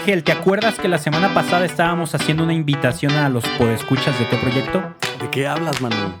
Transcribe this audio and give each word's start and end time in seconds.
Ángel, 0.00 0.24
¿te 0.24 0.32
acuerdas 0.32 0.78
que 0.78 0.88
la 0.88 0.96
semana 0.96 1.34
pasada 1.34 1.66
estábamos 1.66 2.14
haciendo 2.14 2.42
una 2.42 2.54
invitación 2.54 3.12
a 3.12 3.28
los 3.28 3.46
podescuchas 3.58 4.18
de 4.18 4.24
tu 4.24 4.36
proyecto? 4.38 4.82
¿De 5.20 5.28
qué 5.30 5.46
hablas, 5.46 5.82
Manu? 5.82 6.14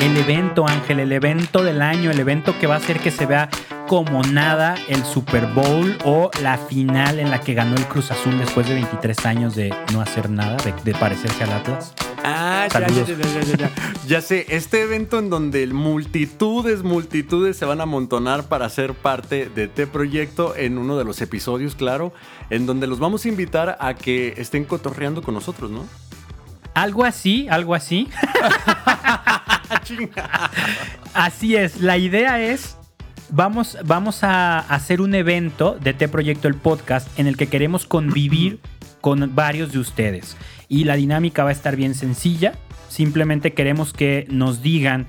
El 0.00 0.16
evento, 0.16 0.68
Ángel, 0.68 1.00
el 1.00 1.10
evento 1.10 1.64
del 1.64 1.82
año, 1.82 2.12
el 2.12 2.20
evento 2.20 2.56
que 2.60 2.68
va 2.68 2.74
a 2.74 2.78
hacer 2.78 3.00
que 3.00 3.10
se 3.10 3.26
vea 3.26 3.48
como 3.88 4.22
nada 4.22 4.76
el 4.86 5.04
Super 5.04 5.46
Bowl 5.46 5.98
o 6.04 6.30
la 6.40 6.58
final 6.58 7.18
en 7.18 7.32
la 7.32 7.40
que 7.40 7.54
ganó 7.54 7.74
el 7.74 7.86
Cruz 7.86 8.12
Azul 8.12 8.38
después 8.38 8.68
de 8.68 8.74
23 8.74 9.26
años 9.26 9.56
de 9.56 9.74
no 9.92 10.00
hacer 10.00 10.30
nada, 10.30 10.56
de, 10.84 10.94
parecerse 10.94 11.42
al 11.42 11.54
Atlas. 11.54 11.92
Ah, 12.28 12.66
ya, 12.72 12.88
ya, 12.88 13.04
ya, 13.04 13.56
ya, 13.56 13.70
ya, 14.06 14.20
sé, 14.20 14.46
este 14.48 14.82
evento 14.82 15.20
en 15.20 15.30
donde 15.30 15.64
multitudes, 15.68 16.82
multitudes 16.82 17.56
se 17.56 17.64
van 17.64 17.78
a 17.78 17.84
amontonar 17.84 18.48
para 18.48 18.68
ser 18.68 18.94
parte 18.94 19.48
de 19.48 19.64
este 19.64 19.86
proyecto 19.86 20.56
en 20.56 20.76
uno 20.76 20.98
de 20.98 21.04
los 21.04 21.22
episodios, 21.22 21.76
claro, 21.76 22.12
en 22.50 22.66
donde 22.66 22.88
los 22.88 22.98
vamos 22.98 23.24
a 23.24 23.28
invitar 23.28 23.76
a 23.78 23.94
que 23.94 24.34
estén 24.38 24.64
cotorreando 24.64 25.22
con 25.22 25.34
nosotros, 25.34 25.70
¿no? 25.70 25.86
Algo 26.74 27.04
así, 27.04 27.46
algo 27.48 27.76
así. 27.76 28.08
así 31.14 31.54
es, 31.54 31.80
la 31.80 31.96
idea 31.96 32.40
es 32.40 32.76
Vamos, 33.28 33.76
vamos, 33.84 34.22
a 34.22 34.60
hacer 34.60 35.00
un 35.00 35.12
evento 35.14 35.76
de 35.80 35.92
T 35.92 36.06
Proyecto 36.08 36.46
el 36.46 36.54
Podcast 36.54 37.08
en 37.18 37.26
el 37.26 37.36
que 37.36 37.48
queremos 37.48 37.84
convivir 37.84 38.60
con 39.00 39.34
varios 39.34 39.72
de 39.72 39.80
ustedes. 39.80 40.36
Y 40.68 40.84
la 40.84 40.96
dinámica 40.96 41.44
va 41.44 41.50
a 41.50 41.52
estar 41.52 41.76
bien 41.76 41.94
sencilla. 41.94 42.54
Simplemente 42.88 43.52
queremos 43.52 43.92
que 43.92 44.26
nos 44.28 44.62
digan 44.62 45.06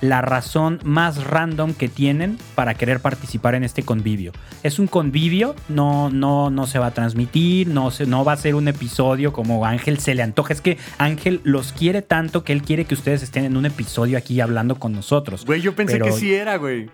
la 0.00 0.20
razón 0.20 0.80
más 0.84 1.24
random 1.24 1.74
que 1.74 1.88
tienen 1.88 2.38
para 2.54 2.74
querer 2.74 3.00
participar 3.00 3.54
en 3.54 3.64
este 3.64 3.82
convivio. 3.82 4.32
Es 4.62 4.78
un 4.78 4.86
convivio, 4.86 5.54
no, 5.68 6.10
no, 6.10 6.50
no 6.50 6.66
se 6.66 6.78
va 6.78 6.86
a 6.86 6.90
transmitir, 6.90 7.68
no, 7.68 7.90
se, 7.90 8.06
no 8.06 8.24
va 8.24 8.32
a 8.32 8.36
ser 8.36 8.54
un 8.54 8.68
episodio 8.68 9.32
como 9.32 9.64
Ángel 9.64 9.98
se 9.98 10.14
le 10.14 10.22
antoja. 10.22 10.52
Es 10.52 10.60
que 10.60 10.78
Ángel 10.98 11.40
los 11.44 11.72
quiere 11.72 12.02
tanto 12.02 12.44
que 12.44 12.52
él 12.52 12.62
quiere 12.62 12.84
que 12.84 12.94
ustedes 12.94 13.22
estén 13.22 13.44
en 13.44 13.56
un 13.56 13.66
episodio 13.66 14.18
aquí 14.18 14.40
hablando 14.40 14.76
con 14.76 14.92
nosotros. 14.92 15.44
Güey, 15.44 15.60
yo 15.60 15.74
pensé 15.74 15.98
que 15.98 16.12
sí 16.12 16.34
era, 16.34 16.56
güey. 16.56 16.90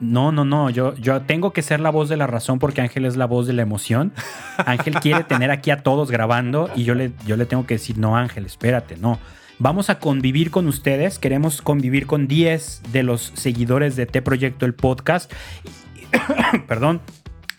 No, 0.00 0.32
no, 0.32 0.44
no, 0.44 0.70
yo, 0.70 0.94
yo 0.96 1.20
tengo 1.22 1.52
que 1.52 1.62
ser 1.62 1.80
la 1.80 1.90
voz 1.90 2.08
de 2.08 2.16
la 2.16 2.26
razón 2.26 2.58
porque 2.58 2.80
Ángel 2.80 3.04
es 3.04 3.16
la 3.16 3.26
voz 3.26 3.46
de 3.46 3.52
la 3.52 3.62
emoción. 3.62 4.12
Ángel 4.58 4.94
quiere 4.94 5.24
tener 5.24 5.50
aquí 5.50 5.70
a 5.70 5.82
todos 5.82 6.10
grabando 6.10 6.70
y 6.74 6.84
yo 6.84 6.94
le, 6.94 7.12
yo 7.26 7.36
le 7.36 7.46
tengo 7.46 7.66
que 7.66 7.74
decir, 7.74 7.98
no 7.98 8.16
Ángel, 8.16 8.46
espérate, 8.46 8.96
no. 8.96 9.18
Vamos 9.58 9.90
a 9.90 9.98
convivir 9.98 10.50
con 10.50 10.66
ustedes, 10.66 11.18
queremos 11.18 11.62
convivir 11.62 12.06
con 12.06 12.26
10 12.26 12.82
de 12.92 13.02
los 13.04 13.32
seguidores 13.34 13.94
de 13.94 14.06
T 14.06 14.20
Proyecto, 14.22 14.66
el 14.66 14.74
podcast. 14.74 15.32
Perdón, 16.66 17.00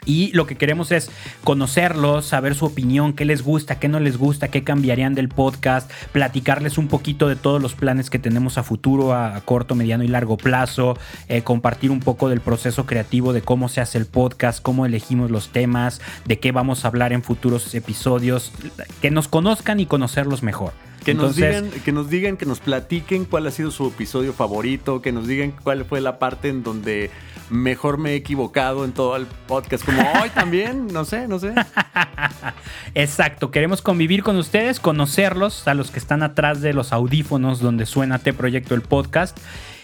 y 0.05 0.31
lo 0.33 0.45
que 0.45 0.55
queremos 0.55 0.91
es 0.91 1.09
conocerlos, 1.43 2.25
saber 2.25 2.55
su 2.55 2.65
opinión, 2.65 3.13
qué 3.13 3.25
les 3.25 3.41
gusta, 3.41 3.79
qué 3.79 3.87
no 3.87 3.99
les 3.99 4.17
gusta, 4.17 4.49
qué 4.49 4.63
cambiarían 4.63 5.15
del 5.15 5.29
podcast, 5.29 5.91
platicarles 6.11 6.77
un 6.77 6.87
poquito 6.87 7.27
de 7.27 7.35
todos 7.35 7.61
los 7.61 7.75
planes 7.75 8.09
que 8.09 8.19
tenemos 8.19 8.57
a 8.57 8.63
futuro, 8.63 9.13
a, 9.13 9.39
corto, 9.41 9.75
mediano 9.75 10.03
y 10.03 10.07
largo 10.07 10.37
plazo, 10.37 10.97
eh, 11.27 11.41
compartir 11.41 11.91
un 11.91 11.99
poco 11.99 12.29
del 12.29 12.41
proceso 12.41 12.85
creativo 12.85 13.33
de 13.33 13.41
cómo 13.41 13.69
se 13.69 13.81
hace 13.81 13.97
el 13.97 14.05
podcast, 14.05 14.61
cómo 14.61 14.85
elegimos 14.85 15.31
los 15.31 15.49
temas, 15.49 16.01
de 16.25 16.39
qué 16.39 16.51
vamos 16.51 16.85
a 16.85 16.87
hablar 16.87 17.13
en 17.13 17.23
futuros 17.23 17.73
episodios, 17.75 18.51
que 19.01 19.11
nos 19.11 19.27
conozcan 19.27 19.79
y 19.79 19.85
conocerlos 19.85 20.43
mejor. 20.43 20.73
Que 21.03 21.13
nos, 21.13 21.35
digan, 21.35 21.69
que 21.69 21.91
nos 21.91 22.09
digan, 22.09 22.37
que 22.37 22.45
nos 22.45 22.61
platiquen 22.61 23.25
cuál 23.25 23.45
ha 23.47 23.51
sido 23.51 23.71
su 23.71 23.87
episodio 23.87 24.31
favorito, 24.31 25.01
que 25.01 25.11
nos 25.11 25.27
digan 25.27 25.51
cuál 25.51 25.83
fue 25.83 25.99
la 25.99 26.17
parte 26.17 26.47
en 26.47 26.63
donde 26.63 27.11
mejor 27.53 27.97
me 27.97 28.11
he 28.11 28.15
equivocado 28.15 28.83
en 28.83 28.91
todo 28.91 29.15
el 29.15 29.27
podcast, 29.47 29.85
como 29.85 30.01
hoy 30.21 30.29
también, 30.31 30.87
no 30.87 31.05
sé, 31.05 31.27
no 31.27 31.39
sé. 31.39 31.53
Exacto, 32.95 33.51
queremos 33.51 33.81
convivir 33.81 34.23
con 34.23 34.37
ustedes, 34.37 34.79
conocerlos, 34.79 35.67
a 35.67 35.73
los 35.73 35.91
que 35.91 35.99
están 35.99 36.23
atrás 36.23 36.61
de 36.61 36.73
los 36.73 36.91
audífonos 36.91 37.59
donde 37.59 37.85
suena 37.85 38.19
T 38.19 38.33
Proyecto 38.33 38.75
el 38.75 38.81
podcast. 38.81 39.37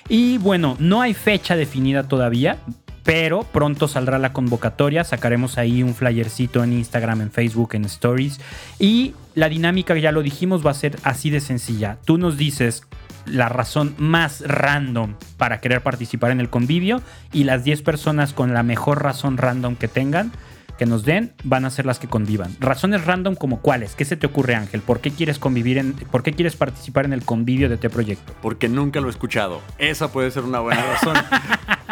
Y 0.07 0.39
bueno, 0.39 0.75
no 0.79 1.01
hay 1.01 1.13
fecha 1.13 1.55
definida 1.55 2.07
todavía, 2.07 2.57
pero 3.03 3.43
pronto 3.43 3.87
saldrá 3.87 4.17
la 4.17 4.33
convocatoria, 4.33 5.03
sacaremos 5.03 5.57
ahí 5.57 5.83
un 5.83 5.93
flyercito 5.93 6.63
en 6.63 6.73
Instagram, 6.73 7.21
en 7.21 7.31
Facebook, 7.31 7.75
en 7.75 7.85
Stories 7.85 8.39
y 8.79 9.13
la 9.35 9.47
dinámica, 9.47 9.95
ya 9.95 10.11
lo 10.11 10.23
dijimos, 10.23 10.65
va 10.65 10.71
a 10.71 10.75
ser 10.75 10.97
así 11.03 11.29
de 11.29 11.39
sencilla. 11.39 11.97
Tú 12.03 12.17
nos 12.17 12.37
dices 12.37 12.83
la 13.29 13.49
razón 13.49 13.95
más 13.97 14.41
random 14.41 15.15
para 15.37 15.59
querer 15.59 15.81
participar 15.81 16.31
en 16.31 16.39
el 16.39 16.49
convivio 16.49 17.01
y 17.31 17.43
las 17.43 17.63
10 17.63 17.81
personas 17.81 18.33
con 18.33 18.53
la 18.53 18.63
mejor 18.63 19.03
razón 19.03 19.37
random 19.37 19.75
que 19.75 19.87
tengan 19.87 20.31
que 20.79 20.85
nos 20.85 21.03
den 21.03 21.33
van 21.43 21.65
a 21.65 21.69
ser 21.69 21.85
las 21.85 21.99
que 21.99 22.07
convivan. 22.07 22.55
Razones 22.61 23.05
random 23.05 23.35
como 23.35 23.59
cuáles? 23.59 23.95
¿Qué 23.95 24.05
se 24.05 24.15
te 24.15 24.25
ocurre, 24.25 24.55
Ángel? 24.55 24.79
¿Por 24.79 25.01
qué 25.01 25.11
quieres 25.11 25.37
convivir 25.37 25.77
en 25.77 25.91
por 25.93 26.23
qué 26.23 26.31
quieres 26.31 26.55
participar 26.55 27.03
en 27.03 27.11
el 27.11 27.25
convivio 27.25 27.67
de 27.67 27.75
este 27.75 27.89
proyecto? 27.89 28.33
Porque 28.41 28.69
nunca 28.69 29.01
lo 29.01 29.07
he 29.07 29.09
escuchado. 29.09 29.61
Esa 29.77 30.09
puede 30.09 30.31
ser 30.31 30.45
una 30.45 30.61
buena 30.61 30.81
razón. 30.81 31.17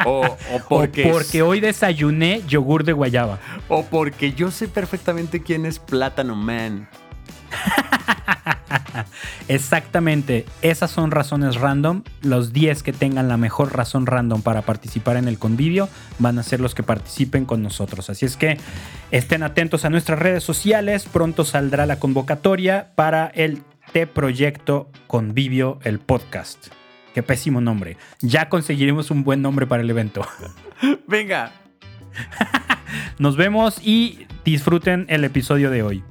o, 0.05 0.37
porque, 0.69 1.09
porque 1.11 1.41
hoy 1.41 1.59
desayuné 1.59 2.43
yogur 2.47 2.85
de 2.85 2.93
guayaba. 2.93 3.39
O 3.67 3.83
porque 3.83 4.31
yo 4.31 4.51
sé 4.51 4.69
perfectamente 4.69 5.43
quién 5.43 5.65
es 5.65 5.79
Plátano 5.79 6.37
Man. 6.37 6.87
Exactamente, 9.47 10.45
esas 10.61 10.91
son 10.91 11.11
razones 11.11 11.55
random. 11.55 12.03
Los 12.21 12.53
10 12.53 12.83
que 12.83 12.93
tengan 12.93 13.27
la 13.27 13.37
mejor 13.37 13.75
razón 13.75 14.05
random 14.05 14.41
para 14.41 14.61
participar 14.61 15.17
en 15.17 15.27
el 15.27 15.39
convivio 15.39 15.89
van 16.19 16.39
a 16.39 16.43
ser 16.43 16.59
los 16.59 16.75
que 16.75 16.83
participen 16.83 17.45
con 17.45 17.63
nosotros. 17.63 18.09
Así 18.09 18.25
es 18.25 18.37
que 18.37 18.57
estén 19.11 19.43
atentos 19.43 19.85
a 19.85 19.89
nuestras 19.89 20.19
redes 20.19 20.43
sociales. 20.43 21.05
Pronto 21.11 21.45
saldrá 21.45 21.85
la 21.85 21.99
convocatoria 21.99 22.91
para 22.95 23.27
el 23.27 23.61
T-Proyecto 23.93 24.89
Convivio, 25.07 25.79
el 25.83 25.99
podcast. 25.99 26.67
Qué 27.13 27.23
pésimo 27.23 27.61
nombre. 27.61 27.97
Ya 28.21 28.49
conseguiremos 28.49 29.09
un 29.09 29.23
buen 29.23 29.41
nombre 29.41 29.65
para 29.65 29.81
el 29.81 29.89
evento. 29.89 30.21
Venga. 31.07 31.51
Nos 33.19 33.37
vemos 33.37 33.79
y 33.83 34.27
disfruten 34.43 35.05
el 35.09 35.23
episodio 35.23 35.71
de 35.71 35.83
hoy. 35.83 36.03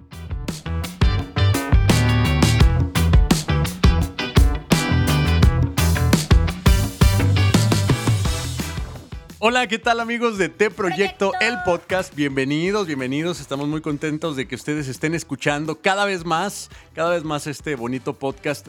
Hola, 9.49 9.69
¿qué 9.69 9.79
tal 9.79 10.01
amigos 10.01 10.39
de 10.39 10.49
T 10.49 10.73
Proyecto, 10.73 11.31
el 11.41 11.55
podcast? 11.65 12.13
Bienvenidos, 12.17 12.89
bienvenidos. 12.89 13.41
Estamos 13.41 13.69
muy 13.69 13.81
contentos 13.81 14.35
de 14.35 14.49
que 14.49 14.57
ustedes 14.57 14.89
estén 14.89 15.15
escuchando 15.15 15.81
cada 15.81 16.05
vez 16.05 16.25
más, 16.25 16.69
cada 16.97 17.11
vez 17.11 17.23
más 17.23 17.47
este 17.47 17.77
bonito 17.77 18.15
podcast. 18.15 18.67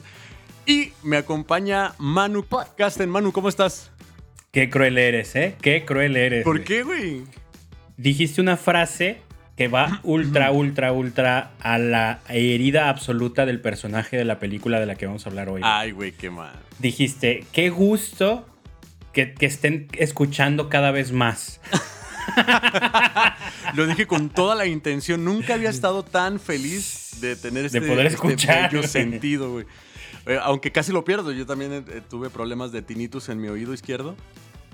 Y 0.68 0.92
me 1.02 1.18
acompaña 1.18 1.94
Manu 1.98 2.44
Podcasten. 2.44 3.10
Manu, 3.10 3.32
¿cómo 3.32 3.50
estás? 3.50 3.90
Qué 4.52 4.70
cruel 4.70 5.00
eres, 5.00 5.36
¿eh? 5.36 5.56
Qué 5.64 5.84
cruel 5.84 6.16
eres. 6.16 6.44
¿Por 6.44 6.64
qué, 6.64 6.84
güey? 6.84 7.24
Dijiste 7.98 8.40
una 8.40 8.56
frase 8.56 9.22
que 9.56 9.70
va 9.70 10.00
ultra, 10.04 10.52
ultra, 10.52 10.92
ultra 10.92 11.54
a 11.60 11.80
la 11.80 12.20
herida 12.30 12.90
absoluta 12.90 13.48
del 13.48 13.62
personaje 13.62 14.16
de 14.16 14.26
la 14.26 14.38
película 14.38 14.80
de 14.80 14.86
la 14.86 14.94
que 14.94 15.08
vamos 15.08 15.26
a 15.26 15.30
hablar 15.30 15.50
hoy. 15.50 15.62
Ay, 15.64 15.90
güey, 15.90 16.12
qué 16.12 16.30
mal. 16.30 16.54
Dijiste, 16.78 17.48
qué 17.52 17.72
gusto 17.72 18.46
que, 19.26 19.46
estén 19.46 19.88
escuchando 19.94 20.70
cada 20.70 20.92
vez 20.92 21.12
más. 21.12 21.60
Lo 23.76 23.88
dije 23.88 24.06
con 24.06 24.30
toda 24.30 24.56
la 24.56 24.68
intención. 24.68 25.26
Nunca 25.26 25.56
había 25.56 25.70
estado 25.70 26.04
tan 26.04 26.40
feliz 26.40 27.18
de 27.20 27.36
tener 27.36 27.66
este, 27.66 27.80
de 27.80 27.88
poder 27.88 28.06
este 28.06 28.84
sentido, 28.88 29.52
güey. 29.52 29.66
Eh, 30.28 30.38
aunque 30.42 30.72
casi 30.72 30.92
lo 30.92 31.04
pierdo. 31.04 31.32
Yo 31.32 31.46
también 31.46 31.72
eh, 31.74 32.02
tuve 32.08 32.30
problemas 32.30 32.72
de 32.72 32.82
tinnitus 32.82 33.30
en 33.30 33.42
mi 33.42 33.48
oído 33.48 33.74
izquierdo. 33.74 34.16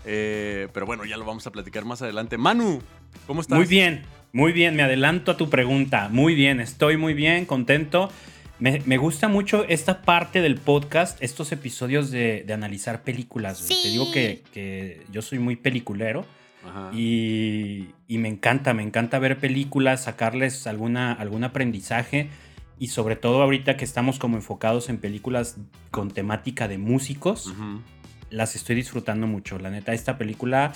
Eh, 0.05 0.67
pero 0.73 0.85
bueno, 0.85 1.05
ya 1.05 1.15
lo 1.15 1.25
vamos 1.25 1.47
a 1.47 1.51
platicar 1.51 1.85
más 1.85 2.01
adelante. 2.01 2.37
Manu, 2.37 2.81
¿cómo 3.27 3.41
estás? 3.41 3.57
Muy 3.57 3.67
bien, 3.67 4.03
muy 4.33 4.51
bien. 4.51 4.75
Me 4.75 4.83
adelanto 4.83 5.31
a 5.31 5.37
tu 5.37 5.49
pregunta. 5.49 6.09
Muy 6.09 6.35
bien, 6.35 6.59
estoy 6.59 6.97
muy 6.97 7.13
bien, 7.13 7.45
contento. 7.45 8.11
Me, 8.63 8.95
gusta 8.95 9.27
mucho 9.27 9.65
esta 9.65 10.03
parte 10.03 10.39
del 10.39 10.55
podcast, 10.55 11.21
estos 11.21 11.51
episodios 11.51 12.11
de, 12.11 12.45
analizar 12.53 13.03
películas. 13.03 13.67
Te 13.67 13.89
digo 13.89 14.09
que, 14.09 15.01
yo 15.11 15.21
soy 15.21 15.39
muy 15.39 15.57
peliculero 15.57 16.25
y, 16.93 17.89
me 18.07 18.29
encanta, 18.29 18.73
me 18.73 18.81
encanta 18.81 19.19
ver 19.19 19.37
películas, 19.37 20.05
sacarles 20.05 20.65
alguna, 20.65 21.11
algún 21.11 21.43
aprendizaje 21.43 22.29
y 22.79 22.87
sobre 22.87 23.17
todo 23.17 23.41
ahorita 23.41 23.75
que 23.75 23.83
estamos 23.83 24.17
como 24.17 24.37
enfocados 24.37 24.87
en 24.87 24.97
películas 24.97 25.57
con 25.91 26.09
temática 26.09 26.69
de 26.69 26.77
músicos, 26.77 27.53
las 28.29 28.55
estoy 28.55 28.77
disfrutando 28.77 29.27
mucho. 29.27 29.59
La 29.59 29.71
neta, 29.71 29.91
esta 29.91 30.17
película, 30.17 30.71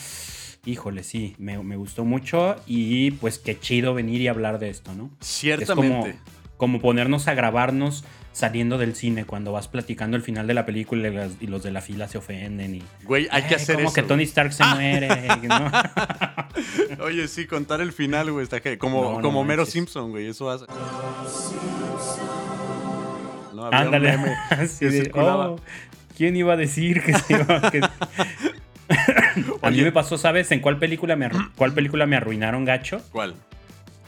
híjole, 0.65 1.03
sí, 1.03 1.35
me, 1.37 1.55
gustó 1.77 2.03
mucho 2.03 2.57
y 2.65 3.11
pues 3.11 3.39
qué 3.39 3.57
chido 3.57 3.93
venir 3.93 4.19
y 4.19 4.27
hablar 4.27 4.59
de 4.59 4.71
esto, 4.71 4.93
¿no? 4.93 5.09
Ciertamente 5.21 6.17
como 6.17 6.36
ponernos 6.81 7.27
a 7.27 7.33
grabarnos 7.33 8.03
saliendo 8.33 8.77
del 8.77 8.93
cine 8.95 9.25
cuando 9.25 9.51
vas 9.51 9.67
platicando 9.67 10.15
el 10.17 10.21
final 10.23 10.45
de 10.45 10.53
la 10.53 10.65
película 10.65 11.07
y, 11.07 11.13
las- 11.13 11.31
y 11.41 11.47
los 11.47 11.63
de 11.63 11.71
la 11.71 11.81
fila 11.81 12.07
se 12.07 12.17
ofenden 12.19 12.75
y 12.75 12.83
Güey, 13.03 13.27
hay 13.31 13.43
que 13.43 13.53
"Eh, 13.53 13.57
hacer 13.57 13.75
como 13.77 13.87
eso. 13.87 13.95
que 13.95 14.03
Tony 14.03 14.23
Stark 14.23 14.53
se 14.53 14.63
muere 14.63 15.09
¿no? 15.47 15.71
Oye, 17.03 17.27
sí, 17.27 17.47
contar 17.47 17.81
el 17.81 17.91
final, 17.93 18.31
güey, 18.31 18.43
está 18.43 18.59
que 18.61 18.77
como, 18.77 19.03
No, 19.03 19.13
no 19.15 19.21
como 19.21 19.43
Mero. 19.43 19.65
Simpson, 19.65 20.11
güey, 20.11 20.27
eso 20.27 20.49
hace. 20.51 20.65
No, 23.53 23.65
había 23.65 23.79
un 23.79 23.85
ándale 23.85 24.17
meme 24.17 24.35
que. 24.79 25.11
"Oh, 25.15 25.55
quién 26.15 26.35
iba 26.35 26.53
a 26.53 26.57
decir 26.57 27.01
que 27.03 27.13
se 27.13 27.33
iba 27.33 27.71
que-". 27.71 27.81
a 29.61 29.69
mí 29.71 29.81
me 29.81 29.91
pasó 29.91 30.17
sabes 30.17 30.51
en 30.51 30.59
cuál 30.59 30.77
película 30.77 31.15
me 31.15 31.29
cuál 31.55 31.73
película 31.73 32.05
me 32.05 32.15
arruinaron 32.15 32.63
gacho 32.65 33.01
¿Cuál? 33.11 33.35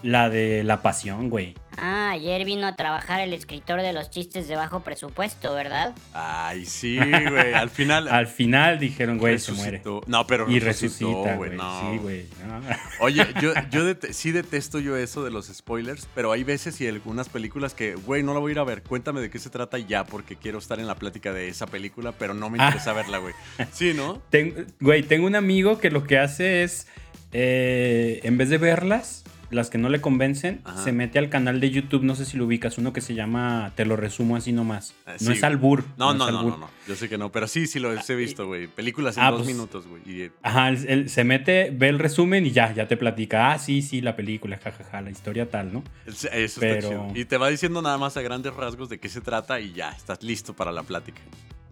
La 0.03 0.29
de 0.29 0.63
la 0.63 0.81
pasión 0.81 1.29
güey 1.29 1.55
Ah, 1.81 2.09
ayer 2.11 2.43
vino 2.43 2.67
a 2.67 2.75
trabajar 2.75 3.21
el 3.21 3.31
escritor 3.31 3.81
de 3.81 3.93
los 3.93 4.09
chistes 4.09 4.49
de 4.49 4.57
bajo 4.57 4.81
presupuesto, 4.81 5.53
¿verdad? 5.53 5.95
Ay, 6.13 6.65
sí, 6.65 6.97
güey, 6.97 7.53
al 7.53 7.69
final. 7.69 8.07
al 8.11 8.27
final 8.27 8.79
dijeron 8.79 9.17
güey 9.17 9.39
se 9.39 9.53
muere. 9.53 9.81
No, 10.07 10.27
pero 10.27 10.49
y 10.51 10.59
resucitó, 10.59 11.07
resucita 11.13 11.35
güey, 11.37 11.55
no. 11.55 11.91
sí 11.91 11.97
güey 11.99 12.25
no. 12.45 12.61
Oye, 12.99 13.25
yo, 13.41 13.53
yo 13.71 13.85
det- 13.85 14.11
sí 14.13 14.33
detesto 14.33 14.79
yo 14.79 14.97
eso 14.97 15.23
de 15.23 15.31
los 15.31 15.47
spoilers, 15.47 16.09
pero 16.13 16.33
hay 16.33 16.43
veces 16.43 16.81
y 16.81 16.87
algunas 16.87 17.29
películas 17.29 17.73
que, 17.73 17.95
güey, 17.95 18.23
no 18.23 18.33
la 18.33 18.41
voy 18.41 18.49
a 18.49 18.53
ir 18.55 18.59
a 18.59 18.65
ver. 18.65 18.83
Cuéntame 18.83 19.21
de 19.21 19.29
qué 19.29 19.39
se 19.39 19.49
trata 19.49 19.77
ya, 19.77 20.03
porque 20.03 20.35
quiero 20.35 20.57
estar 20.57 20.81
en 20.81 20.87
la 20.87 20.95
plática 20.95 21.31
de 21.31 21.47
esa 21.47 21.65
película, 21.65 22.11
pero 22.11 22.33
no 22.33 22.49
me 22.49 22.57
Ah. 22.61 22.65
interesa 22.65 22.91
verla, 22.91 23.19
güey. 23.19 23.33
Sí, 23.71 23.93
¿no? 23.93 24.21
Ten- 24.31 24.67
güey, 24.81 25.03
tengo 25.03 25.27
un 25.27 25.35
amigo 25.37 25.77
que 25.79 25.91
lo 25.91 26.03
que 26.03 26.17
hace 26.19 26.63
es, 26.63 26.87
eh, 27.31 28.19
en 28.23 28.37
vez 28.37 28.49
de 28.49 28.57
verlas, 28.57 29.23
las 29.51 29.69
que 29.69 29.77
no 29.77 29.89
le 29.89 29.99
convencen, 30.01 30.61
Ajá. 30.63 30.83
se 30.83 30.91
mete 30.91 31.17
al 31.19 31.29
canal 31.29 31.59
de 31.59 31.69
YouTube, 31.71 32.03
no 32.03 32.15
sé 32.15 32.25
si 32.25 32.37
lo 32.37 32.45
ubicas, 32.45 32.77
uno 32.77 32.93
que 32.93 33.01
se 33.01 33.13
llama 33.15 33.71
Te 33.75 33.85
lo 33.85 33.95
resumo 33.95 34.35
así 34.35 34.51
nomás. 34.51 34.93
Ah, 35.05 35.15
no 35.21 35.31
es 35.31 35.43
albur. 35.43 35.83
No, 35.97 36.13
no, 36.13 36.29
no, 36.31 36.39
albur. 36.39 36.51
no, 36.53 36.57
no. 36.65 36.69
Yo 36.87 36.95
sé 36.95 37.09
que 37.09 37.17
no, 37.17 37.31
pero 37.31 37.47
sí, 37.47 37.67
sí 37.67 37.79
lo 37.79 37.91
he 37.93 38.15
visto, 38.15 38.45
güey. 38.47 38.67
Películas 38.67 39.17
en 39.17 39.23
Ah, 39.23 39.31
dos 39.31 39.41
pues- 39.41 39.47
minutos, 39.55 39.85
güey. 39.87 40.01
Eh, 40.07 40.31
Ajá, 40.43 40.69
él, 40.69 40.85
él 40.87 41.09
se 41.09 41.23
mete, 41.23 41.71
ve 41.75 41.89
el 41.89 41.99
resumen 41.99 42.45
y 42.45 42.51
ya, 42.51 42.73
ya 42.73 42.87
te 42.87 42.97
platica. 42.97 43.51
Ah, 43.51 43.59
sí, 43.59 43.81
sí, 43.81 44.01
la 44.01 44.15
película, 44.15 44.57
jajaja, 44.63 45.01
la 45.01 45.09
historia 45.11 45.49
tal, 45.49 45.73
¿no? 45.73 45.83
Eso 46.05 46.27
está 46.31 46.59
Pero- 46.61 46.89
chido. 46.89 47.07
Y 47.15 47.25
te 47.25 47.37
va 47.37 47.49
diciendo 47.49 47.81
nada 47.81 47.97
más 47.97 48.17
a 48.17 48.21
grandes 48.21 48.53
rasgos 48.53 48.89
de 48.89 48.99
qué 48.99 49.09
se 49.09 49.21
trata 49.21 49.59
y 49.59 49.73
ya, 49.73 49.89
estás 49.91 50.23
listo 50.23 50.53
para 50.55 50.71
la 50.71 50.83
plática. 50.83 51.21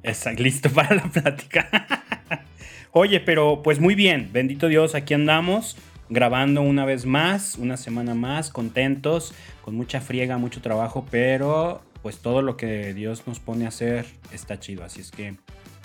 Exacto, 0.03 0.41
listo 0.43 0.69
para 0.69 0.95
la 0.95 1.03
plática. 1.03 1.69
Oye, 2.91 3.19
pero 3.19 3.61
pues 3.63 3.79
muy 3.79 3.93
bien, 3.95 4.29
bendito 4.31 4.67
Dios, 4.67 4.95
aquí 4.95 5.13
andamos 5.13 5.75
grabando 6.09 6.61
una 6.61 6.85
vez 6.85 7.05
más, 7.05 7.55
una 7.57 7.77
semana 7.77 8.13
más, 8.15 8.49
contentos, 8.49 9.33
con 9.63 9.75
mucha 9.75 10.01
friega, 10.01 10.37
mucho 10.37 10.61
trabajo, 10.61 11.05
pero 11.11 11.81
pues 12.01 12.19
todo 12.19 12.41
lo 12.41 12.55
que 12.57 12.93
Dios 12.93 13.23
nos 13.27 13.39
pone 13.39 13.65
a 13.65 13.69
hacer 13.69 14.05
está 14.31 14.59
chido, 14.59 14.83
así 14.83 15.01
es 15.01 15.11
que 15.11 15.35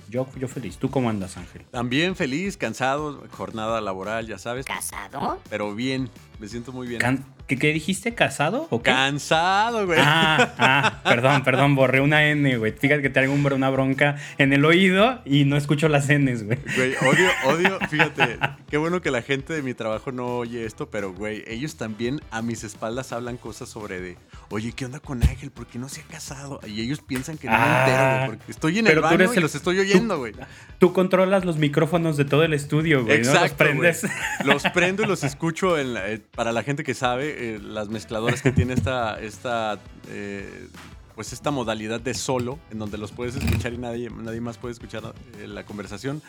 yo, 0.08 0.26
yo 0.38 0.46
feliz. 0.46 0.76
¿Tú 0.76 0.90
cómo 0.90 1.08
andas, 1.08 1.36
Ángel? 1.38 1.62
También 1.70 2.14
feliz, 2.16 2.56
cansado, 2.58 3.24
jornada 3.30 3.80
laboral, 3.80 4.26
ya 4.26 4.36
sabes. 4.38 4.66
¿Casado? 4.66 5.40
Pero 5.48 5.74
bien, 5.74 6.10
me 6.38 6.48
siento 6.48 6.70
muy 6.70 6.86
bien. 6.86 7.00
Can- 7.00 7.24
¿Qué, 7.52 7.58
qué 7.58 7.72
dijiste? 7.72 8.14
¿Casado 8.14 8.66
o 8.70 8.82
qué? 8.82 8.90
Cansado, 8.90 9.86
güey. 9.86 9.98
Ah, 10.02 10.54
ah, 10.58 11.00
perdón, 11.04 11.42
perdón, 11.44 11.74
borré 11.74 12.00
una 12.00 12.24
N, 12.28 12.56
güey. 12.56 12.72
Fíjate 12.72 13.02
que 13.02 13.10
traigo 13.10 13.32
un- 13.34 13.42
una 13.52 13.68
bronca 13.70 14.16
en 14.38 14.52
el 14.52 14.64
oído 14.64 15.20
y 15.24 15.44
no 15.44 15.56
escucho 15.56 15.88
las 15.88 16.08
Ns, 16.08 16.44
güey. 16.44 16.58
Güey, 16.76 16.94
odio, 17.02 17.28
odio, 17.44 17.78
fíjate, 17.90 18.38
qué 18.70 18.76
bueno 18.78 19.02
que 19.02 19.10
la 19.10 19.20
gente 19.20 19.52
de 19.52 19.62
mi 19.62 19.74
trabajo 19.74 20.12
no 20.12 20.38
oye 20.38 20.64
esto, 20.64 20.88
pero 20.90 21.12
güey, 21.12 21.42
ellos 21.46 21.76
también 21.76 22.20
a 22.30 22.40
mis 22.40 22.64
espaldas 22.64 23.12
hablan 23.12 23.36
cosas 23.36 23.68
sobre 23.68 24.00
de, 24.00 24.16
oye, 24.48 24.72
¿qué 24.72 24.86
onda 24.86 25.00
con 25.00 25.22
Ángel? 25.22 25.50
¿Por 25.50 25.66
qué 25.66 25.78
no 25.78 25.88
se 25.88 26.00
ha 26.00 26.04
casado? 26.04 26.60
Y 26.66 26.80
ellos 26.80 27.00
piensan 27.00 27.36
que 27.36 27.48
no 27.48 27.52
me 27.52 27.58
Ah, 27.62 27.84
entero, 27.84 28.26
güey, 28.26 28.38
porque 28.38 28.52
estoy 28.52 28.78
en 28.78 28.86
el 28.86 28.94
tú 28.94 29.00
baño 29.02 29.14
eres 29.16 29.32
y 29.32 29.36
el- 29.36 29.42
los 29.42 29.54
estoy 29.54 29.78
oyendo, 29.80 30.18
güey. 30.18 30.32
Tú 30.78 30.92
controlas 30.92 31.44
los 31.44 31.58
micrófonos 31.58 32.16
de 32.16 32.24
todo 32.24 32.42
el 32.44 32.54
estudio, 32.54 33.04
güey. 33.04 33.18
¿no? 33.18 33.24
Los 33.24 33.34
Exacto, 33.34 33.56
prendes. 33.56 34.00
güey. 34.02 34.12
Los 34.44 34.62
prendo 34.72 35.02
y 35.02 35.06
los 35.06 35.24
escucho 35.24 35.78
en 35.78 35.94
la- 35.94 36.08
eh, 36.10 36.20
para 36.34 36.52
la 36.52 36.62
gente 36.62 36.84
que 36.84 36.94
sabe, 36.94 37.41
eh, 37.42 37.58
las 37.60 37.88
mezcladoras 37.88 38.40
que 38.40 38.52
tiene 38.52 38.74
esta, 38.74 39.20
esta 39.20 39.80
eh, 40.08 40.68
pues 41.16 41.32
esta 41.32 41.50
modalidad 41.50 42.00
de 42.00 42.14
solo, 42.14 42.60
en 42.70 42.78
donde 42.78 42.98
los 42.98 43.10
puedes 43.10 43.34
escuchar 43.34 43.72
y 43.72 43.78
nadie, 43.78 44.10
nadie 44.10 44.40
más 44.40 44.58
puede 44.58 44.74
escuchar 44.74 45.12
eh, 45.40 45.48
la 45.48 45.64
conversación. 45.64 46.22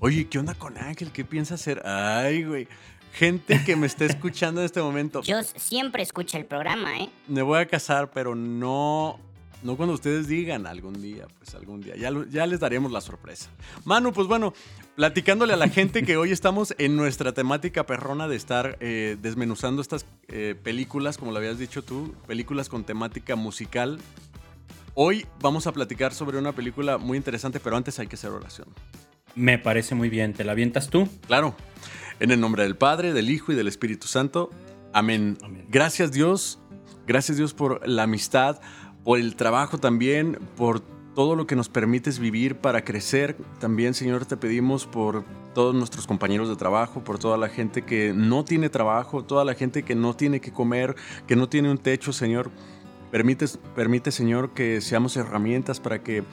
Oye, 0.00 0.28
¿qué 0.28 0.38
onda 0.38 0.54
con 0.54 0.78
Ángel? 0.78 1.12
¿Qué 1.12 1.26
piensa 1.26 1.56
hacer? 1.56 1.86
Ay, 1.86 2.44
güey. 2.44 2.66
Gente 3.12 3.62
que 3.62 3.76
me 3.76 3.86
está 3.86 4.06
escuchando 4.06 4.62
en 4.62 4.64
este 4.64 4.80
momento. 4.80 5.20
Yo 5.20 5.42
siempre 5.42 6.02
escucho 6.02 6.38
el 6.38 6.46
programa, 6.46 6.98
¿eh? 6.98 7.10
Me 7.28 7.42
voy 7.42 7.60
a 7.60 7.66
casar, 7.66 8.10
pero 8.10 8.34
no, 8.34 9.20
no 9.62 9.76
cuando 9.76 9.94
ustedes 9.94 10.26
digan 10.26 10.66
algún 10.66 11.00
día, 11.00 11.26
pues 11.38 11.54
algún 11.54 11.80
día. 11.80 11.94
Ya, 11.96 12.10
ya 12.30 12.46
les 12.46 12.60
daremos 12.60 12.90
la 12.90 13.00
sorpresa. 13.00 13.50
Manu, 13.84 14.12
pues 14.12 14.26
bueno, 14.26 14.54
platicándole 14.96 15.52
a 15.52 15.56
la 15.56 15.68
gente 15.68 16.02
que 16.02 16.16
hoy 16.16 16.32
estamos 16.32 16.74
en 16.78 16.96
nuestra 16.96 17.32
temática 17.32 17.86
perrona 17.86 18.28
de 18.28 18.36
estar 18.36 18.76
eh, 18.80 19.16
desmenuzando 19.20 19.80
estas 19.80 20.06
eh, 20.28 20.56
películas, 20.60 21.18
como 21.18 21.32
lo 21.32 21.38
habías 21.38 21.58
dicho 21.58 21.82
tú, 21.82 22.14
películas 22.26 22.68
con 22.68 22.84
temática 22.84 23.36
musical. 23.36 23.98
Hoy 24.94 25.26
vamos 25.40 25.66
a 25.66 25.72
platicar 25.72 26.12
sobre 26.12 26.38
una 26.38 26.52
película 26.52 26.98
muy 26.98 27.16
interesante, 27.16 27.60
pero 27.60 27.76
antes 27.76 27.98
hay 27.98 28.08
que 28.08 28.16
hacer 28.16 28.30
oración. 28.30 28.68
Me 29.34 29.58
parece 29.58 29.94
muy 29.94 30.10
bien. 30.10 30.34
¿Te 30.34 30.44
la 30.44 30.52
avientas 30.52 30.90
tú? 30.90 31.08
Claro. 31.26 31.54
En 32.20 32.30
el 32.30 32.40
nombre 32.40 32.64
del 32.64 32.76
Padre, 32.76 33.12
del 33.12 33.30
Hijo 33.30 33.52
y 33.52 33.54
del 33.54 33.68
Espíritu 33.68 34.06
Santo. 34.06 34.50
Amén. 34.92 35.38
Amén. 35.42 35.66
Gracias 35.70 36.12
Dios. 36.12 36.58
Gracias 37.06 37.36
Dios 37.36 37.52
por 37.52 37.86
la 37.88 38.04
amistad, 38.04 38.60
por 39.04 39.18
el 39.18 39.36
trabajo 39.36 39.78
también, 39.78 40.38
por 40.56 40.80
todo 41.14 41.36
lo 41.36 41.46
que 41.46 41.56
nos 41.56 41.68
permites 41.68 42.18
vivir 42.18 42.56
para 42.56 42.84
crecer. 42.84 43.36
También, 43.58 43.94
Señor, 43.94 44.24
te 44.26 44.36
pedimos 44.36 44.86
por 44.86 45.24
todos 45.54 45.74
nuestros 45.74 46.06
compañeros 46.06 46.48
de 46.48 46.56
trabajo, 46.56 47.04
por 47.04 47.18
toda 47.18 47.36
la 47.36 47.48
gente 47.48 47.82
que 47.82 48.12
no 48.14 48.44
tiene 48.44 48.70
trabajo, 48.70 49.24
toda 49.24 49.44
la 49.44 49.54
gente 49.54 49.82
que 49.82 49.94
no 49.94 50.14
tiene 50.14 50.40
que 50.40 50.52
comer, 50.52 50.94
que 51.26 51.36
no 51.36 51.48
tiene 51.48 51.70
un 51.70 51.78
techo, 51.78 52.12
Señor. 52.12 52.50
Permite, 53.10 53.46
permite 53.74 54.10
Señor, 54.10 54.54
que 54.54 54.80
seamos 54.80 55.16
herramientas 55.16 55.80
para 55.80 56.02
que 56.02 56.24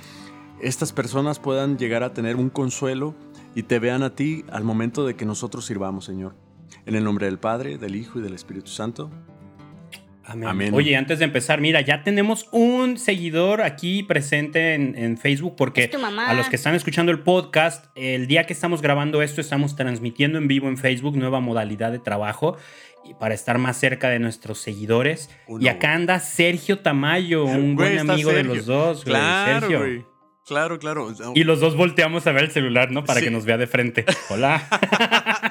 estas 0.62 0.94
personas 0.94 1.40
puedan 1.40 1.78
llegar 1.78 2.04
a 2.04 2.14
tener 2.14 2.38
un 2.38 2.50
consuelo 2.50 3.16
y 3.56 3.64
te 3.64 3.80
vean 3.80 4.04
a 4.04 4.16
ti 4.16 4.46
al 4.52 4.64
momento 4.64 5.06
de 5.06 5.16
que 5.16 5.26
nosotros 5.26 5.66
sirvamos, 5.66 6.06
Señor. 6.06 6.36
En 6.86 6.96
el 6.96 7.04
nombre 7.04 7.26
del 7.26 7.40
Padre, 7.40 7.78
del 7.78 7.96
Hijo 7.96 8.20
y 8.20 8.22
del 8.22 8.34
Espíritu 8.34 8.70
Santo. 8.70 9.10
Amén. 10.32 10.48
Amén. 10.48 10.74
Oye, 10.74 10.96
antes 10.96 11.20
de 11.20 11.26
empezar, 11.26 11.60
mira, 11.60 11.82
ya 11.82 12.04
tenemos 12.04 12.48
un 12.52 12.98
seguidor 12.98 13.62
aquí 13.62 14.04
presente 14.04 14.76
en, 14.76 14.96
en 14.98 15.18
Facebook 15.18 15.56
porque 15.58 15.86
Es 15.86 15.92
tu 15.92 16.00
mamá. 16.00 16.30
a 16.30 16.34
los 16.34 16.50
que 16.50 16.56
están 16.56 16.76
escuchando 16.76 17.12
el 17.12 17.20
podcast, 17.20 17.86
el 17.96 18.28
día 18.28 18.46
que 18.46 18.54
estamos 18.54 18.82
grabando 18.82 19.22
esto, 19.22 19.42
estamos 19.42 19.76
transmitiendo 19.76 20.38
en 20.38 20.48
vivo 20.48 20.68
en 20.68 20.78
Facebook, 20.78 21.18
nueva 21.18 21.40
modalidad 21.40 21.92
de 21.92 22.00
trabajo. 22.00 22.58
Y 23.06 23.14
para 23.16 23.34
estar 23.34 23.58
más 23.58 23.78
cerca 23.78 24.10
de 24.10 24.20
nuestros 24.20 24.60
seguidores. 24.60 25.30
Uno, 25.48 25.64
y 25.64 25.68
acá 25.70 25.94
anda 25.94 26.20
Sergio 26.20 26.80
Tamayo, 26.80 27.46
un 27.46 27.76
Güey, 27.76 27.96
buen 27.96 28.10
amigo 28.12 28.32
de 28.32 28.44
los 28.44 28.66
dos, 28.66 29.04
güey, 29.06 29.16
Claro, 29.16 29.60
Sergio. 29.62 29.80
güey. 29.80 30.06
Claro, 30.46 30.80
claro. 30.80 31.14
Y 31.36 31.44
los 31.44 31.60
dos 31.60 31.76
volteamos 31.78 32.26
a 32.28 32.32
ver 32.32 32.46
el 32.46 32.52
celular, 32.52 32.92
¿no? 32.92 33.04
Para 33.06 33.20
Sí. 33.20 33.26
que 33.28 33.32
nos 33.32 33.46
vea 33.46 33.58
de 33.58 33.68
frente. 33.68 34.04
Hola. 34.30 34.62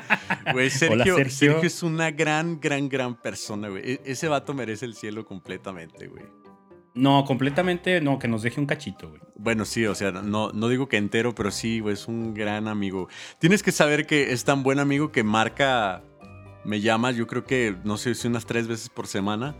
Güey, 0.53 0.71
Sergio, 0.71 0.95
Hola, 0.95 1.05
Sergio. 1.05 1.31
Sergio. 1.31 1.63
es 1.67 1.83
una 1.83 2.11
gran, 2.11 2.61
gran, 2.61 2.89
gran 2.89 3.15
persona, 3.15 3.69
güey. 3.69 3.93
E- 3.93 4.01
ese 4.05 4.29
vato 4.29 4.55
merece 4.55 4.85
el 4.87 4.95
cielo 4.95 5.25
completamente, 5.25 6.07
güey. 6.09 6.25
No, 6.95 7.25
completamente 7.25 8.01
no, 8.01 8.19
que 8.19 8.27
nos 8.27 8.43
deje 8.43 8.61
un 8.61 8.67
cachito, 8.67 9.09
güey. 9.11 9.21
Bueno, 9.37 9.65
sí, 9.65 9.87
o 9.87 9.95
sea, 9.95 10.11
no, 10.11 10.51
no 10.51 10.69
digo 10.69 10.89
que 10.89 10.97
entero, 10.97 11.33
pero 11.35 11.51
sí, 11.53 11.79
güey, 11.81 11.95
es 11.95 12.09
un 12.09 12.35
gran 12.35 12.67
amigo. 12.67 13.09
Tienes 13.39 13.63
que 13.63 13.71
saber 13.71 14.07
que 14.07 14.33
es 14.33 14.45
tan 14.45 14.63
buen 14.65 14.81
amigo 14.81 15.13
que 15.13 15.23
marca, 15.23 16.03
me 16.65 16.81
llama, 16.81 17.13
yo 17.13 17.27
creo 17.29 17.45
que, 17.45 17.77
no 17.85 17.99
sé 17.99 18.15
si 18.17 18.27
unas 18.27 18.47
tres 18.47 18.67
veces 18.67 18.89
por 18.89 19.07
semana. 19.07 19.55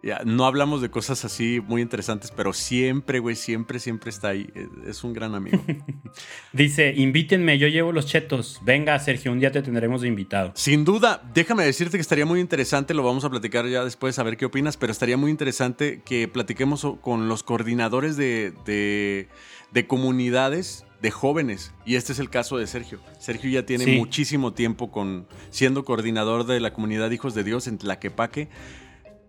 Ya, 0.00 0.20
no 0.24 0.46
hablamos 0.46 0.80
de 0.80 0.90
cosas 0.90 1.24
así 1.24 1.60
muy 1.66 1.82
interesantes, 1.82 2.30
pero 2.30 2.52
siempre, 2.52 3.18
güey, 3.18 3.34
siempre, 3.34 3.80
siempre 3.80 4.10
está 4.10 4.28
ahí. 4.28 4.48
Es- 4.54 4.68
Es 4.90 5.04
un 5.04 5.12
gran 5.12 5.34
amigo. 5.34 5.60
Dice, 6.52 6.94
invítenme, 6.96 7.58
yo 7.58 7.66
llevo 7.68 7.90
los 7.92 8.06
chetos. 8.06 8.60
Venga, 8.62 8.98
Sergio, 9.00 9.32
un 9.32 9.40
día 9.40 9.50
te 9.50 9.60
tendremos 9.60 10.00
de 10.02 10.08
invitado. 10.08 10.52
Sin 10.54 10.84
duda, 10.84 11.22
déjame 11.34 11.64
decirte 11.64 11.96
que 11.98 12.00
estaría 12.02 12.26
muy 12.26 12.38
interesante, 12.40 12.94
lo 12.94 13.02
vamos 13.02 13.24
a 13.24 13.30
platicar 13.30 13.66
ya 13.66 13.84
después, 13.84 14.18
a 14.18 14.22
ver 14.22 14.36
qué 14.36 14.44
opinas, 14.46 14.76
pero 14.76 14.92
estaría 14.92 15.16
muy 15.16 15.30
interesante 15.32 16.00
que 16.04 16.28
platiquemos 16.28 16.86
con 17.00 17.28
los 17.28 17.42
coordinadores 17.42 18.16
de, 18.16 18.52
de- 18.64 19.28
de 19.72 19.86
comunidades 19.86 20.84
de 21.02 21.10
jóvenes. 21.10 21.72
Y 21.84 21.96
este 21.96 22.12
es 22.12 22.18
el 22.20 22.30
caso 22.30 22.56
de 22.56 22.66
Sergio. 22.66 23.00
Sergio 23.20 23.50
ya 23.50 23.66
tiene 23.66 23.84
Sí. 23.84 23.96
muchísimo 23.96 24.52
tiempo 24.52 24.90
con, 24.90 25.26
siendo 25.50 25.84
coordinador 25.84 26.44
de 26.46 26.60
la 26.60 26.72
comunidad 26.72 27.10
Hijos 27.10 27.34
de 27.34 27.44
Dios 27.44 27.66
en 27.66 27.78
Tlaquepaque. 27.78 28.48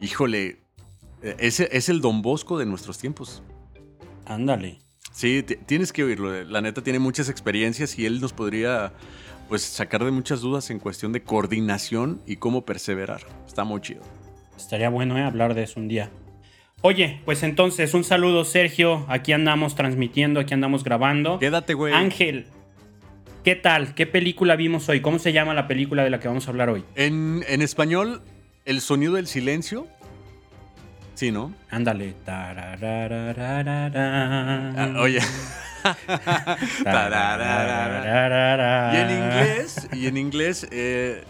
Híjole, 0.02 0.60
eh, 1.22 1.36
ese 1.40 1.70
es 1.72 1.90
el 1.90 2.02
Don 2.02 2.22
Bosco 2.22 2.58
de 2.58 2.66
nuestros 2.66 2.98
tiempos. 2.98 3.44
Ándale. 4.26 4.80
Sí, 5.12 5.44
ti- 5.44 5.58
tienes 5.66 5.92
que 5.92 6.04
oírlo. 6.04 6.44
La 6.46 6.62
neta 6.62 6.82
tiene 6.84 7.00
muchas 7.00 7.30
experiencias 7.30 7.98
y 8.00 8.06
él 8.06 8.22
nos 8.22 8.32
podría 8.34 8.94
pues 9.50 9.64
sacar 9.64 10.06
de 10.06 10.12
muchas 10.12 10.42
dudas 10.42 10.70
en 10.70 10.78
cuestión 10.80 11.12
de 11.12 11.24
coordinación 11.24 12.22
y 12.28 12.36
cómo 12.36 12.66
perseverar. 12.66 13.22
Está 13.48 13.64
muy 13.64 13.82
chido. 13.82 14.02
Estaría 14.56 14.90
bueno 14.90 15.18
eh, 15.18 15.24
hablar 15.24 15.56
de 15.56 15.64
eso 15.64 15.80
un 15.80 15.88
día. 15.88 16.12
Oye, 16.82 17.20
pues 17.26 17.42
entonces 17.44 17.94
un 17.94 18.04
saludo 18.04 18.46
Sergio, 18.46 19.06
aquí 19.10 19.34
andamos 19.34 19.76
transmitiendo, 19.76 20.40
aquí 20.40 20.54
andamos 20.54 20.84
grabando. 20.84 21.40
Quédate, 21.40 21.74
güey. 21.74 21.94
Ángel, 21.94 22.46
¿qué 23.44 23.56
tal? 23.56 23.96
¿Qué 23.96 24.06
película 24.06 24.56
vimos 24.56 24.88
hoy? 24.88 25.02
¿Cómo 25.02 25.20
se 25.20 25.34
llama 25.34 25.54
la 25.54 25.68
película 25.68 26.04
de 26.04 26.10
la 26.12 26.20
que 26.20 26.28
vamos 26.30 26.48
a 26.48 26.52
hablar 26.52 26.70
hoy? 26.70 26.86
En, 26.96 27.44
en 27.50 27.62
español, 27.62 28.22
El 28.70 28.82
sonido 28.82 29.14
del 29.14 29.26
silencio. 29.26 29.88
Sí, 31.16 31.32
¿no? 31.32 31.56
Ándale. 31.72 32.14
Ah, 32.28 32.76
oye. 35.00 35.18
y 38.94 38.96
en 38.96 39.10
inglés, 39.10 39.88
y 39.92 40.06
en 40.06 40.18
inglés, 40.18 40.68
eh, 40.70 41.24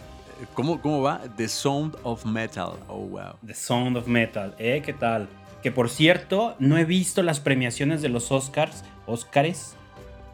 ¿cómo, 0.53 0.81
¿cómo 0.81 1.01
va? 1.01 1.21
The 1.37 1.47
Sound 1.47 1.95
of 2.03 2.25
Metal. 2.25 2.73
Oh, 2.89 3.07
wow. 3.07 3.35
The 3.47 3.53
Sound 3.53 3.95
of 3.95 4.07
Metal, 4.07 4.53
¿eh? 4.59 4.81
¿Qué 4.85 4.91
tal? 4.91 5.29
Que 5.63 5.71
por 5.71 5.89
cierto, 5.89 6.57
no 6.59 6.77
he 6.77 6.83
visto 6.83 7.23
las 7.23 7.39
premiaciones 7.39 8.01
de 8.01 8.09
los 8.09 8.33
Oscars, 8.33 8.83
Oscars, 9.05 9.77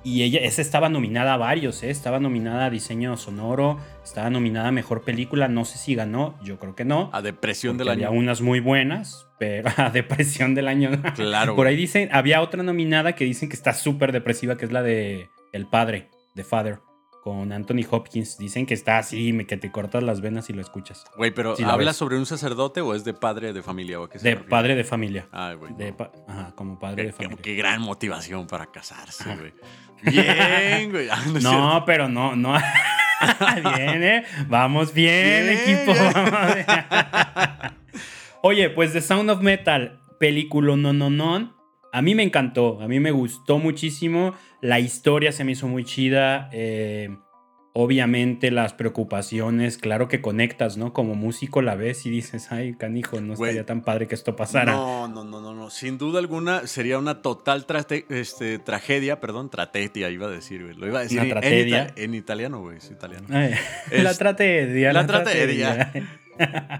y 0.05 0.21
ella, 0.21 0.39
esa 0.41 0.61
estaba 0.61 0.87
nominada 0.87 1.33
a 1.33 1.37
varios, 1.37 1.81
¿eh? 1.81 1.89
Estaba 1.89 2.19
nominada 2.19 2.65
a 2.65 2.69
diseño 2.69 3.17
sonoro, 3.17 3.79
estaba 4.03 4.29
nominada 4.29 4.67
a 4.67 4.71
mejor 4.71 5.01
película, 5.01 5.47
no 5.47 5.65
sé 5.65 5.79
si 5.79 5.95
ganó, 5.95 6.37
yo 6.43 6.59
creo 6.59 6.75
que 6.75 6.85
no. 6.85 7.09
A 7.11 7.23
depresión 7.23 7.77
del 7.77 7.89
Había 7.89 8.09
año. 8.09 8.19
unas 8.19 8.39
muy 8.41 8.59
buenas, 8.59 9.27
pero 9.39 9.69
a 9.77 9.89
depresión 9.89 10.53
del 10.53 10.67
año. 10.67 10.91
Claro. 11.15 11.55
Por 11.55 11.65
ahí 11.65 11.75
dicen, 11.75 12.09
había 12.11 12.41
otra 12.41 12.61
nominada 12.61 13.15
que 13.15 13.25
dicen 13.25 13.49
que 13.49 13.55
está 13.55 13.73
súper 13.73 14.11
depresiva, 14.11 14.57
que 14.57 14.65
es 14.65 14.71
la 14.71 14.83
de 14.83 15.29
El 15.51 15.65
Padre, 15.65 16.09
The 16.35 16.43
Father, 16.43 16.79
con 17.25 17.51
Anthony 17.51 17.81
Hopkins. 17.89 18.37
Dicen 18.37 18.67
que 18.67 18.75
está 18.75 18.99
así, 18.99 19.35
que 19.47 19.57
te 19.57 19.71
cortas 19.71 20.03
las 20.03 20.21
venas 20.21 20.47
y 20.51 20.53
lo 20.53 20.61
escuchas. 20.61 21.05
Güey, 21.17 21.31
pero 21.31 21.55
Sí, 21.55 21.63
la 21.63 21.73
¿habla 21.73 21.91
sobre 21.93 22.19
un 22.19 22.27
sacerdote 22.27 22.81
o 22.81 22.93
es 22.93 23.03
de 23.03 23.15
padre 23.15 23.51
de 23.51 23.63
familia? 23.63 23.99
¿O 23.99 24.07
qué 24.07 24.19
se 24.19 24.25
De 24.27 24.35
refiere? 24.35 24.49
padre 24.51 24.75
de 24.75 24.83
familia. 24.83 25.27
Ay, 25.31 25.55
güey. 25.55 25.73
De 25.73 25.91
pa- 25.91 26.11
Ajá, 26.27 26.53
como 26.55 26.77
padre 26.77 26.97
Qué, 26.97 27.03
de 27.07 27.11
familia. 27.13 27.37
qué 27.41 27.55
gran 27.55 27.81
motivación 27.81 28.45
para 28.45 28.67
casarse, 28.67 29.23
güey. 29.37 29.53
Bien, 30.03 30.91
güey. 30.91 31.07
Ah, 31.09 31.23
no 31.41 31.83
pero 31.83 32.07
no, 32.07 32.35
no. 32.35 32.53
bien, 33.75 34.03
¿eh? 34.03 34.23
Vamos 34.47 34.93
bien, 34.93 35.45
Bien, 35.47 35.57
equipo. 35.57 35.93
bien. 35.93 36.13
vamos 36.13 36.53
bien. 36.53 36.65
Oye, 38.43 38.69
pues 38.69 38.93
The 38.93 39.01
Sound 39.01 39.31
of 39.31 39.41
Metal, 39.41 39.99
película 40.19 40.75
no, 40.75 40.93
no, 40.93 41.09
no. 41.09 41.55
A 41.91 42.01
mí 42.03 42.13
me 42.13 42.21
encantó, 42.21 42.79
a 42.81 42.87
mí 42.87 42.99
me 42.99 43.09
gustó 43.09 43.57
muchísimo. 43.57 44.33
La 44.61 44.79
historia 44.79 45.31
se 45.31 45.43
me 45.43 45.51
hizo 45.53 45.67
muy 45.67 45.83
chida. 45.85 46.49
eh, 46.51 47.09
obviamente 47.77 48.51
las 48.51 48.71
preocupaciones, 48.73 49.77
claro 49.77 50.07
que 50.07 50.21
conectas, 50.21 50.77
¿no? 50.77 50.93
Como 50.93 51.13
músico 51.15 51.61
la 51.61 51.75
ves 51.75 52.05
y 52.05 52.09
dices, 52.09 52.49
ay, 52.53 52.73
canijo, 52.75 53.19
no 53.19 53.33
estaría 53.33 53.65
tan 53.65 53.81
padre 53.81 54.07
que 54.07 54.15
esto 54.15 54.33
pasara. 54.37 54.71
No, 54.71 55.09
no, 55.09 55.25
no, 55.25 55.41
no, 55.41 55.53
no. 55.53 55.69
Sin 55.69 55.97
duda 55.97 56.19
alguna 56.19 56.67
sería 56.67 56.97
una 56.97 57.21
total 57.21 57.65
este, 58.07 58.59
tragedia, 58.59 59.19
perdón, 59.19 59.49
tragedia 59.49 60.09
iba 60.09 60.27
a 60.27 60.29
decir, 60.29 60.63
güey. 60.63 60.73
Lo 60.77 60.87
iba 60.87 60.99
a 60.99 61.01
decir 61.03 61.19
Una 61.19 61.39
en- 61.41 61.43
en, 61.53 61.67
ita- 61.67 61.93
en 61.97 62.15
italiano, 62.15 62.61
güey, 62.61 62.77
es 62.77 62.89
italiano. 62.89 63.27
Ay, 63.29 63.53
la 64.03 64.13
tragedia. 64.13 64.93
la 64.93 65.05
tragedia. 65.05 65.91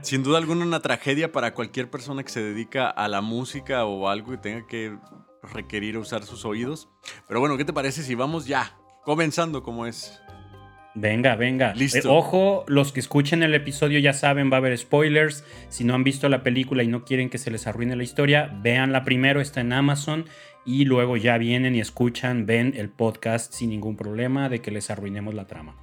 Sin 0.01 0.23
duda 0.23 0.37
alguna 0.37 0.63
una 0.65 0.79
tragedia 0.79 1.31
para 1.33 1.53
cualquier 1.53 1.89
persona 1.89 2.23
que 2.23 2.29
se 2.29 2.41
dedica 2.41 2.89
a 2.89 3.09
la 3.09 3.19
música 3.19 3.83
o 3.83 4.07
algo 4.07 4.31
que 4.31 4.37
tenga 4.37 4.65
que 4.65 4.97
requerir 5.53 5.97
usar 5.97 6.23
sus 6.23 6.45
oídos. 6.45 6.89
Pero 7.27 7.39
bueno, 7.39 7.57
¿qué 7.57 7.65
te 7.65 7.73
parece 7.73 8.03
si 8.03 8.15
vamos 8.15 8.45
ya 8.45 8.77
comenzando 9.03 9.63
como 9.63 9.85
es? 9.85 10.21
Venga, 10.95 11.35
venga. 11.35 11.73
Listo. 11.73 11.97
Eh, 11.97 12.11
ojo, 12.11 12.63
los 12.67 12.93
que 12.93 13.01
escuchen 13.01 13.43
el 13.43 13.53
episodio 13.53 13.99
ya 13.99 14.13
saben, 14.13 14.49
va 14.49 14.55
a 14.55 14.57
haber 14.59 14.77
spoilers. 14.77 15.43
Si 15.67 15.83
no 15.83 15.93
han 15.93 16.05
visto 16.05 16.29
la 16.29 16.41
película 16.41 16.83
y 16.83 16.87
no 16.87 17.03
quieren 17.03 17.29
que 17.29 17.37
se 17.37 17.51
les 17.51 17.67
arruine 17.67 17.97
la 17.97 18.03
historia, 18.03 18.49
véanla 18.61 19.03
primero, 19.03 19.41
está 19.41 19.59
en 19.59 19.73
Amazon. 19.73 20.25
Y 20.65 20.85
luego 20.85 21.17
ya 21.17 21.37
vienen 21.37 21.75
y 21.75 21.81
escuchan, 21.81 22.45
ven 22.45 22.73
el 22.77 22.89
podcast 22.89 23.53
sin 23.53 23.69
ningún 23.69 23.97
problema 23.97 24.47
de 24.47 24.61
que 24.61 24.71
les 24.71 24.89
arruinemos 24.89 25.33
la 25.33 25.45
trama. 25.47 25.75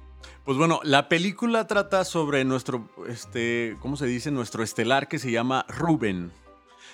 Pues 0.43 0.57
bueno, 0.57 0.81
la 0.83 1.07
película 1.07 1.67
trata 1.67 2.03
sobre 2.03 2.43
nuestro, 2.43 2.89
este, 3.07 3.77
¿cómo 3.79 3.95
se 3.95 4.07
dice? 4.07 4.29
Nuestro 4.31 4.63
estelar 4.63 5.07
que 5.07 5.19
se 5.19 5.31
llama 5.31 5.65
Rubén. 5.69 6.31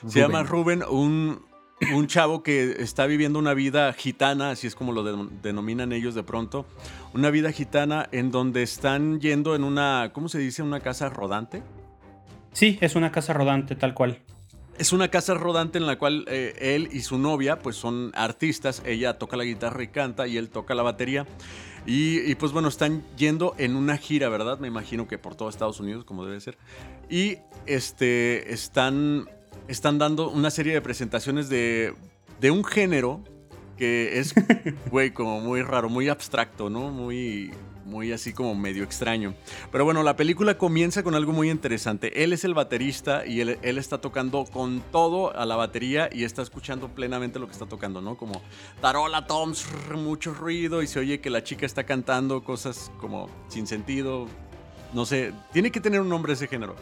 Se 0.07 0.19
llama 0.19 0.43
Rubén, 0.43 0.83
un, 0.87 1.41
un 1.93 2.07
chavo 2.07 2.43
que 2.43 2.77
está 2.79 3.05
viviendo 3.05 3.39
una 3.39 3.53
vida 3.53 3.93
gitana, 3.93 4.51
así 4.51 4.67
es 4.67 4.75
como 4.75 4.91
lo 4.91 5.03
de- 5.03 5.29
denominan 5.41 5.91
ellos 5.91 6.15
de 6.15 6.23
pronto. 6.23 6.65
Una 7.13 7.29
vida 7.29 7.51
gitana 7.51 8.07
en 8.11 8.31
donde 8.31 8.63
están 8.63 9.19
yendo 9.19 9.55
en 9.55 9.63
una, 9.63 10.11
¿cómo 10.13 10.29
se 10.29 10.39
dice? 10.39 10.61
Una 10.63 10.79
casa 10.79 11.09
rodante. 11.09 11.63
Sí, 12.51 12.77
es 12.81 12.95
una 12.95 13.11
casa 13.11 13.33
rodante 13.33 13.75
tal 13.75 13.93
cual. 13.93 14.19
Es 14.77 14.93
una 14.93 15.09
casa 15.09 15.33
rodante 15.33 15.77
en 15.77 15.85
la 15.85 15.97
cual 15.97 16.23
eh, 16.27 16.55
él 16.75 16.89
y 16.91 17.01
su 17.01 17.17
novia 17.17 17.59
pues 17.59 17.75
son 17.75 18.11
artistas. 18.15 18.81
Ella 18.85 19.17
toca 19.17 19.35
la 19.35 19.43
guitarra 19.43 19.83
y 19.83 19.87
canta 19.89 20.25
y 20.27 20.37
él 20.37 20.49
toca 20.49 20.73
la 20.73 20.83
batería. 20.83 21.25
Y, 21.85 22.19
y, 22.29 22.35
pues 22.35 22.51
bueno, 22.51 22.67
están 22.67 23.03
yendo 23.17 23.55
en 23.57 23.75
una 23.75 23.97
gira, 23.97 24.29
¿verdad? 24.29 24.59
Me 24.59 24.67
imagino 24.67 25.07
que 25.07 25.17
por 25.17 25.35
todo 25.35 25.49
Estados 25.49 25.79
Unidos, 25.79 26.05
como 26.05 26.25
debe 26.25 26.39
ser. 26.39 26.57
Y 27.09 27.37
este, 27.65 28.53
están, 28.53 29.29
están 29.69 29.99
dando 29.99 30.29
una 30.29 30.49
serie 30.49 30.73
de 30.73 30.81
presentaciones 30.81 31.47
de, 31.47 31.93
de 32.41 32.51
un 32.51 32.63
género 32.63 33.23
que 33.77 34.19
es, 34.19 34.33
güey, 34.91 35.11
como 35.11 35.39
muy 35.39 35.61
raro, 35.61 35.89
muy 35.89 36.09
abstracto, 36.09 36.69
¿no? 36.69 36.89
Muy, 36.89 37.51
muy 37.85 38.11
así 38.11 38.33
como 38.33 38.55
medio 38.55 38.83
extraño. 38.83 39.35
Pero 39.71 39.85
bueno, 39.85 40.01
la 40.01 40.15
película 40.15 40.57
comienza 40.57 41.03
con 41.03 41.13
algo 41.13 41.33
muy 41.33 41.51
interesante. 41.51 42.23
Él 42.23 42.33
es 42.33 42.43
el 42.43 42.55
baterista 42.55 43.25
y 43.27 43.41
él, 43.41 43.59
él 43.61 43.77
está 43.77 44.01
tocando 44.01 44.43
con 44.45 44.81
todo 44.91 45.35
a 45.37 45.45
la 45.45 45.55
batería 45.55 46.09
y 46.11 46.23
está 46.23 46.41
escuchando 46.41 46.89
plenamente 46.89 47.39
lo 47.39 47.45
que 47.45 47.53
está 47.53 47.67
tocando, 47.67 48.01
¿no? 48.01 48.17
Como 48.17 48.41
tarola, 48.81 49.27
toms, 49.27 49.65
mucho 49.95 50.33
ruido 50.33 50.81
y 50.81 50.87
se 50.87 50.99
oye 50.99 51.21
que 51.21 51.29
la 51.29 51.43
chica 51.43 51.67
está 51.67 51.83
cantando 51.85 52.43
cosas 52.43 52.91
como 52.99 53.29
sin 53.49 53.67
sentido. 53.67 54.27
No 54.93 55.05
sé, 55.05 55.31
tiene 55.53 55.71
que 55.71 55.79
tener 55.79 56.01
un 56.01 56.09
nombre 56.09 56.33
ese 56.33 56.47
género. 56.47 56.75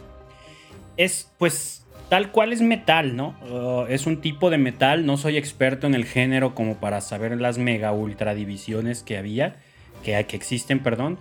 Es, 0.96 1.30
pues, 1.38 1.86
tal 2.10 2.32
cual 2.32 2.54
es 2.54 2.62
metal, 2.62 3.16
¿no? 3.16 3.36
Uh, 3.50 3.86
es 3.90 4.06
un 4.08 4.22
tipo 4.22 4.50
de 4.50 4.58
metal. 4.58 5.06
No 5.06 5.18
soy 5.18 5.38
experto 5.38 5.88
en 5.88 5.94
el 5.96 6.06
género 6.06 6.56
como 6.56 6.76
para 6.76 7.02
saber 7.02 7.40
las 7.40 7.58
mega 7.58 7.92
ultra 7.92 8.34
divisiones 8.34 9.04
que 9.04 9.18
había, 9.18 9.58
que, 10.04 10.24
que 10.26 10.36
existen, 10.36 10.80
perdón. 10.80 11.18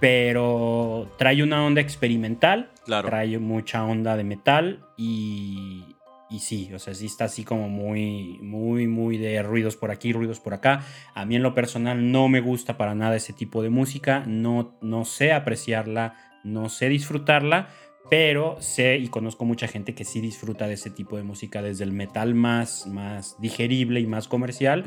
Pero 0.00 1.10
trae 1.18 1.42
una 1.42 1.64
onda 1.64 1.80
experimental, 1.80 2.70
Claro. 2.84 3.08
trae 3.08 3.38
mucha 3.38 3.84
onda 3.84 4.16
de 4.16 4.24
metal 4.24 4.84
y, 4.96 5.96
y 6.30 6.38
sí, 6.38 6.70
o 6.72 6.78
sea, 6.78 6.94
sí 6.94 7.06
está 7.06 7.24
así 7.24 7.42
como 7.44 7.68
muy, 7.68 8.38
muy, 8.40 8.86
muy 8.86 9.18
de 9.18 9.42
ruidos 9.42 9.76
por 9.76 9.90
aquí, 9.90 10.12
ruidos 10.12 10.38
por 10.40 10.54
acá. 10.54 10.82
A 11.14 11.24
mí 11.24 11.34
en 11.36 11.42
lo 11.42 11.52
personal 11.52 12.10
no 12.12 12.28
me 12.28 12.40
gusta 12.40 12.76
para 12.76 12.94
nada 12.94 13.16
ese 13.16 13.32
tipo 13.32 13.60
de 13.62 13.70
música, 13.70 14.22
no, 14.26 14.78
no 14.80 15.04
sé 15.04 15.32
apreciarla, 15.32 16.14
no 16.44 16.68
sé 16.68 16.88
disfrutarla, 16.88 17.68
pero 18.10 18.56
sé 18.60 18.96
y 18.96 19.08
conozco 19.08 19.44
mucha 19.44 19.68
gente 19.68 19.94
que 19.94 20.04
sí 20.04 20.20
disfruta 20.20 20.66
de 20.66 20.74
ese 20.74 20.90
tipo 20.90 21.16
de 21.16 21.22
música, 21.22 21.62
desde 21.62 21.84
el 21.84 21.92
metal 21.92 22.34
más, 22.34 22.86
más 22.86 23.36
digerible 23.40 24.00
y 24.00 24.06
más 24.06 24.28
comercial. 24.28 24.84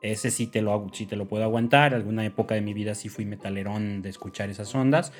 Ese 0.00 0.30
sí 0.30 0.46
te, 0.46 0.62
lo, 0.62 0.86
sí 0.92 1.06
te 1.06 1.16
lo 1.16 1.26
puedo 1.26 1.42
aguantar. 1.44 1.94
Alguna 1.94 2.24
época 2.24 2.54
de 2.54 2.60
mi 2.60 2.72
vida 2.72 2.94
sí 2.94 3.08
fui 3.08 3.24
metalerón 3.24 4.00
de 4.02 4.10
escuchar 4.10 4.48
esas 4.48 4.72
ondas. 4.74 5.12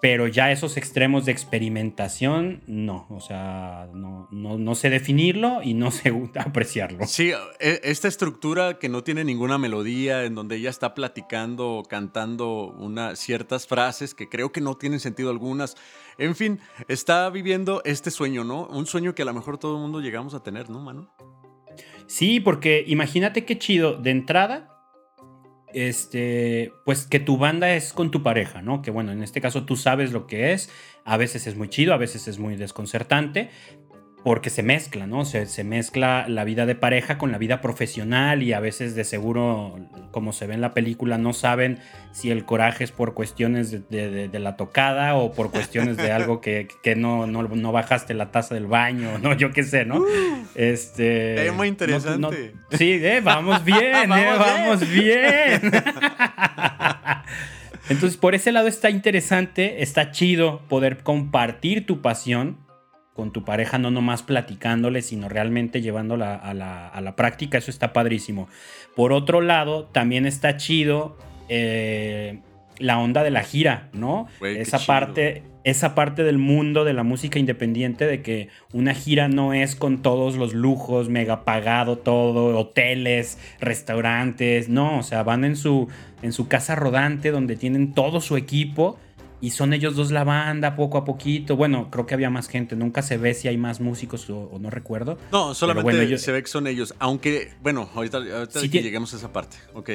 Pero 0.00 0.26
ya 0.26 0.50
esos 0.50 0.78
extremos 0.78 1.26
de 1.26 1.32
experimentación, 1.32 2.62
no. 2.66 3.06
O 3.10 3.20
sea, 3.20 3.88
no, 3.92 4.28
no, 4.30 4.56
no 4.56 4.74
sé 4.74 4.88
definirlo 4.88 5.62
y 5.62 5.74
no 5.74 5.90
sé 5.90 6.12
apreciarlo. 6.36 7.06
Sí, 7.06 7.32
e- 7.58 7.80
esta 7.84 8.08
estructura 8.08 8.78
que 8.78 8.88
no 8.88 9.04
tiene 9.04 9.24
ninguna 9.24 9.58
melodía, 9.58 10.24
en 10.24 10.34
donde 10.34 10.56
ella 10.56 10.70
está 10.70 10.94
platicando 10.94 11.72
o 11.72 11.82
cantando 11.82 12.68
una, 12.78 13.14
ciertas 13.14 13.66
frases 13.66 14.14
que 14.14 14.28
creo 14.28 14.52
que 14.52 14.62
no 14.62 14.76
tienen 14.76 15.00
sentido 15.00 15.30
algunas. 15.30 15.76
En 16.16 16.34
fin, 16.34 16.60
está 16.88 17.28
viviendo 17.28 17.82
este 17.84 18.10
sueño, 18.10 18.42
¿no? 18.42 18.66
Un 18.68 18.86
sueño 18.86 19.14
que 19.14 19.22
a 19.22 19.26
lo 19.26 19.34
mejor 19.34 19.58
todo 19.58 19.76
el 19.76 19.82
mundo 19.82 20.00
llegamos 20.00 20.32
a 20.32 20.42
tener, 20.42 20.70
¿no, 20.70 20.80
mano? 20.80 21.10
Sí, 22.06 22.40
porque 22.40 22.84
imagínate 22.86 23.44
qué 23.44 23.58
chido. 23.58 23.94
De 23.94 24.10
entrada, 24.10 24.69
este, 25.74 26.72
pues 26.84 27.06
que 27.06 27.20
tu 27.20 27.38
banda 27.38 27.74
es 27.74 27.92
con 27.92 28.10
tu 28.10 28.22
pareja, 28.22 28.62
¿no? 28.62 28.82
Que 28.82 28.90
bueno, 28.90 29.12
en 29.12 29.22
este 29.22 29.40
caso 29.40 29.64
tú 29.64 29.76
sabes 29.76 30.12
lo 30.12 30.26
que 30.26 30.52
es. 30.52 30.70
A 31.04 31.16
veces 31.16 31.46
es 31.46 31.56
muy 31.56 31.68
chido, 31.68 31.94
a 31.94 31.96
veces 31.96 32.28
es 32.28 32.38
muy 32.38 32.56
desconcertante. 32.56 33.50
Porque 34.22 34.50
se 34.50 34.62
mezcla, 34.62 35.06
¿no? 35.06 35.24
Se, 35.24 35.46
se 35.46 35.64
mezcla 35.64 36.26
la 36.28 36.44
vida 36.44 36.66
de 36.66 36.74
pareja 36.74 37.16
con 37.16 37.32
la 37.32 37.38
vida 37.38 37.62
profesional 37.62 38.42
y 38.42 38.52
a 38.52 38.60
veces 38.60 38.94
de 38.94 39.04
seguro, 39.04 39.78
como 40.10 40.34
se 40.34 40.46
ve 40.46 40.52
en 40.52 40.60
la 40.60 40.74
película, 40.74 41.16
no 41.16 41.32
saben 41.32 41.78
si 42.12 42.30
el 42.30 42.44
coraje 42.44 42.84
es 42.84 42.92
por 42.92 43.14
cuestiones 43.14 43.70
de, 43.70 43.78
de- 43.88 44.10
de- 44.10 44.28
de 44.28 44.38
la 44.38 44.56
tocada 44.56 45.14
o 45.14 45.32
por 45.32 45.50
cuestiones 45.50 45.96
de 45.96 46.12
algo 46.12 46.42
que, 46.42 46.68
que 46.82 46.96
no, 46.96 47.26
no, 47.26 47.44
no 47.44 47.72
bajaste 47.72 48.12
la 48.12 48.30
taza 48.30 48.54
del 48.54 48.66
baño, 48.66 49.18
¿no? 49.22 49.32
Yo 49.34 49.52
qué 49.52 49.62
sé, 49.62 49.86
¿no? 49.86 50.04
Este. 50.54 51.36
Tema 51.36 51.56
no- 51.58 51.64
interesante. 51.64 52.18
no- 52.18 52.76
sí, 52.76 52.90
eh, 53.02 53.22
vamos 53.24 53.64
bien, 53.64 54.06
Vamos 54.06 54.18
eh, 54.18 54.22
bien. 54.22 54.38
vamos 54.38 54.90
bien. 54.90 55.72
Entonces, 57.88 58.16
por 58.18 58.34
ese 58.34 58.52
lado 58.52 58.68
está 58.68 58.90
interesante, 58.90 59.82
está 59.82 60.10
chido 60.12 60.60
poder 60.68 60.98
compartir 60.98 61.86
tu 61.86 62.02
pasión 62.02 62.58
con 63.14 63.32
tu 63.32 63.44
pareja, 63.44 63.78
no 63.78 63.90
nomás 63.90 64.22
platicándole, 64.22 65.02
sino 65.02 65.28
realmente 65.28 65.82
llevándola 65.82 66.34
a 66.36 66.54
la, 66.54 66.88
a 66.88 67.00
la 67.00 67.16
práctica. 67.16 67.58
Eso 67.58 67.70
está 67.70 67.92
padrísimo. 67.92 68.48
Por 68.96 69.12
otro 69.12 69.40
lado, 69.40 69.84
también 69.86 70.26
está 70.26 70.56
chido 70.56 71.16
eh, 71.48 72.38
la 72.78 72.98
onda 72.98 73.22
de 73.22 73.30
la 73.30 73.42
gira, 73.42 73.88
¿no? 73.92 74.26
esa 74.40 74.78
parte, 74.78 75.42
esa 75.64 75.94
parte 75.94 76.22
del 76.22 76.38
mundo 76.38 76.84
de 76.84 76.94
la 76.94 77.02
música 77.02 77.38
independiente 77.38 78.06
de 78.06 78.22
que 78.22 78.48
una 78.72 78.94
gira 78.94 79.28
no 79.28 79.52
es 79.52 79.76
con 79.76 80.00
todos 80.00 80.36
los 80.36 80.54
lujos, 80.54 81.10
mega 81.10 81.44
pagado 81.44 81.98
todo, 81.98 82.58
hoteles, 82.58 83.38
restaurantes, 83.60 84.70
no, 84.70 85.00
o 85.00 85.02
sea, 85.02 85.22
van 85.22 85.44
en 85.44 85.56
su 85.56 85.88
en 86.22 86.32
su 86.32 86.48
casa 86.48 86.74
rodante 86.74 87.30
donde 87.30 87.56
tienen 87.56 87.92
todo 87.92 88.20
su 88.20 88.36
equipo 88.36 88.98
y 89.40 89.50
son 89.50 89.72
ellos 89.72 89.96
dos 89.96 90.10
la 90.10 90.24
banda 90.24 90.76
poco 90.76 90.98
a 90.98 91.04
poquito. 91.04 91.56
Bueno, 91.56 91.90
creo 91.90 92.06
que 92.06 92.14
había 92.14 92.30
más 92.30 92.48
gente. 92.48 92.76
Nunca 92.76 93.02
se 93.02 93.16
ve 93.16 93.34
si 93.34 93.48
hay 93.48 93.56
más 93.56 93.80
músicos 93.80 94.28
o, 94.30 94.58
no 94.60 94.70
recuerdo. 94.70 95.18
No, 95.32 95.54
solamente 95.54 96.18
se 96.18 96.32
ve 96.32 96.42
que 96.42 96.48
son 96.48 96.66
ellos. 96.66 96.94
Aunque, 96.98 97.52
bueno, 97.62 97.88
ahorita, 97.94 98.18
ahorita 98.18 98.60
que 98.60 98.82
lleguemos 98.82 99.14
a 99.14 99.16
esa 99.16 99.32
parte. 99.32 99.56
Ok. 99.74 99.90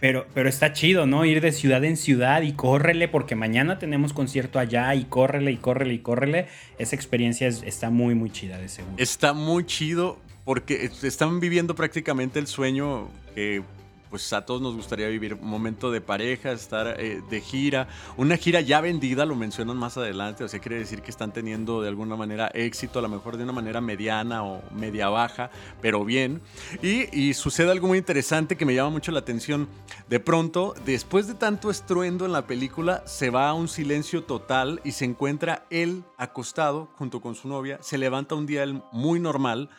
Pero, 0.00 0.26
pero 0.32 0.48
está 0.48 0.72
chido, 0.72 1.06
¿no? 1.06 1.24
Ir 1.26 1.42
de 1.42 1.52
ciudad 1.52 1.84
en 1.84 1.96
ciudad 1.96 2.40
y 2.42 2.52
córrele, 2.52 3.06
porque 3.08 3.36
mañana 3.36 3.78
tenemos 3.78 4.14
concierto 4.14 4.58
allá 4.58 4.94
y 4.94 5.04
córrele 5.04 5.52
y 5.52 5.56
córrele 5.58 5.94
y 5.94 5.98
córrele. 5.98 6.48
Esa 6.78 6.96
experiencia 6.96 7.48
está 7.48 7.90
muy, 7.90 8.14
muy 8.14 8.30
chida 8.30 8.58
de 8.58 8.68
seguro. 8.68 8.94
Está 8.96 9.34
muy 9.34 9.64
chido 9.66 10.18
porque 10.44 10.90
están 11.02 11.38
viviendo 11.38 11.74
prácticamente 11.74 12.38
el 12.38 12.46
sueño 12.46 13.08
que 13.34 13.62
pues 14.10 14.32
a 14.32 14.44
todos 14.44 14.60
nos 14.60 14.74
gustaría 14.74 15.06
vivir 15.08 15.34
un 15.34 15.48
momento 15.48 15.90
de 15.90 16.00
pareja, 16.00 16.50
estar 16.50 17.00
eh, 17.00 17.22
de 17.30 17.40
gira, 17.40 17.88
una 18.16 18.36
gira 18.36 18.60
ya 18.60 18.80
vendida, 18.80 19.24
lo 19.24 19.36
mencionan 19.36 19.76
más 19.76 19.96
adelante, 19.96 20.42
o 20.42 20.48
sea, 20.48 20.58
quiere 20.58 20.78
decir 20.78 21.00
que 21.00 21.10
están 21.10 21.32
teniendo 21.32 21.80
de 21.80 21.88
alguna 21.88 22.16
manera 22.16 22.50
éxito, 22.52 22.98
a 22.98 23.02
lo 23.02 23.08
mejor 23.08 23.36
de 23.36 23.44
una 23.44 23.52
manera 23.52 23.80
mediana 23.80 24.42
o 24.44 24.62
media 24.74 25.08
baja, 25.08 25.50
pero 25.80 26.04
bien. 26.04 26.42
Y, 26.82 27.30
sucede 27.34 27.70
algo 27.70 27.86
muy 27.86 27.98
interesante 27.98 28.56
que 28.56 28.66
me 28.66 28.74
llama 28.74 28.90
mucho 28.90 29.12
la 29.12 29.20
atención. 29.20 29.68
De 30.08 30.18
pronto, 30.18 30.74
después 30.84 31.28
de 31.28 31.34
tanto 31.34 31.70
estruendo 31.70 32.26
en 32.26 32.32
la 32.32 32.46
película, 32.46 33.02
se 33.06 33.30
va 33.30 33.48
a 33.48 33.54
un 33.54 33.68
silencio 33.68 34.24
total 34.24 34.80
y 34.84 34.92
se 34.92 35.04
encuentra 35.04 35.64
él 35.70 36.02
acostado 36.16 36.88
junto 36.96 37.20
con 37.20 37.36
su 37.36 37.48
novia, 37.48 37.78
se 37.80 37.98
levanta 37.98 38.34
un 38.34 38.46
día 38.46 38.66
muy 38.92 39.20
normal, 39.20 39.70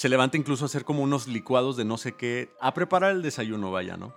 se 0.00 0.08
levanta 0.08 0.38
incluso 0.38 0.64
a 0.64 0.66
hacer 0.66 0.86
como 0.86 1.02
unos 1.02 1.28
licuados 1.28 1.76
de 1.76 1.84
no 1.84 1.98
sé 1.98 2.12
qué, 2.12 2.54
a 2.58 2.72
preparar 2.72 3.10
el 3.10 3.20
desayuno, 3.20 3.70
vaya, 3.70 3.98
¿no? 3.98 4.14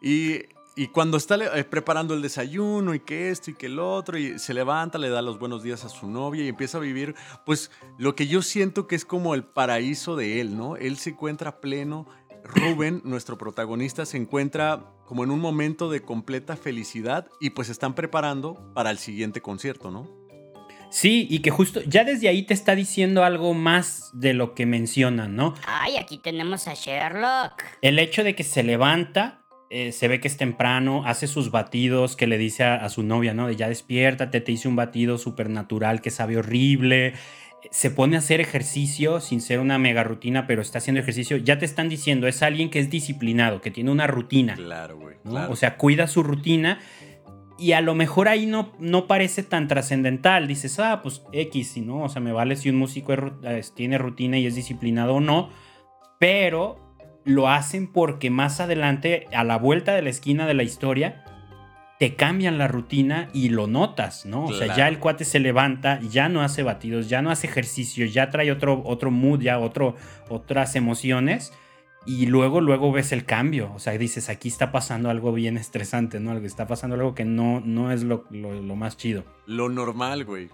Y, 0.00 0.46
y 0.74 0.88
cuando 0.88 1.16
está 1.16 1.36
eh, 1.36 1.62
preparando 1.62 2.14
el 2.14 2.22
desayuno 2.22 2.92
y 2.92 2.98
que 2.98 3.30
esto 3.30 3.52
y 3.52 3.54
que 3.54 3.66
el 3.66 3.78
otro, 3.78 4.18
y 4.18 4.40
se 4.40 4.52
levanta, 4.52 4.98
le 4.98 5.10
da 5.10 5.22
los 5.22 5.38
buenos 5.38 5.62
días 5.62 5.84
a 5.84 5.88
su 5.88 6.08
novia 6.08 6.42
y 6.42 6.48
empieza 6.48 6.78
a 6.78 6.80
vivir, 6.80 7.14
pues 7.46 7.70
lo 7.98 8.16
que 8.16 8.26
yo 8.26 8.42
siento 8.42 8.88
que 8.88 8.96
es 8.96 9.04
como 9.04 9.36
el 9.36 9.44
paraíso 9.44 10.16
de 10.16 10.40
él, 10.40 10.56
¿no? 10.56 10.74
Él 10.74 10.98
se 10.98 11.10
encuentra 11.10 11.60
pleno. 11.60 12.08
Rubén, 12.42 13.00
nuestro 13.04 13.38
protagonista, 13.38 14.04
se 14.06 14.16
encuentra 14.16 14.92
como 15.06 15.22
en 15.22 15.30
un 15.30 15.38
momento 15.38 15.88
de 15.88 16.02
completa 16.02 16.56
felicidad 16.56 17.28
y 17.38 17.50
pues 17.50 17.68
están 17.68 17.94
preparando 17.94 18.72
para 18.74 18.90
el 18.90 18.98
siguiente 18.98 19.40
concierto, 19.40 19.92
¿no? 19.92 20.21
Sí, 20.92 21.26
y 21.30 21.38
que 21.38 21.50
justo 21.50 21.80
ya 21.86 22.04
desde 22.04 22.28
ahí 22.28 22.42
te 22.42 22.52
está 22.52 22.74
diciendo 22.74 23.24
algo 23.24 23.54
más 23.54 24.10
de 24.12 24.34
lo 24.34 24.54
que 24.54 24.66
mencionan, 24.66 25.34
¿no? 25.34 25.54
Ay, 25.66 25.96
aquí 25.96 26.18
tenemos 26.18 26.68
a 26.68 26.74
Sherlock. 26.74 27.62
El 27.80 27.98
hecho 27.98 28.22
de 28.22 28.34
que 28.34 28.44
se 28.44 28.62
levanta, 28.62 29.40
eh, 29.70 29.92
se 29.92 30.06
ve 30.06 30.20
que 30.20 30.28
es 30.28 30.36
temprano, 30.36 31.04
hace 31.06 31.28
sus 31.28 31.50
batidos, 31.50 32.14
que 32.14 32.26
le 32.26 32.36
dice 32.36 32.64
a, 32.64 32.86
su 32.90 33.02
novia, 33.02 33.32
¿no? 33.32 33.46
De 33.46 33.56
ya 33.56 33.70
despiértate, 33.70 34.42
te 34.42 34.52
hice 34.52 34.68
un 34.68 34.76
batido 34.76 35.16
supernatural 35.16 36.02
que 36.02 36.10
sabe 36.10 36.36
horrible. 36.36 37.14
Se 37.70 37.90
pone 37.90 38.16
a 38.16 38.18
hacer 38.18 38.42
ejercicio 38.42 39.20
sin 39.20 39.40
ser 39.40 39.60
una 39.60 39.78
mega 39.78 40.04
rutina, 40.04 40.46
pero 40.46 40.60
está 40.60 40.76
haciendo 40.76 41.00
ejercicio. 41.00 41.38
Ya 41.38 41.58
te 41.58 41.64
están 41.64 41.88
diciendo, 41.88 42.26
es 42.26 42.42
alguien 42.42 42.68
que 42.68 42.80
es 42.80 42.90
disciplinado, 42.90 43.62
que 43.62 43.70
tiene 43.70 43.90
una 43.90 44.06
rutina. 44.06 44.56
Claro, 44.56 44.98
güey. 44.98 45.16
O 45.48 45.56
sea, 45.56 45.78
cuida 45.78 46.06
su 46.06 46.22
rutina 46.22 46.80
y 47.62 47.74
a 47.74 47.80
lo 47.80 47.94
mejor 47.94 48.26
ahí 48.26 48.46
no, 48.46 48.72
no 48.80 49.06
parece 49.06 49.44
tan 49.44 49.68
trascendental. 49.68 50.48
Dices, 50.48 50.80
ah, 50.80 51.00
pues 51.00 51.22
X, 51.32 51.76
¿no? 51.76 52.02
O 52.02 52.08
sea, 52.08 52.20
me 52.20 52.32
vale 52.32 52.56
si 52.56 52.68
un 52.68 52.76
músico 52.76 53.14
tiene 53.76 53.98
rutina 53.98 54.36
y 54.36 54.46
es 54.46 54.56
disciplinado 54.56 55.14
o 55.14 55.20
no. 55.20 55.50
Pero 56.18 56.96
lo 57.24 57.48
hacen 57.48 57.86
porque 57.92 58.30
más 58.30 58.58
adelante, 58.58 59.28
a 59.32 59.44
la 59.44 59.58
vuelta 59.58 59.94
de 59.94 60.02
la 60.02 60.10
esquina 60.10 60.48
de 60.48 60.54
la 60.54 60.64
historia, 60.64 61.24
te 62.00 62.16
cambian 62.16 62.58
la 62.58 62.66
rutina 62.66 63.28
y 63.32 63.50
lo 63.50 63.68
notas, 63.68 64.26
¿no? 64.26 64.46
O 64.46 64.52
sea, 64.52 64.74
ya 64.74 64.88
el 64.88 64.98
cuate 64.98 65.24
se 65.24 65.38
levanta, 65.38 66.00
ya 66.00 66.28
no 66.28 66.42
hace 66.42 66.64
batidos, 66.64 67.08
ya 67.08 67.22
no 67.22 67.30
hace 67.30 67.46
ejercicio, 67.46 68.06
ya 68.06 68.28
trae 68.28 68.50
otro, 68.50 68.82
otro 68.84 69.12
mood, 69.12 69.40
ya 69.40 69.60
otro, 69.60 69.94
otras 70.28 70.74
emociones 70.74 71.52
y 72.04 72.26
luego, 72.26 72.60
luego 72.60 72.90
ves 72.92 73.12
el 73.12 73.24
cambio. 73.24 73.72
O 73.74 73.78
sea, 73.78 73.96
dices, 73.96 74.28
aquí 74.28 74.48
está 74.48 74.72
pasando 74.72 75.10
algo 75.10 75.32
bien 75.32 75.56
estresante, 75.56 76.20
¿no? 76.20 76.36
Está 76.38 76.66
pasando 76.66 76.96
algo 76.96 77.14
que 77.14 77.24
no, 77.24 77.60
no 77.60 77.92
es 77.92 78.02
lo, 78.02 78.24
más 78.30 78.96
chido. 78.96 79.24
Lo 79.46 79.68
normal, 79.68 80.24
güey. 80.24 80.48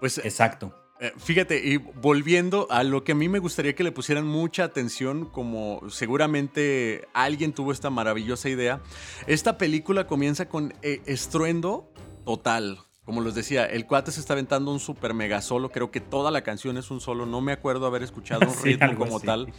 Pues. 0.00 0.18
Exacto. 0.18 0.74
Eh, 1.00 1.12
fíjate, 1.16 1.60
y 1.66 1.78
volviendo 1.78 2.68
a 2.70 2.84
lo 2.84 3.02
que 3.02 3.12
a 3.12 3.14
mí 3.14 3.28
me 3.28 3.40
gustaría 3.40 3.74
que 3.74 3.82
le 3.82 3.92
pusieran 3.92 4.26
mucha 4.26 4.64
atención, 4.64 5.26
como 5.26 5.80
seguramente 5.90 7.08
alguien 7.12 7.52
tuvo 7.52 7.72
esta 7.72 7.90
maravillosa 7.90 8.48
idea, 8.48 8.80
esta 9.26 9.58
película 9.58 10.06
comienza 10.06 10.48
con 10.48 10.74
eh, 10.82 11.02
estruendo 11.06 11.92
total. 12.24 12.78
Como 13.04 13.20
les 13.20 13.34
decía, 13.34 13.66
el 13.66 13.86
cuate 13.86 14.12
se 14.12 14.20
está 14.20 14.34
aventando 14.34 14.70
un 14.70 14.78
super 14.78 15.12
mega 15.12 15.42
solo. 15.42 15.70
Creo 15.70 15.90
que 15.90 16.00
toda 16.00 16.30
la 16.30 16.42
canción 16.42 16.76
es 16.76 16.90
un 16.92 17.00
solo. 17.00 17.26
No 17.26 17.40
me 17.40 17.50
acuerdo 17.50 17.86
haber 17.86 18.04
escuchado 18.04 18.48
un 18.48 18.54
ritmo 18.62 18.94
como 18.96 19.18
tal. 19.18 19.52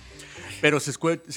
Pero 0.62 0.79
se, 0.79 0.91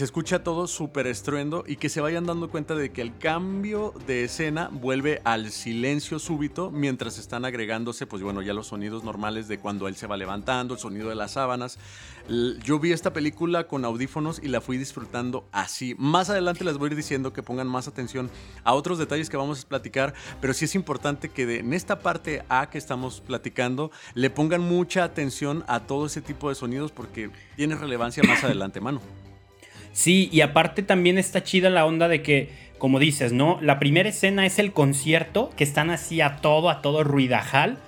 escucha 0.04 0.44
todo 0.44 0.68
súper 0.68 1.08
estruendo 1.08 1.64
y 1.66 1.74
que 1.74 1.88
se 1.88 2.00
vayan 2.00 2.26
dando 2.26 2.48
cuenta 2.48 2.76
de 2.76 2.92
que 2.92 3.02
el 3.02 3.18
cambio 3.18 3.92
de 4.06 4.22
escena 4.22 4.68
vuelve 4.70 5.20
al 5.24 5.50
silencio 5.50 6.20
súbito 6.20 6.70
mientras 6.70 7.18
están 7.18 7.44
agregándose, 7.44 8.06
pues 8.06 8.22
bueno, 8.22 8.40
ya 8.40 8.54
los 8.54 8.68
sonidos 8.68 9.02
normales 9.02 9.48
de 9.48 9.58
cuando 9.58 9.88
él 9.88 9.96
se 9.96 10.06
va 10.06 10.16
levantando, 10.16 10.74
el 10.74 10.80
sonido 10.80 11.08
de 11.08 11.16
las 11.16 11.32
sábanas. 11.32 11.80
Yo 12.28 12.80
vi 12.80 12.90
esta 12.90 13.12
película 13.12 13.68
con 13.68 13.84
audífonos 13.84 14.40
y 14.42 14.48
la 14.48 14.60
fui 14.60 14.78
disfrutando 14.78 15.48
así. 15.52 15.94
Más 15.96 16.28
adelante 16.28 16.64
les 16.64 16.76
voy 16.76 16.88
a 16.88 16.90
ir 16.90 16.96
diciendo 16.96 17.32
que 17.32 17.44
pongan 17.44 17.68
más 17.68 17.86
atención 17.86 18.30
a 18.64 18.74
otros 18.74 18.98
detalles 18.98 19.30
que 19.30 19.36
vamos 19.36 19.62
a 19.62 19.68
platicar, 19.68 20.12
pero 20.40 20.52
sí 20.52 20.64
es 20.64 20.74
importante 20.74 21.28
que 21.28 21.58
en 21.58 21.72
esta 21.72 22.00
parte 22.00 22.42
A 22.48 22.68
que 22.68 22.78
estamos 22.78 23.20
platicando 23.20 23.92
le 24.14 24.30
pongan 24.30 24.60
mucha 24.60 25.04
atención 25.04 25.64
a 25.68 25.80
todo 25.80 26.06
ese 26.06 26.20
tipo 26.20 26.48
de 26.48 26.56
sonidos 26.56 26.90
porque 26.90 27.30
tiene 27.54 27.76
relevancia 27.76 28.24
más 28.24 28.42
adelante, 28.44 28.80
mano. 28.80 29.00
Sí, 29.92 30.28
y 30.32 30.40
aparte 30.40 30.82
también 30.82 31.18
está 31.18 31.44
chida 31.44 31.70
la 31.70 31.86
onda 31.86 32.08
de 32.08 32.22
que, 32.22 32.50
como 32.78 32.98
dices, 32.98 33.32
¿no? 33.32 33.58
La 33.62 33.78
primera 33.78 34.08
escena 34.08 34.44
es 34.44 34.58
el 34.58 34.72
concierto, 34.72 35.50
que 35.56 35.64
están 35.64 35.90
así 35.90 36.20
a 36.20 36.36
todo, 36.36 36.70
a 36.70 36.82
todo 36.82 37.04
ruidajal. 37.04 37.78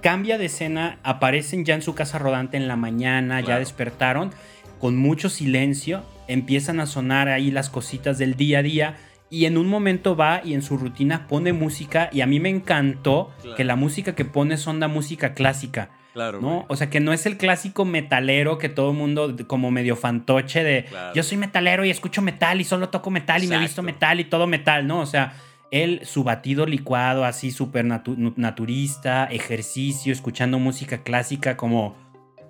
Cambia 0.00 0.38
de 0.38 0.46
escena, 0.46 0.98
aparecen 1.02 1.64
ya 1.64 1.74
en 1.74 1.82
su 1.82 1.94
casa 1.94 2.18
rodante 2.18 2.56
en 2.56 2.68
la 2.68 2.76
mañana, 2.76 3.40
ya 3.40 3.58
despertaron, 3.58 4.30
con 4.78 4.96
mucho 4.96 5.28
silencio, 5.28 6.02
empiezan 6.26 6.80
a 6.80 6.86
sonar 6.86 7.28
ahí 7.28 7.50
las 7.50 7.68
cositas 7.68 8.16
del 8.16 8.34
día 8.34 8.60
a 8.60 8.62
día. 8.62 8.96
Y 9.28 9.44
en 9.44 9.58
un 9.58 9.68
momento 9.68 10.16
va 10.16 10.40
y 10.42 10.54
en 10.54 10.62
su 10.62 10.76
rutina 10.76 11.28
pone 11.28 11.52
música 11.52 12.08
y 12.12 12.22
a 12.22 12.26
mí 12.26 12.40
me 12.40 12.48
encantó 12.48 13.30
que 13.56 13.62
la 13.62 13.76
música 13.76 14.14
que 14.14 14.24
pone 14.24 14.56
son 14.56 14.80
la 14.80 14.88
música 14.88 15.34
clásica. 15.34 15.90
Claro. 16.12 16.40
¿no? 16.40 16.64
O 16.68 16.74
sea, 16.74 16.90
que 16.90 16.98
no 16.98 17.12
es 17.12 17.26
el 17.26 17.36
clásico 17.36 17.84
metalero 17.84 18.58
que 18.58 18.68
todo 18.68 18.90
el 18.90 18.96
mundo, 18.96 19.36
como 19.46 19.70
medio 19.70 19.94
fantoche 19.94 20.64
de 20.64 20.86
yo 21.14 21.22
soy 21.22 21.38
metalero 21.38 21.84
y 21.84 21.90
escucho 21.90 22.22
metal 22.22 22.60
y 22.60 22.64
solo 22.64 22.88
toco 22.88 23.10
metal 23.10 23.44
y 23.44 23.46
me 23.46 23.58
visto 23.58 23.82
metal 23.82 24.18
y 24.18 24.24
todo 24.24 24.48
metal, 24.48 24.88
¿no? 24.88 24.98
O 24.98 25.06
sea, 25.06 25.34
él, 25.70 26.00
su 26.04 26.24
batido 26.24 26.66
licuado, 26.66 27.24
así 27.24 27.50
súper 27.50 27.84
naturista, 27.84 29.26
ejercicio, 29.26 30.12
escuchando 30.12 30.58
música 30.58 31.02
clásica, 31.02 31.56
como 31.56 31.96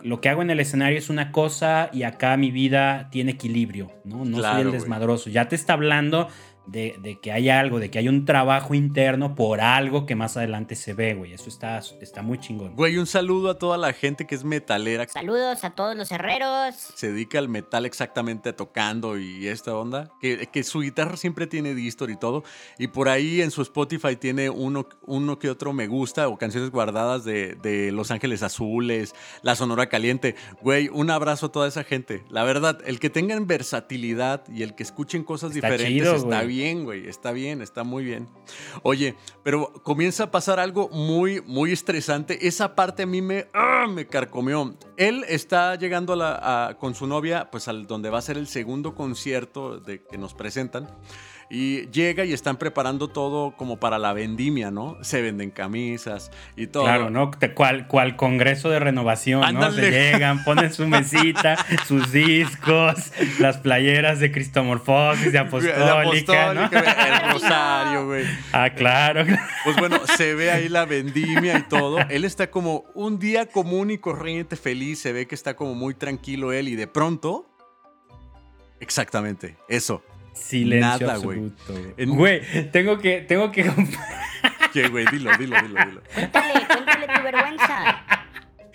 lo 0.02 0.20
que 0.20 0.28
hago 0.28 0.42
en 0.42 0.50
el 0.50 0.61
escenario 0.61 0.98
es 0.98 1.11
una 1.11 1.30
cosa 1.30 1.90
y 1.92 2.04
acá 2.04 2.37
mi 2.37 2.50
vida 2.50 3.09
tiene 3.11 3.33
equilibrio, 3.33 3.92
¿no? 4.04 4.24
No 4.24 4.40
soy 4.40 4.62
el 4.62 4.72
desmadroso. 4.72 5.30
Ya 5.30 5.48
te 5.48 5.56
está 5.56 5.74
hablando 5.74 6.28
de, 6.70 7.18
que 7.20 7.33
hay 7.33 7.48
algo, 7.48 7.80
de 7.80 7.90
que 7.90 7.98
hay 7.98 8.09
un 8.09 8.24
trabajo 8.24 8.74
interno 8.74 9.35
por 9.35 9.61
algo 9.61 10.06
que 10.06 10.14
más 10.14 10.37
adelante 10.37 10.76
se 10.76 10.94
ve, 10.94 11.14
güey. 11.14 11.33
Eso 11.33 11.48
está, 11.48 11.78
está 12.00 12.22
muy 12.22 12.38
chingón. 12.38 12.76
Güey, 12.76 12.96
un 12.98 13.06
saludo 13.06 13.50
a 13.50 13.59
toda 13.59 13.76
la 13.76 13.92
gente 13.92 14.26
que 14.26 14.35
es 14.35 14.44
metalera. 14.44 15.06
Saludos 15.09 15.64
a 15.64 15.70
todos 15.70 15.96
los 15.96 16.11
herreros. 16.12 16.74
Se 16.94 17.12
dedica 17.12 17.38
al 17.38 17.48
metal 17.48 17.87
exactamente 17.87 18.52
tocando 18.52 19.18
y 19.18 19.48
esta 19.48 19.74
onda. 19.74 20.11
Que, 20.20 20.46
que 20.46 20.62
su 20.62 20.80
guitarra 20.80 21.16
siempre 21.16 21.46
tiene 21.46 21.74
distor 21.74 22.11
y 22.11 22.16
todo. 22.16 22.44
Y 22.78 22.88
por 22.88 23.09
ahí 23.09 23.42
en 23.42 23.50
su 23.50 23.62
Spotify 23.62 24.16
tiene 24.16 24.50
uno, 24.50 24.88
uno 25.06 25.38
que 25.38 25.50
otro 25.50 25.72
me 25.72 25.87
gusta 25.88 26.28
o 26.28 26.38
canciones 26.38 26.70
guardadas 26.70 27.24
de, 27.24 27.56
de 27.56 27.90
Los 27.90 28.11
Ángeles 28.11 28.42
Azules, 28.42 29.14
La 29.42 29.56
Sonora 29.56 29.88
Caliente. 29.88 30.37
Güey, 30.62 30.88
un 30.88 31.11
abrazo 31.11 31.46
a 31.46 31.52
toda 31.52 31.68
esa 31.68 31.85
gente. 31.85 32.24
La 32.30 32.44
verdad, 32.44 32.78
el 32.87 33.00
que 33.00 33.11
tengan 33.11 33.46
versatilidad 33.46 34.44
y 34.48 34.62
el 34.62 34.74
que 34.74 34.83
escuchen 34.83 35.24
cosas 35.24 35.52
diferentes 35.52 36.06
está 36.12 36.42
bien 36.42 36.60
bien, 36.61 37.09
está 37.09 37.33
bien, 37.33 37.62
está 37.62 37.85
muy 37.85 38.05
bien. 38.05 38.29
Oye, 38.83 39.16
pero 39.42 39.73
comienza 39.83 40.25
a 40.25 40.31
pasar 40.31 40.61
algo 40.61 40.88
muy, 40.90 41.40
muy 41.42 41.73
estresante. 41.73 42.46
Esa 42.46 42.75
parte 42.75 43.05
a 43.05 43.07
mí 43.07 43.23
me, 43.23 43.46
¡ah! 43.55 43.87
me 43.88 44.07
carcomió. 44.07 44.77
Él 44.96 45.25
está 45.29 45.75
llegando 45.77 46.16
con 46.79 46.94
su 46.94 47.07
novia, 47.07 47.51
pues 47.51 47.68
al 47.68 47.87
donde 47.87 48.11
va 48.11 48.18
a 48.18 48.23
ser 48.23 48.37
el 48.37 48.46
segundo 48.46 48.94
concierto 48.94 49.79
de, 49.79 50.03
que 50.03 50.18
nos 50.18 50.35
presentan. 50.35 50.88
Y 51.52 51.90
llega 51.90 52.24
y 52.24 52.32
están 52.32 52.58
preparando 52.58 53.08
todo 53.08 53.56
como 53.56 53.80
para 53.80 53.98
la 53.98 54.12
vendimia, 54.12 54.70
¿no? 54.70 54.98
Se 55.02 55.20
venden 55.20 55.50
camisas 55.50 56.30
y 56.54 56.68
todo. 56.68 56.84
Claro, 56.84 57.10
¿no? 57.10 57.32
Cual, 57.56 57.88
cual 57.88 58.14
congreso 58.14 58.70
de 58.70 58.78
renovación, 58.78 59.54
¿no? 59.54 59.72
Se 59.72 59.90
llegan, 59.90 60.44
ponen 60.44 60.72
su 60.72 60.86
mesita, 60.86 61.56
sus 61.88 62.12
discos, 62.12 63.12
las 63.40 63.56
playeras 63.56 64.20
de 64.20 64.30
Cristomorfosis, 64.30 65.32
de 65.32 65.38
Apostólica, 65.40 66.54
¿no? 66.54 66.70
el 66.70 67.32
rosario, 67.32 68.06
güey. 68.06 68.26
Ah, 68.52 68.70
claro. 68.70 69.24
Pues 69.64 69.76
bueno, 69.76 69.98
se 70.06 70.36
ve 70.36 70.52
ahí 70.52 70.68
la 70.68 70.84
vendimia 70.84 71.58
y 71.58 71.62
todo. 71.62 71.98
Él 72.10 72.24
está 72.24 72.48
como 72.48 72.84
un 72.94 73.18
día 73.18 73.46
común 73.46 73.90
y 73.90 73.98
corriente, 73.98 74.54
feliz. 74.54 75.00
Se 75.00 75.12
ve 75.12 75.26
que 75.26 75.34
está 75.34 75.56
como 75.56 75.74
muy 75.74 75.94
tranquilo 75.94 76.52
él 76.52 76.68
y 76.68 76.76
de 76.76 76.86
pronto. 76.86 77.46
Exactamente, 78.78 79.56
eso. 79.68 80.02
Silencio 80.40 81.07
Nada, 81.07 81.18
güey. 81.18 81.38
absoluto. 81.38 81.94
En- 81.96 82.11
Güey, 82.11 82.40
tengo 82.72 82.98
que, 82.98 83.20
tengo 83.20 83.50
que... 83.53 83.64
¿Qué, 84.72 84.88
güey? 84.88 85.05
Dilo, 85.11 85.31
dilo, 85.38 85.57
dilo, 85.62 85.85
dilo. 85.85 86.00
Cuéntale, 86.14 86.53
cuéntale 86.66 87.07
tu 87.07 87.22
vergüenza. 87.22 88.05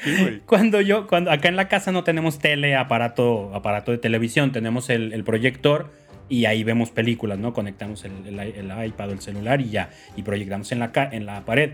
¿Qué, 0.03 0.17
güey? 0.21 0.39
Cuando 0.45 0.81
yo, 0.81 1.07
cuando 1.07 1.31
acá 1.31 1.47
en 1.47 1.55
la 1.55 1.67
casa 1.67 1.91
no 1.91 2.03
tenemos 2.03 2.39
tele, 2.39 2.75
aparato, 2.75 3.53
aparato 3.55 3.91
de 3.91 3.97
televisión, 3.97 4.51
tenemos 4.51 4.89
el, 4.89 5.13
el 5.13 5.23
proyector 5.23 5.91
y 6.27 6.45
ahí 6.45 6.63
vemos 6.63 6.89
películas, 6.91 7.39
¿no? 7.39 7.53
Conectamos 7.53 8.03
el, 8.03 8.11
el 8.27 8.35
i- 8.47 8.53
el 8.59 8.85
iPad 8.87 9.09
o 9.09 9.13
el 9.13 9.21
celular 9.21 9.61
y 9.61 9.69
ya, 9.69 9.89
y 10.17 10.23
proyectamos 10.23 10.71
en 10.71 10.79
la, 10.79 10.91
en 11.11 11.25
la 11.25 11.45
pared. 11.45 11.71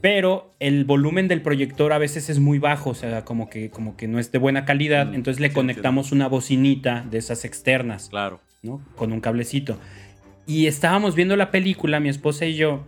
Pero 0.00 0.54
el 0.60 0.84
volumen 0.84 1.26
del 1.26 1.42
proyector 1.42 1.92
a 1.92 1.98
veces 1.98 2.28
es 2.30 2.38
muy 2.38 2.60
bajo, 2.60 2.90
o 2.90 2.94
sea, 2.94 3.24
como 3.24 3.50
que, 3.50 3.68
como 3.70 3.96
que 3.96 4.06
no 4.06 4.20
es 4.20 4.30
de 4.30 4.38
buena 4.38 4.64
calidad, 4.64 5.06
Mm, 5.08 5.14
entonces 5.14 5.40
le 5.40 5.48
sí, 5.48 5.54
conectamos 5.54 6.12
una 6.12 6.28
bocinita 6.28 7.04
de 7.10 7.18
esas 7.18 7.44
externas. 7.44 8.08
Claro. 8.08 8.40
¿No? 8.62 8.82
Con 8.96 9.12
un 9.12 9.20
cablecito. 9.20 9.78
Y 10.46 10.66
estábamos 10.66 11.14
viendo 11.14 11.36
la 11.36 11.50
película, 11.50 12.00
mi 12.00 12.08
esposa 12.08 12.46
y 12.46 12.54
yo, 12.54 12.84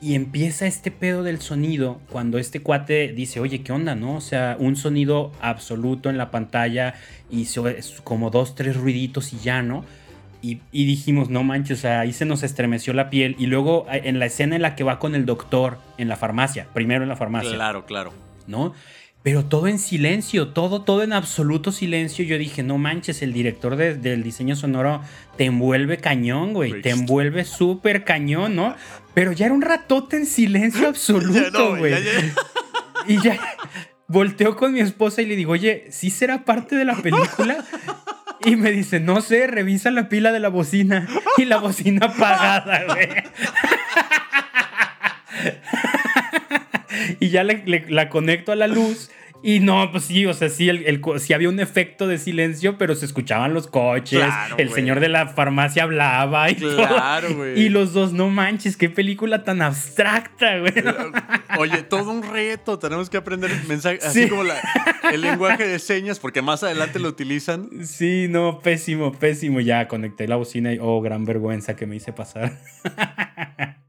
y 0.00 0.14
empieza 0.14 0.66
este 0.66 0.90
pedo 0.90 1.22
del 1.22 1.40
sonido 1.40 2.00
cuando 2.10 2.38
este 2.38 2.60
cuate 2.60 3.14
dice, 3.14 3.40
oye, 3.40 3.62
¿qué 3.62 3.72
onda, 3.72 3.94
no? 3.94 4.16
O 4.16 4.20
sea, 4.20 4.56
un 4.58 4.76
sonido 4.76 5.32
absoluto 5.40 6.10
en 6.10 6.18
la 6.18 6.30
pantalla 6.30 6.94
y 7.30 7.46
como 8.02 8.28
dos, 8.28 8.54
tres 8.54 8.76
ruiditos 8.76 9.32
y 9.32 9.38
ya, 9.38 9.62
¿no? 9.62 9.84
Y, 10.42 10.60
y 10.72 10.84
dijimos, 10.84 11.30
no 11.30 11.42
manches, 11.42 11.78
o 11.78 11.80
sea, 11.80 12.00
ahí 12.00 12.12
se 12.12 12.26
nos 12.26 12.42
estremeció 12.42 12.92
la 12.92 13.08
piel. 13.08 13.34
Y 13.38 13.46
luego 13.46 13.86
en 13.90 14.18
la 14.18 14.26
escena 14.26 14.56
en 14.56 14.62
la 14.62 14.76
que 14.76 14.84
va 14.84 14.98
con 14.98 15.14
el 15.14 15.24
doctor 15.24 15.78
en 15.96 16.08
la 16.08 16.16
farmacia, 16.16 16.68
primero 16.74 17.02
en 17.02 17.08
la 17.08 17.16
farmacia. 17.16 17.54
Claro, 17.54 17.86
claro. 17.86 18.12
¿no? 18.46 18.74
Pero 19.24 19.46
todo 19.46 19.66
en 19.68 19.78
silencio, 19.78 20.48
todo, 20.48 20.82
todo 20.82 21.02
en 21.02 21.12
absoluto 21.14 21.72
silencio. 21.72 22.24
Yo 22.26 22.36
dije, 22.38 22.62
no 22.62 22.76
manches, 22.78 23.22
el 23.22 23.32
director 23.32 23.74
de- 23.74 23.94
del 23.96 24.22
diseño 24.22 24.54
sonoro 24.54 25.00
te 25.38 25.46
envuelve 25.46 25.96
cañón, 25.96 26.52
güey. 26.52 26.82
Te 26.82 26.90
envuelve 26.90 27.44
súper 27.44 28.04
cañón, 28.04 28.54
¿no? 28.54 28.76
Pero 29.14 29.32
ya 29.32 29.46
era 29.46 29.54
un 29.54 29.62
ratote 29.62 30.18
en 30.18 30.26
silencio 30.26 30.86
absoluto, 30.94 31.76
güey. 31.76 31.94
Y 33.06 33.20
ya 33.22 33.38
volteo 34.08 34.56
con 34.56 34.72
mi 34.72 34.80
esposa 34.80 35.20
y 35.22 35.26
le 35.26 35.36
digo, 35.36 35.52
oye, 35.52 35.86
¿sí 35.90 36.10
será 36.10 36.44
parte 36.44 36.76
de 36.76 36.84
la 36.84 36.96
película? 36.96 37.64
Y 38.44 38.56
me 38.56 38.70
dice, 38.72 39.00
no 39.00 39.20
sé, 39.22 39.46
revisa 39.46 39.90
la 39.90 40.08
pila 40.10 40.32
de 40.32 40.40
la 40.40 40.48
bocina. 40.50 41.06
Y 41.38 41.44
la 41.46 41.56
bocina 41.58 42.06
apagada, 42.06 42.84
güey. 42.84 43.08
y 47.20 47.28
ya 47.30 47.44
le- 47.44 47.62
le- 47.66 47.86
la 47.88 48.08
conecto 48.08 48.52
a 48.52 48.56
la 48.56 48.66
luz. 48.68 49.10
Y 49.46 49.60
no, 49.60 49.90
pues 49.92 50.04
sí, 50.04 50.24
o 50.24 50.32
sea, 50.32 50.48
sí, 50.48 50.70
el, 50.70 50.86
el 50.86 51.02
sí 51.20 51.34
había 51.34 51.50
un 51.50 51.60
efecto 51.60 52.06
de 52.08 52.16
silencio, 52.16 52.78
pero 52.78 52.94
se 52.94 53.04
escuchaban 53.04 53.52
los 53.52 53.66
coches, 53.66 54.20
Claro, 54.24 54.56
el 54.56 54.70
señor 54.70 55.00
de 55.00 55.10
la 55.10 55.26
farmacia 55.28 55.82
hablaba 55.82 56.48
y 56.50 56.54
todo. 56.54 56.76
Claro, 56.78 57.34
güey. 57.36 57.60
Y 57.60 57.68
los 57.68 57.92
dos, 57.92 58.14
no 58.14 58.30
manches, 58.30 58.78
qué 58.78 58.88
película 58.88 59.44
tan 59.44 59.60
abstracta, 59.60 60.60
güey. 60.60 60.72
Oye, 61.58 61.82
todo 61.82 62.10
un 62.10 62.22
reto. 62.22 62.78
Tenemos 62.78 63.10
que 63.10 63.18
aprender 63.18 63.50
el 63.50 63.68
mensaje, 63.68 63.98
así 64.02 64.22
Sí. 64.22 64.28
como 64.30 64.44
la- 64.44 64.62
el 65.12 65.20
lenguaje 65.20 65.66
de 65.68 65.78
señas, 65.78 66.20
porque 66.20 66.40
más 66.40 66.62
adelante 66.62 66.98
lo 66.98 67.08
utilizan. 67.10 67.68
Sí, 67.84 68.28
no, 68.30 68.60
pésimo, 68.60 69.12
pésimo. 69.12 69.60
Ya 69.60 69.88
conecté 69.88 70.26
la 70.26 70.36
bocina 70.36 70.72
y, 70.72 70.78
oh, 70.80 71.02
gran 71.02 71.26
vergüenza 71.26 71.76
que 71.76 71.84
me 71.86 71.96
hice 71.96 72.14
pasar. 72.14 72.56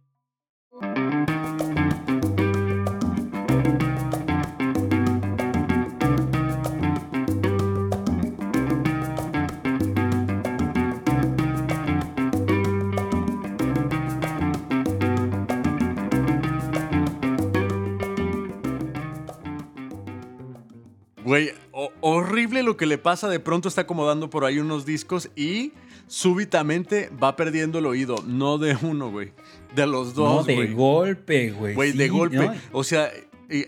Güey, 21.36 21.52
ho- 21.74 21.92
horrible 22.00 22.64
lo 22.64 22.78
que 22.78 22.86
le 22.86 22.98
pasa. 22.98 23.28
De 23.28 23.42
pronto 23.42 23.68
está 23.68 23.82
acomodando 23.82 24.30
por 24.30 24.46
ahí 24.46 24.58
unos 24.60 24.86
discos 24.86 25.30
y 25.36 25.74
súbitamente 26.08 27.10
va 27.22 27.36
perdiendo 27.36 27.80
el 27.80 27.86
oído. 27.88 28.16
No 28.26 28.58
de 28.58 28.78
uno, 28.82 29.12
güey. 29.12 29.34
De 29.76 29.86
los 29.86 30.16
no, 30.16 30.24
dos, 30.24 30.46
de 30.46 30.56
güey. 30.56 30.74
golpe, 30.74 31.52
güey. 31.52 31.76
Güey, 31.76 31.92
de 31.92 32.08
golpe. 32.08 32.38
¿no? 32.38 32.54
O 32.72 32.86
sea, 32.86 33.12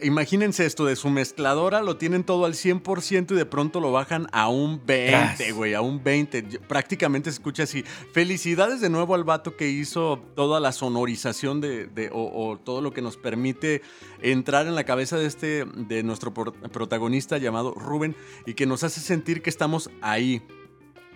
imagínense 0.04 0.66
esto, 0.66 0.86
de 0.86 0.96
su 0.96 1.10
mezcladora 1.10 1.82
lo 1.82 1.98
tienen 1.98 2.24
todo 2.24 2.46
al 2.46 2.54
100% 2.54 3.32
y 3.32 3.36
de 3.36 3.46
pronto 3.46 3.80
lo 3.80 3.92
bajan 3.92 4.28
a 4.32 4.50
un 4.50 4.82
20, 4.86 5.12
Tras. 5.38 5.54
güey, 5.54 5.74
a 5.74 5.82
un 5.82 6.04
20. 6.04 6.46
Yo- 6.50 6.60
Prácticamente 6.62 7.30
se 7.32 7.36
escucha 7.36 7.64
así. 7.64 7.84
Felicidades 8.14 8.82
de 8.82 8.90
nuevo 8.90 9.16
al 9.16 9.24
vato 9.24 9.56
que 9.56 9.70
hizo 9.70 10.20
toda 10.36 10.60
la 10.60 10.72
sonorización 10.72 11.62
de, 11.62 11.88
de- 11.88 12.10
o, 12.12 12.50
o 12.50 12.58
todo 12.58 12.82
lo 12.82 12.92
que 12.94 13.02
nos 13.02 13.18
permite 13.18 13.82
entrar 14.22 14.68
en 14.68 14.76
la 14.76 14.84
cabeza 14.84 15.18
de 15.18 15.26
este, 15.28 15.66
de 15.76 16.04
nuestro 16.04 16.34
protagonista 16.34 17.38
llamado 17.38 17.74
Rubén 17.74 18.16
y 18.46 18.54
que 18.54 18.66
nos 18.66 18.84
hace 18.84 19.00
sentir 19.02 19.42
que 19.42 19.50
estamos 19.50 19.90
ahí. 20.02 20.42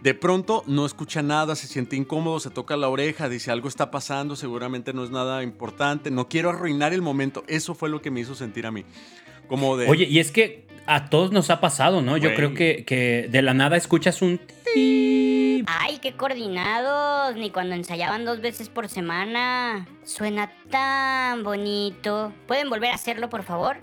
De 0.01 0.15
pronto 0.15 0.63
no 0.65 0.85
escucha 0.85 1.21
nada, 1.21 1.55
se 1.55 1.67
siente 1.67 1.95
incómodo, 1.95 2.39
se 2.39 2.49
toca 2.49 2.75
la 2.75 2.89
oreja, 2.89 3.29
dice 3.29 3.51
algo 3.51 3.67
está 3.67 3.91
pasando, 3.91 4.35
seguramente 4.35 4.93
no 4.93 5.03
es 5.03 5.11
nada 5.11 5.43
importante, 5.43 6.09
no 6.09 6.27
quiero 6.27 6.49
arruinar 6.49 6.91
el 6.93 7.03
momento. 7.03 7.43
Eso 7.47 7.75
fue 7.75 7.89
lo 7.89 8.01
que 8.01 8.09
me 8.09 8.19
hizo 8.19 8.33
sentir 8.33 8.65
a 8.65 8.71
mí. 8.71 8.83
Como 9.47 9.77
de... 9.77 9.87
Oye, 9.87 10.05
y 10.05 10.19
es 10.19 10.31
que 10.31 10.65
a 10.87 11.09
todos 11.09 11.31
nos 11.31 11.51
ha 11.51 11.61
pasado, 11.61 12.01
¿no? 12.01 12.17
Yo 12.17 12.33
creo 12.33 12.55
que, 12.55 12.83
que 12.83 13.27
de 13.29 13.41
la 13.43 13.53
nada 13.53 13.77
escuchas 13.77 14.23
un... 14.23 14.39
Ay, 15.67 15.99
qué 16.01 16.13
coordinados. 16.13 17.35
Ni 17.35 17.51
cuando 17.51 17.75
ensayaban 17.75 18.25
dos 18.25 18.41
veces 18.41 18.69
por 18.69 18.89
semana. 18.89 19.87
Suena 20.03 20.51
tan 20.71 21.43
bonito. 21.43 22.33
¿Pueden 22.47 22.69
volver 22.69 22.89
a 22.89 22.95
hacerlo, 22.95 23.29
por 23.29 23.43
favor? 23.43 23.77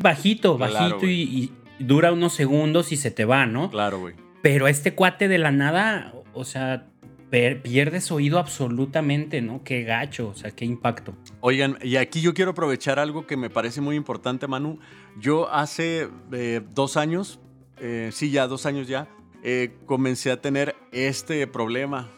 Bajito, 0.00 0.58
bajito 0.58 1.06
y 1.06 1.52
dura 1.78 2.12
unos 2.12 2.34
segundos 2.34 2.92
y 2.92 2.96
se 2.96 3.10
te 3.10 3.24
va, 3.24 3.46
¿no? 3.46 3.70
Claro, 3.70 3.98
güey. 3.98 4.14
Pero 4.42 4.68
este 4.68 4.94
cuate 4.94 5.28
de 5.28 5.38
la 5.38 5.52
nada, 5.52 6.12
o 6.34 6.44
sea, 6.44 6.88
pierdes 7.30 8.12
oído 8.12 8.38
absolutamente, 8.38 9.40
¿no? 9.40 9.64
Qué 9.64 9.84
gacho, 9.84 10.28
o 10.28 10.34
sea, 10.34 10.50
qué 10.50 10.66
impacto. 10.66 11.14
Oigan, 11.40 11.78
y 11.80 11.96
aquí 11.96 12.20
yo 12.20 12.34
quiero 12.34 12.50
aprovechar 12.50 12.98
algo 12.98 13.26
que 13.26 13.38
me 13.38 13.48
parece 13.48 13.80
muy 13.80 13.96
importante, 13.96 14.46
Manu. 14.46 14.78
Yo 15.18 15.50
hace 15.50 16.08
eh, 16.32 16.60
dos 16.74 16.98
años, 16.98 17.40
eh, 17.78 18.10
sí, 18.12 18.30
ya 18.30 18.46
dos 18.46 18.66
años 18.66 18.86
ya, 18.86 19.08
eh, 19.42 19.74
comencé 19.86 20.30
a 20.30 20.42
tener 20.42 20.76
este 20.92 21.46
problema, 21.46 22.08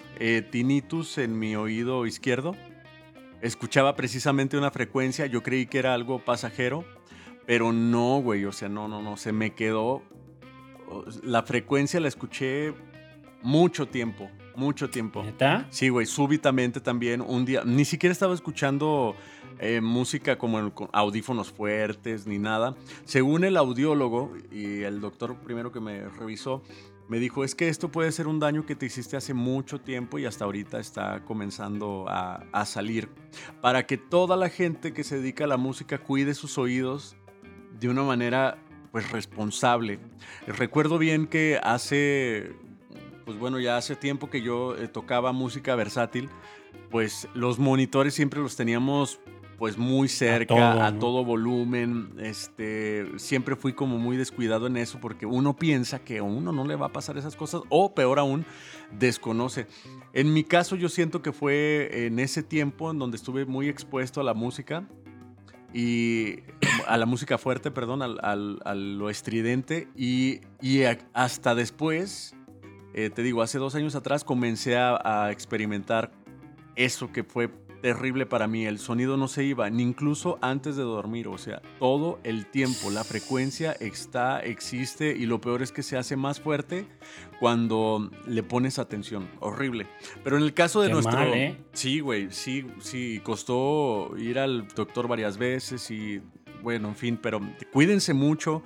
tinnitus 0.50 1.18
en 1.18 1.38
mi 1.38 1.54
oído 1.54 2.06
izquierdo. 2.06 2.56
Escuchaba 3.40 3.94
precisamente 3.94 4.56
una 4.56 4.70
frecuencia, 4.72 5.26
yo 5.26 5.42
creí 5.42 5.66
que 5.66 5.78
era 5.78 5.94
algo 5.94 6.24
pasajero, 6.24 6.84
pero 7.46 7.72
no, 7.72 8.20
güey, 8.20 8.44
o 8.46 8.52
sea, 8.52 8.68
no, 8.68 8.88
no, 8.88 9.00
no, 9.00 9.16
se 9.16 9.32
me 9.32 9.54
quedó. 9.54 10.02
La 11.22 11.42
frecuencia 11.42 12.00
la 12.00 12.08
escuché 12.08 12.74
mucho 13.42 13.86
tiempo, 13.86 14.30
mucho 14.56 14.88
tiempo. 14.90 15.22
¿Neta? 15.22 15.66
Sí, 15.70 15.88
güey, 15.90 16.06
súbitamente 16.06 16.80
también 16.80 17.20
un 17.20 17.44
día, 17.44 17.62
ni 17.64 17.84
siquiera 17.84 18.12
estaba 18.12 18.34
escuchando 18.34 19.14
eh, 19.60 19.80
música 19.80 20.36
como 20.38 20.58
en- 20.58 20.70
con 20.70 20.88
audífonos 20.92 21.52
fuertes 21.52 22.26
ni 22.26 22.38
nada. 22.38 22.74
Según 23.04 23.44
el 23.44 23.56
audiólogo 23.56 24.32
y 24.50 24.82
el 24.82 25.00
doctor 25.00 25.36
primero 25.36 25.70
que 25.72 25.80
me 25.80 26.08
revisó, 26.08 26.62
me 27.06 27.18
dijo, 27.18 27.44
es 27.44 27.54
que 27.54 27.68
esto 27.68 27.90
puede 27.90 28.10
ser 28.12 28.26
un 28.26 28.40
daño 28.40 28.64
que 28.64 28.74
te 28.74 28.86
hiciste 28.86 29.16
hace 29.18 29.34
mucho 29.34 29.78
tiempo 29.78 30.18
y 30.18 30.24
hasta 30.24 30.46
ahorita 30.46 30.80
está 30.80 31.22
comenzando 31.26 32.06
a, 32.08 32.44
a 32.50 32.64
salir. 32.64 33.10
Para 33.60 33.86
que 33.86 33.98
toda 33.98 34.36
la 34.38 34.48
gente 34.48 34.94
que 34.94 35.04
se 35.04 35.18
dedica 35.18 35.44
a 35.44 35.46
la 35.48 35.58
música 35.58 35.98
cuide 35.98 36.32
sus 36.34 36.56
oídos 36.56 37.14
de 37.78 37.90
una 37.90 38.02
manera 38.04 38.56
pues 38.94 39.10
responsable. 39.10 39.98
Recuerdo 40.46 40.98
bien 40.98 41.26
que 41.26 41.58
hace 41.60 42.52
pues 43.24 43.36
bueno, 43.40 43.58
ya 43.58 43.76
hace 43.76 43.96
tiempo 43.96 44.30
que 44.30 44.40
yo 44.40 44.76
eh, 44.76 44.86
tocaba 44.86 45.32
música 45.32 45.74
versátil, 45.74 46.28
pues 46.92 47.26
los 47.34 47.58
monitores 47.58 48.14
siempre 48.14 48.38
los 48.38 48.54
teníamos 48.54 49.18
pues 49.58 49.76
muy 49.76 50.06
cerca, 50.06 50.86
a 50.86 50.96
todo, 50.96 51.24
volumen. 51.24 52.12
Este, 52.20 53.18
siempre 53.18 53.56
fui 53.56 53.72
como 53.72 53.98
muy 53.98 54.16
descuidado 54.16 54.68
en 54.68 54.76
eso 54.76 55.00
porque 55.00 55.26
uno 55.26 55.56
piensa 55.56 55.98
que 55.98 56.18
a 56.18 56.22
uno 56.22 56.52
no 56.52 56.64
le 56.64 56.76
va 56.76 56.86
a 56.86 56.92
pasar 56.92 57.18
esas 57.18 57.34
cosas 57.34 57.62
o 57.70 57.96
peor 57.96 58.20
aún, 58.20 58.46
desconoce. 58.96 59.66
En 60.12 60.32
mi 60.32 60.44
caso 60.44 60.76
yo 60.76 60.88
siento 60.88 61.20
que 61.20 61.32
fue 61.32 62.06
en 62.06 62.20
ese 62.20 62.44
tiempo 62.44 62.92
en 62.92 63.00
donde 63.00 63.16
estuve 63.16 63.44
muy 63.44 63.68
expuesto 63.68 64.20
a 64.20 64.24
la 64.24 64.34
música 64.34 64.86
y 65.74 66.44
a 66.86 66.96
la 66.96 67.04
música 67.04 67.36
fuerte, 67.36 67.70
perdón, 67.70 68.00
al, 68.00 68.60
a 68.64 68.74
lo 68.74 69.10
estridente 69.10 69.88
y, 69.96 70.40
y 70.62 70.84
hasta 71.12 71.54
después, 71.54 72.34
eh, 72.94 73.10
te 73.10 73.22
digo, 73.22 73.42
hace 73.42 73.58
dos 73.58 73.74
años 73.74 73.94
atrás 73.96 74.24
comencé 74.24 74.78
a 74.78 75.28
experimentar 75.32 76.12
eso 76.76 77.12
que 77.12 77.24
fue 77.24 77.50
terrible 77.84 78.24
para 78.24 78.46
mí. 78.48 78.64
El 78.64 78.78
sonido 78.78 79.18
no 79.18 79.28
se 79.28 79.44
iba, 79.44 79.68
ni 79.68 79.82
incluso 79.82 80.38
antes 80.40 80.74
de 80.74 80.82
dormir. 80.82 81.28
O 81.28 81.36
sea, 81.36 81.60
todo 81.78 82.18
el 82.24 82.46
tiempo. 82.46 82.90
La 82.90 83.04
frecuencia 83.04 83.72
está, 83.72 84.40
existe 84.40 85.14
y 85.14 85.26
lo 85.26 85.38
peor 85.38 85.60
es 85.60 85.70
que 85.70 85.82
se 85.82 85.98
hace 85.98 86.16
más 86.16 86.40
fuerte 86.40 86.86
cuando 87.38 88.10
le 88.26 88.42
pones 88.42 88.78
atención. 88.78 89.28
Horrible. 89.38 89.86
Pero 90.22 90.38
en 90.38 90.44
el 90.44 90.54
caso 90.54 90.80
de 90.80 90.88
nuestro. 90.88 91.34
¿eh? 91.34 91.58
Sí, 91.74 92.00
güey. 92.00 92.28
Sí, 92.30 92.66
sí. 92.80 93.20
Costó 93.22 94.14
ir 94.16 94.38
al 94.38 94.66
doctor 94.68 95.06
varias 95.06 95.36
veces 95.36 95.90
y. 95.90 96.22
Bueno, 96.62 96.88
en 96.88 96.96
fin, 96.96 97.18
pero 97.20 97.42
cuídense 97.70 98.14
mucho. 98.14 98.62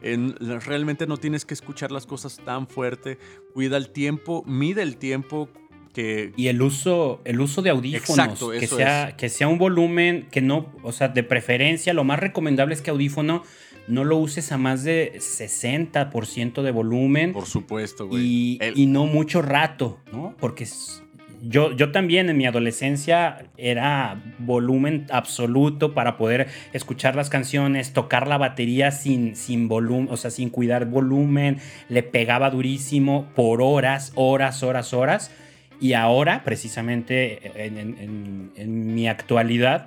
En, 0.00 0.36
realmente 0.36 1.08
no 1.08 1.16
tienes 1.16 1.44
que 1.44 1.54
escuchar 1.54 1.90
las 1.90 2.06
cosas 2.06 2.36
tan 2.36 2.68
fuerte. 2.68 3.18
Cuida 3.52 3.76
el 3.76 3.90
tiempo, 3.90 4.44
mide 4.46 4.82
el 4.82 4.96
tiempo, 4.96 5.48
y 5.96 6.46
el 6.48 6.62
uso, 6.62 7.20
el 7.24 7.40
uso 7.40 7.62
de 7.62 7.70
audífonos, 7.70 8.38
que, 8.58 8.66
sea, 8.66 9.16
que 9.16 9.28
sea 9.28 9.48
un 9.48 9.58
volumen 9.58 10.28
que 10.30 10.40
no, 10.40 10.72
o 10.82 10.92
sea, 10.92 11.08
de 11.08 11.22
preferencia, 11.22 11.92
lo 11.94 12.04
más 12.04 12.20
recomendable 12.20 12.74
es 12.74 12.82
que 12.82 12.90
audífono 12.90 13.42
no 13.88 14.04
lo 14.04 14.16
uses 14.16 14.52
a 14.52 14.58
más 14.58 14.84
de 14.84 15.14
60% 15.16 16.62
de 16.62 16.70
volumen. 16.70 17.32
Por 17.32 17.46
supuesto, 17.46 18.06
güey. 18.06 18.58
Y, 18.74 18.86
no 18.86 19.06
mucho 19.06 19.42
rato, 19.42 19.98
¿no? 20.12 20.36
Porque 20.38 20.66
yo, 21.42 21.72
yo 21.72 21.90
también 21.90 22.28
en 22.30 22.36
mi 22.36 22.46
adolescencia 22.46 23.46
era 23.56 24.22
volumen 24.38 25.06
absoluto 25.10 25.92
para 25.94 26.16
poder 26.16 26.48
escuchar 26.72 27.16
las 27.16 27.30
canciones, 27.30 27.92
tocar 27.92 28.28
la 28.28 28.38
batería 28.38 28.92
sin, 28.92 29.34
sin 29.34 29.66
volumen, 29.66 30.08
o 30.10 30.16
sea, 30.16 30.30
sin 30.30 30.50
cuidar 30.50 30.86
volumen, 30.86 31.58
le 31.88 32.02
pegaba 32.02 32.50
durísimo 32.50 33.26
por 33.34 33.60
horas, 33.62 34.12
horas, 34.14 34.62
horas, 34.62 34.92
horas. 34.92 35.30
Y 35.80 35.94
ahora, 35.94 36.44
precisamente 36.44 37.40
en, 37.64 38.94
mi 38.94 39.08
actualidad, 39.08 39.86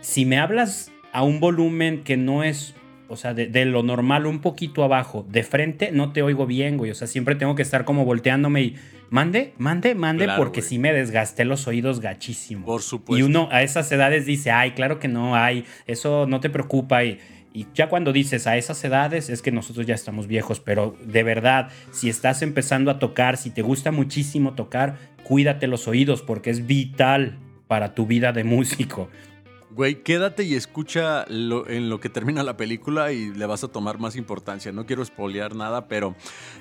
si 0.00 0.24
me 0.24 0.38
hablas 0.38 0.90
a 1.12 1.22
un 1.22 1.38
volumen 1.38 2.02
que 2.02 2.16
no 2.16 2.42
es, 2.42 2.74
o 3.08 3.16
sea, 3.16 3.34
de, 3.34 3.64
lo 3.66 3.82
normal 3.82 4.26
un 4.26 4.40
poquito 4.40 4.82
abajo, 4.82 5.26
de 5.28 5.42
frente, 5.42 5.92
no 5.92 6.12
te 6.12 6.22
oigo 6.22 6.46
bien, 6.46 6.78
güey. 6.78 6.90
O 6.90 6.94
sea, 6.94 7.06
siempre 7.06 7.34
tengo 7.34 7.54
que 7.54 7.62
estar 7.62 7.84
como 7.84 8.06
volteándome 8.06 8.62
y 8.62 8.76
mande, 9.10 9.52
mande, 9.58 9.94
mande, 9.94 10.28
porque 10.36 10.62
si 10.62 10.78
me 10.78 10.92
desgasté 10.92 11.44
los 11.44 11.66
oídos 11.68 12.00
gachísimo. 12.00 12.64
Por 12.64 12.80
supuesto. 12.80 13.18
Y 13.18 13.22
uno 13.22 13.48
a 13.52 13.62
esas 13.62 13.92
edades 13.92 14.24
dice, 14.24 14.50
ay, 14.50 14.70
claro 14.72 14.98
que 14.98 15.08
no, 15.08 15.36
hay, 15.36 15.66
eso 15.86 16.26
no 16.26 16.40
te 16.40 16.48
preocupa. 16.48 17.04
Y, 17.04 17.18
y 17.56 17.68
ya 17.72 17.88
cuando 17.88 18.12
dices 18.12 18.48
a 18.48 18.56
esas 18.56 18.82
edades 18.84 19.30
es 19.30 19.40
que 19.40 19.52
nosotros 19.52 19.86
ya 19.86 19.94
estamos 19.94 20.26
viejos, 20.26 20.58
pero 20.58 20.96
de 21.06 21.22
verdad, 21.22 21.70
si 21.92 22.08
estás 22.08 22.42
empezando 22.42 22.90
a 22.90 22.98
tocar, 22.98 23.36
si 23.36 23.50
te 23.50 23.62
gusta 23.62 23.92
muchísimo 23.92 24.54
tocar, 24.54 24.98
cuídate 25.22 25.68
los 25.68 25.86
oídos 25.86 26.20
porque 26.20 26.50
es 26.50 26.66
vital 26.66 27.38
para 27.68 27.94
tu 27.94 28.06
vida 28.06 28.32
de 28.32 28.42
músico. 28.42 29.08
Güey, 29.70 30.02
quédate 30.02 30.42
y 30.42 30.54
escucha 30.54 31.24
en 31.28 31.90
lo 31.90 32.00
que 32.00 32.08
termina 32.08 32.42
la 32.42 32.56
película 32.56 33.12
y 33.12 33.32
le 33.32 33.46
vas 33.46 33.62
a 33.62 33.68
tomar 33.68 33.98
más 33.98 34.16
importancia. 34.16 34.72
No 34.72 34.84
quiero 34.84 35.02
espolear 35.04 35.54
nada, 35.54 35.86
pero 35.86 36.16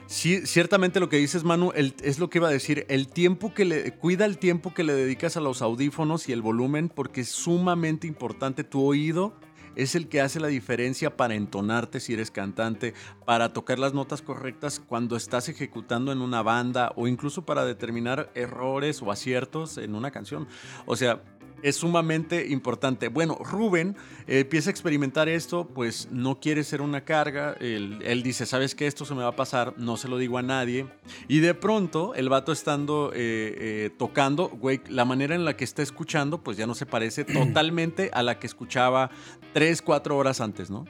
sí, 0.06 0.46
ciertamente 0.46 1.00
lo 1.00 1.10
que 1.10 1.18
dices, 1.18 1.44
Manu, 1.44 1.72
es 1.76 2.20
lo 2.20 2.30
que 2.30 2.38
iba 2.40 2.50
a 2.50 2.52
decir. 2.52 2.86
El 2.90 3.08
tiempo 3.08 3.54
que 3.54 3.66
le. 3.66 3.92
Cuida 3.92 4.26
el 4.26 4.40
tiempo 4.40 4.74
que 4.74 4.84
le 4.84 4.94
dedicas 4.94 5.38
a 5.38 5.42
los 5.42 5.62
audífonos 5.62 6.28
y 6.28 6.34
el 6.34 6.42
volumen, 6.42 6.90
porque 6.90 7.22
es 7.22 7.30
sumamente 7.30 8.08
importante 8.08 8.64
tu 8.64 8.84
oído 8.84 9.36
es 9.76 9.96
el 9.96 10.08
que 10.08 10.22
hace 10.22 10.40
la 10.40 10.48
diferencia 10.48 11.16
para 11.16 11.36
entonarte 11.36 12.00
si 12.00 12.14
eres 12.14 12.32
cantante, 12.32 12.94
para 13.26 13.54
tocar 13.54 13.80
las 13.80 13.94
notas 13.94 14.22
correctas 14.22 14.80
cuando 14.80 15.16
estás 15.16 15.50
ejecutando 15.50 16.12
en 16.12 16.22
una 16.22 16.42
banda 16.42 16.92
o 16.96 17.08
incluso 17.08 17.46
para 17.46 17.66
determinar 17.66 18.32
errores 18.36 19.02
o 19.02 19.12
aciertos 19.12 19.78
en 19.78 19.96
una 19.96 20.12
canción. 20.12 20.48
O 20.86 20.96
sea, 20.96 21.22
es 21.64 21.78
sumamente 21.78 22.48
importante. 22.50 23.08
Bueno, 23.08 23.38
Rubén 23.40 23.96
eh, 24.28 24.42
empieza 24.42 24.70
a 24.70 24.72
experimentar 24.72 25.30
esto, 25.30 25.68
pues 25.74 26.10
no 26.12 26.40
quiere 26.40 26.64
ser 26.64 26.82
una 26.82 27.06
carga. 27.06 27.56
Él, 27.60 28.22
dice, 28.22 28.46
¿sabes 28.46 28.76
qué? 28.76 28.86
Esto 28.86 29.06
se 29.06 29.16
me 29.16 29.24
va 29.24 29.30
a 29.30 29.36
pasar, 29.36 29.74
no 29.78 29.98
se 29.98 30.10
lo 30.10 30.18
digo 30.18 30.38
a 30.38 30.42
nadie. 30.42 30.86
Y 31.28 31.40
de 31.40 31.54
pronto, 31.54 32.14
el 32.16 32.30
vato 32.30 32.52
estando 32.52 33.12
eh, 33.16 33.56
eh, 33.58 33.90
tocando, 33.98 34.50
güey, 34.50 34.82
la 34.90 35.06
manera 35.06 35.36
en 35.36 35.46
la 35.46 35.56
que 35.56 35.64
está 35.64 35.82
escuchando, 35.82 36.44
pues 36.44 36.58
ya 36.58 36.68
no 36.68 36.76
se 36.76 36.86
parece 36.86 37.24
totalmente 37.24 38.12
a 38.14 38.22
la 38.22 38.38
que 38.40 38.48
escuchaba 38.48 39.10
tres, 39.54 39.82
cuatro 39.82 40.18
horas 40.18 40.42
antes, 40.42 40.70
¿no? 40.70 40.86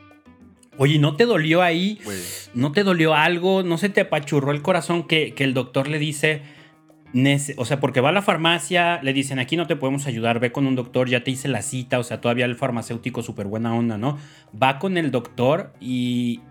Oye, 0.78 0.98
¿no 0.98 1.16
te 1.16 1.26
dolió 1.26 1.62
ahí? 1.62 2.00
¿No 2.56 2.72
te 2.72 2.84
dolió 2.84 3.14
algo? 3.14 3.62
¿No 3.62 3.78
se 3.78 3.90
te 3.90 4.02
apachurró 4.02 4.52
el 4.52 4.64
corazón 4.64 5.04
que, 5.08 5.36
que 5.36 5.44
el 5.44 5.54
doctor 5.54 5.88
le 5.88 6.00
dice 6.00 6.42
o 7.58 7.66
sea, 7.66 7.80
porque 7.80 8.02
va 8.02 8.10
a 8.10 8.12
la 8.12 8.22
farmacia, 8.22 9.02
le 9.04 9.14
dicen, 9.14 9.40
aquí 9.40 9.56
no 9.56 9.68
te 9.68 9.76
podemos 9.76 10.08
ayudar, 10.08 10.40
ve 10.40 10.52
con 10.52 10.66
un 10.66 10.76
doctor, 10.76 11.10
ya 11.10 11.24
te 11.24 11.32
hice 11.32 11.48
la 11.48 11.62
cita, 11.62 12.00
o 12.00 12.04
sea, 12.04 12.22
todavía 12.22 12.46
el 12.46 12.56
farmacéutico 12.56 13.22
súper 13.22 13.48
buena 13.48 13.76
onda, 13.76 13.98
¿no? 13.98 14.18
Va 14.60 14.80
con 14.80 14.98
el 14.98 15.12
doctor 15.12 15.74
y 15.80 16.42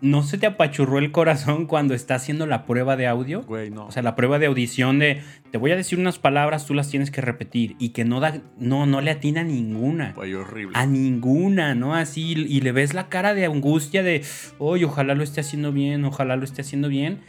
no 0.00 0.22
se 0.22 0.38
te 0.38 0.46
apachurró 0.46 0.98
el 0.98 1.10
corazón 1.10 1.66
cuando 1.66 1.94
está 1.94 2.14
haciendo 2.14 2.46
la 2.46 2.66
prueba 2.66 2.96
de 2.96 3.06
audio. 3.06 3.42
Güey, 3.42 3.70
no. 3.70 3.86
O 3.86 3.90
sea, 3.90 4.02
la 4.02 4.14
prueba 4.14 4.38
de 4.38 4.46
audición 4.46 4.98
de, 4.98 5.22
te 5.50 5.58
voy 5.58 5.72
a 5.72 5.76
decir 5.76 5.98
unas 5.98 6.18
palabras, 6.18 6.66
tú 6.66 6.74
las 6.74 6.88
tienes 6.88 7.10
que 7.10 7.20
repetir 7.20 7.76
y 7.78 7.90
que 7.90 8.04
no 8.04 8.20
da, 8.20 8.40
no, 8.58 8.86
no 8.86 9.00
le 9.00 9.10
atina 9.10 9.40
a 9.40 9.44
ninguna. 9.44 10.12
Güey, 10.12 10.34
horrible. 10.34 10.78
A 10.78 10.86
ninguna, 10.86 11.74
¿no? 11.74 11.94
Así, 11.94 12.32
y 12.32 12.60
le 12.60 12.72
ves 12.72 12.94
la 12.94 13.08
cara 13.08 13.34
de 13.34 13.46
angustia 13.46 14.02
de, 14.02 14.22
oye, 14.58 14.84
ojalá 14.84 15.14
lo 15.14 15.22
esté 15.24 15.40
haciendo 15.40 15.72
bien, 15.72 16.04
ojalá 16.04 16.36
lo 16.36 16.44
esté 16.44 16.62
haciendo 16.62 16.88
bien. 16.88 17.20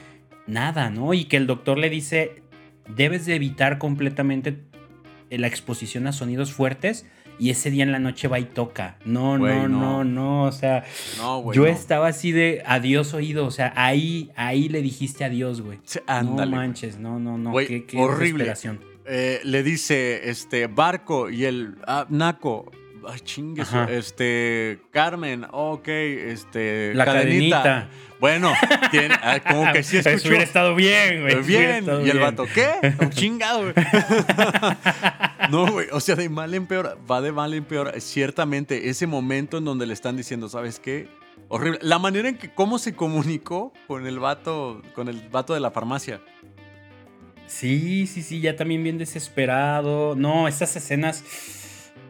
Nada, 0.45 0.89
¿no? 0.89 1.13
Y 1.13 1.25
que 1.25 1.35
el 1.35 1.45
doctor 1.45 1.77
le 1.77 1.89
dice, 1.89 2.41
debes 2.95 3.25
de 3.25 3.35
evitar 3.35 3.77
completamente 3.77 4.57
la 5.29 5.47
exposición 5.47 6.07
a 6.07 6.11
sonidos 6.11 6.53
fuertes 6.53 7.05
y 7.39 7.49
ese 7.49 7.69
día 7.69 7.83
en 7.83 7.91
la 7.91 7.99
noche 7.99 8.27
va 8.27 8.39
y 8.39 8.45
toca. 8.45 8.97
No, 9.05 9.37
no, 9.37 9.67
no, 9.67 10.03
no, 10.03 10.43
o 10.43 10.51
sea, 10.51 10.85
yo 11.53 11.67
estaba 11.67 12.07
así 12.07 12.31
de 12.31 12.63
adiós 12.65 13.13
oído, 13.13 13.45
o 13.45 13.51
sea, 13.51 13.73
ahí, 13.75 14.31
ahí 14.35 14.69
le 14.69 14.81
dijiste 14.81 15.23
adiós, 15.23 15.61
güey. 15.61 15.79
no 16.07 16.45
manches, 16.47 16.97
no, 16.97 17.19
no, 17.19 17.37
no, 17.37 17.53
qué, 17.55 17.85
qué 17.85 17.97
horrible. 17.97 18.53
Eh, 19.09 19.39
le 19.43 19.63
dice, 19.63 20.29
este, 20.29 20.67
Barco 20.67 21.29
y 21.29 21.45
el 21.45 21.75
ah, 21.87 22.05
Naco, 22.09 22.71
Ay, 23.09 23.19
chingue 23.21 23.63
Este, 23.89 24.79
Carmen, 24.91 25.45
ok, 25.51 25.87
este. 25.87 26.93
La 26.93 27.05
cadenita. 27.05 27.89
Bueno, 28.19 28.51
tiene, 28.89 29.15
ah, 29.21 29.39
como 29.47 29.71
que 29.71 29.83
sí 29.83 29.97
escuchó. 30.05 30.29
hubiera 30.29 30.43
estado 30.43 30.75
bien, 30.75 31.21
güey. 31.21 31.41
Bien. 31.43 31.85
Y 32.03 32.09
el 32.09 32.19
vato, 32.19 32.45
¿qué? 32.53 32.71
chingado, 33.09 33.61
güey. 33.61 33.73
no, 35.51 35.71
güey. 35.71 35.87
O 35.91 35.99
sea, 35.99 36.15
de 36.15 36.27
mal 36.27 36.53
en 36.53 36.65
peor. 36.65 36.97
Va 37.09 37.21
de 37.21 37.31
mal 37.31 37.53
en 37.53 37.63
peor. 37.63 37.93
Ciertamente, 38.01 38.89
ese 38.89 39.07
momento 39.07 39.59
en 39.59 39.65
donde 39.65 39.85
le 39.85 39.93
están 39.93 40.17
diciendo, 40.17 40.49
¿sabes 40.49 40.79
qué? 40.79 41.07
Horrible. 41.47 41.79
La 41.81 41.99
manera 41.99 42.27
en 42.27 42.37
que 42.37 42.51
cómo 42.51 42.79
se 42.79 42.95
comunicó 42.95 43.71
con 43.87 44.07
el 44.07 44.19
vato, 44.19 44.81
con 44.95 45.07
el 45.07 45.29
vato 45.29 45.53
de 45.53 45.59
la 45.59 45.71
farmacia. 45.71 46.19
Sí, 47.45 48.07
sí, 48.07 48.23
sí, 48.23 48.41
ya 48.41 48.55
también 48.55 48.83
bien 48.83 48.97
desesperado. 48.97 50.15
No, 50.15 50.47
estas 50.47 50.75
escenas 50.75 51.23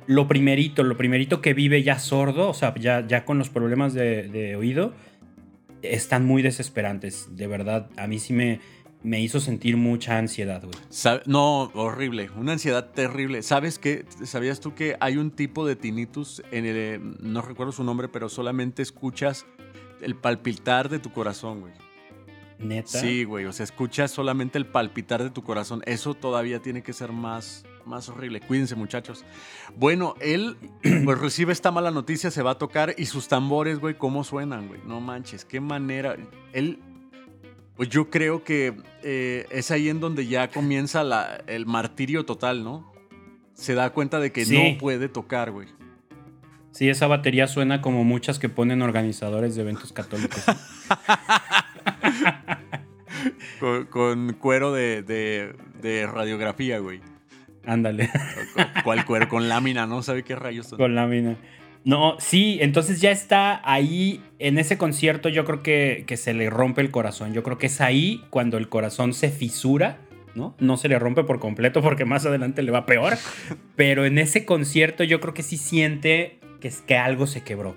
lo 0.08 0.28
primerito, 0.28 0.84
lo 0.84 0.98
primerito 0.98 1.42
que 1.42 1.54
vive 1.54 1.84
ya 1.84 2.00
sordo, 2.00 2.50
o 2.50 2.54
sea, 2.54 2.74
ya, 2.76 3.06
ya 3.06 3.26
con 3.26 3.38
los 3.38 3.50
problemas 3.50 3.94
de, 3.94 4.56
oído, 4.58 4.94
están 5.82 6.26
muy 6.26 6.42
desesperantes. 6.42 7.36
De 7.36 7.46
verdad, 7.48 7.90
a 7.98 8.08
mí 8.08 8.18
sí 8.18 8.34
me, 8.34 8.62
me 9.04 9.20
hizo 9.20 9.40
sentir 9.42 9.76
mucha 9.76 10.18
ansiedad, 10.18 10.64
güey. 10.64 11.20
No, 11.26 11.64
horrible, 11.74 12.30
una 12.38 12.54
ansiedad 12.54 12.90
terrible. 12.92 13.44
¿Sabes 13.44 13.78
qué? 13.80 14.06
¿Sabías 14.24 14.62
tú 14.62 14.74
que 14.74 14.96
hay 15.02 15.18
un 15.18 15.30
tipo 15.30 15.68
de 15.68 15.76
tinnitus, 15.76 16.42
en 16.52 16.66
el, 16.66 17.18
no 17.22 17.42
recuerdo 17.42 17.74
su 17.74 17.84
nombre, 17.84 18.08
pero 18.08 18.30
solamente 18.30 18.82
escuchas 18.82 19.46
el 20.02 20.16
palpitar 20.16 20.88
de 20.90 21.00
tu 21.00 21.12
corazón, 21.12 21.60
güey? 21.62 21.74
¿Neta? 22.60 22.88
Sí, 23.00 23.24
güey, 23.24 23.46
o 23.46 23.54
sea, 23.54 23.64
escuchas 23.64 24.10
solamente 24.12 24.58
el 24.58 24.66
palpitar 24.66 25.22
de 25.24 25.30
tu 25.30 25.44
corazón. 25.44 25.82
Eso 25.86 26.14
todavía 26.16 26.60
tiene 26.60 26.82
que 26.82 26.92
ser 26.94 27.12
más, 27.12 27.66
más 27.86 28.10
horrible. 28.10 28.42
Cuídense, 28.42 28.76
muchachos. 28.76 29.24
Bueno, 29.76 30.16
él 30.22 30.58
pues 31.06 31.20
recibe 31.20 31.54
esta 31.54 31.70
mala 31.72 31.92
noticia, 31.92 32.32
se 32.32 32.42
va 32.42 32.52
a 32.52 32.58
tocar 32.58 32.96
y 32.98 33.06
sus 33.06 33.28
tambores, 33.28 33.80
güey, 33.80 33.96
cómo 33.96 34.24
suenan, 34.24 34.68
güey. 34.68 34.82
No 34.86 35.00
manches, 35.02 35.46
qué 35.46 35.60
manera. 35.62 36.16
Él 36.54 36.80
Pues 37.76 37.90
yo 37.90 38.10
creo 38.10 38.44
que 38.44 38.74
eh, 39.04 39.46
es 39.52 39.70
ahí 39.70 39.88
en 39.90 40.00
donde 40.00 40.26
ya 40.26 40.50
comienza 40.50 41.04
la- 41.04 41.44
el 41.46 41.68
martirio 41.68 42.26
total, 42.26 42.64
¿no? 42.64 42.92
Se 43.54 43.76
da 43.76 43.92
cuenta 43.92 44.20
de 44.20 44.32
que 44.32 44.46
Sí. 44.46 44.58
no 44.74 44.78
puede 44.80 45.10
tocar, 45.10 45.52
güey. 45.52 45.68
Sí, 46.72 46.90
esa 46.90 47.06
batería 47.08 47.48
suena 47.48 47.82
como 47.82 48.04
muchas 48.04 48.38
que 48.40 48.50
ponen 48.50 48.82
organizadores 48.84 49.56
de 49.56 49.62
eventos 49.62 49.94
católicos. 49.94 50.44
Con, 53.60 53.86
con 53.86 54.34
cuero 54.34 54.72
de, 54.74 55.02
de- 55.04 55.54
de 55.82 56.08
radiografía, 56.08 56.80
güey. 56.80 57.02
Ándale, 57.66 58.10
¿Cuál 58.84 59.06
cuero? 59.06 59.28
Con 59.28 59.50
lámina, 59.50 59.86
¿no? 59.88 60.02
¿Sabe 60.02 60.24
qué 60.24 60.36
rayos 60.36 60.68
son? 60.68 60.78
con 60.78 60.96
lámina. 60.96 61.36
No, 61.84 62.16
sí, 62.20 62.58
entonces 62.62 63.00
ya 63.02 63.12
está 63.12 63.62
ahí, 63.70 64.22
en 64.40 64.58
ese 64.58 64.78
concierto 64.78 65.30
yo 65.30 65.46
creo 65.46 65.64
que, 65.64 66.04
que 66.08 66.18
se 66.18 66.34
le 66.34 66.50
rompe 66.50 66.82
el 66.82 66.92
corazón. 66.92 67.34
Yo 67.34 67.44
creo 67.44 67.58
que 67.58 67.68
es 67.68 67.80
ahí 67.82 68.24
cuando 68.30 68.58
el 68.58 68.68
corazón 68.70 69.14
se 69.14 69.30
fisura, 69.30 69.98
¿no? 70.36 70.56
No 70.60 70.78
se 70.78 70.90
le 70.90 70.98
rompe 71.00 71.24
por 71.24 71.40
completo 71.40 71.82
porque 71.82 72.04
más 72.06 72.26
adelante 72.26 72.62
le 72.62 72.72
va 72.72 72.86
peor. 72.86 73.18
Pero 73.76 74.06
en 74.06 74.18
ese 74.18 74.46
concierto 74.46 75.04
yo 75.04 75.20
creo 75.22 75.34
que 75.34 75.44
sí 75.44 75.58
siente 75.58 76.40
que, 76.60 76.68
es- 76.70 76.82
que 76.82 76.98
algo 76.98 77.26
se 77.28 77.44
quebró, 77.44 77.76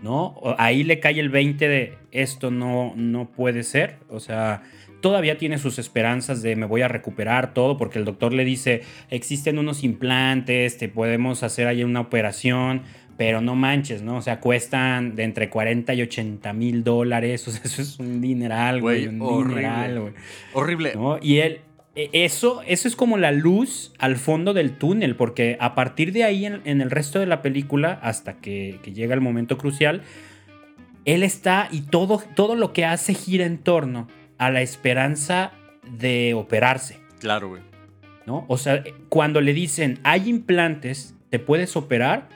¿no? 0.00 0.36
Ahí 0.58 0.84
le 0.84 1.00
cae 1.00 1.18
el 1.18 1.28
20 1.28 1.68
de 1.68 1.98
esto 2.12 2.50
no, 2.50 2.92
no 2.96 3.30
puede 3.30 3.62
ser. 3.62 3.96
O 4.08 4.20
sea, 4.20 4.62
todavía 5.00 5.38
tiene 5.38 5.58
sus 5.58 5.78
esperanzas 5.78 6.42
de 6.42 6.56
me 6.56 6.66
voy 6.66 6.82
a 6.82 6.88
recuperar 6.88 7.54
todo 7.54 7.76
porque 7.76 7.98
el 7.98 8.04
doctor 8.04 8.32
le 8.32 8.44
dice 8.44 8.82
existen 9.10 9.58
unos 9.58 9.84
implantes, 9.84 10.78
te 10.78 10.88
podemos 10.88 11.42
hacer 11.42 11.66
ahí 11.66 11.84
una 11.84 12.00
operación. 12.00 12.82
Pero 13.16 13.40
no 13.40 13.56
manches, 13.56 14.00
¿no? 14.00 14.18
O 14.18 14.22
sea, 14.22 14.38
cuestan 14.38 15.16
de 15.16 15.24
entre 15.24 15.50
40 15.50 15.92
y 15.92 16.02
80 16.02 16.52
mil 16.52 16.84
dólares. 16.84 17.44
O 17.48 17.50
sea, 17.50 17.62
eso 17.64 17.82
es 17.82 17.98
un 17.98 18.20
dineral, 18.20 18.80
güey. 18.80 19.08
Un 19.08 19.20
horrible. 19.20 19.56
dineral, 19.56 20.00
güey. 20.00 20.12
Horrible. 20.52 20.92
¿no? 20.94 21.18
Y 21.20 21.38
él, 21.38 21.62
eso, 22.12 22.62
eso 22.66 22.88
es 22.88 22.96
como 22.96 23.16
la 23.16 23.32
luz 23.32 23.92
al 23.98 24.16
fondo 24.16 24.54
del 24.54 24.78
túnel, 24.78 25.16
porque 25.16 25.56
a 25.60 25.74
partir 25.74 26.12
de 26.12 26.24
ahí 26.24 26.46
en, 26.46 26.60
en 26.64 26.80
el 26.80 26.90
resto 26.90 27.18
de 27.18 27.26
la 27.26 27.42
película, 27.42 27.98
hasta 28.02 28.38
que, 28.38 28.78
que 28.82 28.92
llega 28.92 29.14
el 29.14 29.20
momento 29.20 29.58
crucial, 29.58 30.02
él 31.04 31.22
está 31.22 31.68
y 31.70 31.82
todo, 31.82 32.22
todo 32.34 32.54
lo 32.54 32.72
que 32.72 32.84
hace 32.84 33.14
gira 33.14 33.46
en 33.46 33.58
torno 33.58 34.08
a 34.36 34.50
la 34.50 34.62
esperanza 34.62 35.52
de 35.98 36.34
operarse, 36.34 37.00
Claro, 37.18 37.48
güey. 37.48 37.62
¿no? 38.26 38.44
O 38.48 38.58
sea, 38.58 38.84
cuando 39.08 39.40
le 39.40 39.52
dicen, 39.52 39.98
hay 40.04 40.28
implantes, 40.28 41.14
te 41.30 41.38
puedes 41.38 41.76
operar, 41.76 42.28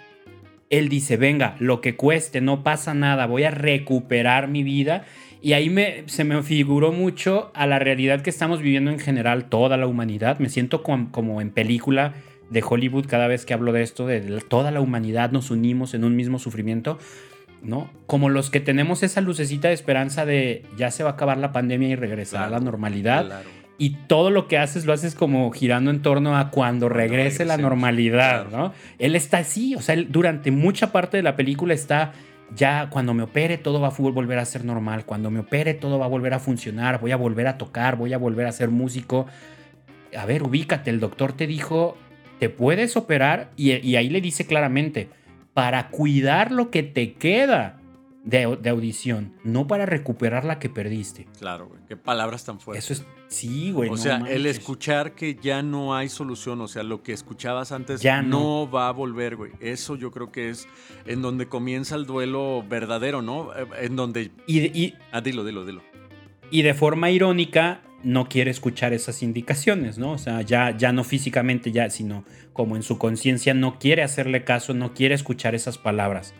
él 0.70 0.88
dice, 0.88 1.16
venga, 1.16 1.54
lo 1.58 1.80
que 1.80 1.96
cueste, 1.96 2.40
no 2.40 2.62
pasa 2.62 2.94
nada, 2.94 3.26
voy 3.26 3.44
a 3.44 3.50
recuperar 3.50 4.48
mi 4.48 4.62
vida. 4.62 5.04
Y 5.42 5.54
ahí 5.54 5.68
me, 5.70 6.04
se 6.06 6.22
me 6.22 6.40
figuró 6.42 6.92
mucho 6.92 7.50
a 7.54 7.66
la 7.66 7.80
realidad 7.80 8.22
que 8.22 8.30
estamos 8.30 8.62
viviendo 8.62 8.92
en 8.92 9.00
general 9.00 9.46
toda 9.46 9.76
la 9.76 9.88
humanidad. 9.88 10.38
Me 10.38 10.48
siento 10.48 10.84
com- 10.84 11.10
como 11.10 11.40
en 11.40 11.50
película 11.50 12.14
de 12.48 12.62
Hollywood 12.66 13.06
cada 13.06 13.26
vez 13.26 13.44
que 13.44 13.52
hablo 13.52 13.72
de 13.72 13.82
esto, 13.82 14.06
de 14.06 14.20
toda 14.48 14.70
la 14.70 14.80
humanidad 14.80 15.32
nos 15.32 15.50
unimos 15.50 15.94
en 15.94 16.04
un 16.04 16.14
mismo 16.14 16.38
sufrimiento, 16.38 16.98
¿no? 17.60 17.90
Como 18.06 18.28
los 18.28 18.50
que 18.50 18.60
tenemos 18.60 19.02
esa 19.02 19.20
lucecita 19.20 19.68
de 19.68 19.74
esperanza 19.74 20.24
de 20.26 20.64
ya 20.76 20.92
se 20.92 21.02
va 21.02 21.10
a 21.10 21.12
acabar 21.14 21.38
la 21.38 21.50
pandemia 21.52 21.88
y 21.88 21.96
regresará 21.96 22.46
a 22.46 22.50
la 22.50 22.60
normalidad. 22.60 23.26
Claro. 23.26 23.48
Y 23.78 23.96
todo 24.06 24.30
lo 24.30 24.46
que 24.46 24.58
haces 24.58 24.84
lo 24.84 24.92
haces 24.92 25.16
como 25.16 25.50
girando 25.50 25.90
en 25.90 26.02
torno 26.02 26.36
a 26.36 26.50
cuando 26.50 26.88
regrese 26.88 27.44
la 27.44 27.56
normalidad, 27.56 28.46
claro. 28.46 28.64
¿no? 28.68 28.74
Él 29.00 29.16
está 29.16 29.38
así, 29.38 29.74
o 29.74 29.80
sea, 29.80 29.94
él 29.94 30.06
durante 30.10 30.52
mucha 30.52 30.92
parte 30.92 31.16
de 31.16 31.24
la 31.24 31.34
película 31.34 31.74
está 31.74 32.12
ya 32.54 32.88
cuando 32.90 33.14
me 33.14 33.22
opere 33.22 33.58
todo 33.58 33.80
va 33.80 33.88
a 33.88 33.90
volver 33.90 34.38
a 34.38 34.44
ser 34.44 34.64
normal, 34.64 35.04
cuando 35.04 35.30
me 35.30 35.40
opere 35.40 35.74
todo 35.74 35.98
va 35.98 36.06
a 36.06 36.08
volver 36.08 36.34
a 36.34 36.38
funcionar, 36.38 37.00
voy 37.00 37.12
a 37.12 37.16
volver 37.16 37.46
a 37.46 37.58
tocar, 37.58 37.96
voy 37.96 38.12
a 38.12 38.18
volver 38.18 38.46
a 38.46 38.52
ser 38.52 38.70
músico. 38.70 39.26
A 40.16 40.26
ver, 40.26 40.42
ubícate, 40.42 40.90
el 40.90 41.00
doctor 41.00 41.32
te 41.32 41.46
dijo, 41.46 41.96
te 42.38 42.48
puedes 42.48 42.96
operar 42.96 43.50
y, 43.56 43.74
y 43.86 43.96
ahí 43.96 44.08
le 44.08 44.20
dice 44.20 44.46
claramente, 44.46 45.08
para 45.54 45.88
cuidar 45.88 46.52
lo 46.52 46.70
que 46.70 46.82
te 46.82 47.14
queda 47.14 47.81
de, 48.24 48.56
de 48.60 48.70
audición, 48.70 49.32
no 49.42 49.66
para 49.66 49.84
recuperar 49.86 50.44
la 50.44 50.58
que 50.58 50.68
perdiste. 50.68 51.26
Claro, 51.38 51.66
güey. 51.68 51.80
Qué 51.88 51.96
palabras 51.96 52.44
tan 52.44 52.60
fuertes. 52.60 52.84
Eso 52.90 53.02
es, 53.02 53.06
sí, 53.28 53.72
güey. 53.72 53.88
o 53.88 53.92
no 53.92 53.98
sea, 53.98 54.18
el 54.28 54.46
escuchar 54.46 55.14
que 55.16 55.34
ya 55.42 55.62
no 55.62 55.94
hay 55.96 56.08
solución, 56.08 56.60
o 56.60 56.68
sea, 56.68 56.82
lo 56.84 57.02
que 57.02 57.12
escuchabas 57.12 57.72
antes 57.72 58.00
Ya 58.00 58.22
no. 58.22 58.64
no. 58.66 58.70
va 58.70 58.88
a 58.88 58.92
volver, 58.92 59.34
güey. 59.36 59.50
Eso 59.60 59.96
yo 59.96 60.10
creo 60.12 60.30
que 60.30 60.50
es 60.50 60.68
en 61.06 61.20
donde 61.22 61.48
comienza 61.48 61.96
el 61.96 62.06
duelo 62.06 62.64
verdadero, 62.68 63.22
¿no? 63.22 63.52
Eh, 63.56 63.66
En 63.82 63.96
donde... 63.96 64.30
Y, 64.46 64.60
de- 64.60 64.70
y- 64.78 64.94
Ah, 65.10 65.20
dilo, 65.20 65.44
dilo, 65.44 65.64
dilo. 65.64 65.82
y 66.50 66.62
de 66.62 66.74
forma 66.74 67.10
irónica, 67.10 67.80
no 68.04 68.28
quiere 68.28 68.50
escuchar 68.50 68.92
esas 68.92 69.22
indicaciones, 69.22 69.96
¿no? 69.98 70.12
O 70.12 70.18
sea, 70.18 70.42
ya, 70.42 70.76
ya 70.76 70.92
no 70.92 71.02
físicamente, 71.04 71.70
ya, 71.72 71.88
sino 71.90 72.24
como 72.52 72.76
en 72.76 72.82
su 72.82 72.98
conciencia, 72.98 73.54
no 73.54 73.78
quiere 73.78 74.02
hacerle 74.02 74.44
caso, 74.44 74.74
no 74.74 74.92
quiere 74.94 75.14
escuchar 75.14 75.54
esas 75.54 75.78
palabras. 75.78 76.34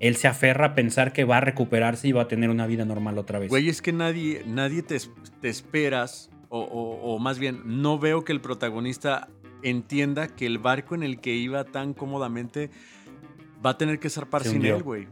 Él 0.00 0.16
se 0.16 0.26
aferra 0.28 0.66
a 0.66 0.74
pensar 0.74 1.12
que 1.12 1.24
va 1.24 1.38
a 1.38 1.40
recuperarse 1.40 2.08
y 2.08 2.12
va 2.12 2.22
a 2.22 2.28
tener 2.28 2.50
una 2.50 2.66
vida 2.66 2.84
normal 2.84 3.16
otra 3.18 3.38
vez. 3.38 3.48
Güey, 3.48 3.68
es 3.68 3.80
que 3.80 3.92
nadie, 3.92 4.42
nadie 4.46 4.82
te, 4.82 4.98
te 5.40 5.48
esperas, 5.48 6.30
o, 6.48 6.60
o- 6.60 7.14
o 7.14 7.18
más 7.18 7.38
bien, 7.38 7.60
no 7.64 7.98
veo 7.98 8.24
que 8.24 8.32
el 8.32 8.40
protagonista 8.40 9.28
entienda 9.62 10.28
que 10.28 10.46
el 10.46 10.58
barco 10.58 10.94
en 10.94 11.02
el 11.02 11.20
que 11.20 11.34
iba 11.34 11.64
tan 11.64 11.94
cómodamente 11.94 12.70
va 13.64 13.70
a 13.70 13.78
tener 13.78 13.98
que 13.98 14.10
zarpar 14.10 14.42
sin 14.44 14.62
él, 14.76 14.82
güey. 14.82 15.08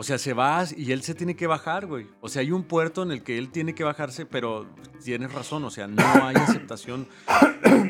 O 0.00 0.04
sea, 0.04 0.16
se 0.16 0.32
va 0.32 0.64
y 0.76 0.92
él 0.92 1.02
se 1.02 1.12
tiene 1.12 1.34
que 1.34 1.48
bajar, 1.48 1.86
güey. 1.86 2.06
O 2.20 2.28
sea, 2.28 2.42
hay 2.42 2.52
un 2.52 2.62
puerto 2.62 3.02
en 3.02 3.10
el 3.10 3.24
que 3.24 3.36
él 3.36 3.50
tiene 3.50 3.74
que 3.74 3.82
bajarse, 3.82 4.26
pero 4.26 4.64
tienes 5.02 5.32
razón, 5.32 5.64
o 5.64 5.72
sea, 5.72 5.88
no 5.88 6.04
hay 6.22 6.36
aceptación. 6.36 7.08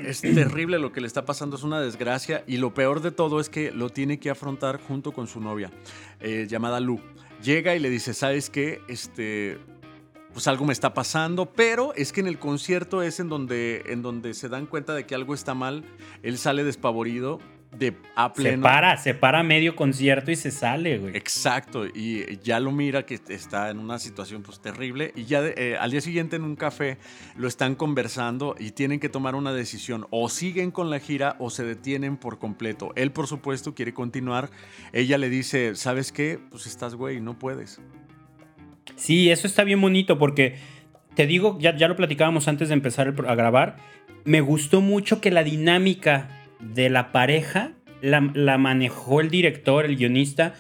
Es 0.07 0.23
terrible 0.23 0.79
lo 0.79 0.91
que 0.91 1.03
le 1.03 1.07
está 1.07 1.27
pasando, 1.27 1.57
es 1.57 1.65
una 1.65 1.83
desgracia. 1.83 2.45
Y 2.47 2.57
lo 2.57 2.73
peor 2.73 3.03
de 3.03 3.11
todo 3.11 3.41
es 3.41 3.51
que 3.51 3.73
lo 3.73 3.91
tiene 3.91 4.19
que 4.19 4.31
afrontar 4.31 4.81
junto 4.81 5.13
con 5.13 5.27
su 5.27 5.39
novia, 5.39 5.71
eh, 6.21 6.47
llamada 6.49 6.81
Lu. 6.81 6.99
Llega 7.43 7.77
y 7.77 7.79
le 7.79 7.91
dice, 7.91 8.15
¿sabes 8.15 8.49
qué? 8.49 8.81
Este, 8.89 9.59
pues 10.33 10.49
algo 10.49 10.65
me 10.65 10.73
está 10.73 10.95
pasando, 10.95 11.53
pero 11.53 11.93
es 11.95 12.13
que 12.13 12.21
en 12.21 12.27
el 12.27 12.39
concierto 12.39 13.03
es 13.03 13.21
en 13.21 13.29
donde, 13.29 13.83
en 13.89 14.01
donde 14.01 14.33
se 14.33 14.49
dan 14.49 14.65
cuenta 14.65 14.95
de 14.95 15.05
que 15.05 15.15
algo 15.15 15.35
está 15.35 15.53
mal. 15.53 15.85
Él 16.23 16.39
sale 16.39 16.65
despavorido 16.65 17.39
de 17.79 17.95
a 18.15 18.29
se 18.29 18.35
pleno. 18.35 18.63
para, 18.63 18.97
se 18.97 19.15
para 19.15 19.43
medio 19.43 19.77
concierto 19.77 20.31
y 20.31 20.37
se 20.37 20.51
sale, 20.51 20.99
güey. 20.99 21.17
Exacto, 21.17 21.87
y 21.87 22.39
ya 22.43 22.61
lo 22.61 22.73
mira 22.73 23.07
que 23.07 23.21
está 23.29 23.71
en 23.71 23.79
una 23.79 23.99
situación 23.99 24.43
pues 24.43 24.61
terrible 24.61 25.13
y 25.15 25.25
ya 25.25 25.43
eh, 25.45 25.77
al 25.79 25.91
día 25.91 26.01
siguiente 26.01 26.37
en 26.37 26.43
un 26.43 26.57
café 26.57 26.99
lo 27.37 27.49
están 27.49 27.75
conversando 27.75 28.57
y 28.59 28.73
tienen 28.73 29.01
que 29.01 29.09
tomar 29.09 29.35
una 29.35 29.53
decisión, 29.53 30.07
o 30.11 30.29
siguen 30.29 30.71
con 30.71 30.91
la 30.91 30.99
gira 30.99 31.37
o 31.39 31.51
se 31.51 31.65
detienen 31.65 32.17
por 32.17 32.39
completo. 32.39 32.93
Él 32.97 33.13
por 33.13 33.27
supuesto 33.27 33.75
quiere 33.75 33.95
continuar, 33.95 34.51
ella 34.93 35.19
le 35.19 35.29
dice, 35.29 35.75
¿sabes 35.75 36.13
qué? 36.13 36.39
Pues 36.51 36.67
estás 36.67 36.95
güey, 36.95 37.21
no 37.21 37.39
puedes. 37.39 37.81
Sí, 38.97 39.31
eso 39.31 39.47
está 39.47 39.65
bien 39.65 39.81
bonito 39.81 40.19
porque 40.19 40.57
te 41.15 41.27
digo, 41.27 41.59
ya, 41.61 41.77
ya 41.77 41.89
lo 41.89 41.97
platicábamos 41.97 42.49
antes 42.49 42.69
de 42.69 42.75
empezar 42.75 43.09
el 43.09 43.29
a 43.29 43.35
grabar, 43.35 43.77
me 44.25 44.41
gustó 44.41 44.81
mucho 44.81 45.21
que 45.21 45.31
la 45.31 45.43
dinámica 45.45 46.38
de 46.61 46.91
la 46.91 47.13
pareja 47.13 47.73
la, 48.01 48.31
la 48.35 48.59
manejó 48.59 49.21
el 49.21 49.31
director, 49.31 49.85
el 49.85 49.97
guionista, 49.97 50.55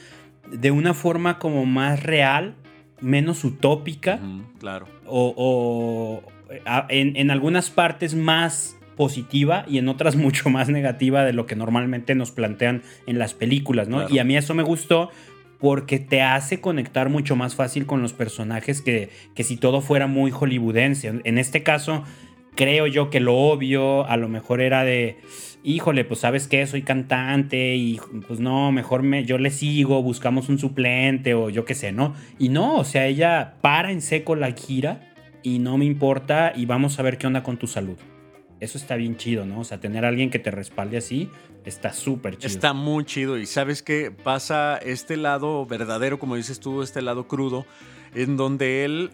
de 0.50 0.70
una 0.70 0.94
forma 0.94 1.38
como 1.38 1.66
más 1.66 2.02
real, 2.02 2.54
menos 3.00 3.44
utópica 3.44 4.18
claro. 4.58 4.86
o, 5.06 5.34
o, 5.36 6.22
a- 6.66 6.86
en, 6.88 7.16
en 7.16 7.30
algunas 7.30 7.70
partes 7.70 8.14
más 8.14 8.76
positiva 8.96 9.64
y 9.68 9.78
en 9.78 9.88
otras 9.88 10.16
mucho 10.16 10.50
más 10.50 10.68
negativa 10.68 11.24
de 11.24 11.32
lo 11.32 11.46
que 11.46 11.54
normalmente 11.56 12.14
nos 12.14 12.30
plantean 12.32 12.82
en 13.06 13.18
las 13.18 13.34
películas, 13.34 13.88
¿no? 13.88 13.98
Claro. 13.98 14.14
Y 14.14 14.18
a 14.18 14.24
mí 14.24 14.36
eso 14.36 14.54
me 14.54 14.62
gustó 14.64 15.10
porque 15.60 15.98
te 15.98 16.22
hace 16.22 16.60
conectar 16.60 17.08
mucho 17.08 17.34
más 17.36 17.54
fácil 17.56 17.84
con 17.86 18.00
los 18.02 18.12
personajes 18.12 18.80
que, 18.80 19.10
que 19.34 19.42
si 19.44 19.56
todo 19.56 19.80
fuera 19.80 20.06
muy 20.06 20.30
hollywoodense. 20.30 21.20
En 21.24 21.36
este 21.38 21.62
caso, 21.64 22.04
creo 22.58 22.88
yo 22.88 23.08
que 23.08 23.20
lo 23.20 23.36
obvio 23.36 24.04
a 24.06 24.16
lo 24.16 24.28
mejor 24.28 24.60
era 24.60 24.82
de, 24.82 25.16
híjole, 25.62 26.04
pues 26.04 26.18
sabes 26.18 26.48
qué, 26.48 26.66
soy 26.66 26.82
cantante 26.82 27.76
y 27.76 28.00
pues 28.26 28.40
no, 28.40 28.72
mejor 28.72 29.04
me, 29.04 29.24
yo 29.24 29.38
le 29.38 29.50
sigo, 29.50 30.02
buscamos 30.02 30.48
un 30.48 30.58
suplente 30.58 31.34
o 31.34 31.50
yo 31.50 31.64
qué 31.64 31.76
sé, 31.76 31.92
¿no? 31.92 32.16
Y 32.36 32.48
no, 32.48 32.74
o 32.74 32.82
sea, 32.82 33.06
ella 33.06 33.54
para 33.60 33.92
en 33.92 34.02
seco 34.02 34.34
la 34.34 34.50
gira 34.50 35.14
y 35.44 35.60
no 35.60 35.78
me 35.78 35.84
importa 35.84 36.52
y 36.52 36.66
vamos 36.66 36.98
a 36.98 37.02
ver 37.02 37.16
qué 37.16 37.28
onda 37.28 37.44
con 37.44 37.58
tu 37.58 37.68
salud. 37.68 37.96
Eso 38.58 38.76
está 38.76 38.96
bien 38.96 39.16
chido, 39.16 39.46
¿no? 39.46 39.60
O 39.60 39.64
sea, 39.64 39.78
tener 39.78 40.04
a 40.04 40.08
alguien 40.08 40.28
que 40.28 40.40
te 40.40 40.50
respalde 40.50 40.96
así 40.96 41.30
está 41.64 41.92
súper 41.92 42.38
chido. 42.38 42.48
Está 42.48 42.72
muy 42.72 43.04
chido 43.04 43.38
y 43.38 43.46
sabes 43.46 43.84
que 43.84 44.10
pasa 44.10 44.78
este 44.78 45.16
lado 45.16 45.64
verdadero, 45.64 46.18
como 46.18 46.34
dices 46.34 46.58
tú, 46.58 46.82
este 46.82 47.02
lado 47.02 47.28
crudo, 47.28 47.66
en 48.16 48.36
donde 48.36 48.84
él 48.84 49.12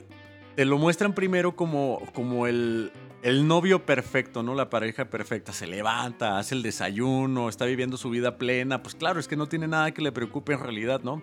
te 0.54 0.64
lo 0.64 0.78
muestran 0.78 1.12
primero 1.12 1.56
como, 1.56 2.00
como 2.14 2.46
el, 2.46 2.90
el 3.24 3.48
novio 3.48 3.86
perfecto, 3.86 4.42
¿no? 4.42 4.54
La 4.54 4.68
pareja 4.68 5.06
perfecta. 5.06 5.54
Se 5.54 5.66
levanta, 5.66 6.38
hace 6.38 6.54
el 6.54 6.62
desayuno, 6.62 7.48
está 7.48 7.64
viviendo 7.64 7.96
su 7.96 8.10
vida 8.10 8.36
plena. 8.36 8.82
Pues 8.82 8.94
claro, 8.94 9.18
es 9.18 9.28
que 9.28 9.34
no 9.34 9.48
tiene 9.48 9.66
nada 9.66 9.92
que 9.92 10.02
le 10.02 10.12
preocupe 10.12 10.52
en 10.52 10.60
realidad, 10.60 11.00
¿no? 11.02 11.22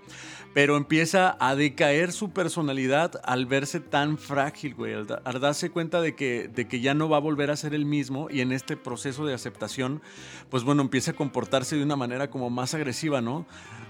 Pero 0.52 0.78
empieza 0.78 1.38
a 1.40 1.56
decaer 1.56 2.12
su 2.12 2.32
personalidad 2.32 3.22
al 3.24 3.46
verse 3.46 3.80
tan 3.80 4.18
frágil, 4.18 4.74
güey. 4.74 4.96
Al, 4.96 5.40
darse 5.40 5.70
cuenta 5.70 6.02
de 6.02 6.16
que, 6.16 6.48
de 6.48 6.68
que 6.68 6.82
ya 6.82 6.96
no 6.96 7.08
va 7.08 7.18
a 7.18 7.20
volver 7.20 7.52
a 7.52 7.56
ser 7.56 7.76
el 7.76 7.86
mismo 7.86 8.30
y 8.32 8.42
en 8.42 8.52
este 8.52 8.78
proceso 8.78 9.24
de 9.28 9.36
aceptación, 9.36 10.02
pues 10.50 10.64
bueno, 10.64 10.82
empieza 10.82 11.12
a 11.12 11.14
comportarse 11.14 11.76
de 11.76 11.84
una 11.84 11.96
manera 11.96 12.32
como 12.32 12.50
más 12.50 12.74
agresiva, 12.74 13.22
¿no? 13.22 13.46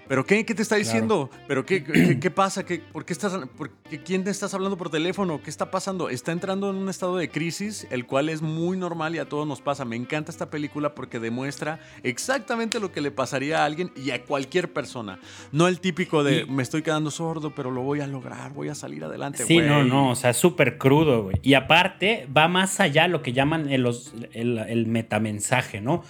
¿Pero 0.08 0.26
qué? 0.26 0.46
¿Qué 0.46 0.54
te 0.54 0.62
está 0.62 0.76
diciendo? 0.76 1.30
¿Pero 1.48 1.66
qué, 1.66 1.84
qué, 2.20 2.32
pasa? 2.32 2.66
¿Qué, 2.66 2.80
¿Por 2.80 3.06
qué 3.06 3.14
estás, 3.14 3.34
por 3.58 3.72
quién 4.06 4.24
te 4.24 4.30
estás 4.30 4.54
hablando 4.54 4.78
por 4.78 4.90
teléfono? 4.90 5.42
¿Qué 5.42 5.50
está 5.50 5.72
pasando? 5.72 6.10
Está 6.10 6.32
entrando 6.32 6.70
en 6.70 6.76
un 6.76 6.90
estado 6.90 7.18
de 7.18 7.30
crisis, 7.30 7.88
el 7.92 8.06
cual 8.06 8.30
es 8.30 8.42
muy 8.42 8.78
normal 8.78 9.16
y 9.16 9.20
a 9.20 9.26
todos 9.30 9.48
nos 9.48 9.62
pasa. 9.62 9.86
Me 9.86 9.96
encanta 9.96 10.32
esta 10.32 10.50
película 10.50 10.96
porque 10.96 11.20
demuestra 11.20 11.80
exactamente 12.04 12.80
lo 12.80 12.92
que 12.92 13.02
le 13.02 13.12
pasaría 13.12 13.62
a 13.62 13.66
alguien 13.66 13.92
y 13.96 14.12
a 14.12 14.24
cualquier 14.24 14.74
persona. 14.74 15.20
No 15.52 15.68
el 15.68 15.80
típico 15.80 16.24
de 16.24 16.46
me 16.46 16.64
estoy 16.64 16.82
quedando 16.82 17.12
sordo, 17.12 17.54
pero 17.56 17.72
lo 17.72 17.82
voy 17.82 18.02
a 18.02 18.08
lograr, 18.08 18.54
voy 18.54 18.70
a 18.70 18.76
salir 18.76 19.04
adelante. 19.04 19.46
Sí, 19.46 19.60
no, 19.60 19.84
no, 19.84 20.12
o 20.12 20.16
sea, 20.16 20.34
súper 20.34 20.78
crudo, 20.78 21.24
güey. 21.24 21.38
Y 21.42 21.54
aparte, 21.54 22.28
va 22.36 22.48
más 22.48 22.80
allá 22.80 23.08
lo 23.08 23.22
que 23.22 23.34
llaman 23.34 23.70
el, 23.70 23.88
el, 24.34 24.58
el 24.58 24.88
metamensaje, 24.88 25.82
¿no? 25.82 26.04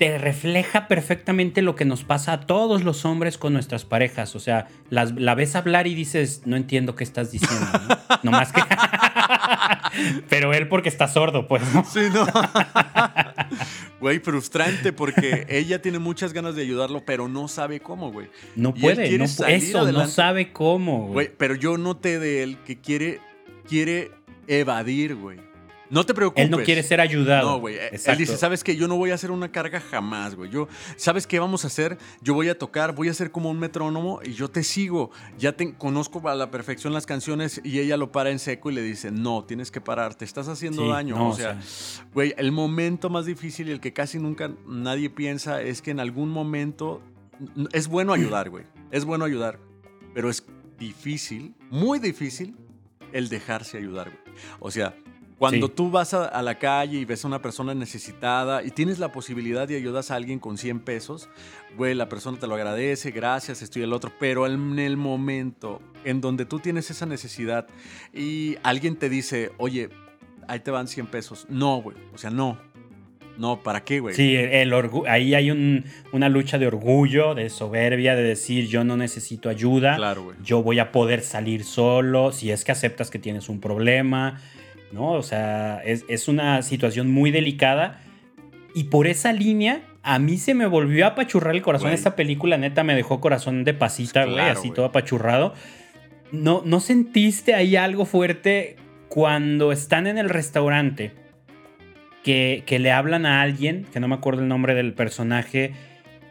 Te 0.00 0.16
refleja 0.16 0.88
perfectamente 0.88 1.60
lo 1.60 1.76
que 1.76 1.84
nos 1.84 2.04
pasa 2.04 2.32
a 2.32 2.40
todos 2.40 2.84
los 2.84 3.04
hombres 3.04 3.36
con 3.36 3.52
nuestras 3.52 3.84
parejas. 3.84 4.34
O 4.34 4.40
sea, 4.40 4.66
la 4.88 5.34
ves 5.34 5.56
hablar 5.56 5.86
y 5.86 5.94
dices, 5.94 6.40
no 6.46 6.56
entiendo 6.56 6.96
qué 6.96 7.04
estás 7.04 7.30
diciendo. 7.30 7.66
¿no? 8.22 8.30
más 8.30 8.50
que. 8.50 8.62
Pero 10.30 10.54
él 10.54 10.68
porque 10.68 10.88
está 10.88 11.06
sordo, 11.06 11.46
pues. 11.46 11.62
Sí, 11.92 12.00
no. 12.14 12.26
Güey, 14.00 14.20
frustrante 14.20 14.94
porque 14.94 15.46
ella 15.50 15.82
tiene 15.82 15.98
muchas 15.98 16.32
ganas 16.32 16.54
de 16.54 16.62
ayudarlo, 16.62 17.04
pero 17.04 17.28
no 17.28 17.48
sabe 17.48 17.80
cómo, 17.80 18.10
güey. 18.10 18.30
No 18.56 18.72
puede, 18.72 19.18
no, 19.18 19.24
eso, 19.24 19.92
no 19.92 20.06
sabe 20.06 20.52
cómo, 20.52 21.08
güey. 21.08 21.30
Pero 21.36 21.54
yo 21.54 21.76
noté 21.76 22.18
de 22.18 22.42
él 22.42 22.56
que 22.64 22.80
quiere, 22.80 23.20
quiere 23.68 24.12
evadir, 24.46 25.16
güey. 25.16 25.49
No 25.90 26.06
te 26.06 26.14
preocupes. 26.14 26.44
Él 26.44 26.50
no 26.50 26.58
quiere 26.62 26.82
ser 26.82 27.00
ayudado. 27.00 27.50
No, 27.50 27.58
güey. 27.58 27.76
Él 27.76 28.16
dice, 28.16 28.36
¿sabes 28.36 28.62
qué? 28.62 28.76
Yo 28.76 28.86
no 28.86 28.96
voy 28.96 29.10
a 29.10 29.14
hacer 29.14 29.30
una 29.30 29.50
carga 29.50 29.80
jamás, 29.80 30.36
güey. 30.36 30.50
Yo, 30.50 30.68
¿sabes 30.96 31.26
qué 31.26 31.38
vamos 31.40 31.64
a 31.64 31.66
hacer? 31.66 31.98
Yo 32.22 32.34
voy 32.34 32.48
a 32.48 32.56
tocar, 32.56 32.94
voy 32.94 33.08
a 33.08 33.14
ser 33.14 33.32
como 33.32 33.50
un 33.50 33.58
metrónomo 33.58 34.20
y 34.24 34.32
yo 34.32 34.48
te 34.48 34.62
sigo. 34.62 35.10
Ya 35.38 35.52
te 35.52 35.74
conozco 35.74 36.26
a 36.28 36.34
la 36.34 36.50
perfección 36.50 36.92
las 36.92 37.06
canciones 37.06 37.60
y 37.64 37.80
ella 37.80 37.96
lo 37.96 38.12
para 38.12 38.30
en 38.30 38.38
seco 38.38 38.70
y 38.70 38.74
le 38.74 38.82
dice, 38.82 39.10
no, 39.10 39.44
tienes 39.44 39.70
que 39.70 39.80
parar, 39.80 40.14
te 40.14 40.24
estás 40.24 40.48
haciendo 40.48 40.88
daño. 40.88 41.28
o 41.28 41.34
sea, 41.34 41.60
güey, 42.14 42.34
el 42.38 42.52
momento 42.52 43.10
más 43.10 43.26
difícil 43.26 43.68
y 43.68 43.72
el 43.72 43.80
que 43.80 43.92
casi 43.92 44.18
nunca 44.18 44.52
nadie 44.66 45.10
piensa 45.10 45.60
es 45.60 45.82
que 45.82 45.90
en 45.90 46.00
algún 46.00 46.30
momento 46.30 47.02
es 47.72 47.88
bueno 47.88 48.12
ayudar, 48.12 48.50
güey. 48.50 48.64
Es 48.90 49.04
bueno 49.04 49.24
ayudar, 49.24 49.58
pero 50.14 50.30
es 50.30 50.44
difícil, 50.78 51.54
muy 51.70 51.98
difícil, 51.98 52.56
el 53.12 53.28
dejarse 53.28 53.78
ayudar, 53.78 54.10
güey. 54.10 54.36
O 54.60 54.70
sea, 54.70 54.94
cuando 55.40 55.70
tú 55.70 55.90
vas 55.90 56.12
a, 56.12 56.42
la 56.42 56.58
calle 56.58 56.98
y 56.98 57.06
ves 57.06 57.24
a 57.24 57.28
una 57.28 57.40
persona 57.40 57.72
necesitada 57.74 58.62
y 58.62 58.72
tienes 58.72 58.98
la 58.98 59.10
posibilidad 59.10 59.66
de 59.66 59.74
ayudas 59.74 60.10
a 60.10 60.16
alguien 60.16 60.38
con 60.38 60.58
100 60.58 60.80
pesos, 60.80 61.30
güey, 61.78 61.94
la 61.94 62.10
persona 62.10 62.38
te 62.38 62.46
lo 62.46 62.56
agradece, 62.56 63.10
gracias, 63.10 63.62
esto 63.62 63.78
y 63.78 63.82
el 63.82 63.94
otro, 63.94 64.12
pero 64.20 64.46
en 64.46 64.78
el 64.78 64.98
momento 64.98 65.80
en 66.04 66.20
donde 66.20 66.44
tú 66.44 66.58
tienes 66.58 66.90
esa 66.90 67.06
necesidad 67.06 67.66
y 68.12 68.58
alguien 68.62 68.96
te 68.96 69.08
dice, 69.08 69.50
oye, 69.56 69.88
ahí 70.46 70.60
te 70.60 70.70
van 70.70 70.86
100 70.86 71.06
pesos, 71.06 71.46
no, 71.48 71.80
güey, 71.80 71.96
o 72.12 72.18
sea, 72.18 72.28
no. 72.28 72.58
No, 73.38 73.62
¿para 73.62 73.82
qué, 73.82 74.00
güey? 74.00 74.14
Sí, 74.14 74.36
el 74.36 74.74
ahí 75.06 75.32
hay 75.32 75.50
una 76.12 76.28
lucha 76.28 76.58
de 76.58 76.66
orgullo, 76.66 77.34
de 77.34 77.48
soberbia, 77.48 78.14
de 78.14 78.22
decir 78.22 78.66
yo 78.66 78.84
no 78.84 78.98
necesito 78.98 79.48
ayuda, 79.48 79.96
claro, 79.96 80.24
güey. 80.24 80.36
yo 80.44 80.62
voy 80.62 80.78
a 80.80 80.92
poder 80.92 81.22
salir 81.22 81.64
solo, 81.64 82.32
si 82.32 82.50
es 82.50 82.64
que 82.64 82.72
aceptas 82.72 83.08
que 83.08 83.18
tienes 83.18 83.48
un 83.48 83.58
problema, 83.58 84.42
¿no? 84.92 85.12
O 85.12 85.22
sea, 85.22 85.82
es, 85.84 86.28
una 86.28 86.62
situación 86.62 87.10
muy 87.10 87.30
delicada. 87.30 88.00
Y 88.74 88.84
por 88.84 89.06
esa 89.06 89.32
línea, 89.32 89.82
a 90.02 90.18
mí 90.18 90.38
se 90.38 90.54
me 90.54 90.66
volvió 90.66 91.04
a 91.04 91.10
apachurrar 91.10 91.54
el 91.54 91.62
corazón. 91.62 91.92
Esta 91.92 92.16
película, 92.16 92.56
neta, 92.56 92.84
me 92.84 92.94
dejó 92.94 93.20
corazón 93.20 93.64
de 93.64 93.74
pasita, 93.74 94.24
güey, 94.24 94.40
así 94.40 94.70
todo 94.70 94.86
apachurrado. 94.86 95.54
¿No, 96.32 96.62
¿No 96.64 96.80
sentiste 96.80 97.54
ahí 97.54 97.76
algo 97.76 98.04
fuerte 98.04 98.76
cuando 99.08 99.72
están 99.72 100.06
en 100.06 100.18
el 100.18 100.28
restaurante? 100.28 101.12
Que, 102.22 102.62
que, 102.66 102.78
le 102.78 102.92
hablan 102.92 103.24
a 103.26 103.40
alguien, 103.40 103.86
que 103.92 103.98
no 103.98 104.06
me 104.06 104.14
acuerdo 104.14 104.42
el 104.42 104.48
nombre 104.48 104.74
del 104.74 104.92
personaje, 104.92 105.72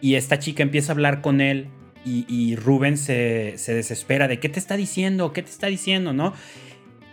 y 0.01 0.15
esta 0.15 0.37
chica 0.39 0.63
empieza 0.63 0.91
a 0.91 0.93
hablar 0.93 1.21
con 1.21 1.41
él 1.41 1.67
y, 2.05 2.25
y 2.29 2.55
Rubén 2.55 2.95
se, 2.95 3.57
se, 3.57 3.73
desespera 3.73 4.27
de 4.27 4.39
qué 4.39 4.49
te 4.49 4.59
está 4.59 4.77
diciendo, 4.77 5.33
qué 5.33 5.41
te 5.41 5.49
está 5.49 5.67
diciendo, 5.67 6.13
¿no? 6.13 6.33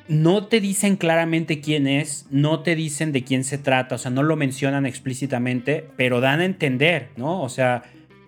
No 0.08 0.46
te 0.46 0.60
dicen 0.60 0.96
claramente 0.96 1.60
quién 1.60 1.86
es, 1.86 2.26
no 2.30 2.60
te 2.60 2.76
dicen 2.76 3.12
de 3.12 3.24
quién 3.24 3.44
se 3.44 3.58
trata, 3.58 3.96
o 3.96 3.98
sea, 3.98 4.10
no 4.10 4.22
lo 4.22 4.36
mencionan 4.36 4.86
explícitamente, 4.86 5.88
pero 5.96 6.20
dan 6.20 6.40
a 6.40 6.44
entender, 6.44 7.10
¿no? 7.16 7.42
O 7.42 7.48
sea, 7.48 7.82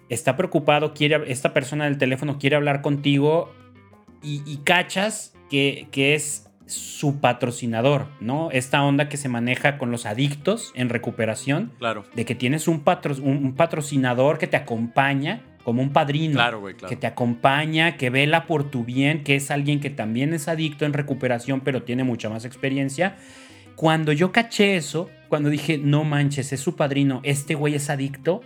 está 0.08 0.36
preocupado, 0.36 0.94
quiere, 0.94 1.30
esta 1.30 1.52
persona 1.52 1.84
del 1.84 1.98
teléfono 1.98 2.38
quiere 2.38 2.56
hablar 2.56 2.82
contigo 2.82 3.52
y, 4.22 4.56
cachas 4.64 5.34
que, 5.48 5.86
que, 5.92 6.14
es 6.14 6.50
su 6.66 7.20
patrocinador, 7.20 8.08
¿no? 8.20 8.50
Esta 8.50 8.82
onda 8.82 9.08
que 9.08 9.16
se 9.16 9.28
maneja 9.28 9.78
con 9.78 9.90
los 9.92 10.06
adictos 10.06 10.72
en 10.74 10.88
recuperación. 10.88 11.72
Claro. 11.78 12.04
De 12.14 12.24
que 12.24 12.34
tienes 12.34 12.66
un, 12.66 12.82
un 13.22 13.54
patrocinador 13.54 14.38
que 14.38 14.48
te 14.48 14.56
acompaña 14.56 15.42
como 15.68 15.82
un 15.82 15.92
padrino 15.92 16.40
que 16.88 16.96
te 16.96 17.06
acompaña, 17.06 17.98
que 17.98 18.08
vela 18.08 18.46
por 18.46 18.70
tu 18.70 18.84
bien, 18.84 19.22
que 19.22 19.36
es 19.36 19.50
alguien 19.50 19.80
que 19.80 19.90
también 19.90 20.32
es 20.32 20.48
adicto 20.48 20.86
en 20.86 20.94
recuperación, 20.94 21.60
pero 21.60 21.82
tiene 21.82 22.04
mucha 22.04 22.30
más 22.30 22.46
experiencia. 22.46 23.16
Cuando 23.76 24.12
yo 24.12 24.32
caché 24.32 24.76
eso, 24.76 25.10
cuando 25.28 25.50
dije, 25.50 25.76
no 25.76 26.04
manches, 26.04 26.54
es 26.54 26.60
su 26.60 26.74
padrino, 26.74 27.20
este 27.22 27.54
güey 27.54 27.74
es 27.74 27.90
adicto, 27.90 28.40